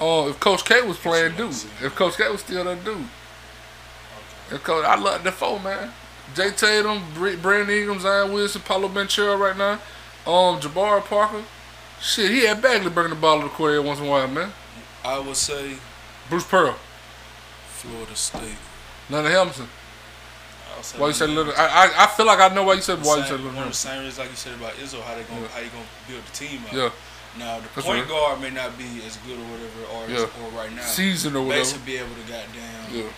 Oh, 0.00 0.28
if 0.28 0.40
Coach 0.40 0.64
K 0.64 0.82
was 0.82 0.98
playing, 0.98 1.36
dude. 1.36 1.50
If 1.80 1.94
Coach 1.94 2.16
K 2.16 2.28
was 2.28 2.40
still 2.40 2.64
that 2.64 2.84
dude. 2.84 2.96
Okay. 2.96 4.56
If 4.56 4.64
Coach, 4.64 4.84
I 4.84 4.98
love 4.98 5.22
Defoe, 5.22 5.60
man. 5.60 5.92
Jay 6.34 6.50
Tatum, 6.50 7.02
Brandon 7.14 7.70
Ingram, 7.70 8.00
Zion 8.00 8.32
Wilson, 8.32 8.62
Paolo 8.62 8.88
Banchero 8.88 9.38
right 9.38 9.56
now. 9.56 9.78
Um, 10.26 10.60
Jabari 10.60 11.04
Parker. 11.04 11.42
Shit, 12.00 12.30
he 12.30 12.44
had 12.46 12.60
Bagley 12.62 12.90
bringing 12.90 13.10
the 13.10 13.20
ball 13.20 13.38
to 13.38 13.44
the 13.44 13.50
court 13.50 13.72
every 13.74 13.86
once 13.86 14.00
in 14.00 14.06
a 14.06 14.10
while, 14.10 14.26
man. 14.28 14.52
I 15.04 15.18
would 15.18 15.36
say 15.36 15.76
Bruce 16.28 16.44
Pearl, 16.46 16.76
Florida 17.68 18.14
State. 18.16 18.56
Leonard 19.10 19.30
Hamilton. 19.32 19.68
say 20.82 20.98
Why 20.98 21.08
you 21.08 21.12
said 21.12 21.30
little? 21.30 21.52
I, 21.56 21.66
I 21.96 22.04
I 22.04 22.06
feel 22.08 22.26
like 22.26 22.38
I 22.40 22.54
know 22.54 22.62
why 22.64 22.74
you 22.74 22.80
said 22.80 23.02
why 23.04 23.18
you 23.18 23.22
said 23.24 23.40
little. 23.40 23.52
One 23.52 23.64
of 23.64 23.68
the 23.70 23.74
same 23.76 23.98
reasons, 24.00 24.18
like 24.18 24.30
you 24.30 24.36
said 24.36 24.54
about 24.54 24.72
Izzo, 24.74 25.00
how 25.02 25.14
they 25.14 25.22
gonna 25.24 25.42
Yeah. 25.42 25.48
how 25.48 25.60
you 25.60 25.70
gonna 25.70 25.84
build 26.08 26.24
the 26.24 26.32
team 26.32 26.60
out. 26.66 26.72
Yeah, 26.72 26.90
Now 27.38 27.56
the 27.58 27.68
That's 27.74 27.86
point 27.86 28.00
right. 28.00 28.08
guard 28.08 28.40
may 28.40 28.50
not 28.50 28.76
be 28.78 29.02
as 29.06 29.16
good 29.26 29.38
or 29.38 29.46
whatever, 29.50 29.80
or 29.94 30.08
Yeah. 30.08 30.44
or 30.44 30.50
right 30.58 30.72
now. 30.74 30.82
season 30.86 31.34
or 31.36 31.42
whatever. 31.46 31.70
will 31.70 31.78
be 31.86 31.96
able 31.98 32.14
to 32.14 32.22
goddamn. 32.30 32.86
Yeah, 32.90 33.10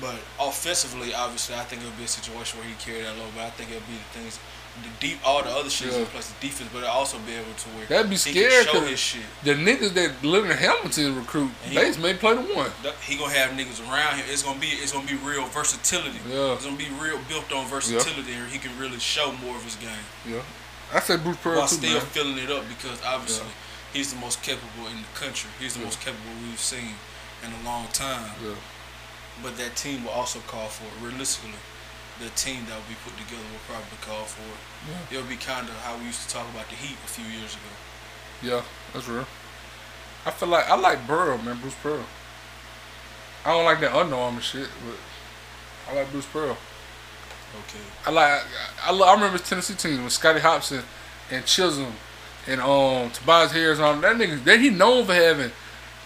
But 0.00 0.16
offensively, 0.40 1.14
obviously, 1.14 1.54
I 1.56 1.64
think 1.64 1.82
it'll 1.82 1.96
be 1.96 2.04
a 2.04 2.08
situation 2.08 2.58
where 2.60 2.68
he 2.68 2.74
carry 2.76 3.02
that 3.02 3.16
low. 3.16 3.28
But 3.34 3.44
I 3.44 3.50
think 3.50 3.70
it'll 3.70 3.88
be 3.88 3.96
the 4.00 4.18
things, 4.18 4.38
the 4.82 4.88
deep, 5.00 5.18
all 5.24 5.42
the 5.42 5.50
other 5.50 5.68
shit 5.68 5.92
Yeah. 5.92 6.04
place 6.06 6.28
the 6.28 6.46
defense, 6.46 6.70
but 6.72 6.82
also 6.84 7.18
be 7.18 7.34
able 7.34 7.52
to 7.52 7.68
where 7.70 7.86
That'd 7.86 8.08
be 8.10 8.16
scary, 8.16 8.64
show 8.64 8.80
his 8.80 8.98
shit. 8.98 9.20
the 9.44 9.52
niggas 9.54 9.92
that 9.94 10.24
Leonard 10.24 10.56
Hamilton 10.58 11.14
recruit, 11.16 11.50
he- 11.68 11.74
Bates 11.74 11.98
may 11.98 12.14
play 12.14 12.34
the 12.34 12.40
one. 12.54 12.72
He 13.04 13.16
gonna 13.16 13.34
have 13.34 13.50
niggas 13.50 13.80
around 13.90 14.16
him. 14.18 14.24
It's 14.30 14.42
gonna 14.42 14.58
be 14.58 14.68
it's 14.68 14.92
gonna 14.92 15.06
be 15.06 15.14
real 15.16 15.44
versatility. 15.46 16.18
Yeah. 16.26 16.54
It's 16.54 16.64
gonna 16.64 16.76
be 16.76 16.88
real 16.98 17.18
built 17.28 17.52
on 17.52 17.66
versatility, 17.66 18.32
and 18.32 18.50
he 18.50 18.58
can 18.58 18.76
really 18.78 18.98
show 18.98 19.32
more 19.32 19.56
of 19.56 19.64
his 19.64 19.74
game 19.76 19.90
Yeah, 20.26 20.40
I 20.92 21.00
said 21.00 21.22
Bruce 21.22 21.36
Pearl 21.42 21.58
while 21.58 21.68
too, 21.68 21.76
still 21.76 21.98
man. 21.98 22.06
filling 22.06 22.38
it 22.38 22.50
up 22.50 22.66
because 22.68 22.98
obviously 23.04 23.46
he's 23.92 24.10
the 24.10 24.18
most 24.20 24.42
capable 24.42 24.86
in 24.88 25.02
the 25.02 25.18
country. 25.18 25.50
He's 25.60 25.74
the 25.74 25.80
Yeah. 25.80 25.84
most 25.86 26.00
capable 26.00 26.32
we've 26.48 26.58
seen 26.58 26.96
in 27.44 27.52
a 27.52 27.62
long 27.68 27.88
time. 27.92 28.32
Yeah, 28.42 28.54
But 29.42 29.56
that 29.58 29.76
team 29.76 30.04
will 30.04 30.12
also 30.12 30.38
call 30.40 30.68
for 30.68 30.84
it. 30.84 30.92
Realistically, 31.02 31.52
the 32.22 32.30
team 32.30 32.64
that 32.66 32.74
will 32.76 32.88
be 32.88 32.96
put 33.04 33.16
together 33.18 33.42
will 33.50 33.66
probably 33.66 33.98
call 34.00 34.24
for 34.24 34.42
it. 34.46 34.62
Yeah. 34.88 35.18
It'll 35.18 35.28
be 35.28 35.36
kind 35.36 35.68
of 35.68 35.74
how 35.82 35.98
we 35.98 36.06
used 36.06 36.28
to 36.28 36.34
talk 36.34 36.48
about 36.50 36.68
the 36.68 36.76
Heat 36.76 36.96
a 37.04 37.08
few 37.08 37.26
years 37.26 37.54
ago. 37.54 37.72
yeah, 38.42 38.62
that's 38.94 39.08
real. 39.08 39.26
I 40.24 40.30
feel 40.30 40.48
like 40.48 40.68
I 40.70 40.76
like 40.76 41.06
Burrow, 41.06 41.36
man, 41.38 41.58
Bruce 41.60 41.74
Pearl. 41.82 42.04
I 43.44 43.50
don't 43.50 43.64
like 43.64 43.80
that 43.80 43.92
Under 43.92 44.14
Armour 44.14 44.40
shit, 44.40 44.68
but 44.86 44.96
I 45.90 45.96
like 45.98 46.12
Bruce 46.12 46.26
Pearl. 46.26 46.56
Okay. 47.58 47.84
I 48.06 48.10
like 48.10 48.42
I, 48.84 48.90
I, 48.90 48.96
I 48.96 49.14
remember 49.14 49.38
his 49.38 49.48
Tennessee 49.48 49.74
team 49.74 50.04
with 50.04 50.12
Scotty 50.12 50.40
Hopson 50.40 50.82
and 51.30 51.44
Chisholm 51.44 51.92
and 52.46 52.60
um 52.60 53.10
Tobias 53.10 53.52
Harris 53.52 53.80
on 53.80 54.00
that 54.00 54.16
nigga. 54.16 54.42
That 54.44 54.60
he 54.60 54.70
known 54.70 55.04
for 55.06 55.14
having. 55.14 55.50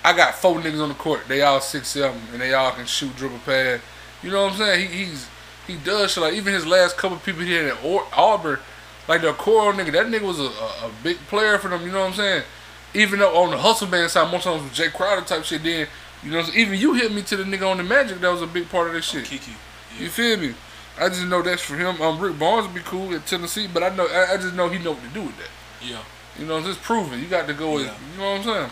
I 0.03 0.17
got 0.17 0.35
four 0.35 0.55
niggas 0.61 0.83
on 0.83 0.89
the 0.89 0.95
court. 0.95 1.23
They 1.29 1.43
all 1.43 1.61
six 1.61 1.89
seven 1.89 2.21
and 2.33 2.41
they 2.41 2.55
all 2.55 2.73
can 2.73 2.87
shoot, 2.87 3.14
dribble, 3.17 3.41
pass. 3.45 3.81
You 4.23 4.31
know 4.31 4.45
what 4.45 4.53
I'm 4.53 4.59
saying? 4.59 4.89
He 4.89 5.05
he's 5.05 5.29
he 5.67 5.77
does 5.77 6.12
shit 6.12 6.23
like 6.23 6.35
even 6.35 6.53
his 6.55 6.67
last 6.67 6.97
couple 6.97 7.17
people 7.19 7.43
he 7.43 7.53
had 7.53 7.67
at 7.67 7.85
Or- 7.85 8.07
Auburn, 8.14 8.59
like 9.09 9.23
the 9.23 9.33
core 9.33 9.73
nigga. 9.73 9.93
That 9.93 10.07
nigga 10.07 10.23
was 10.23 10.39
a, 10.41 10.45
a, 10.45 10.89
a 10.89 10.91
big 11.03 11.19
player 11.29 11.59
for 11.59 11.69
them. 11.69 11.83
You 11.85 11.93
know 11.93 12.01
what 12.01 12.11
I'm 12.11 12.14
saying? 12.14 12.43
Even 12.95 13.19
though 13.19 13.37
on 13.37 13.51
the 13.51 13.59
hustle 13.59 13.87
band 13.89 14.11
side, 14.11 14.31
most 14.31 14.45
times 14.45 14.62
with 14.62 14.73
Jae 14.73 14.93
Crowder 14.93 15.23
type 15.27 15.45
shit. 15.45 15.62
Then 15.62 15.87
you 16.23 16.31
know 16.31 16.43
even 16.55 16.79
you 16.79 16.95
hit 16.95 17.12
me 17.12 17.23
to 17.23 17.37
the 17.37 17.45
nigga 17.45 17.71
on 17.71 17.77
the 17.77 17.83
Magic. 17.85 18.21
That 18.21 18.31
was 18.33 18.43
a 18.43 18.47
big 18.47 18.69
part 18.69 18.89
of 18.89 18.95
this 18.95 19.05
shit. 19.05 19.25
Kiki. 19.25 19.53
You 19.99 20.09
feel 20.09 20.39
me? 20.39 20.55
I 20.99 21.09
just 21.09 21.27
know 21.27 21.43
that's 21.43 21.62
for 21.62 21.77
him. 21.77 22.01
Um, 22.01 22.19
Rick 22.19 22.39
Barnes 22.39 22.67
would 22.67 22.75
be 22.75 22.81
cool 22.83 23.14
at 23.14 23.27
Tennessee, 23.27 23.67
but 23.73 23.83
I 23.83 23.95
know 23.95 24.07
I, 24.07 24.35
I 24.35 24.37
just 24.37 24.55
know 24.55 24.69
he 24.69 24.79
know 24.83 24.93
what 24.93 25.03
to 25.03 25.09
do 25.11 25.23
with 25.23 25.37
that. 25.39 25.49
Yeah. 25.87 26.03
You 26.39 26.47
know, 26.47 26.61
just 26.62 26.83
proven. 26.83 27.21
You 27.21 27.27
got 27.29 27.47
to 27.49 27.55
go 27.55 27.75
with. 27.75 27.87
Yeah. 27.87 27.95
You 28.12 28.19
know 28.19 28.31
what 28.31 28.39
I'm 28.39 28.45
saying? 28.45 28.71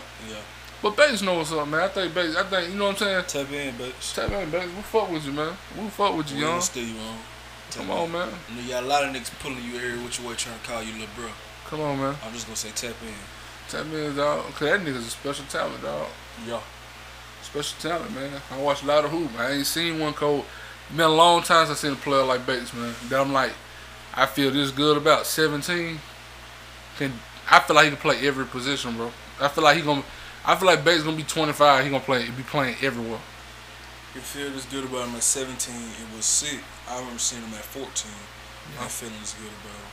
But 0.85 0.97
Bates 0.97 1.23
know 1.23 1.33
what's 1.33 1.51
up, 1.51 1.67
man. 1.67 1.81
I 1.81 1.87
think 1.87 2.13
Bates. 2.13 2.35
I 2.35 2.43
think 2.43 2.69
you 2.69 2.77
know 2.77 2.85
what 2.85 3.01
I'm 3.01 3.25
saying. 3.25 3.45
Tap 3.45 3.51
in, 3.51 3.73
but 3.75 3.91
Tap 4.13 4.29
in, 4.29 4.51
Bates. 4.51 4.67
We 4.67 4.83
fuck 4.83 5.09
with 5.09 5.25
you, 5.25 5.31
man. 5.31 5.57
We 5.75 5.87
fuck 5.89 6.15
with 6.15 6.29
you, 6.29 6.35
we 6.35 6.41
young. 6.43 6.59
gonna 6.59 6.85
you 6.85 6.99
on. 6.99 7.17
Come 7.71 7.89
on, 7.89 8.11
man. 8.11 8.29
You, 8.49 8.55
know, 8.55 8.61
you 8.61 8.69
got 8.69 8.83
a 8.83 8.85
lot 8.85 9.03
of 9.03 9.09
niggas 9.15 9.31
pulling 9.39 9.63
you 9.63 9.77
every 9.77 9.97
which 10.03 10.19
way 10.19 10.35
trying 10.35 10.59
to 10.59 10.63
call 10.63 10.83
you 10.83 10.93
little 10.93 11.07
bro. 11.15 11.25
Come 11.65 11.81
on, 11.81 11.97
man. 11.97 12.15
I'm 12.23 12.31
just 12.33 12.45
gonna 12.45 12.55
say 12.55 12.69
tap 12.69 12.95
in. 13.01 13.15
Tap 13.67 13.91
in, 13.91 14.15
dog. 14.15 14.43
Cause 14.53 14.59
that 14.59 14.79
nigga's 14.81 15.07
a 15.07 15.09
special 15.09 15.43
talent, 15.45 15.81
dog. 15.81 16.07
Yeah. 16.47 16.61
Special 17.41 17.79
talent, 17.79 18.13
man. 18.13 18.39
I 18.51 18.61
watch 18.61 18.83
a 18.83 18.85
lot 18.85 19.05
of 19.05 19.09
hoop. 19.09 19.31
I 19.39 19.53
ain't 19.53 19.65
seen 19.65 19.97
one 19.97 20.13
cold. 20.13 20.45
Been 20.91 20.99
a 20.99 21.09
long 21.09 21.41
time 21.41 21.65
since 21.65 21.79
I 21.79 21.81
seen 21.81 21.93
a 21.93 21.95
player 21.95 22.23
like 22.23 22.45
Bates, 22.45 22.75
man. 22.75 22.93
That 23.09 23.21
I'm 23.21 23.33
like, 23.33 23.53
I 24.13 24.27
feel 24.27 24.51
this 24.51 24.69
good 24.69 24.97
about 24.97 25.25
17. 25.25 25.97
Can 26.99 27.11
I 27.49 27.59
feel 27.61 27.75
like 27.75 27.85
he 27.85 27.89
can 27.89 27.99
play 27.99 28.27
every 28.27 28.45
position, 28.45 28.95
bro. 28.95 29.11
I 29.41 29.47
feel 29.47 29.63
like 29.63 29.77
he 29.77 29.81
gonna. 29.81 30.03
I 30.47 30.55
feel 30.55 30.67
like 30.67 30.83
Bates 30.85 31.03
gonna 31.03 31.17
be 31.17 31.23
25. 31.23 31.83
He 31.83 31.89
gonna 31.89 32.03
play. 32.03 32.23
He 32.23 32.31
be 32.31 32.43
playing 32.43 32.75
everywhere. 32.81 33.19
You 34.13 34.21
feel 34.21 34.49
this 34.51 34.65
good 34.65 34.85
about 34.85 35.09
him 35.09 35.15
at 35.15 35.23
17. 35.23 35.75
It 35.75 36.15
was 36.15 36.25
sick. 36.25 36.59
I 36.87 36.99
remember 36.99 37.19
seeing 37.19 37.41
him 37.41 37.53
at 37.53 37.65
14. 37.65 38.11
My 38.79 38.87
feelings 38.87 39.33
good 39.33 39.47
about 39.47 39.75
him. 39.75 39.91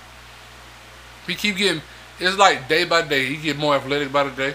He 1.27 1.35
keep 1.35 1.57
getting. 1.57 1.83
It's 2.21 2.37
like 2.37 2.69
day 2.69 2.85
by 2.85 3.03
day. 3.03 3.27
He 3.27 3.37
get 3.37 3.57
more 3.57 3.75
athletic 3.75 4.13
by 4.13 4.25
the 4.25 4.31
day. 4.31 4.55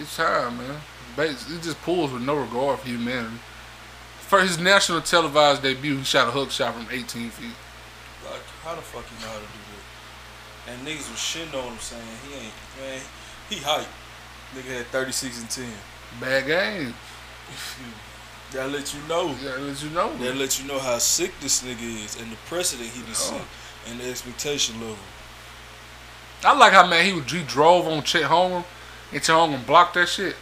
It's 0.00 0.16
time, 0.16 0.58
man. 0.58 0.80
Bates, 1.16 1.48
he 1.48 1.58
just 1.60 1.80
pulls 1.82 2.10
with 2.10 2.22
no 2.22 2.34
regard 2.34 2.80
for 2.80 2.88
humanity. 2.88 3.38
For 4.18 4.40
his 4.40 4.58
national 4.58 5.00
televised 5.02 5.62
debut, 5.62 5.98
he 5.98 6.04
shot 6.04 6.28
a 6.28 6.30
hook 6.32 6.50
shot 6.50 6.74
from 6.74 6.88
18 6.90 7.30
feet. 7.30 7.54
Like, 8.28 8.42
how 8.64 8.74
the 8.74 8.82
fuck 8.82 9.04
you 9.12 9.24
know 9.24 9.32
how 9.32 9.38
to 9.38 9.46
do 9.46 9.60
that? 9.70 10.72
And 10.72 10.86
niggas 10.86 11.08
was 11.10 11.20
shitting 11.20 11.54
on 11.54 11.72
him 11.72 11.78
saying 11.78 12.02
he 12.26 12.34
ain't, 12.34 12.54
man, 12.80 13.00
he 13.48 13.56
hype. 13.56 13.86
Nigga 14.54 14.76
had 14.78 14.86
36 14.86 15.40
and 15.40 15.50
10. 15.50 15.64
Bad 16.20 16.46
game. 16.46 16.94
That 18.52 18.70
let 18.70 18.94
you 18.94 19.00
know. 19.08 19.34
Yeah, 19.42 19.56
let 19.58 19.82
you 19.82 19.90
know. 19.90 20.16
That 20.18 20.36
let 20.36 20.60
you 20.60 20.66
know 20.68 20.78
how 20.78 20.98
sick 20.98 21.32
this 21.40 21.62
nigga 21.62 22.04
is 22.04 22.20
and 22.20 22.30
the 22.30 22.36
precedent 22.46 22.88
he 22.90 23.02
just 23.08 23.32
Oh. 23.32 23.36
set 23.38 23.90
and 23.90 24.00
the 24.00 24.08
expectation 24.08 24.80
level. 24.80 24.96
I 26.44 26.52
like 26.56 26.72
how 26.72 26.86
man 26.86 27.04
he 27.04 27.12
was 27.12 27.30
he 27.30 27.42
drove 27.42 27.86
on 27.88 28.02
Chet 28.02 28.22
Holmgren 28.24 28.64
and 29.12 29.22
Chet 29.22 29.34
Holmgren 29.34 29.66
blocked 29.66 29.94
that 29.94 30.08
shit, 30.08 30.36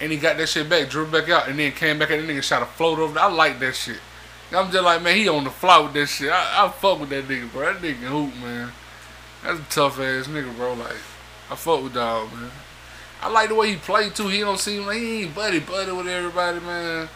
and 0.00 0.10
he 0.10 0.18
got 0.18 0.38
that 0.38 0.48
shit 0.48 0.68
back, 0.68 0.88
drew 0.88 1.06
back 1.06 1.28
out, 1.28 1.48
and 1.48 1.58
then 1.58 1.72
came 1.72 1.98
back 1.98 2.10
at 2.10 2.20
the 2.20 2.26
nigga 2.26 2.42
shot 2.42 2.62
a 2.62 2.66
float 2.66 2.98
over. 2.98 3.18
I 3.18 3.26
like 3.30 3.58
that 3.60 3.76
shit. 3.76 3.98
I'm 4.50 4.70
just 4.70 4.84
like 4.84 5.00
man, 5.02 5.16
he 5.16 5.28
on 5.28 5.44
the 5.44 5.50
fly 5.50 5.78
with 5.78 5.92
that 5.94 6.06
shit. 6.06 6.30
I, 6.32 6.66
I 6.66 6.68
fuck 6.68 6.98
with 7.00 7.10
that 7.10 7.28
nigga, 7.28 7.50
bro. 7.52 7.72
That 7.72 7.80
nigga 7.82 8.08
hoop, 8.08 8.34
man. 8.42 8.72
That's 9.44 9.60
a 9.60 9.62
tough 9.70 9.98
ass 10.00 10.26
nigga, 10.26 10.54
bro. 10.56 10.74
Like 10.74 10.96
I 11.50 11.54
fuck 11.54 11.82
with 11.82 11.94
dog, 11.94 12.32
man. 12.32 12.50
I 13.22 13.28
like 13.30 13.48
the 13.48 13.54
way 13.54 13.70
he 13.70 13.76
played 13.76 14.14
too. 14.14 14.28
He 14.28 14.40
don't 14.40 14.58
seem 14.58 14.84
like 14.84 14.98
he 14.98 15.22
ain't 15.22 15.34
buddy 15.34 15.60
buddy 15.60 15.92
with 15.92 16.08
everybody, 16.08 16.58
man. 16.60 17.08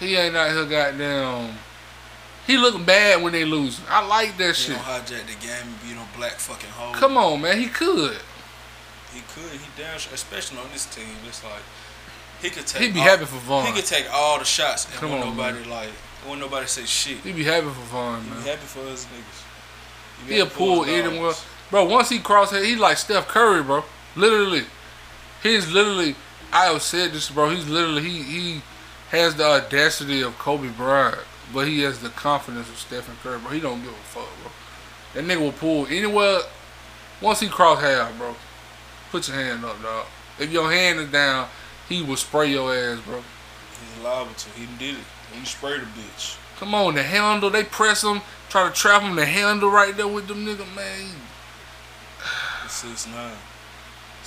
He 0.00 0.16
ain't 0.16 0.34
out 0.36 0.50
here 0.52 0.64
goddamn. 0.64 1.54
He 2.46 2.56
looking 2.56 2.84
bad 2.84 3.22
when 3.22 3.32
they 3.32 3.44
lose. 3.44 3.78
I 3.90 4.06
like 4.06 4.38
that 4.38 4.56
He 4.56 4.72
shit. 4.72 4.76
don't 4.76 4.84
hijack 4.84 5.26
the 5.26 5.46
game 5.46 5.66
and 5.66 5.82
be 5.82 5.94
no 5.94 6.02
black 6.16 6.32
fucking 6.32 6.70
hole. 6.70 6.94
Come 6.94 7.18
on, 7.18 7.42
man. 7.42 7.58
He 7.58 7.66
could. 7.66 8.16
He 9.12 9.20
could. 9.34 9.52
He 9.52 9.82
down, 9.82 9.96
especially 9.96 10.58
on 10.58 10.66
this 10.72 10.86
team. 10.86 11.04
It's 11.26 11.44
like 11.44 11.60
he 12.40 12.48
could 12.48 12.66
take. 12.66 12.82
He'd 12.82 12.94
be 12.94 13.00
all, 13.00 13.06
happy 13.06 13.24
for 13.26 13.36
Vaughn. 13.36 13.66
He 13.66 13.72
could 13.72 13.84
take 13.84 14.06
all 14.12 14.38
the 14.38 14.44
shots 14.46 14.86
and 14.86 14.94
Come 14.94 15.12
on, 15.12 15.20
nobody 15.20 15.62
like. 15.68 15.90
Won't 16.26 16.40
nobody 16.40 16.66
say 16.66 16.84
shit. 16.86 17.18
He'd 17.18 17.36
be 17.36 17.44
happy 17.44 17.66
for 17.66 17.72
Vaughn, 17.92 18.22
He 18.22 18.28
be 18.30 18.34
man. 18.36 18.44
happy 18.44 18.66
for 18.66 18.80
his 18.84 19.04
niggas. 19.06 20.26
He 20.28 20.34
He'll 20.34 20.46
pull 20.46 20.84
anywhere. 20.84 21.32
Bro, 21.70 21.84
once 21.84 22.08
he 22.08 22.18
crosshead, 22.18 22.64
he 22.64 22.76
like 22.76 22.96
Steph 22.96 23.28
Curry, 23.28 23.62
bro. 23.62 23.84
Literally. 24.16 24.64
He's 25.42 25.70
literally, 25.70 26.16
I 26.52 26.66
have 26.66 26.82
said 26.82 27.12
this, 27.12 27.30
bro. 27.30 27.50
He's 27.50 27.68
literally, 27.68 28.02
he, 28.02 28.22
he 28.22 28.62
has 29.10 29.36
the 29.36 29.44
audacity 29.44 30.22
of 30.22 30.38
Kobe 30.38 30.68
Bryant, 30.68 31.18
but 31.52 31.66
he 31.66 31.80
has 31.80 32.00
the 32.00 32.10
confidence 32.10 32.68
of 32.68 32.78
Stephen 32.78 33.16
Curry, 33.22 33.38
bro. 33.38 33.50
He 33.50 33.60
don't 33.60 33.82
give 33.82 33.92
a 33.92 33.94
fuck, 33.94 34.28
bro. 34.42 34.50
That 35.14 35.24
nigga 35.24 35.40
will 35.40 35.52
pull 35.52 35.86
anywhere. 35.86 36.40
Once 37.20 37.40
he 37.40 37.48
cross 37.48 37.80
half, 37.80 38.16
bro, 38.18 38.34
put 39.10 39.28
your 39.28 39.36
hand 39.36 39.64
up, 39.64 39.80
dog. 39.82 40.06
If 40.38 40.52
your 40.52 40.70
hand 40.70 41.00
is 41.00 41.10
down, 41.10 41.48
he 41.88 42.02
will 42.02 42.16
spray 42.16 42.50
your 42.50 42.74
ass, 42.74 43.00
bro. 43.00 43.16
He's 43.16 44.04
liable 44.04 44.34
to. 44.34 44.50
He 44.50 44.66
did 44.78 44.96
it. 44.96 45.04
He 45.32 45.44
sprayed 45.44 45.80
a 45.80 45.84
bitch. 45.84 46.38
Come 46.58 46.74
on, 46.74 46.94
the 46.94 47.02
handle, 47.02 47.50
they 47.50 47.64
press 47.64 48.02
him, 48.02 48.20
try 48.48 48.68
to 48.68 48.74
trap 48.74 49.02
him, 49.02 49.14
the 49.14 49.24
handle 49.24 49.70
right 49.70 49.96
there 49.96 50.08
with 50.08 50.26
them 50.26 50.44
nigga, 50.44 50.66
man. 50.74 51.10
Six 52.68 53.06
nine. 53.06 53.32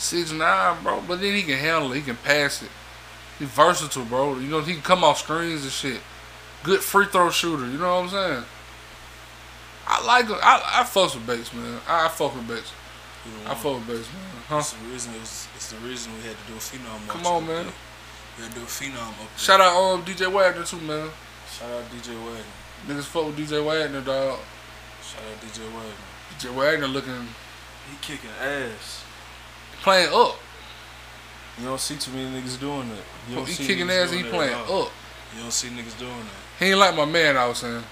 Six 0.02 0.32
nine, 0.32 0.82
bro. 0.82 1.00
But 1.08 1.22
then 1.22 1.36
he 1.36 1.44
can 1.44 1.60
handle 1.60 1.92
it. 1.92 1.98
He 1.98 2.02
can 2.02 2.18
pass 2.18 2.64
it. 2.64 2.70
He's 3.38 3.48
versatile, 3.50 4.04
bro. 4.04 4.40
You 4.40 4.48
know 4.48 4.62
he 4.62 4.74
can 4.74 4.82
come 4.82 5.04
off 5.04 5.20
screens 5.20 5.62
and 5.62 5.72
shit. 5.72 6.02
Good 6.64 6.82
free 6.82 7.06
throw 7.06 7.30
shooter. 7.30 7.68
You 7.68 7.78
know 7.78 8.02
what 8.02 8.04
I'm 8.06 8.10
saying? 8.10 8.44
I 9.86 10.04
like 10.04 10.26
him. 10.26 10.38
I 10.42 10.82
I 10.82 10.84
fuck 10.86 11.14
with 11.14 11.28
Bates, 11.28 11.54
man. 11.54 11.80
I, 11.88 12.06
I 12.06 12.10
fuck 12.10 12.34
with 12.34 12.48
Bates. 12.48 12.72
You 13.26 13.32
I 13.48 13.54
fuck 13.54 13.76
with 13.76 13.88
Bates, 13.88 14.08
man. 14.12 14.42
Huh? 14.50 14.58
It's 14.58 14.74
the 14.74 14.86
reason. 14.90 15.14
It 15.14 15.20
was, 15.20 15.48
it's 15.56 15.72
the 15.72 15.78
reason 15.78 16.14
we 16.16 16.22
had 16.28 16.36
to 16.36 16.48
do 16.48 16.54
a 16.54 16.58
phenom. 16.58 17.08
Come 17.08 17.28
on, 17.28 17.46
man. 17.46 17.66
there. 17.66 17.74
We 18.38 18.44
had 18.44 18.54
to 18.54 18.58
do 18.58 18.64
a 18.64 18.68
phenom 18.68 19.08
up 19.08 19.18
there. 19.18 19.38
Shout 19.38 19.62
out 19.62 19.78
um 19.78 20.04
DJ 20.04 20.34
Wagner 20.34 20.64
too, 20.64 20.82
man. 20.82 21.10
Shout 21.48 21.70
out 21.70 21.84
DJ 21.92 22.18
Wagner. 22.18 22.90
Niggas 22.90 23.06
fuck 23.06 23.28
with 23.28 23.38
DJ 23.38 23.64
Wagner, 23.64 24.02
dog. 24.02 24.40
Shout 25.04 25.22
out 25.22 25.42
DJ 25.46 25.62
Wagner. 25.70 26.10
DJ 26.40 26.56
Wagner 26.56 26.88
looking 26.88 27.28
He 27.88 27.98
kicking 28.02 28.32
ass. 28.42 29.01
Playing 29.82 30.10
up. 30.14 30.38
You 31.60 31.66
don't 31.66 31.80
see 31.80 31.96
too 31.98 32.12
many 32.12 32.42
niggas 32.42 32.60
doing 32.60 32.90
that. 32.90 33.04
You 33.30 33.36
don't 33.36 33.48
He 33.48 33.54
see 33.54 33.68
kicking 33.68 33.90
ass. 33.90 34.12
He 34.12 34.24
playing 34.24 34.54
up. 34.54 34.68
You 35.36 35.42
don't 35.42 35.52
see 35.52 35.68
niggas 35.68 35.98
doing 36.00 36.12
that. 36.12 36.60
He 36.60 36.72
ain't 36.72 36.80
like 36.80 36.96
my 36.96 37.06
man. 37.06 37.38
I 37.38 37.48
was 37.48 37.58
saying. 37.60 37.84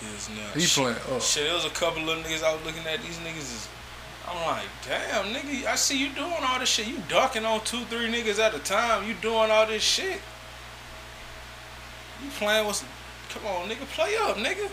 He 0.00 0.06
is 0.06 0.28
not. 0.30 0.56
He 0.56 0.66
playing 0.66 0.96
up. 1.14 1.22
Shit, 1.22 1.44
there 1.44 1.54
was 1.54 1.64
a 1.64 1.70
couple 1.70 2.08
of 2.08 2.18
niggas 2.18 2.42
I 2.42 2.54
was 2.54 2.64
looking 2.64 2.86
at. 2.86 3.00
These 3.02 3.18
niggas 3.18 3.38
is. 3.38 3.68
I'm 4.26 4.42
like, 4.46 4.64
damn, 4.88 5.34
nigga, 5.34 5.66
I 5.66 5.74
see 5.74 5.98
you 5.98 6.08
doing 6.14 6.32
all 6.40 6.58
this 6.58 6.70
shit. 6.70 6.86
You 6.86 6.96
ducking 7.08 7.44
on 7.44 7.60
two, 7.60 7.80
three 7.84 8.10
niggas 8.10 8.38
at 8.38 8.54
a 8.54 8.58
time. 8.58 9.06
You 9.06 9.14
doing 9.20 9.50
all 9.50 9.66
this 9.66 9.82
shit. 9.82 10.18
You 12.22 12.30
playing 12.38 12.66
with 12.66 12.76
some 12.76 12.88
Come 13.34 13.46
on, 13.46 13.68
nigga, 13.68 13.84
play 13.94 14.16
up, 14.22 14.36
nigga. 14.36 14.70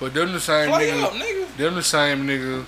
But 0.00 0.12
them 0.12 0.32
the 0.32 0.40
same 0.40 0.68
Play 0.68 0.90
niggas. 0.90 1.02
up, 1.04 1.12
nigga. 1.12 1.56
Them 1.56 1.74
the 1.76 1.82
same 1.82 2.26
nigga 2.26 2.66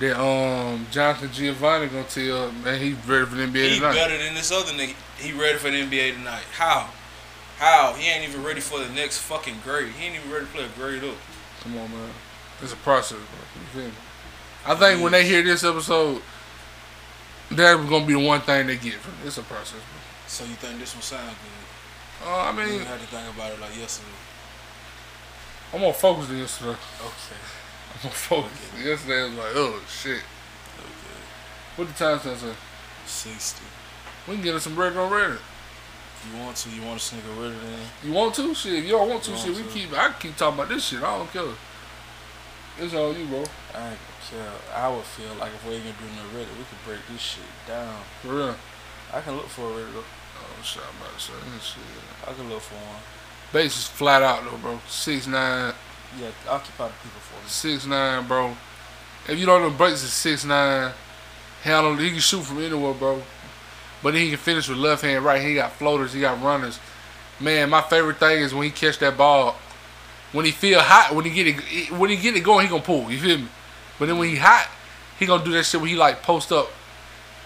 that 0.00 0.20
um 0.20 0.86
Jonathan 0.90 1.28
Givony 1.30 1.90
gonna 1.90 2.04
tell 2.04 2.52
man 2.52 2.80
he 2.80 2.92
ready 3.10 3.26
for 3.26 3.34
the 3.36 3.46
NBA 3.46 3.68
He 3.70 3.76
tonight. 3.76 3.94
better 3.94 4.18
than 4.18 4.34
this 4.34 4.52
other 4.52 4.72
nigga. 4.72 4.94
He 5.18 5.32
ready 5.32 5.58
for 5.58 5.70
the 5.70 5.82
NBA 5.82 6.14
tonight. 6.14 6.42
How? 6.52 6.90
How? 7.58 7.94
He 7.94 8.06
ain't 8.10 8.28
even 8.28 8.44
ready 8.44 8.60
for 8.60 8.78
the 8.78 8.88
next 8.92 9.18
fucking 9.18 9.56
grade. 9.64 9.92
He 9.92 10.06
ain't 10.06 10.16
even 10.16 10.30
ready 10.30 10.44
to 10.44 10.52
play 10.52 10.64
a 10.64 10.68
grade 10.78 11.02
up. 11.02 11.16
Come 11.62 11.78
on, 11.78 11.90
man. 11.90 12.10
It's 12.62 12.72
a 12.74 12.76
process, 12.76 13.18
bro. 13.18 13.62
You 13.62 13.66
feel 13.72 13.84
me? 13.90 13.96
I 14.66 14.74
think 14.74 15.02
when 15.02 15.12
they 15.12 15.24
hear 15.26 15.42
this 15.42 15.64
episode, 15.64 16.20
that's 17.50 17.80
gonna 17.88 18.04
be 18.04 18.12
the 18.14 18.18
one 18.18 18.40
thing 18.42 18.66
they 18.66 18.76
get 18.76 18.94
from 18.94 19.14
it. 19.22 19.26
It's 19.28 19.38
a 19.38 19.42
process, 19.42 19.72
bro. 19.80 20.00
So 20.26 20.44
you 20.44 20.54
think 20.54 20.78
this 20.80 20.94
one 20.94 21.02
sound 21.02 21.28
good? 21.28 22.26
Uh, 22.28 22.40
I 22.42 22.52
mean, 22.52 22.66
didn't 22.68 22.86
have 22.86 23.00
to 23.00 23.06
think 23.06 23.34
about 23.34 23.52
it 23.52 23.60
like 23.60 23.76
yesterday. 23.78 24.08
I'm 25.72 25.80
more 25.80 25.94
focused 25.94 26.28
than 26.28 26.38
yesterday. 26.38 26.70
Okay. 26.70 27.36
I'm 27.94 28.00
more 28.04 28.12
focused. 28.12 28.62
Yesterday 28.82 29.20
I 29.22 29.24
was 29.24 29.34
like, 29.34 29.52
oh 29.54 29.82
shit. 29.88 30.18
Okay. 30.18 31.20
What 31.76 31.88
the 31.88 31.94
time 31.94 32.18
sense 32.20 32.40
say? 32.40 32.52
Sixty. 33.06 33.64
We 34.28 34.34
can 34.34 34.42
get 34.44 34.54
us 34.54 34.64
some 34.64 34.74
bread 34.74 34.96
on 34.96 35.10
Reddit. 35.10 35.38
If 35.38 36.32
you 36.32 36.40
want 36.40 36.56
to, 36.56 36.70
you 36.70 36.82
want 36.82 36.98
to 36.98 37.04
sneak 37.04 37.22
a 37.24 37.40
Reddit 37.40 37.52
in. 37.62 38.08
You 38.08 38.12
want 38.14 38.34
to? 38.34 38.54
Shit, 38.54 38.74
if 38.74 38.84
you 38.84 38.90
don't 38.92 39.08
want 39.08 39.22
to, 39.24 39.30
You 39.30 39.36
shit, 39.36 39.46
want 39.52 39.56
we 39.58 39.62
to. 39.62 39.78
keep. 39.88 39.98
I 39.98 40.12
keep 40.18 40.36
talking 40.36 40.58
about 40.58 40.68
this 40.68 40.84
shit. 40.84 41.02
I 41.02 41.16
don't 41.16 41.30
care. 41.32 41.54
It's 42.78 42.92
all 42.94 43.14
you, 43.16 43.24
bro. 43.26 43.38
I 43.38 43.88
ain't 43.90 43.98
gonna 43.98 44.42
care. 44.42 44.52
I 44.74 44.88
would 44.94 45.04
feel 45.04 45.32
like 45.40 45.52
if 45.54 45.64
we 45.66 45.74
ain't 45.74 45.84
gonna 45.84 45.96
do 45.96 46.16
no 46.16 46.38
Reddit, 46.38 46.56
we 46.58 46.64
could 46.64 46.82
break 46.84 47.00
this 47.10 47.20
shit 47.20 47.44
down. 47.66 48.00
For 48.22 48.28
real. 48.34 48.56
I 49.14 49.20
can 49.20 49.36
look 49.36 49.46
for 49.46 49.62
a 49.62 49.72
Reddit. 49.72 49.92
though. 49.94 50.04
Oh 50.36 50.62
shit, 50.62 50.82
I'm 50.82 51.00
about 51.00 51.14
to 51.16 51.20
say 51.24 51.32
this 51.54 51.64
shit. 51.64 51.82
I 52.28 52.32
can 52.34 52.48
look 52.50 52.60
for 52.60 52.74
one. 52.74 53.00
Bates 53.52 53.78
is 53.78 53.86
flat 53.86 54.22
out 54.22 54.44
though, 54.44 54.58
bro. 54.58 54.80
Six 54.88 55.26
nine, 55.28 55.72
Yeah, 56.18 56.30
occupy 56.48 56.88
the 56.88 56.94
people 57.02 57.20
for 57.20 57.34
me. 57.34 57.48
six 57.48 57.86
nine, 57.86 58.26
bro. 58.26 58.56
If 59.28 59.38
you 59.38 59.46
don't 59.46 59.62
know, 59.62 59.70
Bates 59.70 60.02
is 60.02 60.12
six 60.12 60.44
nine. 60.44 60.92
Handle, 61.62 61.96
he 61.96 62.10
can 62.10 62.20
shoot 62.20 62.42
from 62.42 62.58
anywhere, 62.62 62.94
bro. 62.94 63.22
But 64.02 64.12
then 64.12 64.22
he 64.22 64.28
can 64.30 64.38
finish 64.38 64.68
with 64.68 64.78
left 64.78 65.02
hand, 65.02 65.24
right. 65.24 65.42
He 65.42 65.54
got 65.54 65.72
floaters, 65.72 66.12
he 66.12 66.20
got 66.20 66.40
runners. 66.42 66.78
Man, 67.40 67.70
my 67.70 67.82
favorite 67.82 68.18
thing 68.18 68.42
is 68.42 68.54
when 68.54 68.64
he 68.64 68.70
catch 68.70 68.98
that 69.00 69.16
ball. 69.16 69.56
When 70.32 70.44
he 70.44 70.52
feel 70.52 70.80
hot, 70.80 71.14
when 71.14 71.24
he 71.24 71.30
get 71.30 71.46
it, 71.48 71.90
when 71.90 72.10
he 72.10 72.16
get 72.16 72.36
it 72.36 72.40
going, 72.40 72.66
he 72.66 72.70
gonna 72.70 72.82
pull. 72.82 73.10
You 73.10 73.18
feel 73.18 73.38
me? 73.38 73.48
But 73.98 74.06
then 74.06 74.18
when 74.18 74.28
he 74.28 74.36
hot, 74.36 74.68
he 75.18 75.26
gonna 75.26 75.44
do 75.44 75.52
that 75.52 75.64
shit 75.64 75.80
where 75.80 75.88
he 75.90 75.96
like 75.96 76.22
post 76.22 76.52
up 76.52 76.70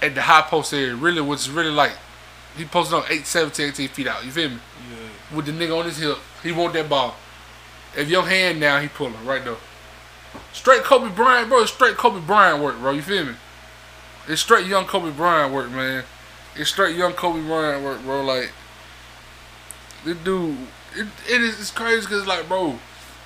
at 0.03 0.15
the 0.15 0.23
high 0.23 0.43
post 0.43 0.73
area, 0.73 0.95
really, 0.95 1.21
which 1.21 1.41
is 1.41 1.51
really 1.51 1.71
like 1.71 1.93
he 2.57 2.65
posted 2.65 2.95
on 2.95 3.05
8, 3.09 3.27
17, 3.27 3.69
18 3.69 3.89
feet 3.89 4.07
out. 4.09 4.25
You 4.25 4.31
feel 4.33 4.51
me? 4.51 4.59
Yeah. 4.91 5.37
with 5.37 5.47
the 5.47 5.53
nigga 5.53 5.79
on 5.79 5.85
his 5.85 5.99
hip. 5.99 6.19
He 6.43 6.53
want 6.53 6.73
that 6.75 6.89
ball. 6.89 7.15
If 7.97 8.09
your 8.09 8.23
hand 8.23 8.61
down, 8.61 8.83
he 8.83 8.89
pulling 8.89 9.25
right 9.27 9.45
though. 9.45 9.59
Straight 10.53 10.83
Kobe 10.83 11.15
Bryant, 11.15 11.49
bro. 11.49 11.63
It's 11.63 11.73
straight 11.73 11.97
Kobe 11.97 12.21
Bryant 12.21 12.63
work, 12.63 12.79
bro. 12.79 12.93
You 12.93 13.03
feel 13.03 13.25
me? 13.25 13.35
It's 14.29 14.41
straight 14.41 14.67
young 14.67 14.85
Kobe 14.85 15.11
Bryant 15.11 15.53
work, 15.53 15.71
man. 15.71 16.05
It's 16.57 16.71
straight 16.71 16.97
young 16.97 17.13
Kobe 17.13 17.43
Bryant 17.43 17.83
work, 17.83 18.03
bro. 18.03 18.23
Like 18.23 18.53
this 20.05 20.17
dude, 20.19 20.57
it, 20.95 21.07
it 21.29 21.41
is 21.41 21.59
it's 21.61 21.71
crazy 21.71 22.03
because 22.03 22.27
like, 22.27 22.49
bro, 22.49 22.79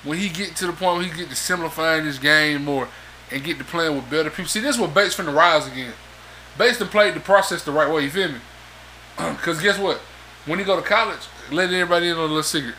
when 0.03 0.17
he 0.17 0.29
get 0.29 0.55
to 0.57 0.67
the 0.67 0.73
point 0.73 0.97
where 0.97 1.05
he 1.05 1.17
get 1.17 1.29
to 1.29 1.35
simplifying 1.35 2.05
his 2.05 2.19
game 2.19 2.63
more 2.63 2.87
and 3.31 3.43
get 3.43 3.57
to 3.57 3.63
playing 3.63 3.95
with 3.95 4.09
better 4.09 4.29
people. 4.29 4.45
See, 4.45 4.59
this 4.59 4.75
is 4.75 4.81
what 4.81 4.93
Bates 4.93 5.15
finna 5.15 5.35
rise 5.35 5.67
again. 5.67 5.93
Bates 6.57 6.79
done 6.79 6.87
played 6.87 7.15
the 7.15 7.19
process 7.19 7.63
the 7.63 7.71
right 7.71 7.91
way. 7.91 8.03
You 8.03 8.09
feel 8.09 8.29
me? 8.29 8.39
Cause 9.17 9.61
guess 9.61 9.77
what? 9.77 9.97
When 10.45 10.59
he 10.59 10.65
go 10.65 10.75
to 10.75 10.81
college, 10.81 11.19
let 11.51 11.73
everybody 11.73 12.07
in 12.07 12.13
on 12.13 12.19
a 12.19 12.21
little 12.21 12.43
secret. 12.43 12.75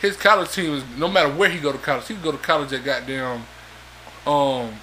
His 0.00 0.16
college 0.16 0.52
team 0.52 0.74
is 0.74 0.84
no 0.96 1.08
matter 1.08 1.30
where 1.30 1.48
he 1.48 1.58
go 1.58 1.72
to 1.72 1.78
college, 1.78 2.06
he 2.06 2.14
can 2.14 2.22
go 2.22 2.32
to 2.32 2.38
college 2.38 2.72
at 2.72 2.84
goddamn 2.84 3.44
um 4.26 4.74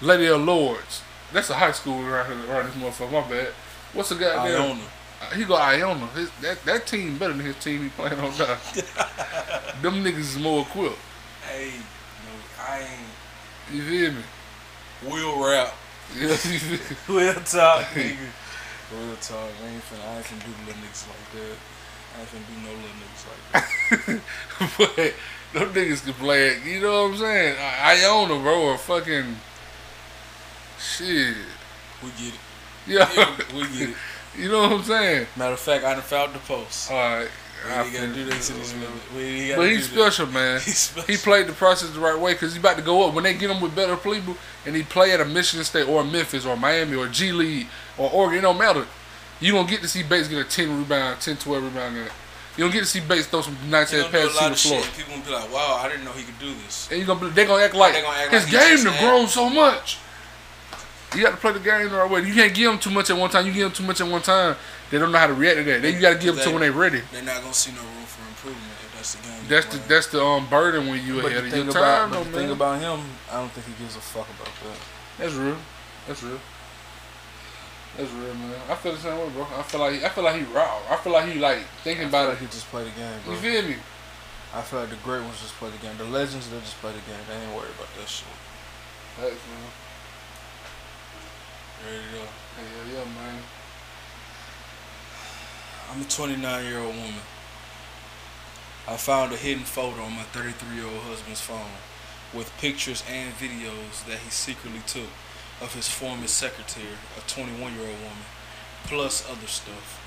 Lady 0.00 0.26
of 0.26 0.40
Lourdes. 0.40 1.02
That's 1.32 1.50
a 1.50 1.54
high 1.54 1.72
school 1.72 2.00
around 2.06 2.26
here, 2.26 2.50
around 2.50 2.66
this 2.66 2.74
motherfucker. 2.76 3.12
My 3.12 3.28
bad. 3.28 3.48
What's 3.92 4.08
the 4.08 4.14
goddamn? 4.14 4.62
Iona. 4.62 5.34
He 5.34 5.44
go 5.44 5.56
Iona. 5.56 6.06
His, 6.08 6.30
that 6.40 6.64
that 6.64 6.86
team 6.86 7.18
better 7.18 7.34
than 7.34 7.44
his 7.44 7.56
team 7.56 7.82
he 7.82 7.88
playing 7.90 8.18
on 8.18 8.30
now. 8.38 8.56
Them 9.82 10.04
niggas 10.04 10.18
is 10.18 10.38
more 10.38 10.62
equipped. 10.62 10.98
Hey, 11.48 11.72
no, 12.24 12.64
I 12.64 12.80
ain't. 12.80 13.74
You 13.74 13.82
feel 13.82 14.12
me? 14.12 14.22
We'll 15.06 15.44
rap. 15.44 15.74
Yeah, 16.16 16.28
you 16.28 16.36
feel 16.36 17.16
me? 17.16 17.22
Real 17.22 17.34
talk, 17.34 17.84
nigga. 17.94 18.16
Real 18.92 19.16
talk. 19.16 19.50
I 19.62 19.68
ain't 19.68 19.82
finna, 19.82 20.08
I 20.08 20.16
ain't 20.16 20.26
finna 20.26 20.44
do 20.44 20.50
little 20.66 20.82
niggas 20.82 21.08
like 21.08 21.32
that. 21.34 21.56
I 22.20 22.24
finna 22.24 22.46
do 22.48 22.54
no 22.66 22.72
little 22.74 22.96
niggas 23.00 23.24
like 23.30 24.20
that. 24.96 25.14
but 25.52 25.60
them 25.60 25.72
niggas 25.74 26.04
can 26.04 26.14
play 26.14 26.48
it. 26.48 26.64
You 26.64 26.80
know 26.80 27.04
what 27.04 27.12
I'm 27.12 27.16
saying? 27.18 27.56
I- 27.58 28.02
Iona, 28.04 28.42
bro, 28.42 28.60
or 28.62 28.78
fucking 28.78 29.36
shit. 30.78 31.36
We 32.02 32.10
get 32.10 32.34
it. 32.34 32.40
Yeah, 32.86 33.06
Yeah, 33.14 33.36
we 33.54 33.62
get 33.78 33.90
it. 33.90 33.96
you 34.38 34.48
know 34.50 34.62
what 34.62 34.72
I'm 34.72 34.82
saying? 34.82 35.26
Matter 35.36 35.52
of 35.52 35.60
fact, 35.60 35.84
I 35.84 35.92
done 35.92 36.02
found 36.02 36.34
the 36.34 36.38
post. 36.38 36.90
All 36.90 36.96
right. 36.96 37.28
We 37.66 37.72
I 37.72 37.90
gotta 37.90 38.14
do 38.14 38.24
that 38.24 38.40
to 38.40 38.52
this 38.54 38.74
But 39.56 39.68
he's 39.68 39.90
special, 39.90 40.26
man. 40.28 40.60
He's 40.64 40.78
special. 40.78 41.06
He 41.12 41.16
played 41.18 41.48
the 41.48 41.52
process 41.52 41.90
the 41.90 41.98
right 42.00 42.18
way 42.18 42.32
because 42.32 42.52
he's 42.54 42.60
about 42.62 42.76
to 42.76 42.82
go 42.82 43.06
up. 43.06 43.14
When 43.14 43.24
they 43.24 43.34
get 43.34 43.50
him 43.50 43.60
with 43.60 43.74
better 43.74 43.96
people 43.96 44.36
and 44.64 44.76
he 44.76 44.84
play 44.84 45.10
at 45.12 45.20
a 45.20 45.24
Michigan 45.24 45.64
State 45.64 45.88
or 45.88 46.04
Memphis 46.04 46.46
or 46.46 46.56
Miami 46.56 46.96
or 46.96 47.08
G 47.08 47.32
League 47.32 47.66
or 47.98 48.08
Oregon, 48.10 48.38
it 48.38 48.42
don't 48.42 48.58
matter. 48.58 48.86
You 49.40 49.52
don't 49.52 49.68
get 49.68 49.82
to 49.82 49.88
see 49.88 50.02
Bates 50.02 50.28
get 50.28 50.38
a 50.38 50.48
10 50.48 50.78
rebound, 50.80 51.20
10, 51.20 51.36
12 51.36 51.62
rebound. 51.64 51.96
In 51.96 52.02
it. 52.04 52.12
You 52.56 52.64
don't 52.64 52.72
get 52.72 52.80
to 52.80 52.86
see 52.86 53.00
Bates 53.00 53.26
throw 53.26 53.40
some 53.42 53.56
nice 53.70 53.92
He 53.92 53.98
ass 53.98 54.04
gonna 54.10 54.12
do 54.12 54.18
a 54.18 54.20
passes 54.26 54.36
to 54.38 54.42
lot 54.44 54.50
the 54.50 54.56
floor. 54.56 54.82
shit. 54.82 54.96
People 54.96 55.12
gonna 55.14 55.24
be 55.26 55.30
like, 55.32 55.52
"Wow, 55.52 55.80
I 55.80 55.88
didn't 55.88 56.04
know 56.04 56.12
he 56.12 56.24
could 56.24 56.38
do 56.40 56.52
this." 56.64 56.88
And 56.90 56.98
you 57.00 57.06
gonna 57.06 57.20
be, 57.20 57.28
they 57.30 57.44
gonna 57.44 57.62
act 57.62 57.74
like 57.74 57.94
They 57.94 58.02
gonna 58.02 58.16
act 58.18 58.32
his 58.32 58.42
like 58.44 58.52
he 58.52 58.58
game 58.58 58.70
just 58.70 58.84
done 58.84 58.94
act- 58.94 59.02
grown 59.04 59.28
so 59.28 59.48
much. 59.48 59.98
You 61.14 61.22
got 61.22 61.30
to 61.30 61.36
play 61.38 61.52
the 61.52 61.60
game 61.60 61.88
the 61.88 61.96
right 61.96 62.10
way. 62.10 62.20
You 62.22 62.34
can't 62.34 62.52
give 62.52 62.70
them 62.70 62.78
too 62.78 62.90
much 62.90 63.08
at 63.08 63.16
one 63.16 63.30
time. 63.30 63.46
You 63.46 63.52
give 63.52 63.62
them 63.62 63.72
too 63.72 63.82
much 63.84 63.98
at 64.02 64.06
one 64.08 64.20
time, 64.20 64.56
they 64.90 64.98
don't 64.98 65.10
know 65.10 65.16
how 65.18 65.26
to 65.28 65.32
react 65.32 65.56
to 65.56 65.64
that. 65.64 65.80
Then 65.80 65.94
you 65.94 66.00
got 66.00 66.10
to 66.12 66.18
give 66.18 66.34
them 66.36 66.44
to 66.44 66.50
when 66.50 66.60
they're 66.60 66.72
ready. 66.72 67.00
They're 67.12 67.22
not 67.22 67.40
gonna 67.40 67.54
see 67.54 67.70
no 67.72 67.80
room 67.80 68.04
for 68.04 68.28
improvement 68.28 68.72
if 68.84 68.94
that's 68.94 69.14
the 69.14 69.22
game. 69.22 69.40
That's 69.48 69.66
the 69.66 69.78
that's 69.88 70.06
the 70.08 70.22
um 70.22 70.46
burden 70.50 70.86
when 70.88 71.02
you 71.06 71.22
But 71.22 71.26
ahead 71.32 71.44
the 71.44 71.46
of 71.46 71.52
thing 71.52 71.62
your 71.64 71.70
about, 71.70 71.98
time, 72.00 72.10
but 72.10 72.16
though, 72.18 72.24
the 72.24 72.36
thing 72.38 72.50
about 72.50 72.80
him, 72.80 73.00
I 73.30 73.34
don't 73.36 73.50
think 73.52 73.66
he 73.68 73.72
gives 73.82 73.96
a 73.96 74.00
fuck 74.00 74.28
about 74.28 74.52
that. 74.64 74.78
That's 75.16 75.32
real. 75.34 75.56
That's 76.06 76.22
real. 76.22 76.40
That's 77.98 78.12
real, 78.12 78.32
man. 78.34 78.54
I 78.70 78.76
feel 78.76 78.92
the 78.92 78.98
same 78.98 79.18
way, 79.18 79.28
bro. 79.30 79.42
I 79.42 79.62
feel 79.64 79.80
like 79.80 80.04
I 80.04 80.08
feel 80.08 80.22
like 80.22 80.36
he 80.36 80.44
raw. 80.54 80.78
I 80.88 80.96
feel 81.02 81.12
like 81.12 81.28
he 81.28 81.40
like 81.40 81.58
thinking 81.82 82.06
I 82.06 82.10
feel 82.10 82.20
about 82.20 82.28
like 82.28 82.38
it. 82.38 82.46
he 82.46 82.46
just 82.46 82.70
play 82.70 82.84
the 82.84 82.90
game, 82.90 83.18
bro. 83.24 83.34
You 83.34 83.40
feel 83.40 83.62
me? 83.62 83.76
I 84.54 84.62
feel 84.62 84.78
like 84.80 84.90
the 84.90 85.02
great 85.02 85.20
ones 85.20 85.42
just 85.42 85.54
play 85.54 85.68
the 85.70 85.78
game. 85.78 85.98
The 85.98 86.04
legends, 86.04 86.48
they 86.48 86.60
just 86.60 86.78
play 86.78 86.92
the 86.92 87.02
game. 87.10 87.18
They 87.28 87.34
ain't 87.34 87.50
worried 87.56 87.74
about 87.74 87.90
that 87.98 88.08
shit. 88.08 88.28
That's 89.18 89.34
man. 89.34 89.66
Ready 91.84 91.98
to 91.98 92.14
go. 92.14 92.22
Yeah, 92.22 92.98
yeah, 92.98 93.04
man. 93.18 93.42
I'm 95.90 96.02
a 96.02 96.04
29 96.04 96.64
year 96.64 96.78
old 96.78 96.94
woman. 96.94 97.26
I 98.86 98.96
found 98.96 99.32
a 99.32 99.36
hidden 99.36 99.64
photo 99.64 100.02
on 100.02 100.12
my 100.12 100.22
33 100.22 100.76
year 100.76 100.86
old 100.86 101.02
husband's 101.02 101.40
phone 101.40 101.74
with 102.32 102.56
pictures 102.58 103.02
and 103.10 103.34
videos 103.34 104.06
that 104.06 104.18
he 104.18 104.30
secretly 104.30 104.82
took 104.86 105.10
of 105.60 105.74
his 105.74 105.88
former 105.88 106.26
secretary, 106.26 106.86
a 107.16 107.20
21 107.28 107.74
year 107.74 107.82
old 107.82 107.98
woman, 107.98 108.24
plus 108.84 109.28
other 109.30 109.46
stuff. 109.46 110.04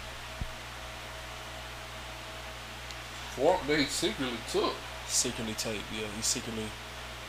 What 3.38 3.66
they 3.68 3.86
secretly 3.86 4.38
took. 4.52 4.74
Secretly 5.08 5.54
taped, 5.54 5.84
yeah. 5.94 6.08
He 6.16 6.22
secretly 6.22 6.66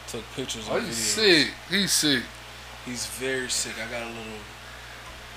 took 0.08 0.22
pictures 0.34 0.68
Oh, 0.70 0.76
and 0.76 0.86
he's 0.86 0.96
sick. 0.96 1.48
He's 1.70 1.92
sick. 1.92 2.22
He's 2.84 3.06
very 3.06 3.48
sick. 3.48 3.74
I 3.78 3.90
got 3.90 4.02
a 4.02 4.06
little, 4.10 4.42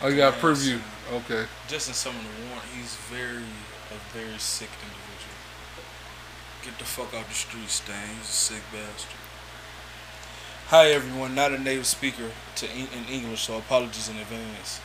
oh, 0.01 0.07
I 0.07 0.15
got 0.15 0.33
a 0.33 0.37
preview. 0.37 0.79
Okay. 1.13 1.45
just 1.67 1.87
in 1.87 1.93
some 1.93 2.15
of 2.15 2.21
the 2.21 2.47
warrant, 2.47 2.65
he's 2.75 2.95
very, 3.11 3.43
a 3.93 4.17
very 4.17 4.37
sick 4.39 4.69
individual. 4.81 5.37
Get 6.63 6.77
the 6.79 6.85
fuck 6.85 7.13
out 7.13 7.27
the 7.27 7.33
street, 7.33 7.69
Stan. 7.69 8.09
He's 8.17 8.29
a 8.29 8.31
sick 8.31 8.63
bastard. 8.73 9.24
Hi 10.69 10.87
everyone, 10.87 11.35
not 11.35 11.51
a 11.51 11.59
native 11.59 11.85
speaker 11.85 12.31
to 12.55 12.65
in 12.65 13.05
English, 13.07 13.43
so 13.43 13.59
apologies 13.59 14.09
in 14.09 14.17
advance. 14.17 14.81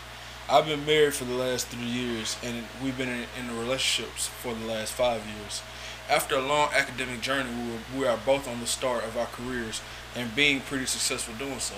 I've 0.46 0.66
been 0.66 0.84
married 0.84 1.14
for 1.14 1.24
the 1.24 1.32
last 1.32 1.68
three 1.68 1.88
years, 1.88 2.36
and 2.44 2.64
we've 2.84 2.98
been 2.98 3.08
in, 3.08 3.24
in 3.38 3.58
relationships 3.58 4.26
for 4.26 4.52
the 4.52 4.66
last 4.66 4.92
five 4.92 5.22
years. 5.24 5.62
After 6.06 6.34
a 6.34 6.46
long 6.46 6.68
academic 6.74 7.22
journey, 7.22 7.48
we, 7.48 7.72
were, 7.72 8.02
we 8.02 8.06
are 8.06 8.18
both 8.18 8.46
on 8.46 8.60
the 8.60 8.66
start 8.66 9.04
of 9.04 9.16
our 9.16 9.24
careers 9.24 9.80
and 10.14 10.36
being 10.36 10.60
pretty 10.60 10.84
successful 10.84 11.32
doing 11.38 11.60
so. 11.60 11.76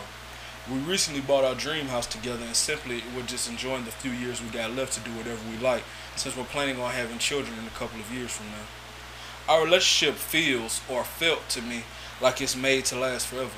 We 0.69 0.79
recently 0.79 1.21
bought 1.21 1.45
our 1.45 1.55
dream 1.55 1.87
house 1.87 2.09
together, 2.09 2.45
and 2.45 2.57
simply 2.57 3.05
we're 3.15 3.23
just 3.23 3.49
enjoying 3.49 3.85
the 3.85 3.93
few 3.93 4.11
years 4.11 4.43
we 4.43 4.49
got 4.49 4.75
left 4.75 4.95
to 4.95 5.01
do 5.09 5.17
whatever 5.17 5.49
we 5.49 5.59
like, 5.59 5.85
since 6.17 6.37
we're 6.37 6.43
planning 6.43 6.81
on 6.81 6.91
having 6.91 7.19
children 7.19 7.57
in 7.57 7.69
a 7.69 7.79
couple 7.79 8.01
of 8.01 8.13
years 8.13 8.33
from 8.33 8.47
now. 8.47 9.55
Our 9.55 9.65
relationship 9.65 10.17
feels 10.17 10.81
or 10.91 11.05
felt 11.05 11.49
to 11.51 11.63
me 11.63 11.85
like 12.21 12.41
it's 12.41 12.57
made 12.57 12.85
to 12.87 12.99
last 12.99 13.29
forever. 13.29 13.53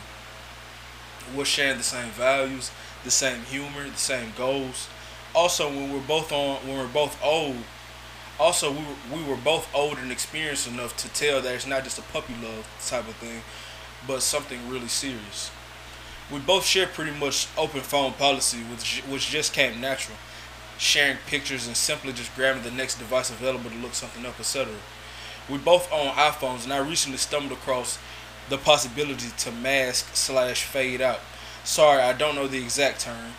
We're 1.34 1.44
sharing 1.44 1.78
the 1.78 1.84
same 1.84 2.10
values, 2.10 2.70
the 3.04 3.10
same 3.10 3.42
humor, 3.42 3.88
the 3.88 3.96
same 3.96 4.32
goals. 4.36 4.88
Also, 5.34 5.68
when 5.68 5.92
we're 5.92 6.00
both 6.00 6.32
on, 6.32 6.56
when 6.66 6.78
we're 6.78 6.86
both 6.88 7.18
old, 7.22 7.56
Also, 8.38 8.70
we 8.72 8.78
were, 8.78 9.16
we 9.18 9.22
were 9.22 9.36
both 9.36 9.72
old 9.74 9.98
and 9.98 10.10
experienced 10.10 10.66
enough 10.66 10.96
to 10.96 11.08
tell 11.10 11.40
that 11.40 11.54
it's 11.54 11.66
not 11.66 11.84
just 11.84 11.98
a 11.98 12.02
puppy 12.02 12.34
love 12.42 12.66
type 12.84 13.06
of 13.08 13.14
thing, 13.16 13.42
but 14.08 14.22
something 14.22 14.68
really 14.68 14.88
serious. 14.88 15.50
We 16.30 16.38
both 16.40 16.64
share 16.66 16.86
pretty 16.86 17.12
much 17.12 17.46
open 17.56 17.80
phone 17.82 18.12
policy, 18.14 18.58
which 18.58 19.02
which 19.08 19.28
just 19.30 19.52
came 19.52 19.80
natural. 19.80 20.16
Sharing 20.78 21.18
pictures 21.26 21.66
and 21.68 21.76
simply 21.76 22.12
just 22.12 22.34
grabbing 22.34 22.64
the 22.64 22.70
next 22.72 22.96
device 22.98 23.30
available 23.30 23.70
to 23.70 23.76
look 23.76 23.94
something 23.94 24.26
up, 24.26 24.40
etc. 24.40 24.74
We 25.48 25.58
both 25.58 25.92
own 25.92 26.08
iPhones, 26.14 26.64
and 26.64 26.72
I 26.72 26.78
recently 26.78 27.18
stumbled 27.18 27.52
across 27.52 27.98
the 28.48 28.58
possibility 28.58 29.28
to 29.38 29.50
mask 29.50 30.14
slash 30.14 30.64
fade 30.64 31.00
out. 31.00 31.20
Sorry, 31.64 32.02
I 32.02 32.12
don't 32.12 32.34
know 32.34 32.46
the 32.46 32.62
exact 32.62 33.00
term. 33.00 33.32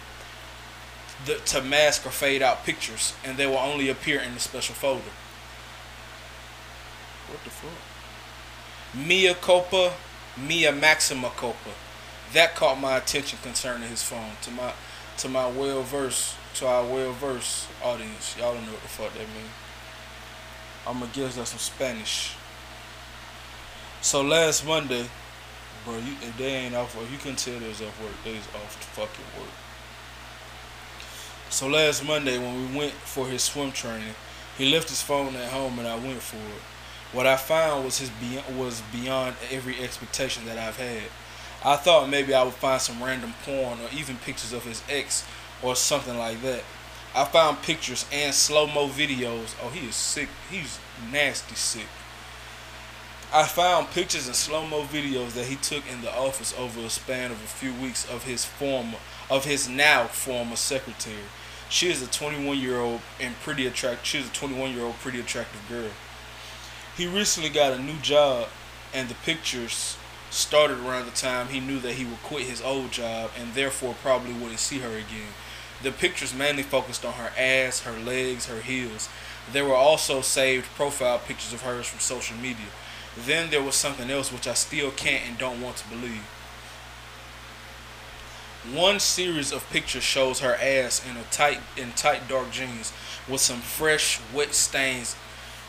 The, 1.26 1.36
to 1.36 1.62
mask 1.62 2.06
or 2.06 2.10
fade 2.10 2.42
out 2.42 2.66
pictures, 2.66 3.14
and 3.24 3.38
they 3.38 3.48
will 3.48 3.58
only 3.58 3.90
appear 3.90 4.20
in 4.20 4.34
the 4.34 4.40
special 4.40 4.76
folder. 4.76 5.04
What 7.30 7.44
the 7.44 7.50
fuck? 7.50 9.06
Mia 9.08 9.34
Copa, 9.36 9.94
Mia 10.38 10.72
Maxima 10.72 11.30
Copa. 11.30 11.72
That 12.34 12.56
caught 12.56 12.80
my 12.80 12.98
attention 12.98 13.40
concerning 13.42 13.90
his 13.90 14.04
phone. 14.04 14.32
To 14.44 14.52
my 14.52 14.74
to 15.18 15.30
my 15.30 15.48
well 15.48 15.82
versed 15.84 16.36
to 16.56 16.68
our 16.68 16.84
well 16.84 17.12
versed 17.14 17.68
audience, 17.84 18.36
y'all 18.38 18.54
don't 18.54 18.66
know 18.66 18.74
what 18.74 18.82
the 18.82 18.88
fuck 18.88 19.14
that 19.14 19.20
mean. 19.20 19.52
I'm 20.88 21.00
gonna 21.00 21.12
guess 21.14 21.36
that's 21.36 21.50
some 21.52 21.60
Spanish. 21.60 22.36
So 24.02 24.22
last 24.22 24.66
Monday, 24.66 25.06
bro, 25.84 25.98
you 25.98 26.14
if 26.22 26.38
they 26.38 26.54
ain't 26.54 26.76
off 26.76 26.96
work, 26.96 27.10
you 27.12 27.18
couldn't 27.18 27.40
tell 27.40 27.60
they 27.60 27.68
was 27.68 27.82
off 27.82 28.02
work. 28.02 28.14
They 28.24 28.34
was 28.34 28.48
off 28.56 28.76
fucking 28.94 29.26
work. 29.42 29.52
So 31.50 31.68
last 31.68 32.06
Monday 32.06 32.38
when 32.38 32.56
we 32.56 32.78
went 32.78 32.94
for 32.94 33.28
his 33.28 33.44
swim 33.44 33.72
training, 33.72 34.16
he 34.58 34.72
left 34.72 34.90
his 34.90 35.02
phone 35.02 35.36
at 35.36 35.52
home 35.52 35.80
and 35.80 35.88
I 35.88 35.96
went 35.96 36.22
for 36.22 36.38
it. 36.38 36.62
What 37.14 37.28
I 37.28 37.38
found 37.38 37.86
was 37.86 38.00
his 38.00 38.10
beyond, 38.10 38.60
was 38.60 38.82
beyond 38.92 39.36
every 39.52 39.80
expectation 39.82 40.46
that 40.46 40.58
I've 40.58 40.78
had. 40.78 41.04
I 41.64 41.78
thought 41.78 42.10
maybe 42.10 42.34
I 42.34 42.44
would 42.44 42.54
find 42.54 42.82
some 42.82 43.02
random 43.02 43.34
porn 43.44 43.80
or 43.80 43.90
even 43.96 44.18
pictures 44.18 44.54
of 44.54 44.66
his 44.66 44.84
ex 44.90 45.26
or 45.64 45.76
something 45.76 46.18
like 46.18 46.42
that. 46.42 46.64
I 47.16 47.24
found 47.24 47.62
pictures 47.62 48.06
and 48.12 48.34
slow 48.34 48.68
mo 48.68 48.88
videos. 48.88 49.56
Oh, 49.64 49.70
he 49.70 49.88
is 49.88 49.96
sick. 49.96 50.28
He's 50.52 50.78
nasty 51.12 51.56
sick. 51.56 51.88
I 53.36 53.44
found 53.44 53.92
pictures 53.92 54.28
and 54.28 54.36
slow 54.36 54.66
mo 54.66 54.84
videos 54.84 55.34
that 55.34 55.48
he 55.48 55.58
took 55.58 55.84
in 55.92 56.02
the 56.02 56.18
office 56.18 56.56
over 56.58 56.80
a 56.80 56.90
span 56.90 57.32
of 57.32 57.44
a 57.44 57.48
few 57.48 57.74
weeks 57.74 58.10
of 58.10 58.24
his 58.24 58.46
former, 58.46 58.98
of 59.30 59.44
his 59.44 59.68
now 59.68 60.06
former 60.06 60.56
secretary. 60.56 61.28
She 61.68 61.90
is 61.90 62.02
a 62.02 62.08
21 62.08 62.58
year 62.58 62.80
old 62.80 63.02
and 63.20 63.36
pretty 63.42 63.68
attractive. 63.68 64.06
She's 64.06 64.30
a 64.30 64.32
21 64.32 64.72
year 64.72 64.86
old 64.86 64.96
pretty 65.00 65.20
attractive 65.20 65.60
girl. 65.68 65.90
He 66.96 67.08
recently 67.08 67.50
got 67.50 67.74
a 67.74 67.78
new 67.78 67.98
job, 67.98 68.48
and 68.94 69.10
the 69.10 69.16
pictures 69.16 69.98
started 70.30 70.80
around 70.80 71.06
the 71.06 71.12
time 71.12 71.50
he 71.50 71.60
knew 71.60 71.80
that 71.80 71.96
he 71.96 72.06
would 72.06 72.24
quit 72.24 72.44
his 72.44 72.62
old 72.62 72.94
job 72.94 73.32
and 73.38 73.54
therefore 73.54 73.96
probably 74.02 74.32
wouldn't 74.32 74.60
see 74.60 74.80
her 74.80 74.96
again. 74.96 75.34
The 75.84 75.92
pictures 75.92 76.34
mainly 76.34 76.64
focused 76.64 77.04
on 77.04 77.16
her 77.16 77.34
ass, 77.38 77.82
her 77.82 78.00
legs, 78.00 78.46
her 78.46 78.62
heels. 78.62 79.10
There 79.52 79.66
were 79.66 79.76
also 79.76 80.22
saved 80.22 80.68
profile 80.78 81.20
pictures 81.20 81.52
of 81.52 81.64
hers 81.64 81.86
from 81.86 82.00
social 82.00 82.38
media. 82.38 82.68
Then 83.18 83.50
there 83.50 83.64
was 83.64 83.76
something 83.76 84.10
else 84.10 84.32
which 84.32 84.48
I 84.48 84.54
still 84.54 84.92
can't 84.92 85.28
and 85.28 85.38
don't 85.38 85.62
want 85.62 85.78
to 85.78 85.88
believe. 85.88 86.24
One 88.74 89.00
series 89.00 89.52
of 89.52 89.70
pictures 89.70 90.04
shows 90.04 90.40
her 90.40 90.56
ass 90.56 91.06
in 91.08 91.18
a 91.18 91.24
tight 91.32 91.60
in 91.78 91.92
tight 91.92 92.28
dark 92.28 92.52
jeans 92.52 92.92
with 93.30 93.40
some 93.40 93.60
fresh 93.60 94.20
wet 94.34 94.56
stains 94.56 95.16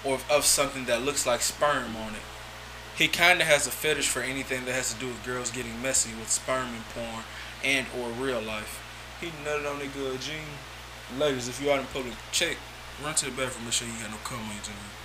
or 0.02 0.18
of 0.30 0.44
something 0.44 0.86
that 0.86 1.02
looks 1.02 1.26
like 1.26 1.42
sperm 1.42 1.94
on 1.96 2.14
it. 2.14 2.22
He 2.96 3.08
kind 3.08 3.42
of 3.42 3.46
has 3.46 3.66
a 3.66 3.70
fetish 3.70 4.08
for 4.08 4.22
anything 4.22 4.64
that 4.64 4.72
has 4.72 4.94
to 4.94 4.98
do 4.98 5.08
with 5.08 5.24
girls 5.24 5.50
getting 5.50 5.82
messy 5.82 6.14
with 6.18 6.30
sperm 6.30 6.68
and 6.68 6.84
porn 6.94 7.24
and 7.62 7.86
or 7.98 8.08
real 8.08 8.40
life. 8.40 8.82
He 9.20 9.26
nutted 9.44 9.70
on 9.70 9.78
the 9.78 9.86
good 9.86 10.20
jean. 10.22 10.56
Ladies, 11.18 11.48
if 11.48 11.62
you 11.62 11.70
out 11.70 11.80
in 11.80 11.86
public, 11.86 12.14
check. 12.32 12.56
Run 13.04 13.14
to 13.16 13.26
the 13.26 13.30
bathroom, 13.30 13.64
make 13.64 13.74
sure 13.74 13.86
you 13.86 13.94
got 14.00 14.10
no 14.10 14.16
cum 14.24 14.40
on 14.40 14.46
your 14.46 14.64
jean. 14.64 14.95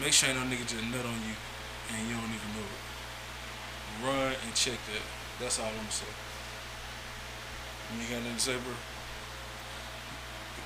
Make 0.00 0.12
sure 0.12 0.28
ain't 0.28 0.38
no 0.38 0.44
nigga 0.44 0.66
just 0.66 0.84
nut 0.84 1.04
on 1.04 1.18
you 1.24 1.34
and 1.90 2.08
you 2.08 2.14
don't 2.14 2.24
even 2.24 2.50
know 2.54 2.68
it. 2.68 4.06
Run 4.06 4.34
and 4.44 4.54
check 4.54 4.78
that. 4.92 5.02
That's 5.40 5.58
all 5.58 5.66
I'm 5.66 5.76
gonna 5.76 5.90
say. 5.90 6.06
You 7.96 8.14
got 8.14 8.22
nothing 8.22 8.34
to 8.34 8.40
say, 8.40 8.52
bro? 8.52 8.74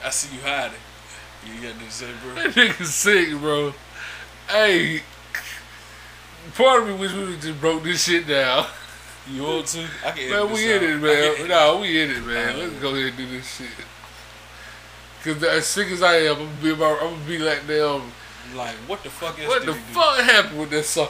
I 0.05 0.11
see 0.11 0.35
you 0.37 0.43
hiding. 0.43 0.79
You 1.47 1.55
got 1.62 1.75
nothing 1.75 1.87
to 1.87 1.93
say, 1.93 2.11
bro? 2.23 2.35
That 2.35 2.51
nigga 2.53 2.85
sick, 2.85 3.31
bro. 3.39 3.73
Hey, 4.49 5.03
part 6.57 6.83
of 6.83 6.89
me 6.89 6.95
wish 6.95 7.12
we 7.12 7.25
would 7.25 7.41
just 7.41 7.61
broke 7.61 7.85
this 7.85 8.05
shit 8.05 8.27
down. 8.27 8.66
You 9.31 9.45
want 9.45 9.66
to? 9.68 9.87
I 10.05 10.11
can 10.11 10.31
Man, 10.31 10.53
we 10.53 10.73
in 10.73 10.83
it, 10.83 11.01
man. 11.01 11.49
No, 11.49 11.79
we 11.81 12.03
in 12.03 12.11
it, 12.11 12.25
man. 12.25 12.59
Let's 12.59 12.75
go 12.81 12.89
ahead 12.91 13.07
and 13.07 13.16
do 13.16 13.27
this 13.27 13.57
shit. 13.57 13.68
Cause 15.23 15.43
as 15.45 15.66
sick 15.66 15.89
as 15.93 16.03
I 16.03 16.16
am, 16.16 16.33
I'm 16.33 16.47
gonna 16.47 16.62
be 16.62 16.70
about, 16.70 17.01
I'm 17.01 17.11
gonna 17.11 17.25
be 17.29 17.39
like 17.39 17.64
damn. 17.68 18.03
Like, 18.55 18.74
what 18.88 19.03
the 19.03 19.11
fuck 19.11 19.38
else 19.38 19.48
What 19.48 19.61
the 19.64 19.72
do? 19.72 19.78
fuck 19.92 20.18
happened 20.20 20.61
with 20.61 20.70
that 20.70 20.84
song? 20.84 21.09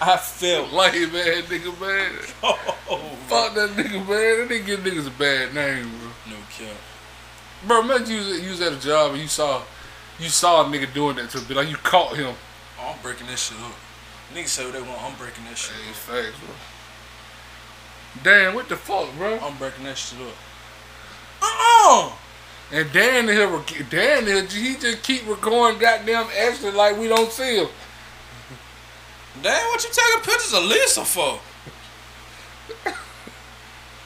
I 0.00 0.16
felt 0.16 0.72
Like 0.72 0.94
man, 0.94 1.42
nigga, 1.44 1.80
man. 1.80 2.12
oh, 2.42 3.16
Fuck 3.28 3.54
that 3.54 3.70
nigga, 3.70 3.94
man. 4.06 4.06
That 4.06 4.48
nigga 4.50 4.66
give 4.66 4.80
niggas 4.80 5.06
a 5.06 5.10
bad 5.10 5.54
name, 5.54 5.88
bro. 5.98 6.08
no 6.30 6.36
cap. 6.50 6.76
Bro, 7.66 7.80
imagine 7.82 8.08
you 8.16 8.18
was, 8.18 8.40
you 8.42 8.50
was 8.50 8.60
at 8.60 8.72
a 8.72 8.80
job 8.80 9.12
and 9.12 9.20
you 9.20 9.28
saw, 9.28 9.62
you 10.18 10.28
saw 10.28 10.62
a 10.62 10.64
nigga 10.68 10.92
doing 10.92 11.16
that 11.16 11.30
to 11.30 11.40
be 11.40 11.54
like 11.54 11.68
you 11.68 11.76
caught 11.76 12.16
him. 12.16 12.34
Oh, 12.80 12.92
I'm 12.94 13.02
breaking 13.02 13.26
that 13.28 13.38
shit 13.38 13.58
up. 13.60 13.72
Niggas 14.34 14.48
say 14.48 14.64
what 14.64 14.72
they 14.74 14.82
want. 14.82 15.00
I'm 15.02 15.14
breaking 15.16 15.44
that 15.44 15.56
shit 15.56 15.74
Hey, 15.76 15.90
up. 15.90 15.96
facts, 15.96 16.38
bro. 16.44 16.54
Damn, 18.24 18.54
what 18.54 18.68
the 18.68 18.76
fuck, 18.76 19.08
bro? 19.16 19.38
I'm 19.38 19.56
breaking 19.58 19.84
that 19.84 19.96
shit 19.96 20.18
up. 20.20 20.34
Uh-uh. 21.42 22.12
And 22.72 22.90
Dan 22.90 23.28
here, 23.28 23.46
Dan 23.90 24.26
here, 24.26 24.46
he 24.46 24.76
just 24.76 25.02
keep 25.02 25.28
recording 25.28 25.78
goddamn 25.78 26.26
extra 26.34 26.70
like 26.70 26.96
we 26.96 27.06
don't 27.06 27.30
see 27.30 27.58
him. 27.58 27.68
Damn, 29.42 29.66
what 29.66 29.84
you 29.84 29.90
taking 29.90 30.22
pictures 30.22 30.54
of 30.54 30.64
Lisa 30.64 31.04
for? 31.04 31.38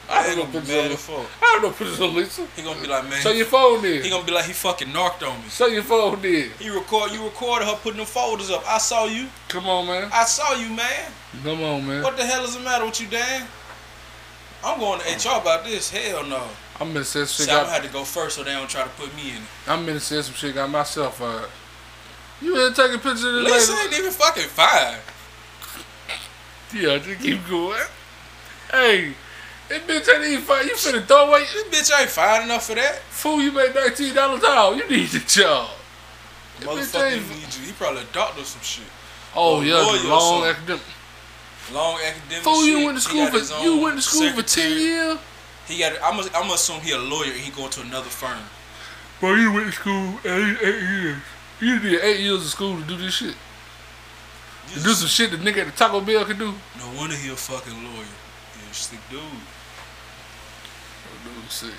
I 0.09 0.35
know 0.35 0.45
gonna 0.45 0.61
be 0.61 0.67
mad 0.67 0.91
of 0.91 0.99
as. 0.99 1.09
I 1.09 1.25
don't 1.41 1.61
know 1.61 1.69
pictures 1.69 1.99
of 2.01 2.13
Lisa. 2.13 2.45
He 2.57 2.61
gonna 2.61 2.81
be 2.81 2.87
like, 2.87 3.09
man. 3.09 3.21
So 3.21 3.31
your 3.31 3.45
phone 3.45 3.81
did. 3.81 4.03
he 4.03 4.09
gonna 4.09 4.25
be 4.25 4.33
like, 4.33 4.45
he 4.45 4.53
fucking 4.53 4.91
narked 4.91 5.23
on 5.23 5.41
me. 5.41 5.47
So 5.47 5.67
your 5.67 5.83
phone 5.83 6.21
did. 6.21 6.51
He 6.53 6.69
record, 6.69 7.11
you 7.11 7.23
recorded 7.23 7.69
her 7.69 7.75
putting 7.75 7.97
them 7.97 8.05
folders 8.05 8.49
up. 8.49 8.63
I 8.67 8.79
saw 8.79 9.05
you. 9.05 9.27
Come 9.47 9.67
on, 9.67 9.87
man. 9.87 10.09
I 10.13 10.25
saw 10.25 10.55
you, 10.55 10.69
man. 10.75 11.11
Come 11.41 11.63
on, 11.63 11.87
man. 11.87 12.03
What 12.03 12.17
the 12.17 12.25
hell 12.25 12.43
is 12.43 12.55
the 12.55 12.61
matter 12.61 12.85
with 12.85 12.99
you, 12.99 13.07
Dan? 13.07 13.47
I'm 14.63 14.79
going 14.79 14.99
to 14.99 15.05
HR 15.07 15.39
about 15.41 15.63
this. 15.63 15.89
Hell 15.91 16.25
no. 16.25 16.43
I'm 16.79 16.93
gonna 16.93 17.03
say 17.05 17.19
some 17.21 17.27
See, 17.27 17.43
shit. 17.45 17.53
I'm 17.53 17.61
gonna 17.63 17.73
have 17.73 17.83
to 17.85 17.89
go 17.91 18.03
first 18.03 18.35
so 18.35 18.43
they 18.43 18.51
don't 18.53 18.69
try 18.69 18.83
to 18.83 18.89
put 18.89 19.15
me 19.15 19.31
in 19.31 19.37
it. 19.37 19.41
I'm 19.67 19.85
gonna 19.85 19.99
say 19.99 20.21
some 20.21 20.35
shit. 20.35 20.53
Got 20.55 20.69
myself 20.69 21.17
fired. 21.17 21.49
You 22.41 22.53
been 22.53 22.73
taking 22.73 22.99
pictures 22.99 23.23
of 23.23 23.33
this 23.33 23.51
Lisa 23.51 23.71
lady? 23.73 23.83
ain't 23.85 23.97
even 23.99 24.11
fucking 24.11 24.43
fine. 24.43 24.97
Yeah, 26.73 26.97
just 26.99 27.19
keep 27.21 27.47
going. 27.49 27.79
Hey, 28.71 29.13
this 29.69 29.79
bitch 29.83 30.13
ain't 30.15 30.25
even 30.25 30.43
fire. 30.43 30.63
You 30.63 30.75
finna 30.75 31.05
throw 31.07 31.29
away. 31.29 31.39
This 31.39 31.89
bitch 31.89 31.99
ain't 31.99 32.09
fine 32.09 32.43
enough 32.43 32.67
for 32.67 32.75
that. 32.75 32.97
Fool, 33.09 33.41
you 33.41 33.51
made 33.51 33.73
nineteen 33.73 34.13
dollars 34.13 34.43
an. 34.43 34.77
You 34.77 34.87
need 34.89 35.07
the 35.09 35.19
job. 35.19 35.69
Motherfucker 36.59 37.11
ain't- 37.11 37.29
need 37.29 37.55
you. 37.55 37.65
He 37.67 37.71
probably 37.73 38.01
a 38.01 38.05
doctor 38.05 38.41
or 38.41 38.45
some 38.45 38.61
shit. 38.61 38.83
Oh 39.35 39.57
Or 39.57 39.63
yeah, 39.63 39.75
long 40.09 40.43
academic. 40.45 40.81
Long 41.73 41.99
academic 42.05 42.43
Fool, 42.43 42.61
shit. 42.61 42.79
you 42.79 42.85
went 42.85 42.97
to 42.97 43.01
school 43.01 43.27
for 43.27 43.63
you 43.63 43.77
went 43.81 43.95
to 43.97 44.01
school 44.01 44.31
for 44.31 44.41
ten 44.41 44.71
years. 44.79 45.19
He 45.67 45.79
got. 45.79 45.93
I'm. 46.01 46.19
I'm 46.19 46.31
gonna 46.31 46.53
assume 46.53 46.79
he 46.81 46.91
a 46.91 46.97
lawyer 46.97 47.31
and 47.31 47.39
he 47.39 47.51
going 47.51 47.69
to 47.71 47.81
another 47.81 48.09
firm. 48.09 48.39
Bro, 49.19 49.35
you 49.35 49.51
went 49.51 49.65
to 49.67 49.71
school 49.73 50.19
eight, 50.23 50.57
eight 50.61 50.81
years. 50.81 51.17
You 51.59 51.79
did 51.79 52.03
eight 52.03 52.19
years 52.21 52.41
of 52.41 52.49
school 52.49 52.77
to 52.79 52.83
do 52.83 52.95
this 52.95 53.15
shit. 53.15 53.35
To 54.73 54.83
do 54.83 54.89
some 54.91 55.07
shit 55.07 55.31
the 55.31 55.37
nigga 55.37 55.59
at 55.59 55.65
the 55.65 55.71
Taco 55.71 56.01
Bell 56.01 56.23
can 56.25 56.37
do. 56.37 56.53
No 56.77 56.97
wonder 56.97 57.15
he 57.15 57.29
a 57.29 57.35
fucking 57.35 57.73
lawyer. 57.73 58.05
He 58.53 58.69
a 58.69 58.73
sick 58.73 58.99
dude. 59.09 59.21
Dude, 61.23 61.51
sick. 61.51 61.73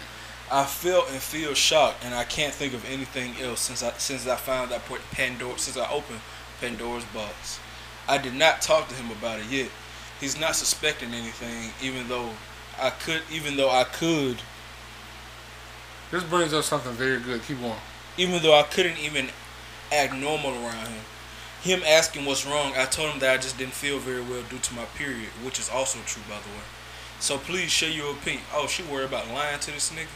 I 0.50 0.64
felt 0.64 1.10
and 1.10 1.20
feel 1.20 1.54
shocked, 1.54 2.04
and 2.04 2.14
I 2.14 2.24
can't 2.24 2.52
think 2.52 2.72
of 2.72 2.84
anything 2.90 3.34
else 3.40 3.60
since 3.60 3.82
I 3.82 3.92
since 3.98 4.26
I 4.26 4.36
found 4.36 4.70
that 4.70 4.84
put 4.86 5.00
Pandora 5.12 5.58
since 5.58 5.76
I 5.76 5.90
opened 5.90 6.20
Pandora's 6.60 7.04
box. 7.06 7.60
I 8.08 8.18
did 8.18 8.34
not 8.34 8.62
talk 8.62 8.88
to 8.88 8.94
him 8.94 9.10
about 9.10 9.40
it 9.40 9.46
yet. 9.46 9.68
He's 10.18 10.40
not 10.40 10.56
suspecting 10.56 11.12
anything, 11.12 11.70
even 11.82 12.08
though 12.08 12.30
I 12.80 12.90
could. 12.90 13.22
Even 13.30 13.56
though 13.56 13.70
I 13.70 13.84
could. 13.84 14.38
This 16.10 16.24
brings 16.24 16.54
up 16.54 16.64
something 16.64 16.92
very 16.92 17.20
good. 17.20 17.42
Keep 17.42 17.62
on. 17.62 17.76
Even 18.16 18.42
though 18.42 18.58
I 18.58 18.62
couldn't 18.62 18.98
even 18.98 19.28
act 19.92 20.14
normal 20.14 20.52
around 20.52 20.88
him. 20.88 21.04
Him 21.62 21.82
asking 21.86 22.24
what's 22.24 22.46
wrong, 22.46 22.72
I 22.76 22.84
told 22.86 23.10
him 23.10 23.20
that 23.20 23.34
I 23.34 23.36
just 23.36 23.58
didn't 23.58 23.74
feel 23.74 23.98
very 23.98 24.22
well 24.22 24.42
due 24.48 24.58
to 24.58 24.74
my 24.74 24.84
period, 24.96 25.28
which 25.44 25.58
is 25.58 25.68
also 25.68 25.98
true, 26.06 26.22
by 26.28 26.36
the 26.36 26.48
way. 26.50 26.64
So 27.20 27.36
please 27.36 27.70
share 27.70 27.90
your 27.90 28.12
opinion. 28.12 28.44
Oh, 28.54 28.66
she 28.68 28.82
worried 28.84 29.06
about 29.06 29.28
lying 29.28 29.58
to 29.60 29.72
this 29.72 29.90
nigga. 29.90 30.06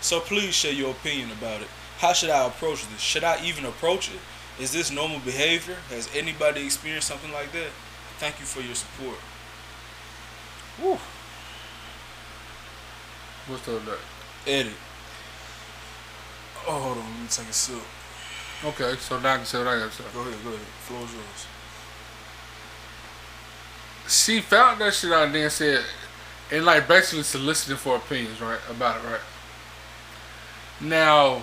So 0.00 0.20
please 0.20 0.54
share 0.54 0.72
your 0.72 0.90
opinion 0.90 1.30
about 1.30 1.62
it. 1.62 1.68
How 1.98 2.12
should 2.12 2.30
I 2.30 2.46
approach 2.46 2.86
this? 2.88 3.00
Should 3.00 3.24
I 3.24 3.42
even 3.44 3.64
approach 3.64 4.10
it? 4.10 4.20
Is 4.60 4.72
this 4.72 4.90
normal 4.90 5.18
behavior? 5.20 5.76
Has 5.90 6.08
anybody 6.14 6.64
experienced 6.64 7.08
something 7.08 7.32
like 7.32 7.52
that? 7.52 7.70
Thank 8.18 8.38
you 8.38 8.46
for 8.46 8.60
your 8.60 8.74
support. 8.74 9.16
Woo. 10.82 10.98
What's 13.46 13.66
the 13.66 13.76
other? 13.76 13.98
Edit. 14.46 14.72
Oh, 16.66 16.78
hold 16.78 16.98
on. 16.98 17.04
Let 17.04 17.20
me 17.20 17.26
take 17.28 17.48
a 17.48 17.52
sip. 17.52 17.82
Okay, 18.64 18.94
so 18.98 19.20
now 19.20 19.34
I 19.34 19.36
can 19.36 19.46
say 19.46 19.58
what 19.58 19.68
I 19.68 19.78
got 19.78 19.90
to 19.90 19.96
say. 19.96 20.04
Go 20.14 20.20
ahead. 20.20 20.34
Go 20.42 20.50
ahead. 20.50 20.60
Floor's 20.60 21.12
yours. 21.12 21.46
She 24.08 24.40
found 24.40 24.80
that 24.80 24.94
shit 24.94 25.12
out 25.12 25.26
and 25.26 25.34
then 25.34 25.50
said, 25.50 25.82
and 26.52 26.64
like 26.64 26.86
basically 26.86 27.22
soliciting 27.22 27.76
for 27.76 27.96
opinions, 27.96 28.40
right, 28.40 28.58
about 28.70 29.02
it, 29.02 29.08
right. 29.08 29.20
Now, 30.80 31.42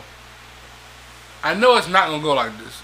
I 1.43 1.55
know 1.55 1.77
it's 1.77 1.87
not 1.89 2.07
gonna 2.07 2.21
go 2.21 2.33
like 2.33 2.55
this, 2.59 2.80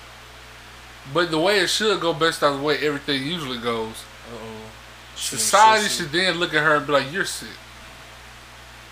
but 1.14 1.32
the 1.32 1.40
way 1.40 1.60
it 1.60 1.68
should 1.70 2.00
go, 2.02 2.14
based 2.14 2.44
on 2.44 2.58
the 2.58 2.64
way 2.64 2.78
everything 2.80 3.24
usually 3.24 3.58
goes, 3.60 4.04
Uh 4.32 4.36
oh. 4.36 4.70
society 5.16 5.88
should 5.88 6.12
then 6.12 6.36
look 6.38 6.54
at 6.54 6.64
her 6.64 6.76
and 6.76 6.88
be 6.88 6.94
like, 6.94 7.12
"You're 7.12 7.26
sick." 7.26 7.50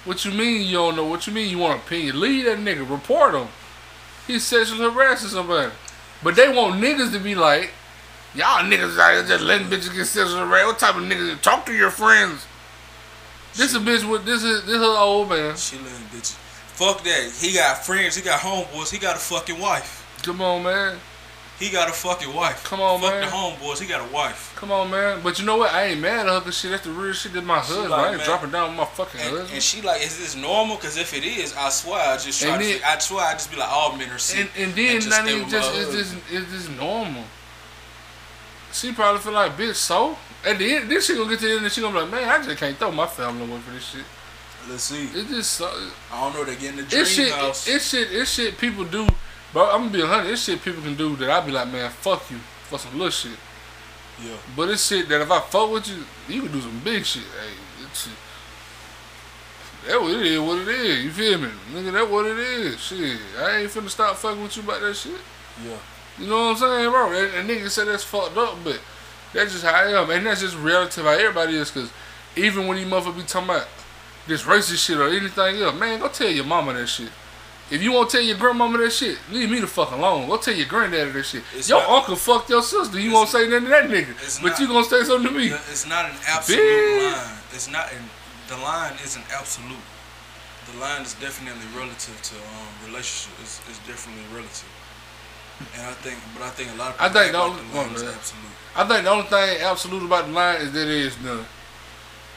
What 0.06 0.24
you 0.24 0.32
mean 0.32 0.68
you 0.68 0.74
don't 0.74 0.96
know? 0.96 1.06
What 1.06 1.26
you 1.26 1.34
mean 1.34 1.50
you 1.50 1.58
want 1.58 1.82
opinion? 1.82 2.20
Leave 2.20 2.46
that 2.46 2.60
nigga. 2.60 2.88
Report 2.90 3.34
him. 3.34 3.48
He's 4.28 4.44
sexually 4.44 4.90
harassing 4.90 5.30
somebody. 5.30 5.72
But 6.24 6.36
they 6.36 6.48
want 6.48 6.82
niggas 6.82 7.12
to 7.14 7.20
be 7.20 7.34
like, 7.36 7.72
y'all 8.36 8.64
niggas 8.64 8.98
out 9.00 9.14
here 9.14 9.24
just 9.24 9.44
letting 9.44 9.68
bitches 9.68 9.94
get 9.96 10.06
sexually 10.06 10.40
harassed. 10.48 10.68
What 10.68 10.80
type 10.80 10.96
of 10.96 11.04
niggas? 11.04 11.42
Talk 11.42 11.66
to 11.66 11.74
your 11.74 11.90
friends. 11.92 12.46
This 13.56 13.74
a 13.74 13.80
bitch 13.80 14.10
with 14.10 14.26
this 14.26 14.44
is 14.44 14.62
this 14.66 14.76
is 14.76 14.82
an 14.82 14.96
old 14.98 15.30
man. 15.30 15.56
She 15.56 15.78
letting 15.78 16.06
bitches. 16.14 16.36
Fuck 16.76 17.04
that. 17.04 17.32
He 17.40 17.54
got 17.54 17.86
friends. 17.86 18.16
He 18.16 18.22
got 18.22 18.42
homeboys. 18.42 18.92
He 18.92 19.00
got 19.00 19.16
a 19.16 19.20
fucking 19.20 19.60
wife. 19.60 20.06
Come 20.24 20.42
on, 20.42 20.64
man. 20.64 20.98
He 21.60 21.70
got 21.70 21.88
a 21.90 21.94
fucking 21.94 22.34
wife. 22.34 22.66
Come 22.66 22.82
on, 22.82 23.00
Fuck 23.00 23.12
man. 23.14 23.22
the 23.22 23.28
homeboys. 23.28 23.80
He 23.80 23.88
got 23.88 24.02
a 24.10 24.14
wife. 24.14 24.54
Come 24.58 24.74
on, 24.74 24.92
man. 24.92 25.22
But 25.24 25.40
you 25.40 25.46
know 25.46 25.56
what? 25.56 25.72
I 25.74 25.86
ain't 25.86 26.02
mad 26.02 26.26
at 26.28 26.34
her 26.34 26.40
because 26.42 26.58
shit, 26.60 26.72
that's 26.72 26.84
the 26.84 26.92
real 26.92 27.14
shit. 27.14 27.32
That's 27.32 27.46
my 27.46 27.60
husband. 27.60 27.92
like, 27.92 28.00
I 28.00 28.08
ain't 28.10 28.18
man. 28.18 28.26
dropping 28.26 28.52
down 28.52 28.70
with 28.72 28.78
my 28.78 28.86
fucking 28.86 29.22
And, 29.22 29.30
husband. 29.30 29.50
and 29.54 29.64
she 29.64 29.82
like, 29.82 30.02
is 30.02 30.18
this 30.20 30.36
normal? 30.36 30.76
Because 30.76 30.98
if 30.98 31.14
it 31.14 31.24
is, 31.24 31.56
I 31.56 31.70
swear 31.70 32.10
I 32.10 32.18
just 32.18 32.42
try 32.42 32.52
And 32.52 32.62
to. 32.62 32.68
then- 32.68 32.78
fig- 32.80 32.84
I 32.84 32.98
swear 33.00 33.24
I 33.26 33.32
just 33.34 33.50
be 33.52 33.58
like, 33.58 33.70
all 33.70 33.96
men 33.96 34.10
are 34.10 34.18
sick. 34.18 34.40
And, 34.58 34.66
and 34.68 34.76
then 34.76 34.96
just 35.00 35.10
not 35.10 35.30
even 35.30 35.48
just 35.50 35.72
husband. 35.72 35.98
just 35.98 36.16
it's 36.30 36.52
just 36.52 36.72
normal. 36.78 37.24
She 38.74 38.92
probably 38.92 39.22
feel 39.22 39.32
like 39.32 39.54
bitch. 39.56 39.76
So 39.76 40.18
at 40.46 40.58
the 40.58 40.76
end, 40.76 40.92
then 40.92 41.00
she 41.02 41.16
gonna 41.16 41.30
get 41.30 41.40
to 41.40 41.46
the 41.48 41.54
end, 41.54 41.64
and 41.64 41.72
she 41.72 41.80
gonna 41.80 41.94
be 41.94 42.02
like, 42.02 42.12
man, 42.12 42.28
I 42.28 42.44
just 42.44 42.58
can't 42.58 42.76
throw 42.78 42.92
my 42.92 43.08
family 43.08 43.50
away 43.50 43.62
for 43.62 43.72
this 43.72 43.86
shit. 43.86 44.04
Let's 44.70 44.84
see. 44.84 45.06
It's 45.14 45.30
just 45.30 45.54
so, 45.54 45.68
I 46.12 46.20
don't 46.22 46.34
know. 46.34 46.44
They 46.44 46.56
get 46.56 46.72
in 46.72 46.78
the 46.78 46.84
dream 46.84 47.06
shit. 47.06 47.32
house. 47.32 47.68
It's 47.70 47.88
shit. 47.90 48.10
It's 48.12 48.30
shit 48.32 48.58
people 48.58 48.84
do. 48.84 49.08
Bro, 49.56 49.70
I'm 49.72 49.84
gonna 49.84 49.90
be 49.90 50.02
a 50.02 50.06
hundred. 50.06 50.32
It's 50.32 50.44
shit 50.44 50.62
people 50.62 50.84
can 50.84 50.96
do 50.96 51.16
that 51.16 51.30
I 51.30 51.40
be 51.40 51.54
like, 51.54 51.70
man, 51.70 51.90
fuck 51.90 52.30
you 52.30 52.40
for 52.68 52.78
some 52.78 52.92
little 52.92 53.10
shit. 53.10 53.38
yeah. 54.22 54.36
But 54.54 54.68
it's 54.68 54.86
shit 54.86 55.08
that 55.08 55.22
if 55.22 55.32
I 55.32 55.40
fuck 55.40 55.72
with 55.72 55.88
you, 55.88 56.04
you 56.28 56.42
can 56.42 56.52
do 56.52 56.60
some 56.60 56.78
big 56.84 57.06
shit. 57.06 57.24
Hey, 57.24 57.86
it's 57.86 58.04
shit. 58.04 58.14
That 59.88 60.02
what 60.02 60.12
it 60.12 60.26
is, 60.26 60.40
what 60.42 60.58
it 60.58 60.68
is. 60.68 61.06
You 61.06 61.10
feel 61.10 61.40
me? 61.40 61.48
Nigga, 61.72 61.94
that 61.94 62.12
what 62.12 62.26
it 62.26 62.38
is. 62.38 62.82
Shit. 62.82 63.18
I 63.40 63.60
ain't 63.60 63.72
finna 63.72 63.88
stop 63.88 64.18
fucking 64.18 64.44
with 64.44 64.58
you 64.58 64.64
about 64.64 64.82
that 64.82 64.94
shit. 64.94 65.22
Yeah. 65.64 65.78
You 66.20 66.28
know 66.28 66.48
what 66.48 66.52
I'm 66.52 66.58
saying, 66.58 66.92
bro? 66.92 67.14
And, 67.14 67.36
and 67.36 67.50
niggas 67.50 67.70
say 67.70 67.86
that's 67.86 68.04
fucked 68.04 68.36
up, 68.36 68.58
but 68.62 68.82
that's 69.32 69.54
just 69.54 69.64
how 69.64 69.74
I 69.74 70.02
am. 70.02 70.10
And 70.10 70.26
that's 70.26 70.42
just 70.42 70.58
relative 70.58 71.06
how 71.06 71.12
everybody 71.12 71.56
is, 71.56 71.72
because 71.72 71.90
even 72.36 72.68
when 72.68 72.78
you 72.78 72.88
motherfuckers 72.88 73.16
be 73.16 73.24
talking 73.24 73.48
about 73.52 73.70
this 74.28 74.44
racist 74.44 74.86
shit 74.86 74.98
or 74.98 75.08
anything 75.08 75.62
else, 75.62 75.80
man, 75.80 75.98
go 76.02 76.10
tell 76.10 76.30
your 76.30 76.44
mama 76.44 76.74
that 76.74 76.88
shit. 76.88 77.10
If 77.72 77.82
you 77.82 77.92
won't 77.92 78.12
tell 78.12 78.22
your 78.22 78.38
grandmama 78.38 78.78
that 78.78 78.92
shit, 78.92 79.18
leave 79.32 79.50
me 79.50 79.60
the 79.60 79.66
fuck 79.68 79.92
alone. 79.92 80.28
Go 80.28 80.38
tell 80.38 80.54
your 80.54 80.68
granddaddy 80.68 81.10
that 81.12 81.24
shit. 81.26 81.44
It's 81.56 81.68
your 81.68 81.80
not- 81.82 81.90
uncle 81.90 82.16
fucked 82.16 82.50
your 82.50 82.62
sister. 82.62 83.00
You 83.00 83.12
won't 83.12 83.28
say 83.30 83.48
nothing 83.48 83.64
to 83.66 83.70
that 83.70 83.90
nigga. 83.90 84.14
But 84.42 84.50
not- 84.52 84.60
you 84.60 84.68
gonna 84.68 84.86
say 84.86 85.04
something 85.04 85.32
to 85.34 85.38
me. 85.38 85.48
It's 85.48 85.88
not 85.88 86.06
an 86.06 86.16
absolute 86.28 86.60
Bitch. 86.62 87.14
line. 87.14 87.38
It's 87.54 87.68
not. 87.70 87.92
An, 87.92 88.10
the 88.50 88.58
line 88.58 88.94
isn't 89.04 89.26
absolute. 89.34 89.80
The 90.72 90.80
line 90.80 91.02
is 91.02 91.14
definitely 91.16 91.66
relative 91.76 92.22
to 92.22 92.36
um, 92.36 92.88
relationship. 92.88 93.34
It's, 93.42 93.60
it's 93.68 93.80
definitely 93.88 94.24
relative. 94.36 94.70
And 95.74 95.88
I 95.88 95.94
think, 95.94 96.20
but 96.38 96.44
I 96.46 96.50
think 96.50 96.70
a 96.72 96.76
lot 96.76 96.94
of 96.94 97.02
I 97.02 97.08
people 97.08 97.22
think 97.22 97.32
the 97.32 97.40
only- 97.40 97.64
the 97.64 97.78
line 97.78 97.92
is 97.96 98.04
absolute. 98.04 98.52
I 98.76 98.88
think 98.88 99.04
the 99.06 99.10
only 99.10 99.24
thing 99.26 99.62
absolute 99.64 100.04
about 100.04 100.26
the 100.28 100.34
line 100.34 100.62
is 100.62 100.72
that 100.74 100.86
there 100.86 100.90
is 100.98 101.20
none. 101.22 101.46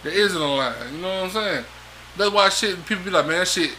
There 0.05 0.13
isn't 0.13 0.41
a 0.41 0.47
line. 0.55 0.75
You 0.95 0.99
know 1.03 1.09
what 1.09 1.25
I'm 1.25 1.31
saying? 1.31 1.65
That's 2.17 2.31
why 2.33 2.49
shit 2.49 2.87
people 2.87 3.05
be 3.05 3.11
like, 3.11 3.27
man, 3.27 3.41
that 3.41 3.49
shit. 3.49 3.73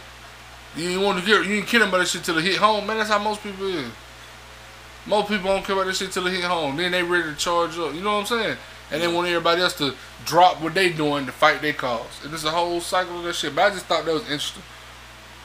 You 0.76 0.88
ain't 0.90 1.02
want 1.02 1.18
to 1.20 1.26
get 1.26 1.46
You 1.46 1.56
ain't 1.56 1.66
caring 1.66 1.88
about 1.88 1.98
that 1.98 2.08
shit 2.08 2.24
till 2.24 2.38
it 2.38 2.44
hit 2.44 2.56
home, 2.56 2.86
man. 2.86 2.98
That's 2.98 3.10
how 3.10 3.18
most 3.18 3.42
people 3.42 3.66
is. 3.66 3.90
Most 5.06 5.28
people 5.28 5.48
don't 5.48 5.64
care 5.64 5.74
about 5.74 5.86
that 5.86 5.96
shit 5.96 6.12
till 6.12 6.26
it 6.26 6.32
hit 6.32 6.44
home. 6.44 6.76
Then 6.76 6.92
they 6.92 7.02
ready 7.02 7.30
to 7.30 7.36
charge 7.36 7.78
up. 7.78 7.94
You 7.94 8.02
know 8.02 8.14
what 8.18 8.30
I'm 8.32 8.38
saying? 8.38 8.56
And 8.92 9.02
they 9.02 9.08
want 9.08 9.28
everybody 9.28 9.62
else 9.62 9.74
to 9.78 9.94
drop 10.24 10.60
what 10.60 10.74
they 10.74 10.90
doing 10.90 11.26
to 11.26 11.32
fight 11.32 11.62
their 11.62 11.72
cause. 11.72 12.24
And 12.24 12.34
it's 12.34 12.44
a 12.44 12.50
whole 12.50 12.80
cycle 12.80 13.18
of 13.18 13.24
that 13.24 13.34
shit. 13.34 13.54
But 13.54 13.70
I 13.70 13.74
just 13.74 13.86
thought 13.86 14.04
that 14.04 14.12
was 14.12 14.22
interesting. 14.24 14.62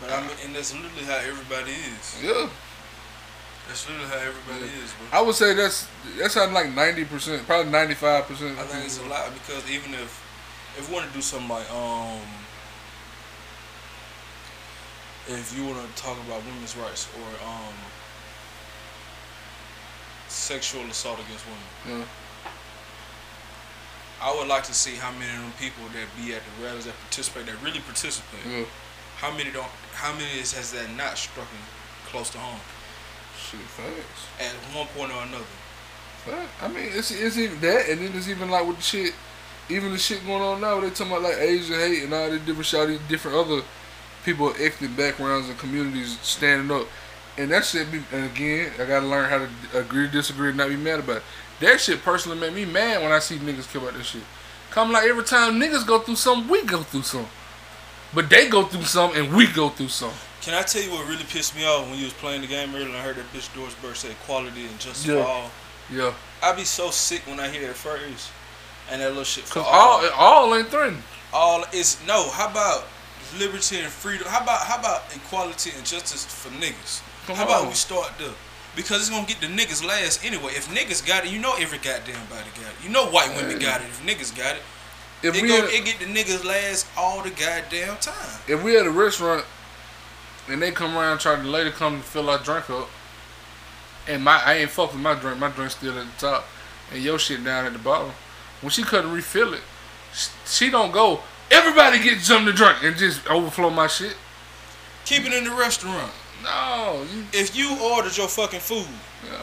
But 0.02 0.12
I 0.12 0.22
mean, 0.22 0.32
and 0.46 0.56
that's 0.56 0.74
literally 0.74 1.04
how 1.06 1.18
everybody 1.18 1.72
is. 1.72 2.22
Yeah, 2.24 2.50
That's 3.68 3.88
literally 3.88 4.10
how 4.10 4.18
everybody 4.18 4.66
is, 4.66 4.92
bro. 4.94 5.20
I 5.20 5.22
would 5.22 5.36
say 5.36 5.54
that's 5.54 5.88
that's 6.18 6.36
at 6.38 6.52
like 6.52 6.74
ninety 6.74 7.06
percent, 7.06 7.46
probably 7.48 7.72
ninety 7.72 7.94
five 7.94 8.26
percent. 8.26 8.60
I 8.60 8.64
think 8.64 8.86
it's 8.86 9.00
a 9.00 9.06
lot 9.06 9.32
because 9.34 9.70
even 9.72 9.94
if 9.94 10.22
if 10.78 10.90
we 10.90 10.96
want 10.96 11.08
to 11.08 11.14
do 11.14 11.22
something 11.22 11.48
like 11.50 11.72
um 11.72 12.20
if 15.28 15.58
you 15.58 15.66
want 15.66 15.78
to 15.82 16.02
talk 16.02 16.18
about 16.28 16.44
women's 16.46 16.76
rights 16.78 17.08
or 17.18 17.48
um 17.48 17.74
sexual 20.28 20.84
assault 20.84 21.20
against 21.20 21.46
women. 21.88 22.06
I 24.22 24.34
would 24.36 24.48
like 24.48 24.64
to 24.64 24.74
see 24.74 24.96
how 24.96 25.12
many 25.12 25.32
of 25.32 25.42
them 25.42 25.54
people 25.60 25.84
that 25.94 26.08
be 26.18 26.34
at 26.34 26.42
the 26.42 26.66
rallies 26.66 26.86
that 26.86 26.96
participate 27.02 27.46
that 27.48 27.62
really 27.62 27.80
participate. 27.82 28.68
How 29.18 29.32
many 29.32 29.52
don't? 29.52 29.68
How 29.94 30.14
many 30.14 30.40
is, 30.40 30.54
has 30.54 30.72
that 30.74 30.90
not 30.96 31.18
struck 31.18 31.48
close 32.08 32.30
to 32.32 32.38
home 32.38 32.60
Shit, 33.40 33.60
facts. 33.62 34.28
at 34.40 34.54
one 34.76 34.88
point 34.88 35.12
or 35.12 35.22
another? 35.24 35.46
Fact. 36.26 36.50
I 36.62 36.68
mean, 36.68 36.90
it's 36.92 37.12
it's 37.12 37.38
even 37.38 37.60
that, 37.62 37.90
and 37.90 38.02
then 38.02 38.12
it's 38.16 38.28
even 38.28 38.50
like 38.50 38.66
with 38.68 38.78
the 38.78 38.84
shit, 38.84 39.14
even 39.70 39.92
the 39.92 39.98
shit 39.98 40.26
going 40.26 40.42
on 40.42 40.62
now. 40.62 40.80
They 40.80 40.90
talking 40.90 41.08
about 41.12 41.24
like 41.24 41.38
Asian 41.38 41.80
hate 41.80 42.04
and 42.04 42.14
all 42.14 42.30
these 42.30 42.42
different 42.42 42.66
shit, 42.66 42.80
all 42.80 42.88
these 42.88 43.00
different 43.08 43.38
other 43.38 43.62
people 44.26 44.50
of 44.50 44.60
ethnic 44.60 44.98
backgrounds 44.98 45.48
and 45.48 45.58
communities 45.58 46.20
standing 46.22 46.76
up, 46.76 46.88
and 47.38 47.52
that 47.52 47.64
shit. 47.66 47.92
Be, 47.92 48.02
and 48.12 48.26
again, 48.26 48.72
I 48.80 48.86
gotta 48.86 49.06
learn 49.06 49.30
how 49.30 49.38
to 49.38 49.80
agree, 49.80 50.08
disagree, 50.08 50.50
and 50.50 50.58
not 50.58 50.70
be 50.70 50.76
mad 50.76 51.00
about 51.00 51.18
it. 51.18 51.24
That 51.62 51.80
shit 51.80 52.02
personally 52.04 52.40
make 52.40 52.54
me 52.54 52.66
mad 52.66 53.02
when 53.02 53.12
I 53.12 53.20
see 53.20 53.38
niggas 53.38 53.72
care 53.72 53.82
about 53.82 53.94
this 53.94 54.08
shit. 54.08 54.24
Come 54.72 54.92
like 54.92 55.08
every 55.08 55.24
time 55.24 55.54
niggas 55.60 55.88
go 55.88 56.00
through 56.00 56.16
something, 56.18 56.50
we 56.50 56.66
go 56.66 56.82
through 56.84 57.04
something. 57.04 57.30
But 58.14 58.30
they 58.30 58.50
go 58.50 58.64
through 58.64 58.84
something 58.84 59.26
and 59.26 59.34
we 59.36 59.48
go 59.48 59.70
through 59.70 59.88
something. 59.90 60.18
Can 60.42 60.54
I 60.54 60.62
tell 60.64 60.82
you 60.82 60.92
what 60.92 61.08
really 61.08 61.24
pissed 61.24 61.56
me 61.56 61.66
off 61.66 61.88
when 61.90 61.98
you 61.98 62.06
was 62.06 62.14
playing 62.14 62.42
the 62.42 62.48
game 62.48 62.74
earlier 62.76 62.88
and 62.88 62.96
I 62.96 63.02
heard 63.02 63.16
that 63.16 63.32
bitch 63.34 63.54
Doris 63.56 63.74
Burke 63.82 63.96
say 63.96 64.12
equality 64.12 64.66
and 64.66 64.80
justice 64.80 65.06
Yeah. 65.06 65.24
for 65.24 65.30
all? 65.30 65.52
Yeah. 65.92 66.14
I 66.44 66.54
be 66.56 66.64
so 66.66 66.92
sick 66.92 67.26
when 67.26 67.40
I 67.40 67.48
hear 67.50 67.66
that 67.68 67.76
phrase. 67.76 68.30
And 68.92 69.02
that 69.02 69.10
little 69.10 69.24
shit 69.24 69.50
Cause 69.50 69.66
all 69.68 70.08
all 70.16 70.54
ain't 70.56 70.68
threatened. 70.68 71.02
all 71.34 71.64
is 71.74 71.98
no, 72.06 72.30
how 72.30 72.50
about 72.52 72.86
liberty 73.38 73.80
and 73.80 73.92
freedom? 73.92 74.28
How 74.28 74.42
about 74.44 74.62
how 74.66 74.80
about 74.80 75.04
equality 75.16 75.72
and 75.76 75.86
justice 75.86 76.26
for 76.26 76.50
niggas? 76.50 77.02
Come 77.28 77.36
how 77.36 77.46
about 77.46 77.68
we 77.68 77.74
start 77.74 78.12
there? 78.18 78.30
Because 78.76 79.00
it's 79.02 79.10
gonna 79.10 79.26
get 79.26 79.40
the 79.42 79.48
niggas 79.48 79.86
last 79.86 80.26
anyway. 80.26 80.52
If 80.54 80.68
niggas 80.70 81.06
got 81.06 81.26
it, 81.26 81.32
you 81.32 81.40
know 81.40 81.56
every 81.60 81.78
goddamn 81.78 82.26
body 82.28 82.50
got 82.56 82.72
it. 82.72 82.84
You 82.84 82.90
know 82.90 83.08
white 83.08 83.30
women 83.36 83.58
Hey. 83.60 83.66
got 83.66 83.82
it. 83.82 83.88
If 83.88 84.02
niggas 84.06 84.36
got 84.36 84.56
it, 84.58 84.62
If 85.24 85.36
it, 85.36 85.42
we 85.42 85.48
go, 85.48 85.66
it 85.66 85.86
get 85.86 86.00
the 86.00 86.06
niggas 86.06 86.44
last 86.44 86.88
all 86.98 87.22
the 87.24 87.30
goddamn 87.32 87.98
time. 87.98 88.40
if 88.48 88.62
we 88.64 88.78
at 88.78 88.86
a 88.86 88.92
restaurant 88.92 89.46
and 90.48 90.62
they 90.62 90.72
come 90.72 90.96
around 90.98 91.20
trying 91.20 91.42
to 91.44 91.50
later 91.50 91.72
come 91.72 91.98
to 92.02 92.04
fill 92.04 92.30
our 92.30 92.38
drink 92.38 92.70
up, 92.70 92.90
and 94.08 94.24
my 94.24 94.42
I 94.44 94.56
ain't 94.56 94.70
fuck 94.72 94.92
with 94.94 95.02
my 95.02 95.16
drink, 95.16 95.40
my 95.40 95.50
drink's 95.50 95.76
still 95.76 95.98
at 95.98 96.06
the 96.06 96.28
top, 96.28 96.46
and 96.94 97.02
your 97.02 97.18
shit 97.18 97.44
down 97.44 97.66
at 97.66 97.74
the 97.74 97.80
bottom. 97.80 98.12
When 98.62 98.70
she 98.72 98.84
couldn't 98.84 99.12
refill 99.12 99.54
it, 99.54 99.62
she 100.46 100.70
don't 100.70 100.92
go. 100.92 101.22
Everybody 101.52 102.00
get 102.04 102.20
something 102.22 102.48
to 102.48 102.54
drink 102.54 102.78
and 102.84 102.96
just 102.96 103.26
overflow 103.30 103.70
my 103.70 103.88
shit. 103.88 104.16
Keep 105.06 105.26
it 105.26 105.34
in 105.34 105.44
the 105.44 105.52
restaurant. 105.52 106.12
No, 106.44 107.06
you, 107.14 107.24
If 107.34 107.56
you 107.56 107.78
ordered 107.82 108.18
your 108.18 108.28
fucking 108.28 108.60
food 108.60 108.88
no. 109.32 109.38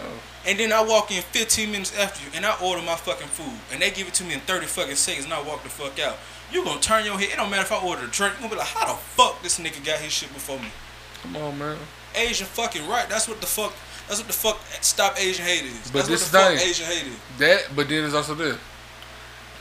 and 0.46 0.58
then 0.58 0.72
I 0.72 0.82
walk 0.82 1.10
in 1.10 1.22
15 1.22 1.70
minutes 1.70 1.96
after 1.98 2.22
you 2.24 2.30
and 2.34 2.44
I 2.46 2.54
order 2.62 2.82
my 2.82 2.94
fucking 2.96 3.28
food 3.28 3.58
and 3.72 3.80
they 3.82 3.90
give 3.90 4.06
it 4.08 4.14
to 4.14 4.24
me 4.24 4.34
in 4.34 4.40
30 4.40 4.66
fucking 4.66 4.94
seconds 4.96 5.24
and 5.24 5.32
I 5.34 5.42
walk 5.42 5.62
the 5.62 5.68
fuck 5.68 5.98
out, 5.98 6.16
you 6.52 6.62
gonna 6.64 6.80
turn 6.80 7.04
your 7.04 7.18
head. 7.18 7.30
It 7.30 7.36
don't 7.36 7.50
matter 7.50 7.62
if 7.62 7.72
I 7.72 7.80
order 7.80 8.04
a 8.04 8.08
drink. 8.08 8.34
You 8.34 8.40
gonna 8.42 8.50
be 8.54 8.58
like, 8.58 8.68
how 8.68 8.86
the 8.92 8.98
fuck 8.98 9.42
this 9.42 9.58
nigga 9.58 9.84
got 9.84 9.98
his 10.00 10.12
shit 10.12 10.32
before 10.34 10.58
me? 10.58 10.68
Come 11.22 11.36
on, 11.36 11.58
man. 11.58 11.78
Asian 12.14 12.46
fucking 12.46 12.86
right. 12.88 13.08
That's 13.08 13.26
what 13.26 13.40
the 13.40 13.46
fuck. 13.46 13.72
That's 14.06 14.18
what 14.20 14.26
the 14.26 14.34
fuck. 14.34 14.60
Stop 14.82 15.18
Asian 15.18 15.44
hate 15.46 15.64
is. 15.64 15.90
But 15.90 16.04
That's 16.06 16.08
this 16.08 16.22
what 16.24 16.32
the 16.32 16.38
fuck 16.38 16.58
thing- 16.58 16.68
Asian 16.68 16.86
hate 16.86 17.06
is. 17.06 17.18
That, 17.38 17.62
but 17.74 17.88
then 17.88 18.02
there's 18.02 18.14
also 18.14 18.34
this. 18.34 18.58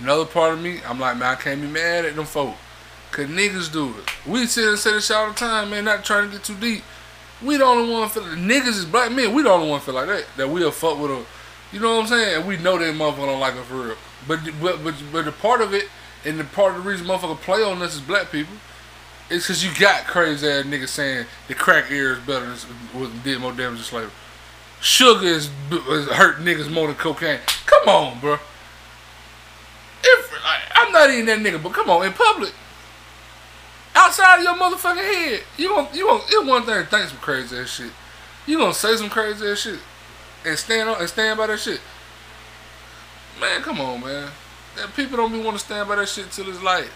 Another 0.02 0.26
part 0.26 0.54
of 0.54 0.62
me, 0.62 0.80
I'm 0.88 1.00
like, 1.00 1.18
man, 1.18 1.30
I 1.32 1.36
can't 1.36 1.62
be 1.62 1.68
mad 1.68 2.06
at 2.06 2.16
them 2.16 2.26
folk. 2.26 2.56
Cause 3.12 3.28
niggas 3.28 3.72
do 3.72 3.90
it. 3.90 4.10
We 4.26 4.48
sit 4.48 4.68
and 4.68 4.80
say 4.80 4.94
this 4.94 5.12
all 5.12 5.28
the 5.28 5.34
time, 5.34 5.70
man, 5.70 5.84
not 5.84 6.06
trying 6.06 6.30
to 6.30 6.32
get 6.32 6.46
too 6.46 6.56
deep. 6.56 6.82
We 7.44 7.58
the 7.58 7.66
only 7.66 7.92
one 7.92 8.08
feel 8.08 8.24
niggas 8.24 8.68
is 8.68 8.86
black 8.86 9.12
men. 9.12 9.34
We 9.34 9.44
the 9.44 9.50
only 9.50 9.70
one 9.70 9.82
feel 9.82 9.96
like 9.96 10.08
that. 10.08 10.26
That 10.38 10.50
we'll 10.50 10.72
fuck 10.72 10.98
with 10.98 11.12
a, 11.12 11.26
you 11.74 11.82
know 11.82 11.98
what 11.98 12.04
I'm 12.04 12.08
saying? 12.08 12.38
And 12.38 12.48
we 12.48 12.58
know 12.58 12.78
that 12.78 12.96
motherfucker 12.96 13.26
don't 13.26 13.40
like 13.40 13.56
us 13.56 13.66
for 13.66 13.76
real. 13.76 13.98
But 14.28 14.40
but 14.62 14.84
but 14.84 14.96
but 15.12 15.26
the 15.26 15.32
part 15.34 15.60
of 15.60 15.74
it 15.74 15.90
and 16.24 16.40
the 16.40 16.46
part 16.46 16.76
of 16.76 16.84
the 16.84 16.90
reason 16.90 17.06
motherfucker 17.06 17.42
play 17.42 17.62
on 17.64 17.82
us 17.82 17.96
is 17.96 18.02
black 18.02 18.32
people. 18.32 18.54
It's 19.30 19.48
because 19.48 19.64
you 19.64 19.72
got 19.78 20.06
crazy 20.06 20.48
ass 20.48 20.66
niggas 20.66 20.90
saying 20.90 21.26
the 21.48 21.54
crack 21.54 21.92
era 21.92 22.16
is 22.16 22.20
better 22.20 22.46
than 22.46 23.22
did 23.24 23.42
more 23.42 23.52
damage 23.52 23.80
than 23.80 23.84
slavery. 23.86 24.12
Sugar 24.80 25.26
is, 25.26 25.50
is 25.72 26.08
hurt 26.08 26.38
niggas 26.38 26.72
more 26.72 26.88
than 26.88 26.96
cocaine. 26.96 27.40
Come 27.66 27.90
on, 27.90 28.20
bro. 28.20 28.40
If 30.04 30.32
like, 30.44 30.62
I'm 30.76 30.92
not 30.92 31.10
even 31.10 31.26
that 31.28 31.40
nigga, 31.40 31.62
but 31.62 31.74
come 31.74 31.90
on, 31.90 32.06
in 32.06 32.14
public, 32.14 32.54
outside 33.96 34.38
of 34.38 34.44
your 34.44 34.56
motherfucking 34.56 34.98
head, 34.98 35.44
you 35.58 35.70
gonna 35.70 35.90
you 35.94 36.08
gonna 36.08 36.24
it's 36.26 36.48
one 36.48 36.64
thing 36.64 36.86
think 36.86 37.10
some 37.10 37.18
crazy 37.20 37.58
ass 37.58 37.70
shit. 37.70 37.92
You 38.46 38.58
gonna 38.58 38.74
say 38.74 38.96
some 38.96 39.10
crazy 39.10 39.46
ass 39.48 39.60
shit 39.60 39.80
and 40.46 40.58
stand 40.58 40.90
on 40.90 41.00
and 41.00 41.10
stand 41.10 41.38
by 41.38 41.48
that 41.48 41.60
shit. 41.60 41.80
Man, 43.40 43.62
come 43.62 43.80
on, 43.80 44.02
man. 44.02 44.30
That 44.78 44.96
people 44.96 45.18
don't 45.18 45.32
even 45.32 45.46
want 45.46 45.58
to 45.58 45.64
stand 45.64 45.88
by 45.88 45.98
that 45.98 46.10
shit 46.10 46.32
till 46.32 46.50
it's 46.50 46.62
like 46.64 46.88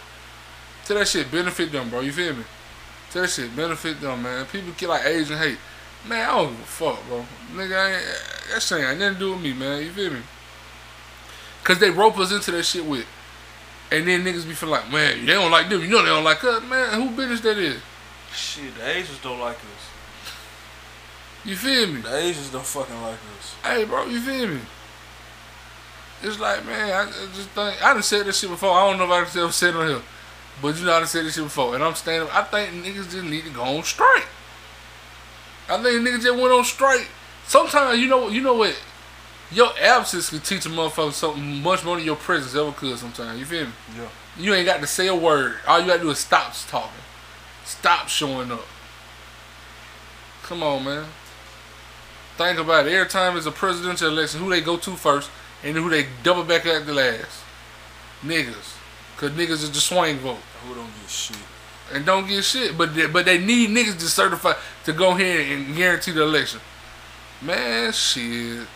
till 0.85 0.97
that 0.97 1.07
shit 1.07 1.31
benefit 1.31 1.71
them, 1.71 1.89
bro. 1.89 2.01
You 2.01 2.11
feel 2.11 2.33
me? 2.33 2.43
Till 3.11 3.21
that 3.21 3.29
shit 3.29 3.55
benefit 3.55 4.01
them, 4.01 4.23
man. 4.23 4.45
People 4.45 4.73
get 4.77 4.89
like 4.89 5.05
Asian 5.05 5.37
hate. 5.37 5.57
Man, 6.07 6.29
I 6.29 6.35
don't 6.35 6.51
give 6.51 6.59
a 6.59 6.63
fuck, 6.63 7.07
bro. 7.07 7.25
Nigga, 7.53 7.77
I 7.77 7.95
ain't, 7.95 8.03
that 8.53 8.61
shit 8.61 8.79
ain't 8.79 8.99
nothing 8.99 9.13
to 9.15 9.19
do 9.19 9.31
with 9.33 9.41
me, 9.41 9.53
man. 9.53 9.81
You 9.81 9.91
feel 9.91 10.13
me? 10.13 10.19
Cause 11.65 11.79
they 11.79 11.89
rope 11.89 12.17
us 12.19 12.31
into 12.31 12.51
that 12.51 12.63
shit 12.63 12.85
with. 12.85 13.07
And 13.91 14.07
then 14.07 14.23
niggas 14.23 14.47
be 14.47 14.53
feeling 14.53 14.75
like, 14.75 14.91
man, 14.91 15.25
they 15.25 15.33
don't 15.33 15.49
like 15.49 15.67
them. 15.67 15.81
You 15.81 15.89
know 15.89 16.03
they 16.03 16.09
don't 16.09 16.23
like 16.23 16.43
us. 16.43 16.63
Man, 16.63 17.01
who 17.01 17.09
business 17.09 17.41
that 17.41 17.57
is? 17.57 17.81
Shit, 18.31 18.75
the 18.75 18.87
Asians 18.87 19.19
don't 19.23 19.39
like 19.39 19.57
us. 19.57 19.85
You 21.43 21.55
feel 21.55 21.87
me? 21.87 22.01
The 22.01 22.15
Asians 22.17 22.51
don't 22.51 22.65
fucking 22.65 23.01
like 23.01 23.17
us. 23.37 23.55
Hey, 23.63 23.83
bro, 23.83 24.05
you 24.05 24.21
feel 24.21 24.47
me? 24.47 24.59
It's 26.21 26.39
like, 26.39 26.63
man, 26.67 26.91
I 26.91 27.11
just 27.35 27.49
think 27.49 27.83
I 27.83 27.93
done 27.93 28.03
said 28.03 28.27
this 28.27 28.39
shit 28.39 28.49
before. 28.51 28.71
I 28.71 28.87
don't 28.87 28.99
know 28.99 29.05
if 29.05 29.11
I 29.11 29.29
can 29.29 29.51
say 29.51 29.69
it 29.69 29.75
on 29.75 29.87
here, 29.87 30.01
but 30.61 30.77
you 30.77 30.85
know 30.85 30.93
I 30.93 30.99
done 30.99 31.07
said 31.07 31.25
this 31.25 31.33
shit 31.33 31.43
before, 31.43 31.73
and 31.73 31.83
I'm 31.83 31.95
standing. 31.95 32.29
I 32.31 32.43
think 32.43 32.85
niggas 32.85 33.11
just 33.11 33.23
need 33.23 33.43
to 33.43 33.49
go 33.49 33.63
on 33.63 33.83
strike. 33.83 34.27
I 35.67 35.81
think 35.81 36.07
niggas 36.07 36.21
just 36.21 36.39
went 36.39 36.53
on 36.53 36.63
strike. 36.63 37.07
Sometimes 37.47 37.99
you 37.99 38.07
know, 38.07 38.29
you 38.29 38.41
know 38.41 38.53
what? 38.53 38.79
Your 39.51 39.69
absence 39.79 40.29
can 40.29 40.39
teach 40.39 40.65
a 40.65 40.69
motherfucker 40.69 41.13
something 41.13 41.61
much 41.61 41.85
more 41.85 41.97
than 41.97 42.05
your 42.05 42.15
presence 42.15 42.55
ever 42.55 42.71
could. 42.71 42.97
Sometimes 42.97 43.39
you 43.39 43.45
feel 43.45 43.65
me? 43.65 43.71
Yeah. 43.97 44.07
You 44.37 44.53
ain't 44.53 44.65
got 44.65 44.81
to 44.81 44.87
say 44.87 45.07
a 45.07 45.15
word. 45.15 45.57
All 45.67 45.79
you 45.79 45.87
got 45.87 45.97
to 45.97 46.03
do 46.03 46.09
is 46.09 46.19
stop 46.19 46.53
talking, 46.67 46.91
stop 47.63 48.09
showing 48.09 48.51
up. 48.51 48.65
Come 50.43 50.61
on, 50.61 50.83
man. 50.83 51.05
Think 52.37 52.59
about 52.59 52.85
it. 52.85 52.93
Every 52.93 53.09
time 53.09 53.37
it's 53.37 53.45
a 53.45 53.51
presidential 53.51 54.09
election, 54.09 54.41
who 54.41 54.49
they 54.49 54.61
go 54.61 54.77
to 54.77 54.91
first, 54.91 55.29
and 55.63 55.75
who 55.75 55.89
they 55.89 56.07
double 56.21 56.43
back 56.43 56.65
at 56.65 56.85
the 56.85 56.93
last. 56.93 57.43
Niggas, 58.23 58.77
cause 59.17 59.31
niggas 59.31 59.63
is 59.63 59.71
the 59.71 59.79
swing 59.79 60.17
vote. 60.17 60.37
Who 60.67 60.75
don't 60.75 60.91
get 61.01 61.09
shit. 61.09 61.37
And 61.93 62.05
don't 62.05 62.27
get 62.27 62.43
shit, 62.43 62.77
but 62.77 62.95
they, 62.95 63.05
but 63.07 63.25
they 63.25 63.37
need 63.37 63.69
niggas 63.69 63.99
to 63.99 64.05
certify 64.05 64.53
to 64.85 64.93
go 64.93 65.11
ahead 65.11 65.51
and 65.51 65.75
guarantee 65.75 66.11
the 66.11 66.23
election. 66.23 66.59
Man, 67.41 67.91
shit. 67.93 68.67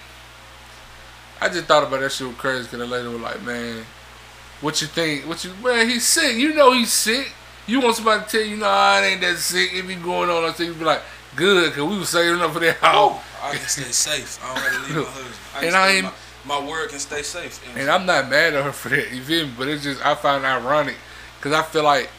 I 1.41 1.49
just 1.49 1.65
thought 1.65 1.83
about 1.83 2.01
that 2.01 2.11
shit 2.11 2.27
was 2.27 2.35
crazy 2.35 2.63
because 2.63 2.79
the 2.79 2.85
lady 2.85 3.07
was 3.07 3.21
like, 3.21 3.41
man, 3.43 3.85
what 4.61 4.81
you 4.81 4.87
think? 4.87 5.27
What 5.27 5.43
you, 5.43 5.53
man, 5.63 5.87
he's 5.87 6.05
sick. 6.05 6.35
You 6.35 6.53
know 6.53 6.73
he's 6.73 6.91
sick. 6.91 7.31
You 7.65 7.81
want 7.81 7.95
somebody 7.95 8.23
to 8.23 8.29
tell 8.29 8.41
you, 8.41 8.57
nah, 8.57 8.99
it 8.99 9.05
ain't 9.05 9.21
that 9.21 9.37
sick. 9.37 9.71
If 9.73 9.87
he 9.87 9.95
going 9.95 10.29
on, 10.29 10.43
I 10.43 10.51
think 10.51 10.73
you 10.73 10.79
be 10.79 10.85
like, 10.85 11.01
good, 11.35 11.69
because 11.69 11.83
we 11.83 11.97
was 11.97 12.09
saving 12.09 12.41
up 12.41 12.51
for 12.51 12.59
that 12.59 12.77
house. 12.77 13.21
I 13.41 13.55
can 13.55 13.67
stay 13.67 13.83
safe. 13.83 14.39
I 14.43 14.53
don't 14.53 14.63
have 14.63 14.73
to 14.73 14.93
leave 14.93 15.05
my 15.05 15.11
husband. 15.11 15.35
I 15.55 15.65
and 15.65 15.75
I 15.75 15.91
ain't, 15.91 16.05
my, 16.45 16.59
my, 16.59 16.67
word 16.67 16.89
can 16.89 16.99
stay 16.99 17.21
safe. 17.21 17.65
And, 17.69 17.81
and 17.81 17.89
I'm 17.89 18.05
not 18.05 18.29
mad 18.29 18.53
at 18.53 18.63
her 18.63 18.71
for 18.71 18.89
that, 18.89 19.11
you 19.11 19.21
feel 19.21 19.45
me? 19.45 19.53
But 19.57 19.67
it's 19.67 19.83
just, 19.83 20.05
I 20.05 20.15
find 20.15 20.43
it 20.43 20.47
ironic 20.47 20.95
because 21.37 21.53
I 21.53 21.63
feel 21.63 21.83
like 21.83 22.09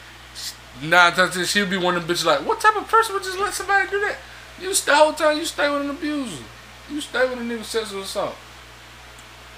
nine 0.81 1.13
times 1.13 1.35
ten, 1.35 1.45
she'll 1.45 1.69
be 1.69 1.77
one 1.77 1.95
of 1.95 2.07
them 2.07 2.15
bitches 2.15 2.25
like, 2.25 2.45
what 2.45 2.59
type 2.59 2.75
of 2.75 2.87
person 2.87 3.13
would 3.13 3.23
just 3.23 3.37
let 3.37 3.53
somebody 3.53 3.89
do 3.89 3.99
that? 3.99 4.17
You 4.59 4.73
the 4.73 4.95
whole 4.95 5.13
time 5.13 5.37
you 5.37 5.45
stay 5.45 5.69
with 5.69 5.81
an 5.81 5.89
abuser. 5.89 6.43
You 6.89 7.01
stay 7.01 7.27
with 7.27 7.39
a 7.39 7.41
nigga 7.41 7.63
sexual 7.63 8.01
assault. 8.01 8.35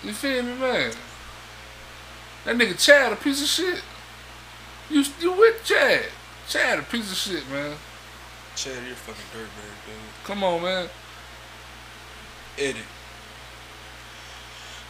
You 0.04 0.12
feel 0.12 0.44
me, 0.44 0.54
man? 0.56 0.92
That 2.44 2.58
nigga 2.58 2.78
Chad 2.78 3.14
a 3.14 3.16
piece 3.16 3.42
of 3.42 3.48
shit. 3.48 3.82
You 4.90 5.04
you 5.22 5.32
with 5.32 5.64
Chad? 5.64 6.04
Chad 6.50 6.80
a 6.80 6.84
piece 6.84 7.10
of 7.10 7.18
shit, 7.18 7.50
man. 7.50 7.78
Chad, 8.56 8.84
you're 8.84 8.94
a 8.94 8.96
fucking 8.96 9.24
dirtbag, 9.34 9.86
dude. 9.86 10.26
Come 10.26 10.44
on, 10.44 10.62
man. 10.62 10.90
Edit. 12.58 12.84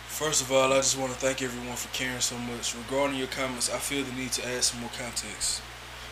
First 0.08 0.42
of 0.42 0.52
all, 0.52 0.74
I 0.74 0.78
just 0.78 0.98
want 0.98 1.14
to 1.14 1.20
thank 1.20 1.42
everyone 1.44 1.76
for 1.76 1.94
caring 1.96 2.20
so 2.20 2.38
much. 2.38 2.76
Regarding 2.76 3.18
your 3.18 3.28
comments, 3.28 3.72
I 3.72 3.78
feel 3.78 4.04
the 4.04 4.12
need 4.14 4.32
to 4.34 4.48
add 4.48 4.64
some 4.64 4.82
more 4.82 4.90
context. 4.98 5.62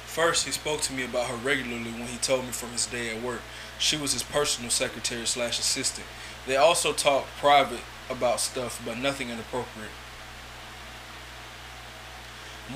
First, 0.06 0.45
he 0.45 0.52
spoke 0.52 0.82
to 0.82 0.94
me 0.94 1.06
about 1.06 1.28
her 1.28 1.36
regularly 1.38 1.91
when 1.91 2.07
he 2.07 2.18
told 2.18 2.45
me 2.45 2.52
from 2.52 2.69
his 2.69 2.86
day 2.86 3.15
at 3.15 3.22
work. 3.22 3.41
She 3.80 3.98
was 3.98 4.14
his 4.14 4.23
personal 4.23 4.69
secretary 4.69 5.26
slash 5.26 5.60
assistant. 5.60 6.06
They 6.45 6.57
also 6.57 6.94
talked 6.94 7.28
private 7.38 7.80
about 8.11 8.39
stuff, 8.39 8.81
but 8.85 8.97
nothing 8.97 9.29
inappropriate. 9.29 9.91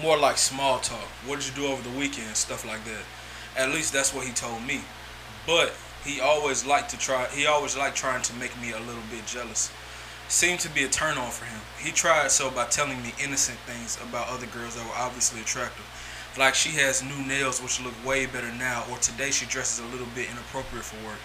More 0.01 0.17
like 0.17 0.37
small 0.37 0.79
talk. 0.79 1.07
What 1.25 1.39
did 1.39 1.49
you 1.49 1.55
do 1.55 1.67
over 1.67 1.81
the 1.81 1.97
weekend? 1.97 2.35
Stuff 2.35 2.65
like 2.65 2.83
that. 2.85 3.03
At 3.57 3.69
least 3.73 3.93
that's 3.93 4.13
what 4.13 4.25
he 4.25 4.33
told 4.33 4.63
me. 4.65 4.81
But 5.47 5.73
he 6.03 6.19
always 6.19 6.65
liked 6.65 6.89
to 6.91 6.97
try. 6.97 7.27
He 7.27 7.45
always 7.45 7.77
liked 7.77 7.95
trying 7.95 8.21
to 8.23 8.33
make 8.35 8.59
me 8.61 8.71
a 8.71 8.79
little 8.79 9.03
bit 9.09 9.25
jealous. 9.25 9.71
Seemed 10.27 10.59
to 10.61 10.69
be 10.69 10.83
a 10.83 10.89
turn 10.89 11.17
on 11.17 11.31
for 11.31 11.45
him. 11.45 11.61
He 11.79 11.91
tried 11.91 12.31
so 12.31 12.49
by 12.49 12.65
telling 12.65 13.01
me 13.03 13.13
innocent 13.23 13.59
things 13.59 13.97
about 14.01 14.27
other 14.27 14.47
girls 14.47 14.75
that 14.75 14.85
were 14.85 14.97
obviously 14.97 15.41
attractive. 15.41 15.85
Like 16.37 16.55
she 16.55 16.69
has 16.71 17.01
new 17.01 17.23
nails 17.25 17.61
which 17.61 17.81
look 17.81 17.93
way 18.05 18.25
better 18.25 18.51
now, 18.53 18.83
or 18.91 18.97
today 18.97 19.31
she 19.31 19.45
dresses 19.45 19.79
a 19.79 19.87
little 19.87 20.07
bit 20.15 20.29
inappropriate 20.29 20.83
for 20.83 20.97
work. 21.07 21.19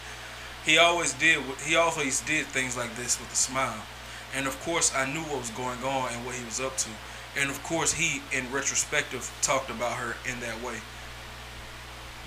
He 0.65 0.79
always 0.79 1.15
did. 1.15 1.43
He 1.65 1.77
always 1.77 2.21
did 2.21 2.47
things 2.47 2.77
like 2.77 2.95
this 2.95 3.19
with 3.19 3.33
a 3.33 3.37
smile. 3.37 3.83
And 4.37 4.47
of 4.47 4.61
course, 4.61 4.95
I 4.95 5.11
knew 5.13 5.21
what 5.21 5.41
was 5.41 5.51
going 5.51 5.83
on 5.83 6.13
and 6.13 6.25
what 6.25 6.35
he 6.35 6.45
was 6.45 6.61
up 6.61 6.77
to. 6.79 6.91
And 7.39 7.51
of 7.51 7.63
course, 7.63 7.95
he, 7.95 8.23
in 8.37 8.51
retrospective, 8.53 9.31
talked 9.43 9.71
about 9.71 9.97
her 9.97 10.17
in 10.31 10.41
that 10.41 10.63
way. 10.63 10.77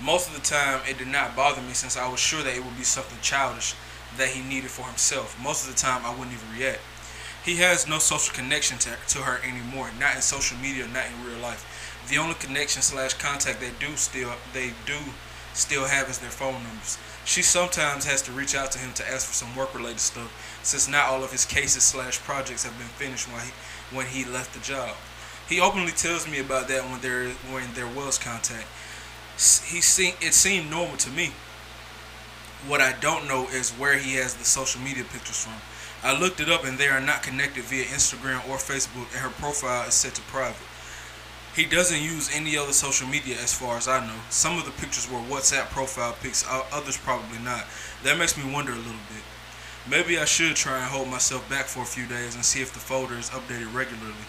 Most 0.02 0.28
of 0.28 0.34
the 0.34 0.40
time, 0.40 0.80
it 0.88 0.98
did 0.98 1.08
not 1.08 1.36
bother 1.36 1.62
me 1.62 1.72
since 1.72 1.96
I 1.96 2.08
was 2.08 2.20
sure 2.20 2.42
that 2.42 2.56
it 2.56 2.64
would 2.64 2.76
be 2.76 2.84
something 2.84 3.18
childish 3.22 3.74
that 4.16 4.28
he 4.28 4.42
needed 4.42 4.70
for 4.70 4.86
himself. 4.86 5.40
Most 5.42 5.66
of 5.66 5.74
the 5.74 5.80
time, 5.80 6.04
I 6.04 6.10
wouldn't 6.10 6.32
even 6.32 6.58
react. 6.58 6.80
He 7.44 7.56
has 7.56 7.86
no 7.86 7.98
social 7.98 8.34
connection 8.34 8.78
to, 8.78 8.96
to 9.08 9.18
her 9.18 9.38
anymore, 9.46 9.90
not 10.00 10.16
in 10.16 10.22
social 10.22 10.56
media, 10.58 10.86
not 10.88 11.04
in 11.06 11.26
real 11.26 11.38
life. 11.38 11.62
The 12.08 12.16
only 12.16 12.34
connection 12.34 12.82
slash 12.82 13.14
contact 13.14 13.60
they 13.60 13.70
do 13.78 13.96
still 13.96 14.32
they 14.52 14.72
do 14.86 14.96
still 15.52 15.84
have 15.84 16.08
is 16.08 16.18
their 16.18 16.30
phone 16.30 16.62
numbers. 16.64 16.98
She 17.24 17.42
sometimes 17.42 18.04
has 18.06 18.22
to 18.22 18.32
reach 18.32 18.54
out 18.54 18.72
to 18.72 18.78
him 18.78 18.92
to 18.94 19.08
ask 19.08 19.26
for 19.26 19.34
some 19.34 19.54
work 19.54 19.74
related 19.74 20.00
stuff, 20.00 20.53
since 20.64 20.88
not 20.88 21.08
all 21.08 21.22
of 21.22 21.30
his 21.30 21.44
cases 21.44 21.82
slash 21.82 22.18
projects 22.20 22.64
have 22.64 22.76
been 22.78 22.88
finished 22.88 23.28
when 23.28 23.42
he 23.42 23.52
when 23.94 24.06
he 24.06 24.24
left 24.24 24.54
the 24.54 24.60
job. 24.60 24.96
He 25.48 25.60
openly 25.60 25.92
tells 25.92 26.26
me 26.28 26.40
about 26.40 26.68
that 26.68 26.84
when 26.84 27.00
there 27.00 27.28
when 27.52 27.72
there 27.74 27.86
was 27.86 28.18
contact. 28.18 28.66
He 29.36 29.80
seemed 29.80 30.16
it 30.20 30.34
seemed 30.34 30.70
normal 30.70 30.96
to 30.98 31.10
me. 31.10 31.32
What 32.66 32.80
I 32.80 32.92
don't 32.98 33.28
know 33.28 33.46
is 33.48 33.70
where 33.72 33.98
he 33.98 34.14
has 34.14 34.34
the 34.34 34.44
social 34.44 34.80
media 34.80 35.04
pictures 35.04 35.44
from. 35.44 35.60
I 36.02 36.18
looked 36.18 36.40
it 36.40 36.48
up 36.48 36.64
and 36.64 36.78
they 36.78 36.88
are 36.88 37.00
not 37.00 37.22
connected 37.22 37.64
via 37.64 37.84
Instagram 37.84 38.48
or 38.48 38.56
Facebook, 38.56 39.08
and 39.12 39.20
her 39.20 39.30
profile 39.30 39.86
is 39.86 39.94
set 39.94 40.14
to 40.14 40.22
private. 40.22 40.66
He 41.54 41.66
doesn't 41.66 42.00
use 42.00 42.30
any 42.34 42.56
other 42.56 42.72
social 42.72 43.06
media 43.06 43.36
as 43.36 43.54
far 43.54 43.76
as 43.76 43.86
I 43.86 44.04
know. 44.04 44.16
Some 44.28 44.58
of 44.58 44.64
the 44.64 44.72
pictures 44.72 45.08
were 45.10 45.18
WhatsApp 45.18 45.70
profile 45.70 46.16
pics, 46.20 46.44
others 46.72 46.96
probably 46.96 47.38
not. 47.38 47.66
That 48.02 48.18
makes 48.18 48.36
me 48.36 48.50
wonder 48.50 48.72
a 48.72 48.76
little 48.76 48.92
bit. 49.12 49.22
Maybe 49.86 50.18
I 50.18 50.24
should 50.24 50.56
try 50.56 50.78
and 50.78 50.86
hold 50.86 51.08
myself 51.08 51.48
back 51.50 51.66
for 51.66 51.82
a 51.82 51.86
few 51.86 52.06
days 52.06 52.34
and 52.34 52.42
see 52.42 52.62
if 52.62 52.72
the 52.72 52.78
folder 52.78 53.18
is 53.18 53.28
updated 53.30 53.74
regularly. 53.74 54.24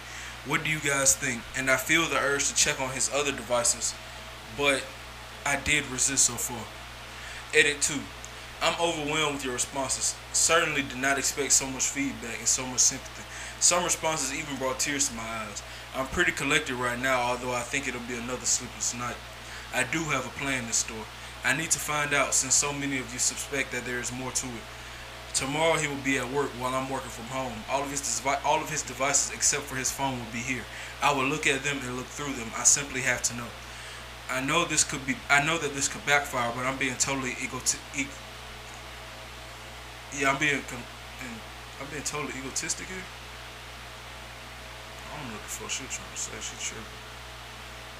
What 0.45 0.65
do 0.65 0.69
you 0.69 0.81
guys 0.81 1.15
think? 1.15 1.43
And 1.57 1.71
I 1.71 1.77
feel 1.77 2.03
the 2.09 2.17
urge 2.17 2.49
to 2.49 2.55
check 2.55 2.81
on 2.81 2.89
his 2.89 3.09
other 3.13 3.31
devices, 3.31 3.95
but 4.57 4.83
I 5.45 5.55
did 5.55 5.87
resist 5.87 6.25
so 6.25 6.33
far. 6.33 6.59
Edit 7.53 7.81
2. 7.81 7.93
I'm 8.61 8.75
overwhelmed 8.81 9.35
with 9.35 9.45
your 9.45 9.53
responses. 9.53 10.13
Certainly 10.33 10.83
did 10.83 10.97
not 10.97 11.17
expect 11.17 11.53
so 11.53 11.67
much 11.67 11.83
feedback 11.83 12.37
and 12.39 12.47
so 12.47 12.65
much 12.67 12.79
sympathy. 12.79 13.23
Some 13.61 13.85
responses 13.85 14.37
even 14.37 14.57
brought 14.57 14.79
tears 14.79 15.07
to 15.07 15.15
my 15.15 15.23
eyes. 15.23 15.63
I'm 15.95 16.07
pretty 16.07 16.33
collected 16.33 16.75
right 16.75 16.99
now, 16.99 17.21
although 17.21 17.53
I 17.53 17.61
think 17.61 17.87
it'll 17.87 18.01
be 18.01 18.15
another 18.15 18.45
sleepless 18.45 18.93
night. 18.93 19.15
I 19.73 19.83
do 19.83 19.99
have 20.11 20.25
a 20.25 20.37
plan 20.37 20.65
in 20.65 20.71
store. 20.73 21.05
I 21.45 21.55
need 21.55 21.71
to 21.71 21.79
find 21.79 22.13
out 22.13 22.33
since 22.33 22.55
so 22.55 22.73
many 22.73 22.97
of 22.97 23.13
you 23.13 23.19
suspect 23.19 23.71
that 23.71 23.85
there 23.85 23.99
is 23.99 24.11
more 24.11 24.31
to 24.31 24.47
it. 24.47 24.74
Tomorrow 25.35 25.77
he 25.77 25.87
will 25.87 26.03
be 26.03 26.17
at 26.17 26.31
work 26.31 26.47
while 26.59 26.73
I'm 26.73 26.89
working 26.89 27.09
from 27.11 27.25
home. 27.25 27.59
All 27.69 27.83
of 27.83 27.91
his 27.91 28.21
all 28.45 28.61
of 28.61 28.69
his 28.69 28.81
devices 28.81 29.35
except 29.35 29.63
for 29.63 29.75
his 29.75 29.91
phone 29.91 30.17
will 30.17 30.31
be 30.31 30.39
here. 30.39 30.63
I 31.03 31.13
will 31.13 31.25
look 31.25 31.45
at 31.45 31.61
them 31.63 31.77
and 31.83 31.97
look 31.97 32.07
through 32.07 32.33
them. 32.33 32.47
I 32.55 32.63
simply 32.63 33.01
have 33.01 33.21
to 33.23 33.35
know. 33.35 33.51
I 34.31 34.39
know 34.39 34.63
this 34.63 34.85
could 34.85 35.05
be. 35.05 35.15
I 35.29 35.45
know 35.45 35.57
that 35.57 35.73
this 35.75 35.89
could 35.89 36.05
backfire, 36.05 36.51
but 36.55 36.65
I'm 36.65 36.77
being 36.77 36.95
totally 36.95 37.31
egoti- 37.31 37.83
e- 37.99 38.07
Yeah, 40.17 40.31
I'm 40.31 40.39
being. 40.39 40.63
I'm 41.81 41.87
being 41.91 42.03
totally 42.03 42.33
egotistic 42.39 42.87
here. 42.87 43.03
I'm 45.11 45.33
looking 45.33 45.51
for 45.51 45.65
what 45.65 45.71
the 45.71 45.75
fuck 45.75 45.89
she 45.91 45.95
trying 45.95 46.15
to 46.15 46.19
say. 46.19 46.31
She 46.39 46.55
tripping. 46.63 47.05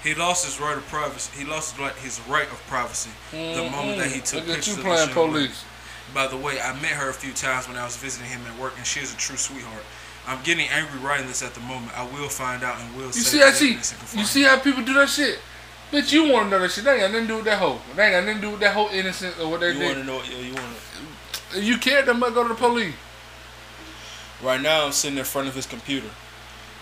He 0.03 0.15
lost 0.15 0.45
his 0.45 0.59
right 0.61 0.77
of 0.77 0.85
privacy. 0.87 1.37
He 1.37 1.45
lost 1.45 1.73
his 1.73 1.79
right, 1.81 1.95
his 1.95 2.21
right 2.29 2.47
of 2.47 2.61
privacy 2.67 3.11
the 3.31 3.37
mm-hmm. 3.37 3.75
moment 3.75 3.97
that 3.97 4.11
he 4.11 4.21
took 4.21 4.47
Look 4.47 4.49
at 4.49 4.63
pictures 4.63 4.77
you 4.77 4.83
of 4.83 4.87
playing 4.87 5.09
police. 5.09 5.65
By 6.13 6.27
the 6.27 6.37
way, 6.37 6.59
I 6.59 6.73
met 6.81 6.91
her 6.91 7.09
a 7.09 7.13
few 7.13 7.33
times 7.33 7.67
when 7.67 7.77
I 7.77 7.83
was 7.83 7.97
visiting 7.97 8.29
him 8.29 8.41
at 8.45 8.59
work, 8.59 8.73
and 8.77 8.85
she 8.85 8.99
is 8.99 9.13
a 9.13 9.17
true 9.17 9.37
sweetheart. 9.37 9.83
I'm 10.27 10.41
getting 10.43 10.67
angry 10.69 10.99
writing 10.99 11.27
this 11.27 11.43
at 11.43 11.53
the 11.53 11.59
moment. 11.61 11.97
I 11.97 12.03
will 12.05 12.29
find 12.29 12.63
out 12.63 12.79
and 12.79 12.95
will 12.95 13.07
You 13.07 13.11
say 13.13 13.37
see 13.37 13.39
how 13.39 13.51
she, 13.51 14.17
you 14.17 14.25
see 14.25 14.43
how 14.43 14.59
people 14.59 14.83
do 14.83 14.93
that 14.95 15.09
shit? 15.09 15.39
Bitch, 15.91 16.11
you 16.11 16.31
want 16.31 16.47
to 16.47 16.49
know 16.51 16.59
that 16.59 16.71
shit. 16.71 16.83
They 16.83 16.91
ain't 16.93 17.01
got 17.01 17.11
nothing 17.11 17.27
to 17.27 17.33
do 17.33 17.35
with 17.37 17.45
that 17.45 17.59
hoe. 17.59 17.79
They 17.95 18.05
ain't 18.05 18.13
got 18.13 18.25
nothing 18.25 18.35
to 18.35 18.41
do 18.41 18.51
with 18.51 18.59
that 18.61 18.73
whole 18.73 18.89
innocent 18.89 19.39
or 19.39 19.51
what 19.51 19.59
they 19.59 19.71
You 19.73 19.79
want 19.79 19.97
to 19.97 20.03
know? 20.03 20.21
Yeah, 20.23 20.39
you 20.39 20.53
want 20.53 20.65
to. 21.51 21.61
You 21.61 21.77
care, 21.77 22.01
they 22.01 22.13
might 22.13 22.33
go 22.33 22.43
to 22.43 22.49
the 22.49 22.55
police. 22.55 22.95
Right 24.43 24.59
now, 24.59 24.85
I'm 24.85 24.91
sitting 24.91 25.17
in 25.17 25.23
front 25.23 25.47
of 25.47 25.55
his 25.55 25.65
computer. 25.65 26.09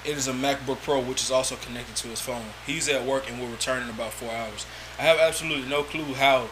It 0.06 0.18
is 0.18 0.28
a 0.28 0.34
MacBook 0.34 0.82
Pro, 0.82 1.00
which 1.00 1.22
is 1.22 1.32
also 1.32 1.56
connected 1.56 1.96
to 1.98 2.08
his 2.08 2.20
phone. 2.20 2.44
He's 2.66 2.90
at 2.90 3.06
work 3.06 3.30
and 3.30 3.40
will 3.40 3.48
return 3.48 3.84
in 3.84 3.90
about 3.90 4.12
four 4.12 4.32
hours. 4.32 4.66
I 4.98 5.04
have 5.04 5.20
absolutely 5.20 5.70
no 5.70 5.84
clue 5.84 6.14
how 6.14 6.48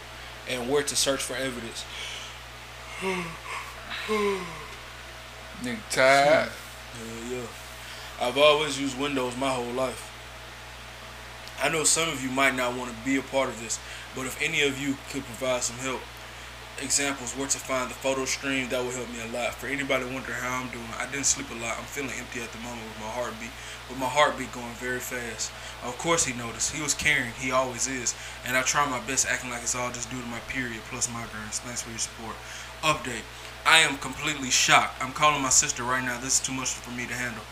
and 0.50 0.70
where 0.70 0.84
to 0.84 0.96
search 0.96 1.22
for 1.22 1.36
evidence. 1.36 1.86
Nigga 3.02 3.26
tired. 5.90 6.52
Yeah, 6.94 7.36
yeah. 7.36 7.48
I've 8.22 8.38
always 8.38 8.80
used 8.80 9.00
Windows 9.00 9.36
my 9.38 9.50
whole 9.50 9.74
life. 9.74 10.08
I 11.64 11.70
know 11.70 11.84
some 11.84 12.10
of 12.10 12.24
you 12.24 12.30
might 12.30 12.54
not 12.56 12.78
want 12.78 12.92
to 12.92 12.98
be 13.04 13.18
a 13.18 13.24
part 13.24 13.50
of 13.50 13.60
this, 13.60 13.80
but 14.16 14.28
if 14.28 14.40
any 14.40 14.62
of 14.62 14.80
you 14.80 14.98
could 15.10 15.24
provide 15.24 15.64
some 15.64 15.78
help, 15.78 16.02
examples 16.80 17.34
where 17.34 17.48
to 17.48 17.58
find 17.58 17.90
the 17.90 17.96
photo 17.96 18.26
stream, 18.26 18.70
that 18.70 18.84
would 18.84 18.94
help 18.94 19.10
me 19.10 19.22
a 19.22 19.34
lot. 19.34 19.56
For 19.56 19.68
anybody 19.68 20.06
wondering 20.06 20.38
how 20.38 20.62
I'm 20.62 20.70
doing, 20.70 20.86
I 20.98 21.06
didn't 21.10 21.26
sleep 21.26 21.50
a 21.50 21.56
lot. 21.56 21.78
I'm 21.78 21.86
feeling 21.86 22.14
empty 22.18 22.42
at 22.42 22.52
the 22.52 22.60
moment 22.60 22.86
with 22.86 23.00
my 23.00 23.10
heartbeat, 23.10 23.52
with 23.90 23.98
my 23.98 24.10
heartbeat 24.10 24.52
going 24.54 24.74
very 24.78 25.00
fast. 25.00 25.52
Of 25.84 25.98
course 25.98 26.26
he 26.26 26.34
noticed. 26.34 26.74
He 26.74 26.82
was 26.82 26.94
caring. 26.94 27.32
He 27.38 27.52
always 27.52 27.88
is. 27.88 28.16
And 28.46 28.56
I 28.56 28.62
try 28.62 28.88
my 28.90 29.02
best 29.06 29.28
acting 29.28 29.50
like 29.50 29.62
it's 29.62 29.76
all 29.76 29.92
just 29.92 30.10
due 30.10 30.22
to 30.22 30.28
my 30.28 30.40
period 30.50 30.82
plus 30.90 31.08
migraines. 31.08 31.62
Thanks 31.62 31.82
for 31.82 31.90
your 31.90 32.00
support. 32.00 32.36
Update. 32.84 33.24
I 33.66 33.80
am 33.80 33.98
completely 33.98 34.50
shocked. 34.50 35.04
I'm 35.04 35.12
calling 35.12 35.42
my 35.42 35.50
sister 35.50 35.84
right 35.84 36.04
now. 36.04 36.20
This 36.20 36.40
is 36.40 36.46
too 36.46 36.54
much 36.54 36.70
for 36.70 36.92
me 36.92 37.06
to 37.06 37.14
handle. 37.14 37.44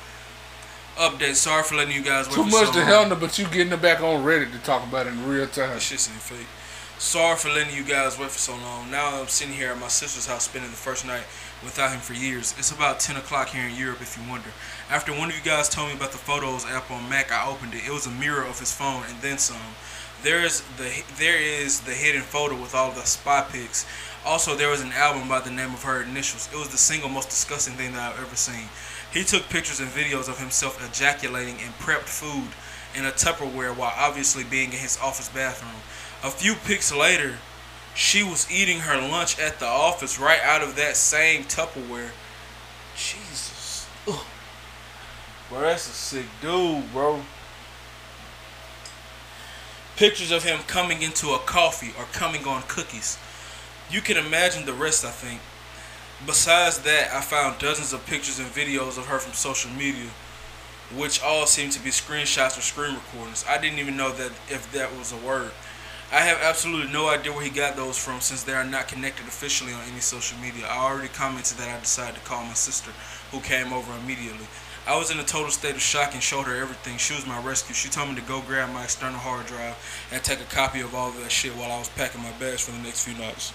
Update. 0.97 1.35
Sorry 1.35 1.63
for 1.63 1.75
letting 1.75 1.95
you 1.95 2.03
guys 2.03 2.27
wait 2.27 2.35
Too 2.35 2.45
much 2.45 2.67
so 2.67 2.73
to 2.73 2.85
handle, 2.85 3.17
but 3.17 3.37
you 3.37 3.45
getting 3.45 3.71
it 3.71 3.81
back 3.81 4.01
on 4.01 4.23
Reddit 4.23 4.51
to 4.51 4.59
talk 4.59 4.85
about 4.85 5.07
it 5.07 5.13
in 5.13 5.27
real 5.27 5.47
time. 5.47 5.75
This 5.75 5.83
shit's 5.83 6.09
ain't 6.09 6.19
fake. 6.19 6.47
Sorry 6.97 7.37
for 7.37 7.47
letting 7.47 7.73
you 7.73 7.85
guys 7.85 8.19
wait 8.19 8.29
for 8.29 8.39
so 8.39 8.57
long. 8.57 8.91
Now 8.91 9.21
I'm 9.21 9.29
sitting 9.29 9.53
here 9.53 9.71
at 9.71 9.79
my 9.79 9.87
sister's 9.87 10.27
house 10.27 10.43
spending 10.43 10.69
the 10.69 10.75
first 10.75 11.07
night 11.07 11.23
without 11.63 11.91
him 11.91 12.01
for 12.01 12.13
years. 12.13 12.53
It's 12.57 12.71
about 12.71 12.99
10 12.99 13.15
o'clock 13.15 13.47
here 13.47 13.65
in 13.65 13.75
Europe 13.75 14.01
if 14.01 14.17
you 14.17 14.29
wonder. 14.29 14.49
After 14.89 15.13
one 15.13 15.29
of 15.29 15.37
you 15.37 15.41
guys 15.41 15.69
told 15.69 15.87
me 15.87 15.95
about 15.95 16.11
the 16.11 16.17
Photos 16.17 16.65
app 16.65 16.91
on 16.91 17.07
Mac, 17.07 17.31
I 17.31 17.49
opened 17.49 17.73
it. 17.73 17.87
It 17.87 17.91
was 17.91 18.05
a 18.05 18.11
mirror 18.11 18.43
of 18.43 18.59
his 18.59 18.73
phone 18.73 19.03
and 19.07 19.21
then 19.21 19.37
some. 19.37 19.61
There 20.23 20.43
is 20.43 20.61
the 20.75 20.91
there 21.17 21.39
is 21.39 21.79
the 21.79 21.93
hidden 21.93 22.21
photo 22.21 22.59
with 22.59 22.75
all 22.75 22.91
the 22.91 23.03
spy 23.03 23.47
pics. 23.49 23.85
Also, 24.25 24.55
there 24.55 24.69
was 24.69 24.81
an 24.81 24.91
album 24.91 25.27
by 25.27 25.39
the 25.39 25.49
name 25.49 25.73
of 25.73 25.83
her 25.83 26.03
initials. 26.03 26.49
It 26.53 26.57
was 26.57 26.69
the 26.69 26.77
single 26.77 27.09
most 27.09 27.29
disgusting 27.29 27.75
thing 27.75 27.93
that 27.93 28.13
I've 28.13 28.19
ever 28.19 28.35
seen. 28.35 28.67
He 29.13 29.23
took 29.23 29.49
pictures 29.49 29.79
and 29.79 29.89
videos 29.89 30.29
of 30.29 30.39
himself 30.39 30.85
ejaculating 30.85 31.55
and 31.63 31.73
prepped 31.75 32.09
food 32.09 32.49
in 32.95 33.05
a 33.05 33.11
Tupperware 33.11 33.75
while 33.75 33.93
obviously 33.95 34.43
being 34.43 34.71
in 34.71 34.79
his 34.79 34.97
office 35.01 35.29
bathroom. 35.29 35.81
A 36.23 36.29
few 36.29 36.55
pics 36.55 36.93
later, 36.93 37.37
she 37.95 38.23
was 38.23 38.49
eating 38.51 38.79
her 38.81 38.99
lunch 39.01 39.39
at 39.39 39.59
the 39.59 39.65
office 39.65 40.19
right 40.19 40.41
out 40.43 40.61
of 40.61 40.75
that 40.75 40.95
same 40.95 41.43
Tupperware. 41.43 42.11
Jesus. 42.95 43.87
Ugh. 44.07 44.25
Bro, 45.49 45.61
that's 45.61 45.87
a 45.87 45.91
sick 45.91 46.25
dude, 46.41 46.91
bro. 46.91 47.21
Pictures 49.95 50.31
of 50.31 50.43
him 50.43 50.59
coming 50.67 51.01
into 51.01 51.29
a 51.31 51.39
coffee 51.39 51.93
or 51.97 52.05
coming 52.11 52.45
on 52.45 52.61
cookies. 52.67 53.17
You 53.91 54.01
can 54.01 54.17
imagine 54.17 54.65
the 54.65 54.73
rest, 54.73 55.03
I 55.03 55.09
think. 55.09 55.41
Besides 56.25 56.79
that, 56.79 57.11
I 57.11 57.21
found 57.21 57.59
dozens 57.59 57.91
of 57.91 58.05
pictures 58.05 58.37
and 58.37 58.47
videos 58.49 58.99
of 58.99 59.07
her 59.07 59.17
from 59.17 59.33
social 59.33 59.71
media, 59.71 60.09
which 60.95 61.23
all 61.23 61.47
seem 61.47 61.71
to 61.71 61.79
be 61.79 61.89
screenshots 61.89 62.57
or 62.57 62.61
screen 62.61 62.93
recordings. 62.93 63.45
I 63.49 63.57
didn't 63.59 63.79
even 63.79 63.97
know 63.97 64.11
that 64.11 64.31
if 64.47 64.71
that 64.73 64.95
was 64.95 65.11
a 65.11 65.17
word. 65.17 65.51
I 66.11 66.21
have 66.21 66.39
absolutely 66.41 66.91
no 66.91 67.09
idea 67.09 67.31
where 67.31 67.43
he 67.43 67.49
got 67.49 67.75
those 67.75 67.97
from 67.97 68.19
since 68.19 68.43
they 68.43 68.53
are 68.53 68.63
not 68.63 68.87
connected 68.87 69.25
officially 69.27 69.73
on 69.73 69.81
any 69.89 70.01
social 70.01 70.37
media. 70.39 70.67
I 70.67 70.77
already 70.77 71.07
commented 71.07 71.57
that 71.57 71.69
I 71.69 71.79
decided 71.79 72.15
to 72.15 72.21
call 72.21 72.43
my 72.43 72.53
sister, 72.53 72.91
who 73.31 73.39
came 73.39 73.73
over 73.73 73.91
immediately. 73.97 74.45
I 74.87 74.97
was 74.97 75.11
in 75.11 75.19
a 75.19 75.23
total 75.23 75.51
state 75.51 75.75
of 75.75 75.81
shock 75.81 76.13
and 76.13 76.21
showed 76.21 76.45
her 76.45 76.55
everything. 76.55 76.97
She 76.97 77.13
was 77.13 77.27
my 77.27 77.39
rescue. 77.41 77.75
She 77.75 77.89
told 77.89 78.09
me 78.09 78.15
to 78.15 78.21
go 78.21 78.41
grab 78.41 78.73
my 78.73 78.83
external 78.83 79.19
hard 79.19 79.45
drive 79.45 79.77
and 80.11 80.23
take 80.23 80.41
a 80.41 80.55
copy 80.55 80.81
of 80.81 80.95
all 80.95 81.09
of 81.09 81.17
that 81.21 81.31
shit 81.31 81.53
while 81.53 81.71
I 81.71 81.77
was 81.77 81.89
packing 81.89 82.23
my 82.23 82.31
bags 82.33 82.65
for 82.65 82.71
the 82.71 82.79
next 82.79 83.05
few 83.05 83.17
nights. 83.17 83.53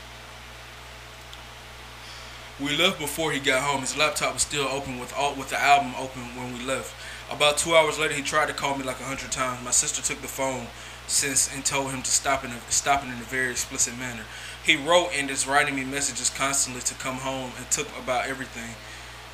We 2.61 2.77
left 2.77 3.01
before 3.01 3.33
he 3.33 3.41
got 3.41 3.65
home. 3.65 3.81
His 3.81 3.97
laptop 3.97 4.35
was 4.35 4.43
still 4.43 4.69
open 4.69 5.01
with 5.01 5.13
all 5.17 5.35
with 5.35 5.51
the 5.51 5.61
album 5.61 5.93
open 5.99 6.23
when 6.37 6.55
we 6.55 6.65
left. 6.65 6.95
About 7.29 7.59
two 7.59 7.75
hours 7.75 7.99
later, 7.99 8.15
he 8.15 8.23
tried 8.23 8.47
to 8.47 8.55
call 8.55 8.79
me 8.79 8.85
like 8.85 9.01
a 9.01 9.05
hundred 9.05 9.33
times. 9.33 9.65
My 9.65 9.73
sister 9.73 10.01
took 10.01 10.23
the 10.23 10.29
phone 10.29 10.69
since 11.09 11.53
and 11.53 11.65
told 11.65 11.91
him 11.91 12.03
to 12.03 12.11
stop 12.11 12.45
in 12.45 12.51
a, 12.51 12.55
in 12.55 13.21
a 13.21 13.25
very 13.25 13.51
explicit 13.51 13.99
manner. 13.99 14.23
He 14.65 14.77
wrote 14.77 15.11
and 15.15 15.31
is 15.31 15.49
writing 15.49 15.75
me 15.75 15.85
messages 15.85 16.31
constantly 16.31 16.83
to 16.83 16.95
come 16.95 17.17
home 17.17 17.51
and 17.59 17.69
talk 17.73 17.89
about 18.01 18.27
everything 18.29 18.77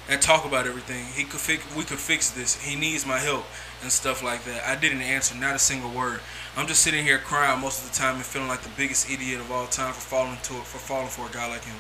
and 0.09 0.21
talk 0.23 0.47
about 0.47 0.67
everything. 0.67 1.05
He 1.15 1.25
could 1.25 1.41
fix 1.41 1.63
we 1.77 1.85
could 1.85 1.99
fix 1.99 2.31
this. 2.31 2.61
He 2.63 2.75
needs 2.75 3.07
my 3.07 3.19
help 3.19 3.45
and 3.83 3.93
stuff 3.93 4.23
like 4.25 4.45
that. 4.45 4.67
I 4.67 4.81
didn't 4.81 5.03
answer, 5.03 5.35
not 5.35 5.55
a 5.55 5.59
single 5.59 5.91
word. 5.91 6.21
I'm 6.57 6.67
just 6.67 6.83
sitting 6.83 7.05
here 7.05 7.19
crying 7.19 7.61
most 7.61 7.85
of 7.85 7.91
the 7.91 7.97
time 7.97 8.17
and 8.17 8.25
feeling 8.25 8.49
like 8.49 8.63
the 8.63 8.73
biggest 8.77 9.11
idiot 9.11 9.41
of 9.41 9.53
all 9.53 9.67
time 9.67 9.93
for 9.93 10.01
falling 10.01 10.39
to 10.45 10.55
it 10.55 10.65
for 10.65 10.79
falling 10.79 11.09
for 11.09 11.27
a 11.27 11.31
guy 11.31 11.49
like 11.49 11.65
him. 11.65 11.77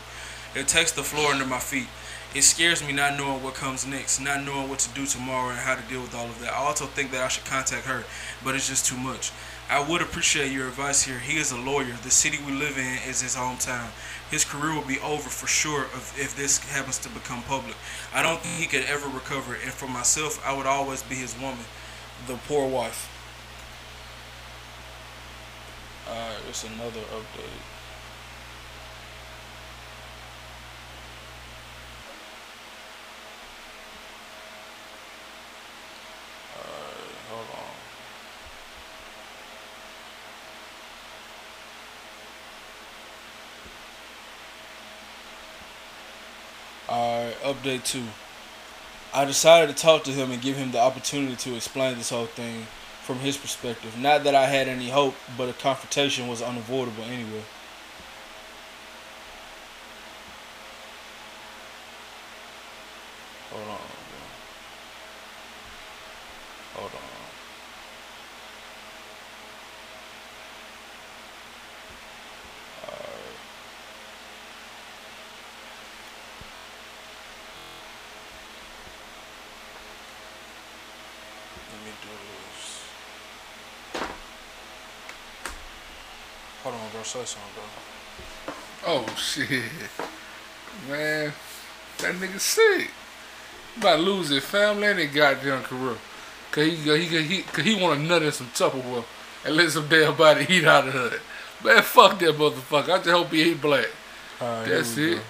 It 0.54 0.66
takes 0.66 0.90
the 0.92 1.02
floor 1.02 1.32
under 1.32 1.46
my 1.46 1.60
feet. 1.60 1.86
It 2.34 2.42
scares 2.42 2.84
me 2.84 2.92
not 2.92 3.16
knowing 3.16 3.42
what 3.42 3.54
comes 3.54 3.86
next, 3.86 4.20
not 4.20 4.44
knowing 4.44 4.68
what 4.68 4.78
to 4.80 4.94
do 4.94 5.06
tomorrow 5.06 5.50
and 5.50 5.58
how 5.58 5.74
to 5.74 5.82
deal 5.88 6.00
with 6.00 6.14
all 6.14 6.26
of 6.26 6.40
that. 6.40 6.52
I 6.52 6.56
also 6.56 6.86
think 6.86 7.10
that 7.12 7.22
I 7.22 7.28
should 7.28 7.44
contact 7.44 7.86
her, 7.86 8.04
but 8.44 8.54
it's 8.54 8.68
just 8.68 8.86
too 8.86 8.96
much. 8.96 9.32
I 9.68 9.78
would 9.88 10.02
appreciate 10.02 10.50
your 10.50 10.66
advice 10.66 11.02
here. 11.02 11.20
He 11.20 11.38
is 11.38 11.52
a 11.52 11.56
lawyer. 11.56 11.96
The 12.02 12.10
city 12.10 12.38
we 12.44 12.52
live 12.52 12.76
in 12.78 12.98
is 13.08 13.20
his 13.20 13.36
hometown. 13.36 13.90
His 14.30 14.44
career 14.44 14.74
will 14.74 14.86
be 14.86 14.98
over 14.98 15.28
for 15.28 15.46
sure 15.46 15.84
if, 15.84 16.18
if 16.18 16.36
this 16.36 16.58
happens 16.58 16.98
to 16.98 17.08
become 17.08 17.42
public. 17.42 17.76
I 18.12 18.22
don't 18.22 18.40
think 18.40 18.56
he 18.56 18.66
could 18.66 18.88
ever 18.88 19.08
recover. 19.08 19.54
And 19.54 19.72
for 19.72 19.86
myself, 19.86 20.44
I 20.44 20.56
would 20.56 20.66
always 20.66 21.02
be 21.04 21.14
his 21.14 21.36
woman, 21.38 21.64
the 22.26 22.34
poor 22.48 22.68
wife. 22.68 23.08
Alright, 26.08 26.42
it's 26.48 26.64
another 26.64 27.00
update. 27.14 27.79
Update 47.52 47.84
two. 47.84 48.04
I 49.12 49.24
decided 49.24 49.74
to 49.74 49.82
talk 49.82 50.04
to 50.04 50.10
him 50.10 50.30
and 50.30 50.40
give 50.40 50.56
him 50.56 50.70
the 50.70 50.80
opportunity 50.80 51.36
to 51.36 51.56
explain 51.56 51.98
this 51.98 52.10
whole 52.10 52.26
thing 52.26 52.66
from 53.02 53.18
his 53.18 53.36
perspective. 53.36 53.98
Not 53.98 54.22
that 54.24 54.34
I 54.36 54.46
had 54.46 54.68
any 54.68 54.88
hope, 54.88 55.16
but 55.36 55.48
a 55.48 55.52
confrontation 55.52 56.28
was 56.28 56.40
unavoidable 56.40 57.02
anyway. 57.04 57.42
Hold 63.50 63.62
on. 63.62 63.66
bro. 63.66 64.20
Hold 66.74 66.92
on. 66.94 67.00
Alright. 72.84 73.38
Let 81.72 81.80
me 81.84 81.92
do 82.02 82.08
this. 82.08 82.80
On, 87.14 87.20
bro. 87.20 87.24
Say 87.24 87.24
something, 87.24 87.52
bro. 87.54 88.54
Oh 88.86 89.06
shit, 89.16 89.62
man, 90.88 91.32
that 91.98 92.14
nigga 92.14 92.38
sick. 92.40 92.90
About 93.76 93.96
to 93.96 94.02
lose 94.02 94.28
his 94.30 94.44
family 94.44 94.86
and 94.88 94.98
his 94.98 95.12
goddamn 95.14 95.62
career. 95.62 95.96
Cause 96.50 96.64
he, 96.64 96.74
he, 96.74 97.22
he, 97.22 97.42
cause 97.42 97.64
he 97.64 97.80
want 97.80 98.00
to 98.00 98.06
nut 98.06 98.22
in 98.22 98.32
some 98.32 98.48
Tupperware. 98.48 99.04
and 99.44 99.56
let 99.56 99.70
some 99.70 99.86
damn 99.88 100.16
body 100.16 100.44
eat 100.48 100.64
out 100.64 100.88
of 100.88 100.94
her. 100.94 101.12
Man, 101.64 101.82
fuck 101.82 102.18
that 102.18 102.34
motherfucker. 102.36 102.88
I 102.90 102.96
just 102.98 103.10
hope 103.10 103.28
he 103.30 103.50
ain't 103.50 103.60
black. 103.62 103.86
Right, 104.40 104.64
That's 104.66 104.96
it. 104.96 105.16
go. 105.16 105.22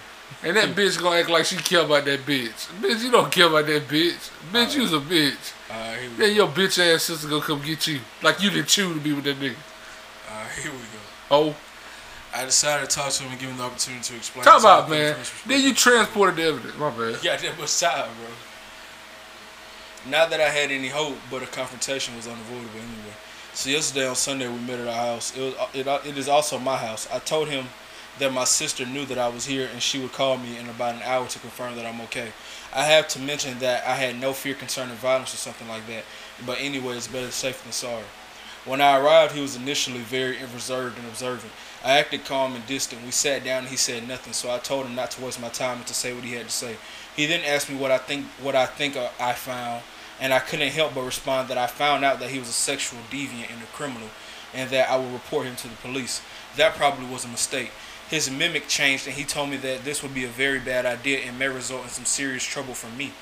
And 0.43 0.57
that 0.57 0.69
bitch 0.69 0.99
gonna 0.99 1.17
act 1.17 1.29
like 1.29 1.45
she 1.45 1.57
care 1.57 1.81
about 1.81 2.05
that 2.05 2.21
bitch. 2.21 2.67
Bitch, 2.81 3.03
you 3.03 3.11
don't 3.11 3.31
care 3.31 3.47
about 3.47 3.67
that 3.67 3.87
bitch. 3.87 4.31
Bitch, 4.51 4.75
you's 4.75 4.93
a 4.93 4.99
bitch. 4.99 5.53
Right, 5.69 6.09
Then 6.17 6.29
go. 6.29 6.45
your 6.45 6.47
bitch 6.47 6.79
ass 6.79 7.03
sister 7.03 7.27
gonna 7.27 7.41
come 7.41 7.61
get 7.61 7.85
you. 7.85 7.99
Like 8.23 8.41
you 8.41 8.49
didn't 8.49 8.67
chew 8.69 8.93
to 8.93 8.99
be 8.99 9.13
with 9.13 9.25
that 9.25 9.37
nigga. 9.37 9.55
All 10.31 10.37
right, 10.41 10.51
here 10.53 10.71
we 10.71 10.77
go. 10.77 10.85
Oh, 11.29 11.55
I 12.33 12.45
decided 12.45 12.89
to 12.89 12.95
talk 12.95 13.11
to 13.11 13.23
him 13.23 13.31
and 13.31 13.39
give 13.39 13.49
him 13.49 13.57
the 13.57 13.63
opportunity 13.63 14.03
to 14.03 14.15
explain. 14.15 14.45
talk 14.45 14.59
about 14.59 14.89
man. 14.89 15.17
Then 15.45 15.61
you 15.61 15.73
transported 15.73 16.37
the 16.37 16.43
evidence. 16.43 16.77
My 16.77 16.89
bad. 16.89 17.23
Yeah, 17.23 17.35
that 17.35 17.57
was 17.59 17.77
time, 17.79 18.09
bro. 18.19 18.29
Not 20.09 20.29
that 20.31 20.41
I 20.41 20.49
had 20.49 20.71
any 20.71 20.87
hope, 20.87 21.17
but 21.29 21.43
a 21.43 21.45
confrontation 21.45 22.15
was 22.15 22.27
unavoidable 22.27 22.79
anyway. 22.79 23.15
So 23.53 23.69
yesterday 23.69 24.07
on 24.07 24.15
Sunday 24.15 24.47
we 24.47 24.57
met 24.59 24.79
at 24.79 24.87
our 24.87 24.93
house. 24.93 25.37
It 25.37 25.41
was 25.41 25.55
it, 25.73 25.87
it 26.07 26.17
is 26.17 26.27
also 26.27 26.57
my 26.57 26.77
house. 26.77 27.07
I 27.13 27.19
told 27.19 27.49
him 27.49 27.65
that 28.19 28.33
my 28.33 28.45
sister 28.45 28.85
knew 28.85 29.05
that 29.05 29.17
I 29.17 29.27
was 29.27 29.45
here 29.45 29.69
and 29.71 29.81
she 29.81 29.99
would 29.99 30.13
call 30.13 30.37
me 30.37 30.57
in 30.57 30.69
about 30.69 30.95
an 30.95 31.01
hour 31.03 31.27
to 31.27 31.39
confirm 31.39 31.75
that 31.75 31.85
I'm 31.85 32.01
okay. 32.01 32.31
I 32.73 32.85
have 32.85 33.07
to 33.09 33.19
mention 33.19 33.59
that 33.59 33.85
I 33.85 33.95
had 33.95 34.19
no 34.19 34.33
fear 34.33 34.53
concerning 34.53 34.95
violence 34.95 35.33
or 35.33 35.37
something 35.37 35.67
like 35.67 35.85
that. 35.87 36.03
But 36.45 36.59
anyway, 36.59 36.95
it's 36.95 37.07
better 37.07 37.31
safe 37.31 37.61
than 37.63 37.71
sorry. 37.71 38.03
When 38.65 38.79
I 38.79 38.97
arrived, 38.99 39.33
he 39.33 39.41
was 39.41 39.55
initially 39.55 39.99
very 39.99 40.37
reserved 40.53 40.97
and 40.97 41.07
observant. 41.07 41.51
I 41.83 41.97
acted 41.97 42.25
calm 42.25 42.55
and 42.55 42.65
distant. 42.67 43.03
We 43.03 43.11
sat 43.11 43.43
down 43.43 43.59
and 43.59 43.67
he 43.67 43.75
said 43.75 44.07
nothing, 44.07 44.33
so 44.33 44.51
I 44.51 44.59
told 44.59 44.85
him 44.85 44.95
not 44.95 45.11
to 45.11 45.21
waste 45.21 45.41
my 45.41 45.49
time 45.49 45.77
and 45.77 45.87
to 45.87 45.93
say 45.93 46.13
what 46.13 46.23
he 46.23 46.33
had 46.33 46.45
to 46.45 46.51
say. 46.51 46.75
He 47.15 47.25
then 47.25 47.41
asked 47.43 47.69
me 47.69 47.75
what 47.75 47.91
I 47.91 47.97
think 47.97 48.25
what 48.41 48.55
I 48.55 48.65
think 48.65 48.95
I 48.95 49.33
found, 49.33 49.81
and 50.19 50.33
I 50.33 50.39
couldn't 50.39 50.71
help 50.71 50.93
but 50.93 51.01
respond 51.01 51.49
that 51.49 51.57
I 51.57 51.67
found 51.67 52.05
out 52.05 52.19
that 52.19 52.29
he 52.29 52.39
was 52.39 52.49
a 52.49 52.53
sexual 52.53 52.99
deviant 53.09 53.51
and 53.51 53.63
a 53.63 53.65
criminal, 53.73 54.09
and 54.53 54.69
that 54.69 54.89
I 54.89 54.97
would 54.97 55.11
report 55.11 55.47
him 55.47 55.55
to 55.57 55.67
the 55.67 55.75
police. 55.77 56.21
That 56.55 56.75
probably 56.75 57.07
was 57.07 57.25
a 57.25 57.29
mistake. 57.29 57.71
His 58.09 58.29
mimic 58.29 58.67
changed, 58.67 59.07
and 59.07 59.15
he 59.15 59.23
told 59.23 59.49
me 59.49 59.57
that 59.57 59.83
this 59.83 60.03
would 60.03 60.13
be 60.13 60.25
a 60.25 60.29
very 60.29 60.59
bad 60.59 60.85
idea 60.85 61.19
and 61.19 61.39
may 61.39 61.47
result 61.47 61.83
in 61.83 61.89
some 61.89 62.05
serious 62.05 62.43
trouble 62.43 62.73
for 62.73 62.89
me. 62.95 63.13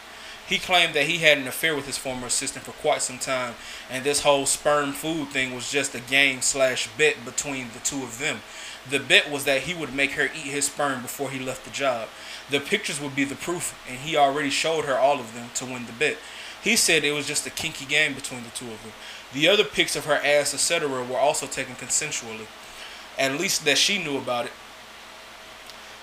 He 0.49 0.57
claimed 0.57 0.95
that 0.95 1.05
he 1.05 1.19
had 1.19 1.37
an 1.37 1.47
affair 1.47 1.75
with 1.75 1.85
his 1.85 1.99
former 1.99 2.25
assistant 2.25 2.65
for 2.65 2.71
quite 2.71 3.03
some 3.03 3.19
time, 3.19 3.53
and 3.87 4.03
this 4.03 4.21
whole 4.21 4.47
sperm 4.47 4.93
food 4.93 5.27
thing 5.27 5.53
was 5.53 5.71
just 5.71 5.93
a 5.93 5.99
game 5.99 6.41
slash 6.41 6.89
bet 6.97 7.23
between 7.23 7.67
the 7.73 7.79
two 7.79 8.01
of 8.01 8.17
them. 8.17 8.39
The 8.89 8.99
bet 8.99 9.29
was 9.29 9.43
that 9.43 9.61
he 9.61 9.75
would 9.75 9.93
make 9.93 10.13
her 10.13 10.25
eat 10.25 10.49
his 10.49 10.65
sperm 10.65 11.03
before 11.03 11.29
he 11.29 11.37
left 11.37 11.65
the 11.65 11.69
job. 11.69 12.09
The 12.49 12.59
pictures 12.59 12.99
would 12.99 13.15
be 13.15 13.25
the 13.25 13.35
proof, 13.35 13.79
and 13.87 13.99
he 13.99 14.17
already 14.17 14.49
showed 14.49 14.85
her 14.85 14.97
all 14.97 15.19
of 15.19 15.35
them 15.35 15.51
to 15.53 15.65
win 15.65 15.85
the 15.85 15.91
bet. 15.91 16.17
He 16.63 16.75
said 16.75 17.03
it 17.03 17.11
was 17.11 17.27
just 17.27 17.45
a 17.45 17.51
kinky 17.51 17.85
game 17.85 18.15
between 18.15 18.43
the 18.43 18.49
two 18.49 18.65
of 18.65 18.81
them. 18.81 18.93
The 19.33 19.47
other 19.47 19.63
pics 19.63 19.95
of 19.95 20.05
her 20.05 20.15
ass, 20.15 20.55
etc., 20.55 21.03
were 21.03 21.17
also 21.17 21.45
taken 21.45 21.75
consensually. 21.75 22.47
At 23.19 23.39
least 23.39 23.65
that 23.65 23.77
she 23.77 24.03
knew 24.03 24.17
about 24.17 24.45
it. 24.45 24.51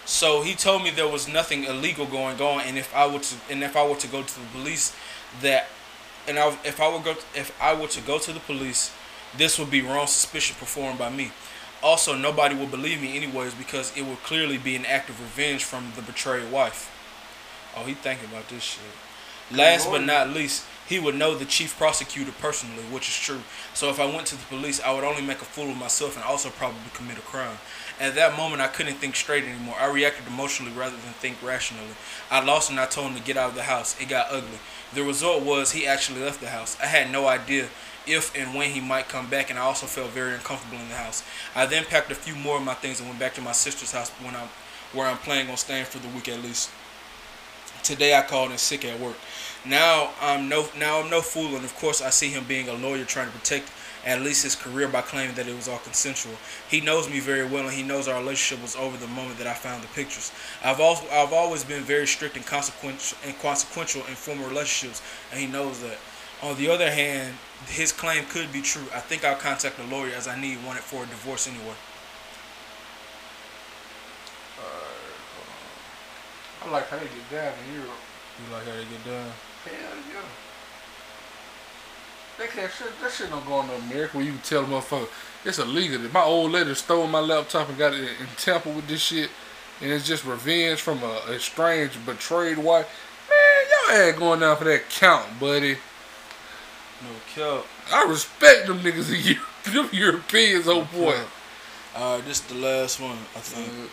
So 0.07 0.43
he 0.43 0.55
told 0.55 0.85
me 0.85 0.91
there 0.91 1.09
was 1.09 1.27
nothing 1.29 1.65
illegal 1.65 2.07
going 2.07 2.41
on, 2.41 2.61
and 2.61 2.79
if 2.79 2.95
I 2.95 3.07
were 3.07 3.19
to 3.19 3.35
and 3.51 3.63
if 3.63 3.77
I 3.77 3.87
were 3.87 3.97
to 3.97 4.07
go 4.07 4.23
to 4.23 4.41
the 4.41 4.47
police, 4.53 4.95
that 5.43 5.67
and 6.29 6.39
I, 6.39 6.57
if 6.65 6.81
I 6.81 6.89
were 6.89 7.01
go 7.01 7.17
if 7.35 7.53
I 7.61 7.75
were 7.75 7.89
to 7.89 8.01
go 8.01 8.19
to 8.19 8.33
the 8.33 8.41
police, 8.41 8.95
this 9.37 9.59
would 9.59 9.71
be 9.71 9.83
wrong 9.83 10.07
suspicion 10.07 10.57
performed 10.59 10.99
by 10.99 11.11
me. 11.11 11.33
Also, 11.83 12.17
nobody 12.17 12.55
would 12.55 12.71
believe 12.71 13.03
me 13.03 13.17
anyways 13.17 13.55
because 13.55 13.95
it 13.97 14.07
would 14.07 14.23
clearly 14.23 14.59
be 14.59 14.77
an 14.77 14.87
act 14.87 15.11
of 15.11 15.21
revenge 15.21 15.65
from 15.65 15.93
the 15.97 16.03
betrayed 16.03 16.51
wife. 16.51 16.91
Oh, 17.77 17.85
he 17.85 17.95
thinking 17.95 18.31
about 18.31 18.49
this 18.49 18.63
shit. 18.63 19.57
Last 19.57 19.91
but 19.91 20.05
not 20.05 20.31
least, 20.31 20.65
he 20.89 20.99
would 20.99 21.15
know 21.15 21.37
the 21.37 21.45
chief 21.45 21.77
prosecutor 21.77 22.33
personally, 22.41 22.83
which 22.85 23.09
is 23.09 23.17
true. 23.17 23.41
So 23.75 23.91
if 23.91 24.01
I 24.01 24.07
went 24.07 24.27
to 24.29 24.37
the 24.37 24.45
police, 24.45 24.81
I 24.81 24.93
would 24.93 25.05
only 25.05 25.23
make 25.23 25.43
a 25.43 25.45
fool 25.45 25.71
of 25.71 25.77
myself 25.77 26.17
and 26.17 26.25
also 26.25 26.49
probably 26.51 26.81
commit 26.95 27.19
a 27.19 27.23
crime. 27.23 27.59
At 27.99 28.15
that 28.15 28.37
moment, 28.37 28.61
I 28.61 28.69
couldn't 28.69 28.97
think 28.97 29.17
straight 29.17 29.45
anymore. 29.45 29.77
I 29.81 29.87
reacted 29.87 30.27
emotionally 30.27 30.73
rather 30.73 30.97
than 30.97 31.15
think 31.15 31.43
rationally. 31.43 31.95
I 32.31 32.45
lost 32.45 32.71
and 32.71 32.79
I 32.79 32.87
told 32.87 33.13
him 33.13 33.17
to 33.17 33.23
get 33.23 33.39
out 33.39 33.51
of 33.51 33.55
the 33.55 33.63
house. 33.63 33.99
It 34.01 34.09
got 34.09 34.27
ugly. 34.31 34.59
The 34.93 35.03
result 35.03 35.43
was 35.43 35.73
he 35.73 35.87
actually 35.87 36.21
left 36.21 36.41
the 36.41 36.51
house. 36.51 36.77
I 36.83 36.87
had 36.87 37.11
no 37.11 37.27
idea 37.27 37.69
if 38.07 38.37
and 38.37 38.55
when 38.55 38.71
he 38.71 38.81
might 38.81 39.09
come 39.09 39.29
back, 39.29 39.51
and 39.51 39.59
I 39.59 39.63
also 39.63 39.87
felt 39.87 40.11
very 40.11 40.35
uncomfortable 40.35 40.79
in 40.79 40.89
the 40.89 40.95
house. 40.95 41.25
I 41.55 41.67
then 41.67 41.85
packed 41.85 42.11
a 42.11 42.15
few 42.15 42.37
more 42.37 42.59
of 42.59 42.63
my 42.63 42.75
things 42.75 43.01
and 43.01 43.09
went 43.09 43.19
back 43.19 43.35
to 43.35 43.41
my 43.41 43.53
sister's 43.53 43.93
house 43.93 44.11
when 44.23 44.37
I'm, 44.37 44.49
where 44.93 45.07
I'm 45.07 45.19
planning 45.19 45.51
on 45.51 45.57
staying 45.57 45.87
for 45.87 45.99
the 45.99 46.09
week 46.09 46.29
at 46.29 46.43
least. 46.43 46.71
Today 47.83 48.17
I 48.17 48.23
called 48.23 48.51
in 48.51 48.59
sick 48.59 48.85
at 48.85 49.01
work. 49.01 49.17
Now 49.65 50.11
I'm 50.21 50.49
no 50.49 50.69
now 50.79 51.01
I'm 51.01 51.11
no 51.11 51.21
fool, 51.21 51.57
and 51.57 51.65
of 51.65 51.75
course 51.77 52.03
I 52.03 52.11
see 52.11 52.31
him 52.31 52.45
being 52.45 52.69
a 52.69 52.75
lawyer 52.75 53.05
trying 53.05 53.27
to 53.27 53.33
protect 53.33 53.71
at 54.07 54.23
least 54.23 54.45
his 54.45 54.55
career 54.55 54.89
by 54.89 55.03
claiming 55.03 55.35
that 55.35 55.49
it 55.49 55.55
was 55.55 55.69
all 55.69 55.79
consensual. 55.79 56.37
He 56.71 56.81
knows 56.81 57.11
me 57.11 57.21
very 57.21 57.45
well, 57.45 57.65
and 57.65 57.73
he 57.73 57.83
knows 57.83 58.07
our 58.07 58.19
relationship 58.21 58.63
was 58.63 58.77
over 58.77 58.97
the 58.97 59.09
moment 59.09 59.37
that 59.39 59.47
I 59.47 59.55
found 59.55 59.83
the 59.83 59.89
pictures. 59.89 60.33
I've 60.65 60.81
also 60.81 61.07
I've 61.11 61.33
always 61.33 61.65
been 61.65 61.83
very 61.83 62.07
strict 62.07 62.37
and 62.37 62.47
consequential 62.47 63.19
and 63.27 63.39
consequential 63.41 64.03
in 64.07 64.15
former 64.15 64.47
relationships, 64.47 65.03
and 65.31 65.41
he 65.41 65.47
knows 65.47 65.81
that. 65.83 65.99
On 66.43 66.57
the 66.57 66.69
other 66.71 66.91
hand, 66.91 67.35
his 67.67 67.93
claim 67.93 68.25
could 68.27 68.53
be 68.53 68.63
true. 68.63 68.87
I 68.95 69.01
think 69.01 69.25
I'll 69.25 69.37
contact 69.37 69.79
a 69.79 69.85
lawyer 69.85 70.15
as 70.15 70.29
I 70.29 70.41
need 70.41 70.59
one 70.65 70.77
for 70.77 71.03
a 71.03 71.07
divorce 71.07 71.49
anyway. 71.49 71.75
I 76.63 76.71
like 76.71 76.89
how 76.89 76.99
they 76.99 77.05
get 77.05 77.31
down 77.31 77.53
in 77.67 77.75
Europe. 77.75 78.01
You 78.39 78.53
like 78.53 78.67
how 78.67 78.73
they 78.73 78.85
get 78.85 79.05
done? 79.05 79.31
Hell 79.65 79.99
yeah. 80.13 80.46
They 82.39 82.47
can't 82.49 82.71
shit, 82.71 82.89
that 83.01 83.13
shit 83.13 83.31
don't 83.31 83.47
go 83.47 83.55
on 83.55 83.69
to 83.69 83.75
America 83.75 84.17
where 84.17 84.27
you 84.27 84.33
can 84.33 84.43
tell 84.43 84.65
a 84.65 84.67
motherfucker 84.67 85.09
it's 85.47 85.59
illegal. 85.59 86.01
My 86.13 86.23
old 86.23 86.53
lady 86.53 86.75
stole 86.75 87.07
my 87.07 87.21
laptop 87.21 87.69
and 87.69 87.79
got 87.79 87.95
it 87.95 88.01
in 88.01 88.27
Tampa 88.37 88.69
with 88.69 88.89
this 88.89 89.01
shit, 89.01 89.31
and 89.81 89.93
it's 89.93 90.07
just 90.07 90.25
revenge 90.25 90.81
from 90.81 91.03
a, 91.03 91.39
strange 91.39 91.93
betrayed 92.05 92.59
wife. 92.59 92.87
Man, 93.31 93.99
y'all 93.99 94.09
ain't 94.09 94.19
going 94.19 94.41
down 94.41 94.57
for 94.57 94.65
that 94.65 94.91
count, 94.91 95.39
buddy. 95.39 95.77
No 97.03 97.11
cap. 97.35 97.65
I 97.93 98.09
respect 98.09 98.67
them 98.67 98.81
niggas 98.81 99.15
in 99.15 99.21
Europe. 99.25 99.45
Them 99.65 99.89
Europeans, 99.93 100.69
oh 100.69 100.85
boy. 100.93 101.19
All 101.95 102.17
right, 102.17 102.25
this 102.27 102.41
is 102.41 102.47
the 102.47 102.55
last 102.57 103.01
one. 103.01 103.19
I 103.35 103.41
think. 103.41 103.91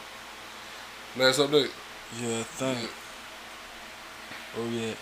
Last 1.18 1.40
update. 1.40 1.72
Yeah, 2.20 2.40
I 2.40 2.44
think. 2.44 2.90
Oh 4.58 4.70
yeah. 4.70 4.94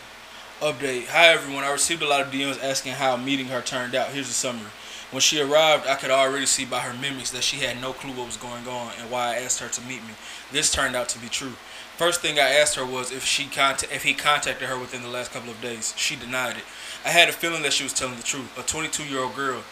Update. 0.62 1.08
Hi 1.08 1.30
everyone. 1.30 1.64
I 1.64 1.72
received 1.72 2.04
a 2.04 2.08
lot 2.08 2.22
of 2.22 2.28
DMs 2.28 2.64
asking 2.64 2.92
how 2.92 3.18
meeting 3.18 3.48
her 3.48 3.62
turned 3.62 3.96
out. 3.96 4.10
Here's 4.10 4.30
a 4.30 4.34
summary. 4.34 4.70
When 5.10 5.20
she 5.20 5.42
arrived, 5.42 5.88
I 5.88 5.96
could 5.96 6.12
already 6.12 6.46
see 6.46 6.66
by 6.66 6.82
her 6.82 6.94
mimics 6.94 7.32
that 7.32 7.44
she 7.44 7.58
had 7.58 7.82
no 7.82 7.94
clue 7.94 8.12
what 8.12 8.28
was 8.28 8.38
going 8.38 8.68
on 8.68 8.92
and 9.00 9.10
why 9.10 9.30
I 9.30 9.40
asked 9.40 9.60
her 9.60 9.70
to 9.70 9.82
meet 9.82 10.04
me. 10.04 10.14
This 10.52 10.72
turned 10.72 10.96
out 10.96 11.10
to 11.10 11.20
be 11.20 11.30
true. 11.30 11.54
First 11.98 12.22
thing 12.22 12.38
I 12.38 12.52
asked 12.52 12.76
her 12.76 12.86
was 12.86 13.12
if 13.12 13.26
she 13.26 13.46
contact 13.46 13.92
if 13.92 14.04
he 14.04 14.14
contacted 14.14 14.70
her 14.70 14.78
within 14.78 15.02
the 15.02 15.08
last 15.08 15.32
couple 15.32 15.50
of 15.50 15.60
days. 15.62 15.96
She 15.98 16.16
denied 16.16 16.58
it. 16.58 16.64
I 17.04 17.10
had 17.10 17.28
a 17.28 17.32
feeling 17.32 17.64
that 17.64 17.74
she 17.74 17.84
was 17.84 17.94
telling 17.94 18.18
the 18.18 18.22
truth. 18.22 18.56
A 18.56 18.62
22 18.62 19.06
year 19.06 19.22
old 19.22 19.34
girl 19.34 19.64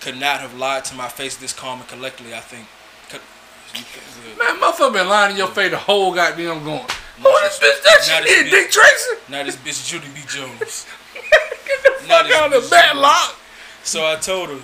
could 0.00 0.18
not 0.18 0.40
have 0.40 0.52
lied 0.58 0.84
to 0.86 0.96
my 0.96 1.06
face 1.06 1.36
this 1.36 1.52
calm 1.52 1.78
and 1.78 1.88
collectedly. 1.88 2.34
I 2.34 2.40
think. 2.40 2.66
Man, 4.36 4.58
motherfucker 4.58 4.94
been 4.94 5.08
lying 5.08 5.30
in 5.30 5.36
your 5.36 5.46
face 5.46 5.70
the 5.70 5.76
whole 5.76 6.12
goddamn 6.12 6.64
going. 6.64 6.86
Who 7.22 7.30
this 7.42 7.58
bitch 7.58 7.82
that 7.84 8.02
she 8.04 8.24
did? 8.24 8.46
bitch. 8.46 8.50
Dick 8.50 8.70
Tracy? 8.70 9.16
Now 9.28 9.42
this 9.44 9.56
bitch 9.56 9.92
Junie 9.92 10.06
B. 10.14 10.20
Jones. 10.28 10.86
Get 11.14 11.82
the 12.02 12.08
Not 12.08 12.26
fuck 12.26 12.34
out 12.34 12.52
of 12.52 12.62
the 12.62 12.76
bitch. 12.76 12.94
lock. 12.94 13.36
So 13.82 14.06
I 14.06 14.16
told 14.16 14.50
her, 14.50 14.58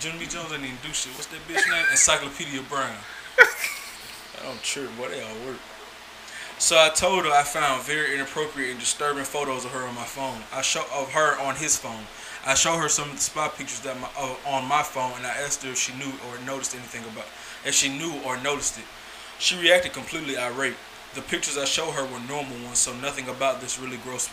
Junie 0.00 0.18
B. 0.18 0.26
Jones 0.26 0.50
didn't 0.50 0.64
even 0.66 0.76
do 0.82 0.92
shit. 0.92 1.12
What's 1.14 1.26
that 1.28 1.40
bitch 1.48 1.64
name? 1.70 1.84
Encyclopedia 1.90 2.62
Brown. 2.68 2.96
I 3.38 4.42
don't 4.46 4.62
trip, 4.62 4.90
boy. 4.96 5.08
They 5.08 5.22
all 5.22 5.34
work. 5.46 5.56
So 6.58 6.76
I 6.78 6.88
told 6.90 7.24
her 7.24 7.30
I 7.32 7.42
found 7.42 7.82
very 7.82 8.14
inappropriate 8.14 8.70
and 8.70 8.80
disturbing 8.80 9.24
photos 9.24 9.64
of 9.64 9.72
her 9.72 9.86
on 9.86 9.94
my 9.94 10.04
phone. 10.04 10.38
I 10.52 10.62
show 10.62 10.84
of 10.94 11.12
her 11.12 11.38
on 11.40 11.56
his 11.56 11.76
phone. 11.76 12.04
I 12.46 12.54
showed 12.54 12.76
her 12.78 12.88
some 12.88 13.08
of 13.10 13.16
the 13.16 13.20
spot 13.22 13.56
pictures 13.56 13.80
that 13.80 13.98
my 14.00 14.08
uh, 14.18 14.34
on 14.46 14.68
my 14.68 14.82
phone, 14.82 15.12
and 15.16 15.26
I 15.26 15.30
asked 15.30 15.62
her 15.64 15.70
if 15.70 15.78
she 15.78 15.92
knew 15.94 16.12
or 16.28 16.38
noticed 16.46 16.74
anything 16.74 17.02
about 17.04 17.24
if 17.64 17.74
she 17.74 17.88
knew 17.88 18.12
or 18.24 18.36
noticed 18.38 18.78
it. 18.78 18.84
She 19.38 19.58
reacted 19.58 19.92
completely 19.94 20.36
irate. 20.38 20.76
The 21.14 21.22
pictures 21.22 21.56
I 21.56 21.64
showed 21.64 21.92
her 21.92 22.02
were 22.02 22.18
normal 22.26 22.58
ones, 22.64 22.78
so 22.78 22.92
nothing 22.92 23.28
about 23.28 23.60
this 23.60 23.78
really 23.78 23.98
gross 23.98 24.28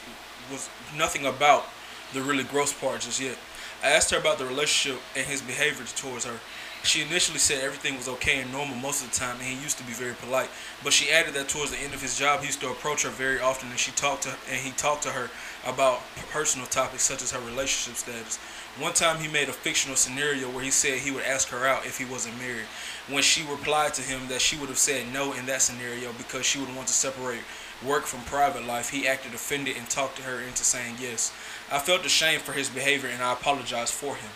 was 0.52 0.68
nothing 0.98 1.26
about 1.26 1.66
the 2.14 2.22
really 2.22 2.44
gross 2.44 2.74
part 2.74 3.02
just 3.02 3.22
yet. 3.22 3.38
I 3.84 3.92
asked 3.92 4.12
her 4.12 4.18
about 4.18 4.40
the 4.40 4.46
relationship 4.46 5.00
and 5.16 5.26
his 5.26 5.42
behavior 5.42 5.86
towards 5.96 6.26
her. 6.26 6.40
She 6.84 7.04
initially 7.04 7.38
said 7.38 7.64
everything 7.64 7.96
was 7.96 8.08
okay 8.08 8.42
and 8.42 8.52
normal 8.52 8.76
most 8.76 9.04
of 9.04 9.12
the 9.12 9.16
time, 9.16 9.36
and 9.38 9.46
he 9.46 9.62
used 9.62 9.78
to 9.78 9.84
be 9.84 9.94
very 9.94 10.16
polite. 10.16 10.50
But 10.84 10.94
she 10.94 11.12
added 11.12 11.36
that 11.36 11.48
towards 11.48 11.70
the 11.70 11.78
end 11.78 11.94
of 11.94 12.02
his 12.02 12.18
job, 12.18 12.40
he 12.40 12.48
used 12.48 12.62
to 12.62 12.72
approach 12.72 13.04
her 13.04 13.10
very 13.10 13.40
often, 13.40 13.70
and 13.70 13.78
she 13.78 13.92
talked 13.92 14.24
to 14.24 14.30
and 14.50 14.58
he 14.58 14.72
talked 14.72 15.04
to 15.04 15.10
her 15.10 15.30
about 15.66 16.02
personal 16.32 16.66
topics 16.66 17.04
such 17.04 17.22
as 17.22 17.32
her 17.32 17.40
relationship 17.42 17.98
status. 17.98 18.38
One 18.80 18.94
time, 18.94 19.22
he 19.22 19.28
made 19.28 19.48
a 19.50 19.54
fictional 19.54 19.96
scenario 19.96 20.50
where 20.50 20.64
he 20.64 20.72
said 20.72 20.98
he 20.98 21.12
would 21.12 21.24
ask 21.24 21.50
her 21.50 21.68
out 21.68 21.86
if 21.86 22.00
he 22.00 22.06
wasn't 22.06 22.40
married. 22.40 22.66
When 23.12 23.24
she 23.24 23.44
replied 23.44 23.94
to 23.96 24.02
him 24.02 24.28
that 24.30 24.40
she 24.42 24.58
would 24.58 24.70
have 24.70 24.78
said 24.78 25.12
no 25.12 25.34
in 25.34 25.46
that 25.48 25.62
scenario 25.62 26.14
because 26.14 26.46
she 26.46 26.60
would 26.60 26.74
want 26.74 26.88
to 26.88 26.94
separate 26.94 27.42
work 27.86 28.06
from 28.06 28.22
private 28.22 28.66
life, 28.66 28.90
he 28.90 29.08
acted 29.08 29.34
offended 29.34 29.76
and 29.78 29.90
talked 29.90 30.18
to 30.18 30.24
her 30.24 30.40
into 30.40 30.64
saying 30.64 30.96
yes. 31.00 31.34
I 31.72 31.80
felt 31.80 32.06
ashamed 32.06 32.44
for 32.44 32.54
his 32.54 32.70
behavior 32.70 33.10
and 33.10 33.22
I 33.22 33.34
apologized 33.34 33.94
for 33.94 34.16
him. 34.16 34.30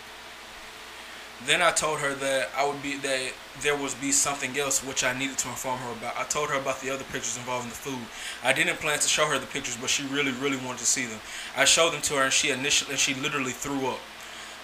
Then 1.46 1.62
I 1.62 1.72
told 1.72 2.00
her 2.00 2.14
that 2.16 2.50
I 2.58 2.68
would 2.68 2.82
be 2.82 2.98
that 2.98 3.34
there 3.62 3.76
was 3.78 3.94
be 3.94 4.12
something 4.12 4.58
else 4.58 4.84
which 4.84 5.04
I 5.04 5.18
needed 5.18 5.38
to 5.40 5.50
inform 5.50 5.80
her 5.80 5.92
about. 5.92 6.18
I 6.18 6.24
told 6.24 6.50
her 6.50 6.58
about 6.58 6.82
the 6.82 6.90
other 6.90 7.04
pictures 7.04 7.38
involving 7.38 7.70
the 7.70 7.76
food. 7.76 8.00
I 8.44 8.54
didn't 8.54 8.78
plan 8.78 9.00
to 9.00 9.08
show 9.08 9.26
her 9.26 9.38
the 9.38 9.46
pictures, 9.46 9.78
but 9.80 9.90
she 9.90 10.04
really, 10.08 10.32
really 10.32 10.58
wanted 10.58 10.80
to 10.80 10.86
see 10.86 11.06
them. 11.06 11.20
I 11.56 11.66
showed 11.66 11.92
them 11.92 12.02
to 12.04 12.16
her, 12.16 12.24
and 12.24 12.34
she 12.34 12.52
initially 12.52 12.92
and 12.92 13.00
she 13.00 13.14
literally 13.16 13.52
threw 13.52 13.88
up. 13.88 14.00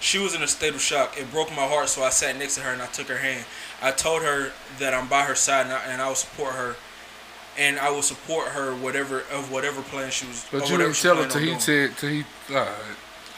She 0.02 0.18
was 0.18 0.34
in 0.34 0.42
a 0.42 0.48
state 0.48 0.74
of 0.74 0.80
shock. 0.80 1.16
It 1.16 1.30
broke 1.30 1.50
my 1.50 1.64
heart, 1.64 1.88
so 1.88 2.02
I 2.02 2.10
sat 2.10 2.36
next 2.36 2.56
to 2.56 2.62
her 2.62 2.72
and 2.72 2.82
I 2.82 2.86
took 2.86 3.06
her 3.06 3.18
hand. 3.18 3.44
I 3.80 3.92
told 3.92 4.22
her 4.22 4.50
that 4.80 4.92
I'm 4.92 5.06
by 5.06 5.22
her 5.22 5.36
side 5.36 5.66
and 5.66 5.72
I, 5.72 5.78
and 5.84 6.02
I 6.02 6.08
will 6.08 6.16
support 6.16 6.54
her, 6.54 6.74
and 7.56 7.78
I 7.78 7.88
will 7.90 8.02
support 8.02 8.48
her 8.48 8.74
whatever 8.74 9.20
of 9.32 9.52
whatever 9.52 9.80
plan 9.80 10.10
she 10.10 10.26
was. 10.26 10.44
But 10.50 10.68
you 10.68 10.76
didn't 10.76 10.96
tell 10.96 11.16
her 11.16 11.28
till 11.28 11.40
he 11.40 11.56
said 11.60 11.96
till 11.96 12.10
he. 12.10 12.24
Alright. 12.50 12.68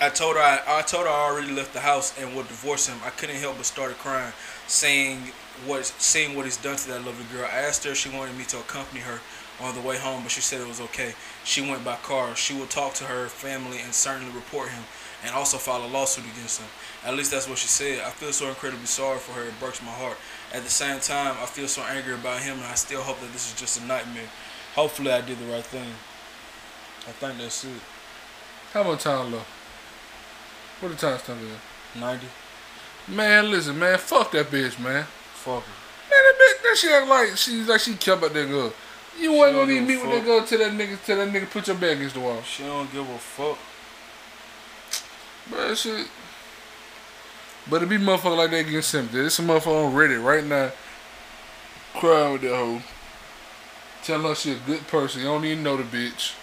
I 0.01 0.09
told 0.09 0.37
her 0.37 0.43
I, 0.43 0.61
I 0.67 0.81
told 0.81 1.05
her 1.05 1.11
I 1.11 1.31
already 1.31 1.53
left 1.53 1.75
the 1.75 1.81
house 1.81 2.19
and 2.19 2.35
would 2.35 2.49
divorce 2.49 2.87
him. 2.87 2.97
I 3.05 3.11
couldn't 3.11 3.37
help 3.37 3.59
but 3.59 3.67
started 3.67 3.99
crying, 3.99 4.33
saying 4.67 5.19
what 5.67 5.85
seeing 5.85 6.35
what 6.35 6.47
he's 6.47 6.57
done 6.57 6.77
to 6.77 6.89
that 6.89 7.05
lovely 7.05 7.27
girl. 7.31 7.45
I 7.45 7.59
asked 7.59 7.85
her 7.85 7.91
if 7.91 7.99
she 7.99 8.09
wanted 8.09 8.39
me 8.39 8.45
to 8.45 8.59
accompany 8.59 9.01
her 9.01 9.21
on 9.61 9.75
the 9.75 9.83
way 9.83 9.99
home, 9.99 10.23
but 10.23 10.33
she 10.33 10.41
said 10.41 10.63
it 10.63 10.67
was 10.67 10.81
okay. 10.81 11.13
She 11.45 11.61
went 11.61 11.85
by 11.85 11.97
car. 11.97 12.35
She 12.35 12.55
will 12.55 12.67
talk 12.67 12.95
to 12.95 13.05
her 13.05 13.27
family 13.27 13.81
and 13.81 13.93
certainly 13.93 14.35
report 14.35 14.71
him 14.71 14.85
and 15.25 15.35
also 15.35 15.57
file 15.57 15.85
a 15.85 15.89
lawsuit 15.89 16.25
against 16.25 16.61
him. 16.61 16.69
At 17.05 17.17
least 17.17 17.31
that's 17.33 17.49
what 17.49 17.59
she 17.59 17.69
said. 17.69 18.01
I 18.01 18.11
feel 18.11 18.33
so 18.33 18.49
incredibly 18.49 18.87
sorry 18.87 19.19
for 19.19 19.33
her. 19.33 19.45
It 19.45 19.59
breaks 19.59 19.83
my 19.83 19.91
heart. 19.91 20.17
At 20.53 20.63
the 20.63 20.71
same 20.71 21.01
time, 21.01 21.37
I 21.41 21.47
feel 21.47 21.67
so 21.67 21.83
angry 21.83 22.15
about 22.15 22.41
him, 22.41 22.57
and 22.57 22.67
I 22.67 22.75
still 22.75 23.03
hope 23.03 23.21
that 23.21 23.33
this 23.33 23.53
is 23.53 23.59
just 23.59 23.81
a 23.81 23.85
nightmare. 23.85 24.29
Hopefully, 24.75 25.11
I 25.11 25.21
did 25.21 25.39
the 25.39 25.47
right 25.47 25.65
thing. 25.65 25.89
I 27.09 27.13
think 27.13 27.39
that's 27.39 27.65
it. 27.65 27.81
How 28.73 28.83
much 28.83 29.03
time 29.03 29.33
left? 29.33 29.47
What 30.81 30.91
the 30.91 30.97
time 30.97 31.19
stamp 31.19 31.41
is? 31.43 32.01
90. 32.01 32.27
Man, 33.09 33.51
listen, 33.51 33.79
man, 33.79 33.99
fuck 33.99 34.33
that 34.33 34.47
bitch, 34.47 34.79
man. 34.81 35.05
Fuck 35.35 35.63
her. 35.63 35.73
Man, 36.11 36.23
that 36.25 36.35
bitch, 36.39 36.63
that 36.63 36.77
shit 36.77 36.93
act 36.93 37.09
like 37.09 37.37
she's 37.37 37.69
like 37.69 37.81
she 37.81 37.95
care 37.95 38.15
about 38.15 38.33
that 38.33 38.49
girl. 38.49 38.73
You 39.21 39.33
wasn't 39.33 39.59
gonna 39.59 39.73
even 39.73 39.87
meet 39.87 40.01
a 40.01 40.03
with 40.03 40.11
that 40.11 40.17
fuck. 40.19 40.27
girl 40.27 40.47
till 40.47 40.59
that 40.59 40.73
nigga 40.73 41.05
till 41.05 41.17
that 41.17 41.29
nigga 41.29 41.51
put 41.51 41.67
your 41.67 41.77
back 41.77 41.97
against 41.97 42.15
the 42.15 42.21
wall. 42.21 42.43
She 42.43 42.63
don't 42.65 42.91
give 42.93 43.09
a 43.09 43.19
fuck. 43.19 43.59
But 45.51 45.75
shit. 45.77 46.09
But 47.69 47.83
it 47.83 47.89
be 47.89 47.97
motherfucker 47.97 48.37
like 48.37 48.51
that 48.51 48.65
getting 48.65 48.83
sympathy. 48.83 49.19
There's 49.19 49.35
some 49.35 49.47
motherfucker 49.47 49.87
on 49.87 49.95
Reddit 49.95 50.23
right 50.23 50.45
now 50.45 50.71
crying 51.95 52.33
with 52.33 52.43
that 52.43 52.55
hoe. 52.55 52.83
Telling 54.03 54.27
her 54.27 54.35
she 54.35 54.53
a 54.53 54.59
good 54.67 54.87
person. 54.89 55.23
You 55.23 55.29
don't 55.29 55.45
even 55.45 55.63
know 55.63 55.77
the 55.77 55.85
bitch. 55.85 56.35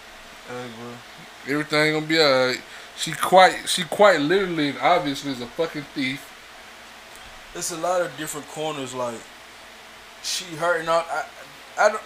Hey, 0.47 0.67
bro. 0.77 1.53
Everything 1.53 1.93
gonna 1.93 2.05
be 2.05 2.19
alright. 2.19 2.61
She 2.97 3.11
quite 3.11 3.67
she 3.67 3.83
quite 3.83 4.19
literally 4.19 4.69
and 4.69 4.79
obviously 4.79 5.31
is 5.31 5.41
a 5.41 5.47
fucking 5.47 5.85
thief. 5.93 6.27
It's 7.53 7.71
a 7.71 7.77
lot 7.77 8.01
of 8.01 8.15
different 8.17 8.47
corners. 8.47 8.93
Like, 8.93 9.19
she 10.23 10.45
hurting 10.55 10.87
out. 10.87 11.05
I, 11.09 11.25
I 11.77 11.89
don't. 11.89 12.01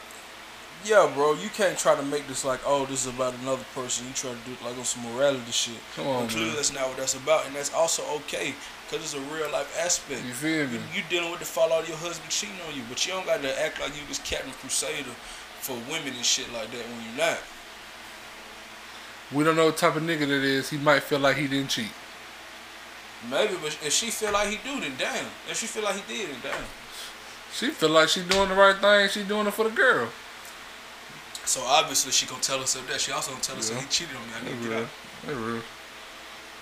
Yeah, 0.86 1.12
bro. 1.16 1.34
You 1.34 1.50
can't 1.50 1.78
try 1.80 1.96
to 1.96 2.04
make 2.04 2.28
this 2.28 2.46
like, 2.46 2.60
oh, 2.64 2.86
this 2.86 3.08
is 3.08 3.14
about 3.14 3.34
another 3.42 3.66
person. 3.74 4.06
You 4.06 4.14
try 4.14 4.30
to 4.30 4.38
do 4.46 4.52
it 4.54 4.64
like 4.64 4.78
on 4.78 4.86
some 4.86 5.02
morality 5.12 5.52
shit. 5.52 5.80
Come 5.96 6.06
on, 6.06 6.28
clearly, 6.28 6.48
man. 6.48 6.56
that's 6.58 6.74
not 6.74 6.88
what 6.88 6.98
that's 6.98 7.16
about, 7.16 7.48
and 7.48 7.56
that's 7.56 7.74
also 7.74 8.04
okay 8.18 8.54
because 8.86 9.04
it's 9.04 9.16
a 9.16 9.34
real 9.34 9.52
life 9.52 9.76
aspect. 9.84 10.24
You 10.24 10.34
feel 10.34 10.68
me? 10.68 10.74
You, 10.74 11.02
you 11.02 11.04
dealing 11.10 11.32
with 11.32 11.40
the 11.40 11.46
fallout 11.46 11.84
of 11.84 11.90
your 11.90 11.98
husband 11.98 12.30
cheating 12.30 12.56
on 12.70 12.76
you, 12.76 12.84
but 12.88 13.04
you 13.06 13.14
don't 13.14 13.26
got 13.26 13.42
to 13.42 13.62
act 13.62 13.82
like 13.82 13.96
you 13.96 14.04
was 14.08 14.20
Captain 14.20 14.52
Crusader 14.62 15.10
for 15.60 15.74
women 15.90 16.14
and 16.14 16.24
shit 16.24 16.52
like 16.54 16.70
that 16.70 16.86
when 16.86 17.02
you're 17.02 17.18
not. 17.18 17.40
We 19.34 19.44
don't 19.44 19.56
know 19.56 19.66
what 19.66 19.78
type 19.78 19.96
of 19.96 20.04
nigga 20.04 20.20
that 20.20 20.44
is. 20.44 20.70
He 20.70 20.78
might 20.78 21.02
feel 21.02 21.18
like 21.18 21.38
he 21.38 21.48
didn't 21.48 21.70
cheat. 21.70 21.90
Maybe, 23.32 23.56
but 23.60 23.76
if 23.84 23.92
she 23.92 24.12
feel 24.12 24.32
like 24.32 24.50
he 24.50 24.58
do, 24.58 24.80
then 24.80 24.94
damn. 25.00 25.26
If 25.50 25.58
she 25.58 25.66
feel 25.66 25.84
like 25.84 25.96
he 25.96 26.14
did, 26.14 26.30
then 26.30 26.38
damn. 26.44 26.64
She 27.52 27.72
feel 27.72 27.90
like 27.90 28.10
she 28.10 28.22
doing 28.22 28.50
the 28.50 28.56
right 28.56 28.76
thing. 28.76 29.10
She 29.10 29.28
doing 29.28 29.48
it 29.48 29.54
for 29.54 29.64
the 29.64 29.76
girl. 29.76 30.10
So 31.46 31.62
obviously, 31.62 32.12
she 32.12 32.26
gonna 32.26 32.42
tell 32.42 32.60
us 32.60 32.76
of 32.76 32.88
that. 32.88 33.00
She 33.00 33.12
also 33.12 33.32
gonna 33.32 33.44
tell 33.44 33.58
us 33.58 33.70
Yeah. 33.70 33.76
that 33.78 33.84
he 33.84 33.90
cheated 33.90 34.16
on 34.16 34.28
me. 34.28 34.34
I 34.36 34.44
need 34.44 34.50
to 34.64 34.68
get 34.68 34.70
real. 34.76 34.84
out. 34.84 34.90
They 35.28 35.34
real. 35.34 35.62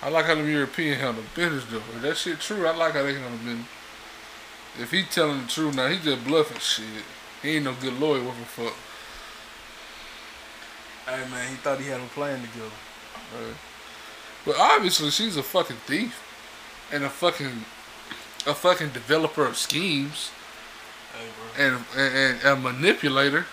I 0.02 0.08
like 0.10 0.26
how 0.26 0.34
the 0.34 0.42
European 0.42 0.98
handle 0.98 1.24
business 1.34 1.64
though. 1.70 1.82
If 1.96 2.02
that 2.02 2.16
shit 2.18 2.40
true, 2.40 2.66
I 2.66 2.74
like 2.74 2.92
how 2.92 3.02
they 3.02 3.14
handle 3.14 3.38
business. 3.38 3.66
If 4.78 4.90
he 4.90 5.04
telling 5.04 5.42
the 5.42 5.48
truth 5.48 5.74
now, 5.74 5.88
he 5.88 5.98
just 5.98 6.24
bluffing 6.24 6.58
shit. 6.58 6.84
He 7.42 7.56
ain't 7.56 7.64
no 7.64 7.72
good 7.74 7.98
lawyer 7.98 8.22
worth 8.22 8.40
a 8.42 8.44
fuck. 8.44 8.74
Hey 11.06 11.28
man, 11.30 11.48
he 11.50 11.56
thought 11.56 11.78
he 11.80 11.86
had 11.86 12.00
them 12.00 12.08
playing 12.08 12.40
together. 12.42 12.70
Right. 13.38 13.54
But 14.46 14.56
obviously 14.58 15.10
she's 15.10 15.36
a 15.36 15.42
fucking 15.42 15.76
thief. 15.86 16.20
And 16.92 17.02
a 17.04 17.08
fucking 17.10 17.64
a 18.46 18.54
fucking 18.54 18.90
developer 18.90 19.46
of 19.46 19.56
schemes 19.56 20.30
Hey 21.16 21.26
bro. 21.56 21.64
and 21.66 21.84
and, 21.96 22.38
and 22.40 22.44
a 22.46 22.56
manipulator. 22.56 23.46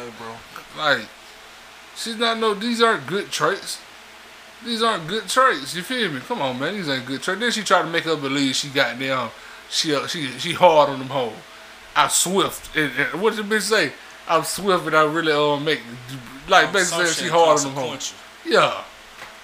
Hey 0.00 0.10
bro. 0.18 0.34
Like 0.78 1.06
she's 1.94 2.16
not 2.16 2.38
no 2.38 2.54
these 2.54 2.80
aren't 2.80 3.06
good 3.06 3.30
traits. 3.30 3.78
These 4.64 4.82
aren't 4.82 5.06
good 5.08 5.28
traits. 5.28 5.74
You 5.74 5.82
feel 5.82 6.10
me? 6.10 6.20
Come 6.20 6.40
on, 6.40 6.58
man. 6.58 6.74
These 6.74 6.88
ain't 6.88 7.04
good 7.06 7.22
traits. 7.22 7.40
Then 7.40 7.50
she 7.50 7.62
tried 7.62 7.82
to 7.82 7.88
make 7.88 8.04
her 8.04 8.16
believe 8.16 8.54
she 8.54 8.68
got 8.68 8.98
down. 8.98 9.30
She 9.68 9.94
uh, 9.94 10.06
she 10.06 10.28
she 10.38 10.52
hard 10.54 10.88
on 10.88 10.98
them 11.00 11.08
hoes. 11.08 11.34
I'm 11.94 12.08
swift. 12.08 12.74
And, 12.76 12.92
and 12.98 13.20
what 13.20 13.36
the 13.36 13.42
bitch 13.42 13.62
say? 13.62 13.92
I'm 14.28 14.44
swift 14.44 14.86
and 14.86 14.96
I 14.96 15.02
really 15.04 15.32
uh 15.32 15.58
make 15.60 15.80
like 16.48 16.72
basically 16.72 17.06
she 17.06 17.28
hard 17.28 17.58
on 17.58 17.64
them 17.64 17.74
hoes. 17.74 18.14
Yeah, 18.46 18.82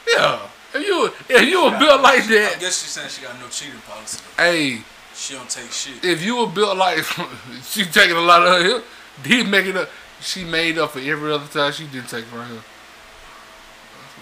yeah. 0.09 0.41
If 0.75 0.87
you 0.87 1.07
if 1.29 1.43
you 1.49 1.65
were 1.65 1.79
built 1.79 2.01
like 2.01 2.23
I 2.23 2.27
that, 2.29 2.55
I 2.57 2.61
guess 2.61 2.83
she's 2.83 2.91
saying 2.93 3.09
she 3.11 3.23
got 3.23 3.39
no 3.41 3.49
cheating 3.49 3.81
policy. 3.87 4.23
hey, 4.39 4.81
She 5.15 5.35
don't 5.35 5.51
take 5.51 5.71
shit. 5.71 6.03
if 6.05 6.23
you 6.23 6.37
were 6.37 6.47
built 6.47 6.77
like 6.79 7.05
she 7.63 7.85
taking 7.85 8.17
a 8.17 8.21
lot 8.21 8.47
of 8.47 8.65
him, 8.65 8.83
he 9.25 9.43
making 9.43 9.77
up. 9.77 9.89
She 10.21 10.45
made 10.45 10.79
up 10.79 10.93
for 10.93 11.01
every 11.01 11.33
other 11.33 11.47
time 11.47 11.73
she 11.73 11.87
didn't 11.87 12.09
take 12.09 12.25
from 12.25 12.47
him. 12.47 12.63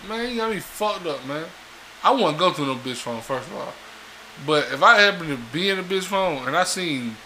Man, 0.09 0.31
you 0.31 0.37
got 0.37 0.51
me 0.51 0.61
fucked 0.61 1.07
up, 1.07 1.25
man. 1.27 1.47
I 2.03 2.11
wouldn't 2.13 2.39
go 2.39 2.53
through 2.53 2.67
no 2.67 2.75
bitch 2.75 2.97
phone 2.97 3.23
first 3.23 3.49
of 3.49 3.57
all, 3.57 3.73
but 4.47 4.65
if 4.73 4.83
I 4.83 5.01
happen 5.01 5.29
to 5.29 5.39
be 5.53 5.71
in 5.71 5.79
a 5.79 5.83
bitch 5.83 6.05
phone 6.05 6.47
and 6.47 6.55
I 6.55 6.65
seen 6.65 7.17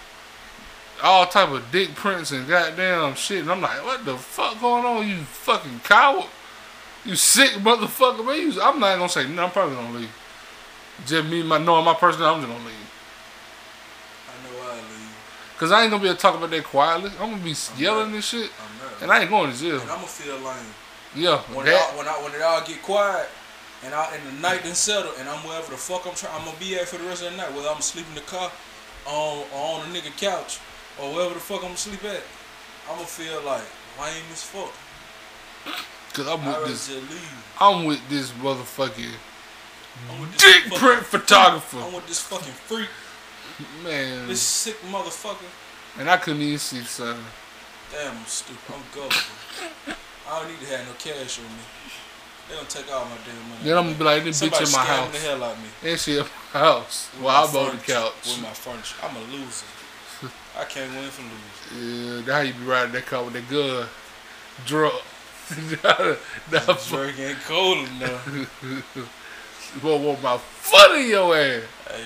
all 1.03 1.27
type 1.27 1.49
of 1.49 1.71
dick 1.73 1.95
prints 1.95 2.31
and 2.31 2.47
goddamn 2.47 3.15
shit, 3.15 3.41
and 3.43 3.51
I'm 3.51 3.61
like, 3.61 3.85
what 3.85 4.05
the 4.05 4.17
fuck 4.17 4.61
going 4.61 4.85
on? 4.85 5.09
You 5.09 5.17
fucking 5.17 5.81
coward. 5.81 6.27
You 7.05 7.17
sick 7.17 7.53
motherfucker, 7.53 8.25
man. 8.25 8.53
I'm 8.61 8.81
not 8.81 8.97
gonna 8.97 9.09
say 9.09 9.27
no. 9.29 9.45
I'm 9.45 9.51
probably 9.51 9.77
gonna 9.77 9.99
leave. 9.99 10.15
Just 11.07 11.29
me, 11.29 11.43
my 11.43 11.59
knowing 11.59 11.85
my 11.85 11.95
person, 11.95 12.23
I'm 12.23 12.41
just 12.41 12.53
gonna 12.53 12.65
leave. 12.65 12.75
I 14.29 14.35
know 14.45 14.71
I 14.71 14.75
leave. 14.75 15.17
Cause 15.59 15.73
I 15.73 15.83
ain't 15.83 15.91
gonna 15.91 16.03
be 16.03 16.09
able 16.09 16.17
to 16.17 16.23
talk 16.23 16.37
about 16.37 16.51
that 16.51 16.63
quietly. 16.65 17.11
I'm 17.21 17.31
gonna 17.31 17.43
be 17.43 17.55
yelling 17.77 18.15
and 18.15 18.23
shit, 18.23 18.51
I'm 18.63 18.79
mad. 18.79 19.03
and 19.03 19.11
I 19.11 19.21
ain't 19.23 19.31
going 19.31 19.51
to 19.53 19.59
jail. 19.59 19.81
and 19.81 19.91
I'm 19.91 19.97
gonna 19.97 20.07
feel 20.07 20.37
lame. 20.37 20.57
Yeah, 21.17 21.39
When 21.53 21.67
that, 21.67 21.75
all, 21.93 21.99
when 21.99 22.07
I 22.07 22.13
when 22.23 22.33
it 22.35 22.43
all 22.43 22.63
get 22.65 22.81
quiet 22.83 23.29
and 23.83 23.93
I 23.95 24.15
and 24.15 24.23
the 24.29 24.41
night 24.41 24.63
then 24.63 24.75
settle 24.75 25.11
and 25.19 25.29
I'm 25.29 25.39
wherever 25.47 25.71
the 25.71 25.77
fuck 25.77 26.07
I'm 26.07 26.15
trying 26.15 26.33
I'm 26.39 26.45
gonna 26.45 26.59
be 26.59 26.77
at 26.77 26.87
for 26.87 26.99
the 26.99 27.05
rest 27.05 27.25
of 27.25 27.33
the 27.33 27.37
night, 27.37 27.53
whether 27.55 27.69
I'm 27.69 27.81
sleeping 27.81 28.11
in 28.11 28.17
the 28.17 28.31
car 28.31 28.53
on 29.07 29.39
or 29.53 29.81
on 29.81 29.81
a 29.91 29.93
nigga 29.93 30.17
couch 30.17 30.61
or 31.01 31.13
wherever 31.13 31.35
the 31.35 31.41
fuck 31.41 31.65
I'm 31.65 31.75
sleep 31.75 32.05
at, 32.05 32.23
I'm 32.89 32.95
gonna 32.97 33.07
feel 33.07 33.43
like 33.43 33.65
lame 33.99 34.23
as 34.31 34.43
fuck. 34.45 34.71
cause 36.13 36.29
I'm 36.29 36.45
with 36.47 36.67
this. 36.69 36.91
I'm 37.59 37.85
with 37.85 38.09
this 38.09 38.31
motherfucking 38.33 39.11
I'm 40.11 40.21
with 40.21 40.33
this 40.33 40.43
dick 40.43 40.63
fucking- 40.65 40.79
print 40.79 41.03
photographer, 41.05 41.79
I'm 41.79 41.93
with 41.95 42.07
this 42.07 42.21
fucking 42.21 42.53
freak, 42.53 42.89
man. 43.83 44.29
this 44.29 44.41
sick 44.41 44.77
motherfucker. 44.91 45.49
And 45.99 46.09
I 46.09 46.17
couldn't 46.17 46.43
even 46.43 46.59
see 46.59 46.81
son. 46.83 47.19
Damn, 47.93 48.17
I'm 48.17 48.25
stupid. 48.27 48.75
I'm 48.75 48.83
gullible. 48.95 49.17
I 50.31 50.41
don't 50.41 50.51
need 50.51 50.61
to 50.61 50.77
have 50.77 50.87
no 50.87 50.93
cash 50.99 51.39
on 51.39 51.45
me. 51.47 51.63
They 52.49 52.55
gonna 52.55 52.69
take 52.69 52.93
all 52.93 53.05
my 53.05 53.17
damn 53.27 53.49
money. 53.49 53.63
Then 53.63 53.77
I'm 53.77 53.85
gonna 53.85 53.99
be 53.99 54.05
like, 54.05 54.25
this 54.25 54.39
Somebody 54.39 54.65
bitch 54.65 54.69
in 54.69 54.73
my 54.73 54.85
house. 54.85 55.13
the 55.13 55.19
hell 55.19 55.45
out 55.45 55.57
of 55.57 55.63
me. 55.63 55.91
And 55.91 56.01
she 56.01 56.19
at 56.19 56.25
my 56.25 56.61
house. 56.61 57.11
With 57.15 57.25
Well, 57.25 57.49
I'm 57.49 57.57
on 57.57 57.77
the 57.77 57.83
couch. 57.83 58.13
With 58.25 58.43
my 58.43 58.51
furniture. 58.51 58.97
I'm 59.03 59.17
a 59.17 59.21
loser. 59.21 59.67
I 60.59 60.65
can't 60.65 60.93
win 60.95 61.11
from 61.11 61.25
losing. 61.25 62.25
Yeah, 62.25 62.27
now 62.27 62.41
you 62.41 62.53
be 62.55 62.65
riding 62.65 62.93
that 62.93 63.07
car 63.07 63.25
with 63.25 63.35
that 63.35 63.49
gun, 63.51 63.87
drunk. 64.65 64.95
Drake 66.89 67.19
ain't 67.19 67.41
cold 67.47 67.79
enough. 67.89 68.63
you 68.63 69.81
won't 69.83 70.05
want 70.05 70.23
my 70.23 70.37
foot 70.37 71.01
in 71.01 71.09
your 71.09 71.35
ass. 71.37 71.63
hey. 71.89 72.05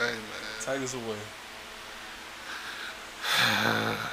Hey 0.00 0.12
man. 0.12 0.22
Take 0.60 0.80
us 0.82 0.94
away. 0.94 1.18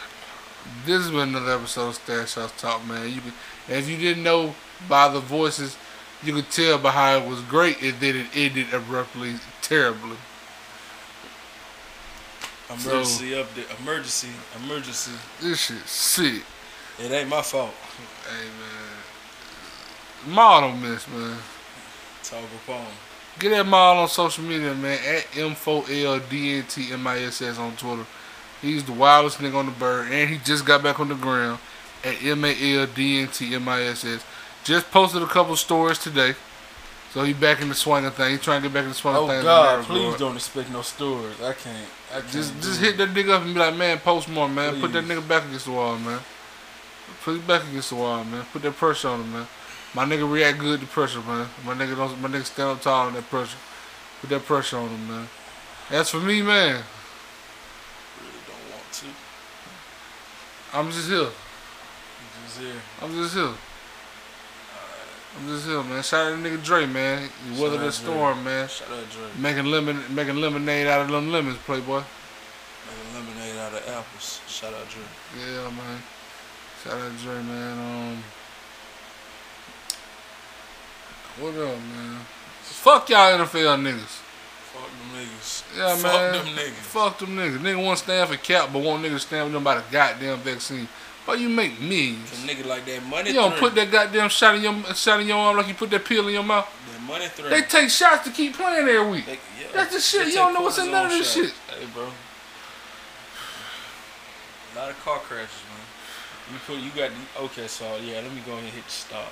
This 0.85 1.01
has 1.01 1.11
been 1.11 1.29
another 1.29 1.53
episode 1.53 1.87
of 1.87 1.95
Stash 1.95 2.35
House 2.35 2.51
Talk, 2.59 2.85
man. 2.85 3.09
You 3.09 3.21
can, 3.21 3.31
if 3.69 3.87
you 3.87 3.95
didn't 3.95 4.21
know 4.21 4.53
by 4.89 5.07
the 5.07 5.21
voices, 5.21 5.77
you 6.21 6.33
could 6.33 6.49
tell 6.49 6.77
by 6.77 6.91
how 6.91 7.15
it 7.15 7.25
was 7.25 7.39
great 7.43 7.81
and 7.81 7.97
then 8.01 8.17
it 8.17 8.27
ended 8.35 8.73
abruptly, 8.73 9.35
terribly. 9.61 10.17
Emergency 12.69 13.29
update. 13.31 13.79
Emergency. 13.79 14.27
Emergency. 14.61 15.13
This 15.39 15.67
shit 15.67 15.87
sick. 15.87 16.43
It 16.99 17.11
ain't 17.13 17.29
my 17.29 17.41
fault. 17.41 17.73
Hey 18.29 18.47
man. 20.25 20.35
Model 20.35 20.73
miss, 20.73 21.07
man. 21.07 21.37
Talk 22.23 22.43
upon. 22.65 22.87
Get 23.39 23.49
that 23.49 23.65
mall 23.65 23.97
on 23.99 24.07
social 24.07 24.43
media, 24.43 24.73
man. 24.73 24.99
At 25.05 25.23
M4LDNTMISS 25.31 27.59
on 27.59 27.75
Twitter. 27.75 28.05
He's 28.61 28.83
the 28.83 28.93
wildest 28.93 29.37
nigga 29.37 29.55
on 29.55 29.67
the 29.67 29.71
bird, 29.71 30.11
and 30.11 30.29
he 30.29 30.39
just 30.39 30.65
got 30.65 30.81
back 30.81 30.99
on 30.99 31.09
the 31.09 31.15
ground 31.15 31.59
at 32.03 32.23
M-A-L-D-N-T-M-I-S-S. 32.23 34.25
Just 34.63 34.89
posted 34.91 35.21
a 35.21 35.27
couple 35.27 35.55
stories 35.55 35.99
today. 35.99 36.33
So 37.13 37.23
he 37.23 37.33
back 37.33 37.61
in 37.61 37.69
the 37.69 37.75
swinging 37.75 38.11
thing. 38.11 38.31
He 38.31 38.37
trying 38.37 38.61
to 38.61 38.67
get 38.67 38.73
back 38.73 38.83
in 38.83 38.89
the 38.89 38.95
swinging 38.95 39.21
Oh 39.21 39.27
thing. 39.27 39.43
God, 39.43 39.85
please 39.85 40.17
don't 40.17 40.35
expect 40.35 40.69
no 40.71 40.81
stories. 40.81 41.39
I 41.41 41.53
can't. 41.53 41.87
I 42.11 42.19
can't 42.19 42.31
Just 42.31 42.53
just 42.61 42.81
hit 42.81 42.97
that 42.97 43.09
nigga 43.09 43.29
up 43.29 43.43
and 43.43 43.53
be 43.53 43.59
like, 43.59 43.75
man, 43.75 43.99
post 43.99 44.27
more, 44.27 44.49
man. 44.49 44.81
Put 44.81 44.91
that 44.93 45.05
nigga 45.05 45.27
back 45.27 45.45
against 45.45 45.65
the 45.65 45.71
wall, 45.71 45.97
man. 45.97 46.19
Put 47.23 47.37
him 47.37 47.47
back 47.47 47.63
against 47.69 47.91
the 47.91 47.95
wall, 47.95 48.23
man. 48.23 48.45
Put 48.51 48.63
that 48.63 48.75
pressure 48.75 49.07
on 49.07 49.21
him, 49.21 49.33
man. 49.33 49.47
My 49.97 50.05
nigga 50.05 50.31
react 50.31 50.59
good 50.59 50.79
to 50.81 50.85
pressure, 50.85 51.21
man. 51.21 51.49
My 51.65 51.73
nigga 51.73 51.95
don't 51.97 52.21
my 52.21 52.29
nigga 52.29 52.45
stand 52.45 52.69
up 52.69 52.81
tall 52.81 53.07
on 53.07 53.13
that 53.15 53.27
pressure. 53.31 53.57
Put 54.21 54.29
that 54.29 54.45
pressure 54.45 54.77
on 54.77 54.89
him, 54.89 55.07
man. 55.07 55.27
As 55.89 56.11
for 56.11 56.19
me, 56.19 56.43
man, 56.43 56.83
really 58.21 58.31
don't 58.45 58.71
want 58.71 58.93
to. 58.93 59.05
I'm 60.71 60.91
just 60.91 61.09
here. 61.09 61.31
Just 62.45 62.59
here. 62.59 62.81
I'm 63.01 63.11
just 63.11 63.33
here. 63.33 63.53
I'm 65.35 65.47
just 65.47 65.65
here, 65.65 65.81
man. 65.81 66.03
Shout 66.03 66.31
out 66.31 66.43
to 66.43 66.47
nigga 66.47 66.63
Dre, 66.63 66.85
man. 66.85 67.27
He 67.49 67.55
Shout 67.55 67.63
weathered 67.63 67.81
the 67.81 67.91
storm, 67.91 68.43
man. 68.43 68.67
Shout 68.67 68.91
out 68.91 69.09
Dre. 69.09 69.23
Making 69.39 69.65
lemon, 69.65 70.03
making 70.13 70.35
lemonade 70.35 70.85
out 70.85 71.01
of 71.01 71.07
them 71.09 71.31
lemons, 71.31 71.57
Playboy. 71.65 72.03
Making 72.85 73.13
lemonade 73.15 73.57
out 73.57 73.73
of 73.73 73.89
apples. 73.89 74.41
Shout 74.47 74.75
out 74.75 74.87
Dre. 74.89 75.01
Yeah, 75.39 75.71
man. 75.71 76.03
Shout 76.83 76.93
out 76.93 77.17
to 77.17 77.23
Dre, 77.23 77.41
man. 77.41 77.79
Um, 77.79 78.23
what 81.39 81.53
up, 81.55 81.77
man? 81.77 82.19
Fuck 82.61 83.09
y'all 83.09 83.37
NFL 83.39 83.81
niggas. 83.81 84.21
Fuck 84.73 84.89
them 84.89 85.09
niggas. 85.15 85.77
Yeah, 85.77 85.95
Fuck 85.95 86.13
man. 86.13 86.31
them 86.33 86.55
niggas. 86.55 86.71
Fuck 86.73 87.19
them 87.19 87.35
niggas. 87.35 87.57
Nigga 87.59 87.83
want 87.83 87.97
to 87.99 88.03
stand 88.03 88.29
for 88.29 88.37
cap, 88.37 88.69
but 88.73 88.81
want 88.81 89.03
niggas 89.03 89.11
to 89.13 89.19
stand 89.19 89.45
with 89.45 89.53
them 89.53 89.63
by 89.63 89.75
the 89.75 89.83
goddamn 89.91 90.39
vaccine. 90.39 90.87
But 91.25 91.39
you 91.39 91.49
make 91.49 91.79
millions? 91.81 92.31
Them 92.31 92.47
nigga 92.55 92.65
like 92.65 92.85
that 92.85 93.03
money 93.05 93.29
You 93.31 93.35
don't 93.35 93.55
put 93.57 93.75
that 93.75 93.91
goddamn 93.91 94.29
shot 94.29 94.55
in 94.55 94.61
your 94.61 94.81
shot 94.95 95.19
in 95.19 95.27
your 95.27 95.37
arm 95.37 95.57
like 95.57 95.67
you 95.67 95.73
put 95.73 95.89
that 95.89 96.05
pill 96.05 96.27
in 96.27 96.33
your 96.33 96.43
mouth. 96.43 96.67
that 96.93 97.01
money. 97.01 97.27
They 97.49 97.61
take 97.67 97.89
shots 97.89 98.23
to 98.25 98.31
keep 98.31 98.53
playing 98.55 98.87
every 98.87 99.09
week. 99.11 99.25
They- 99.25 99.33
yeah. 99.59 99.67
That's 99.73 99.93
the 99.93 99.99
shit. 99.99 100.27
You 100.27 100.35
don't 100.35 100.53
know 100.53 100.61
what's 100.61 100.77
in 100.77 100.89
none 100.91 101.05
of 101.07 101.11
this 101.11 101.33
shots. 101.33 101.47
shit. 101.47 101.53
Hey, 101.77 101.85
bro. 101.93 102.07
A 104.73 104.79
lot 104.79 104.89
of 104.89 105.03
car 105.03 105.19
crashes, 105.19 105.49
man. 105.69 106.53
You 106.53 106.59
put, 106.65 106.77
you 106.77 106.91
got 106.91 107.11
the, 107.11 107.41
okay, 107.43 107.67
so 107.67 107.83
yeah, 107.97 108.21
let 108.21 108.31
me 108.33 108.41
go 108.45 108.53
ahead 108.53 108.63
and 108.63 108.73
hit 108.73 108.85
the 108.85 108.91
stop. 108.91 109.27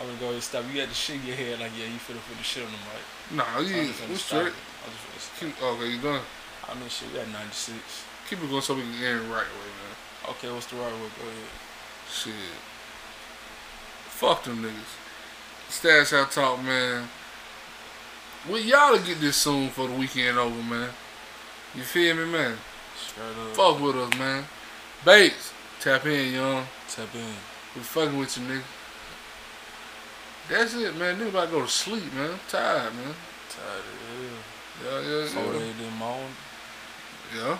I'm 0.00 0.06
gonna 0.06 0.18
go 0.18 0.24
ahead 0.26 0.34
and 0.34 0.42
stop. 0.42 0.64
You 0.72 0.86
the 0.86 0.94
shit 0.94 1.16
in 1.16 1.26
your 1.26 1.36
head, 1.36 1.58
like, 1.58 1.72
yeah, 1.78 1.86
you 1.86 1.98
finna 1.98 2.22
put 2.22 2.38
the 2.38 2.44
shit 2.44 2.64
on 2.64 2.70
the 2.70 2.78
mic. 2.86 3.02
Nah, 3.34 3.58
you 3.58 3.90
we 4.08 4.14
straight. 4.14 4.54
I'm 4.54 4.92
just 4.94 5.04
finna 5.04 5.20
stop. 5.20 5.40
Keep, 5.40 5.62
okay, 5.62 5.88
you 5.90 6.00
done. 6.00 6.22
I 6.68 6.74
mean, 6.74 6.88
shit, 6.88 7.10
we 7.10 7.18
got 7.18 7.28
96. 7.28 7.78
Keep 8.30 8.44
it 8.44 8.50
going 8.50 8.62
so 8.62 8.74
we 8.74 8.82
can 8.82 8.92
get 8.92 9.16
it 9.16 9.26
right 9.26 9.48
way, 9.48 9.70
man. 9.82 9.94
Okay, 10.30 10.52
what's 10.52 10.66
the 10.66 10.76
right 10.76 10.92
word? 10.92 11.10
Go 11.18 11.26
ahead. 11.26 11.50
Shit. 12.10 12.34
Fuck 14.06 14.44
them 14.44 14.62
niggas. 14.62 15.08
Stash 15.68 16.10
House 16.10 16.34
Talk, 16.34 16.62
man. 16.62 17.08
We 18.48 18.60
y'all 18.62 18.96
to 18.96 19.04
get 19.04 19.20
this 19.20 19.36
soon 19.36 19.68
for 19.70 19.88
the 19.88 19.94
weekend 19.94 20.38
over, 20.38 20.62
man. 20.62 20.90
You 21.74 21.82
feel 21.82 22.16
me, 22.16 22.24
man? 22.24 22.56
Straight 22.96 23.26
up. 23.26 23.56
Fuck 23.56 23.80
with 23.80 23.96
us, 23.96 24.18
man. 24.18 24.44
Bates, 25.04 25.52
tap 25.80 26.06
in, 26.06 26.32
young. 26.32 26.64
Tap 26.88 27.14
in. 27.14 27.34
We 27.74 27.80
fucking 27.82 28.16
with 28.16 28.36
you, 28.38 28.44
nigga. 28.44 28.62
That's 30.48 30.74
it, 30.74 30.96
man. 30.96 31.18
Nigga 31.18 31.28
about 31.28 31.46
to 31.46 31.50
go 31.52 31.62
to 31.62 31.68
sleep, 31.68 32.12
man. 32.14 32.30
I'm 32.30 32.40
tired, 32.48 32.94
man. 32.94 33.14
Tired 33.50 33.84
of 33.84 34.84
Yeah, 34.84 35.00
yeah, 35.00 35.28
hell. 35.28 35.44
Four 35.44 35.52
yeah. 35.52 35.58
days 35.58 35.74
in 35.80 35.92
morning. 35.94 36.36
Yeah. 37.36 37.58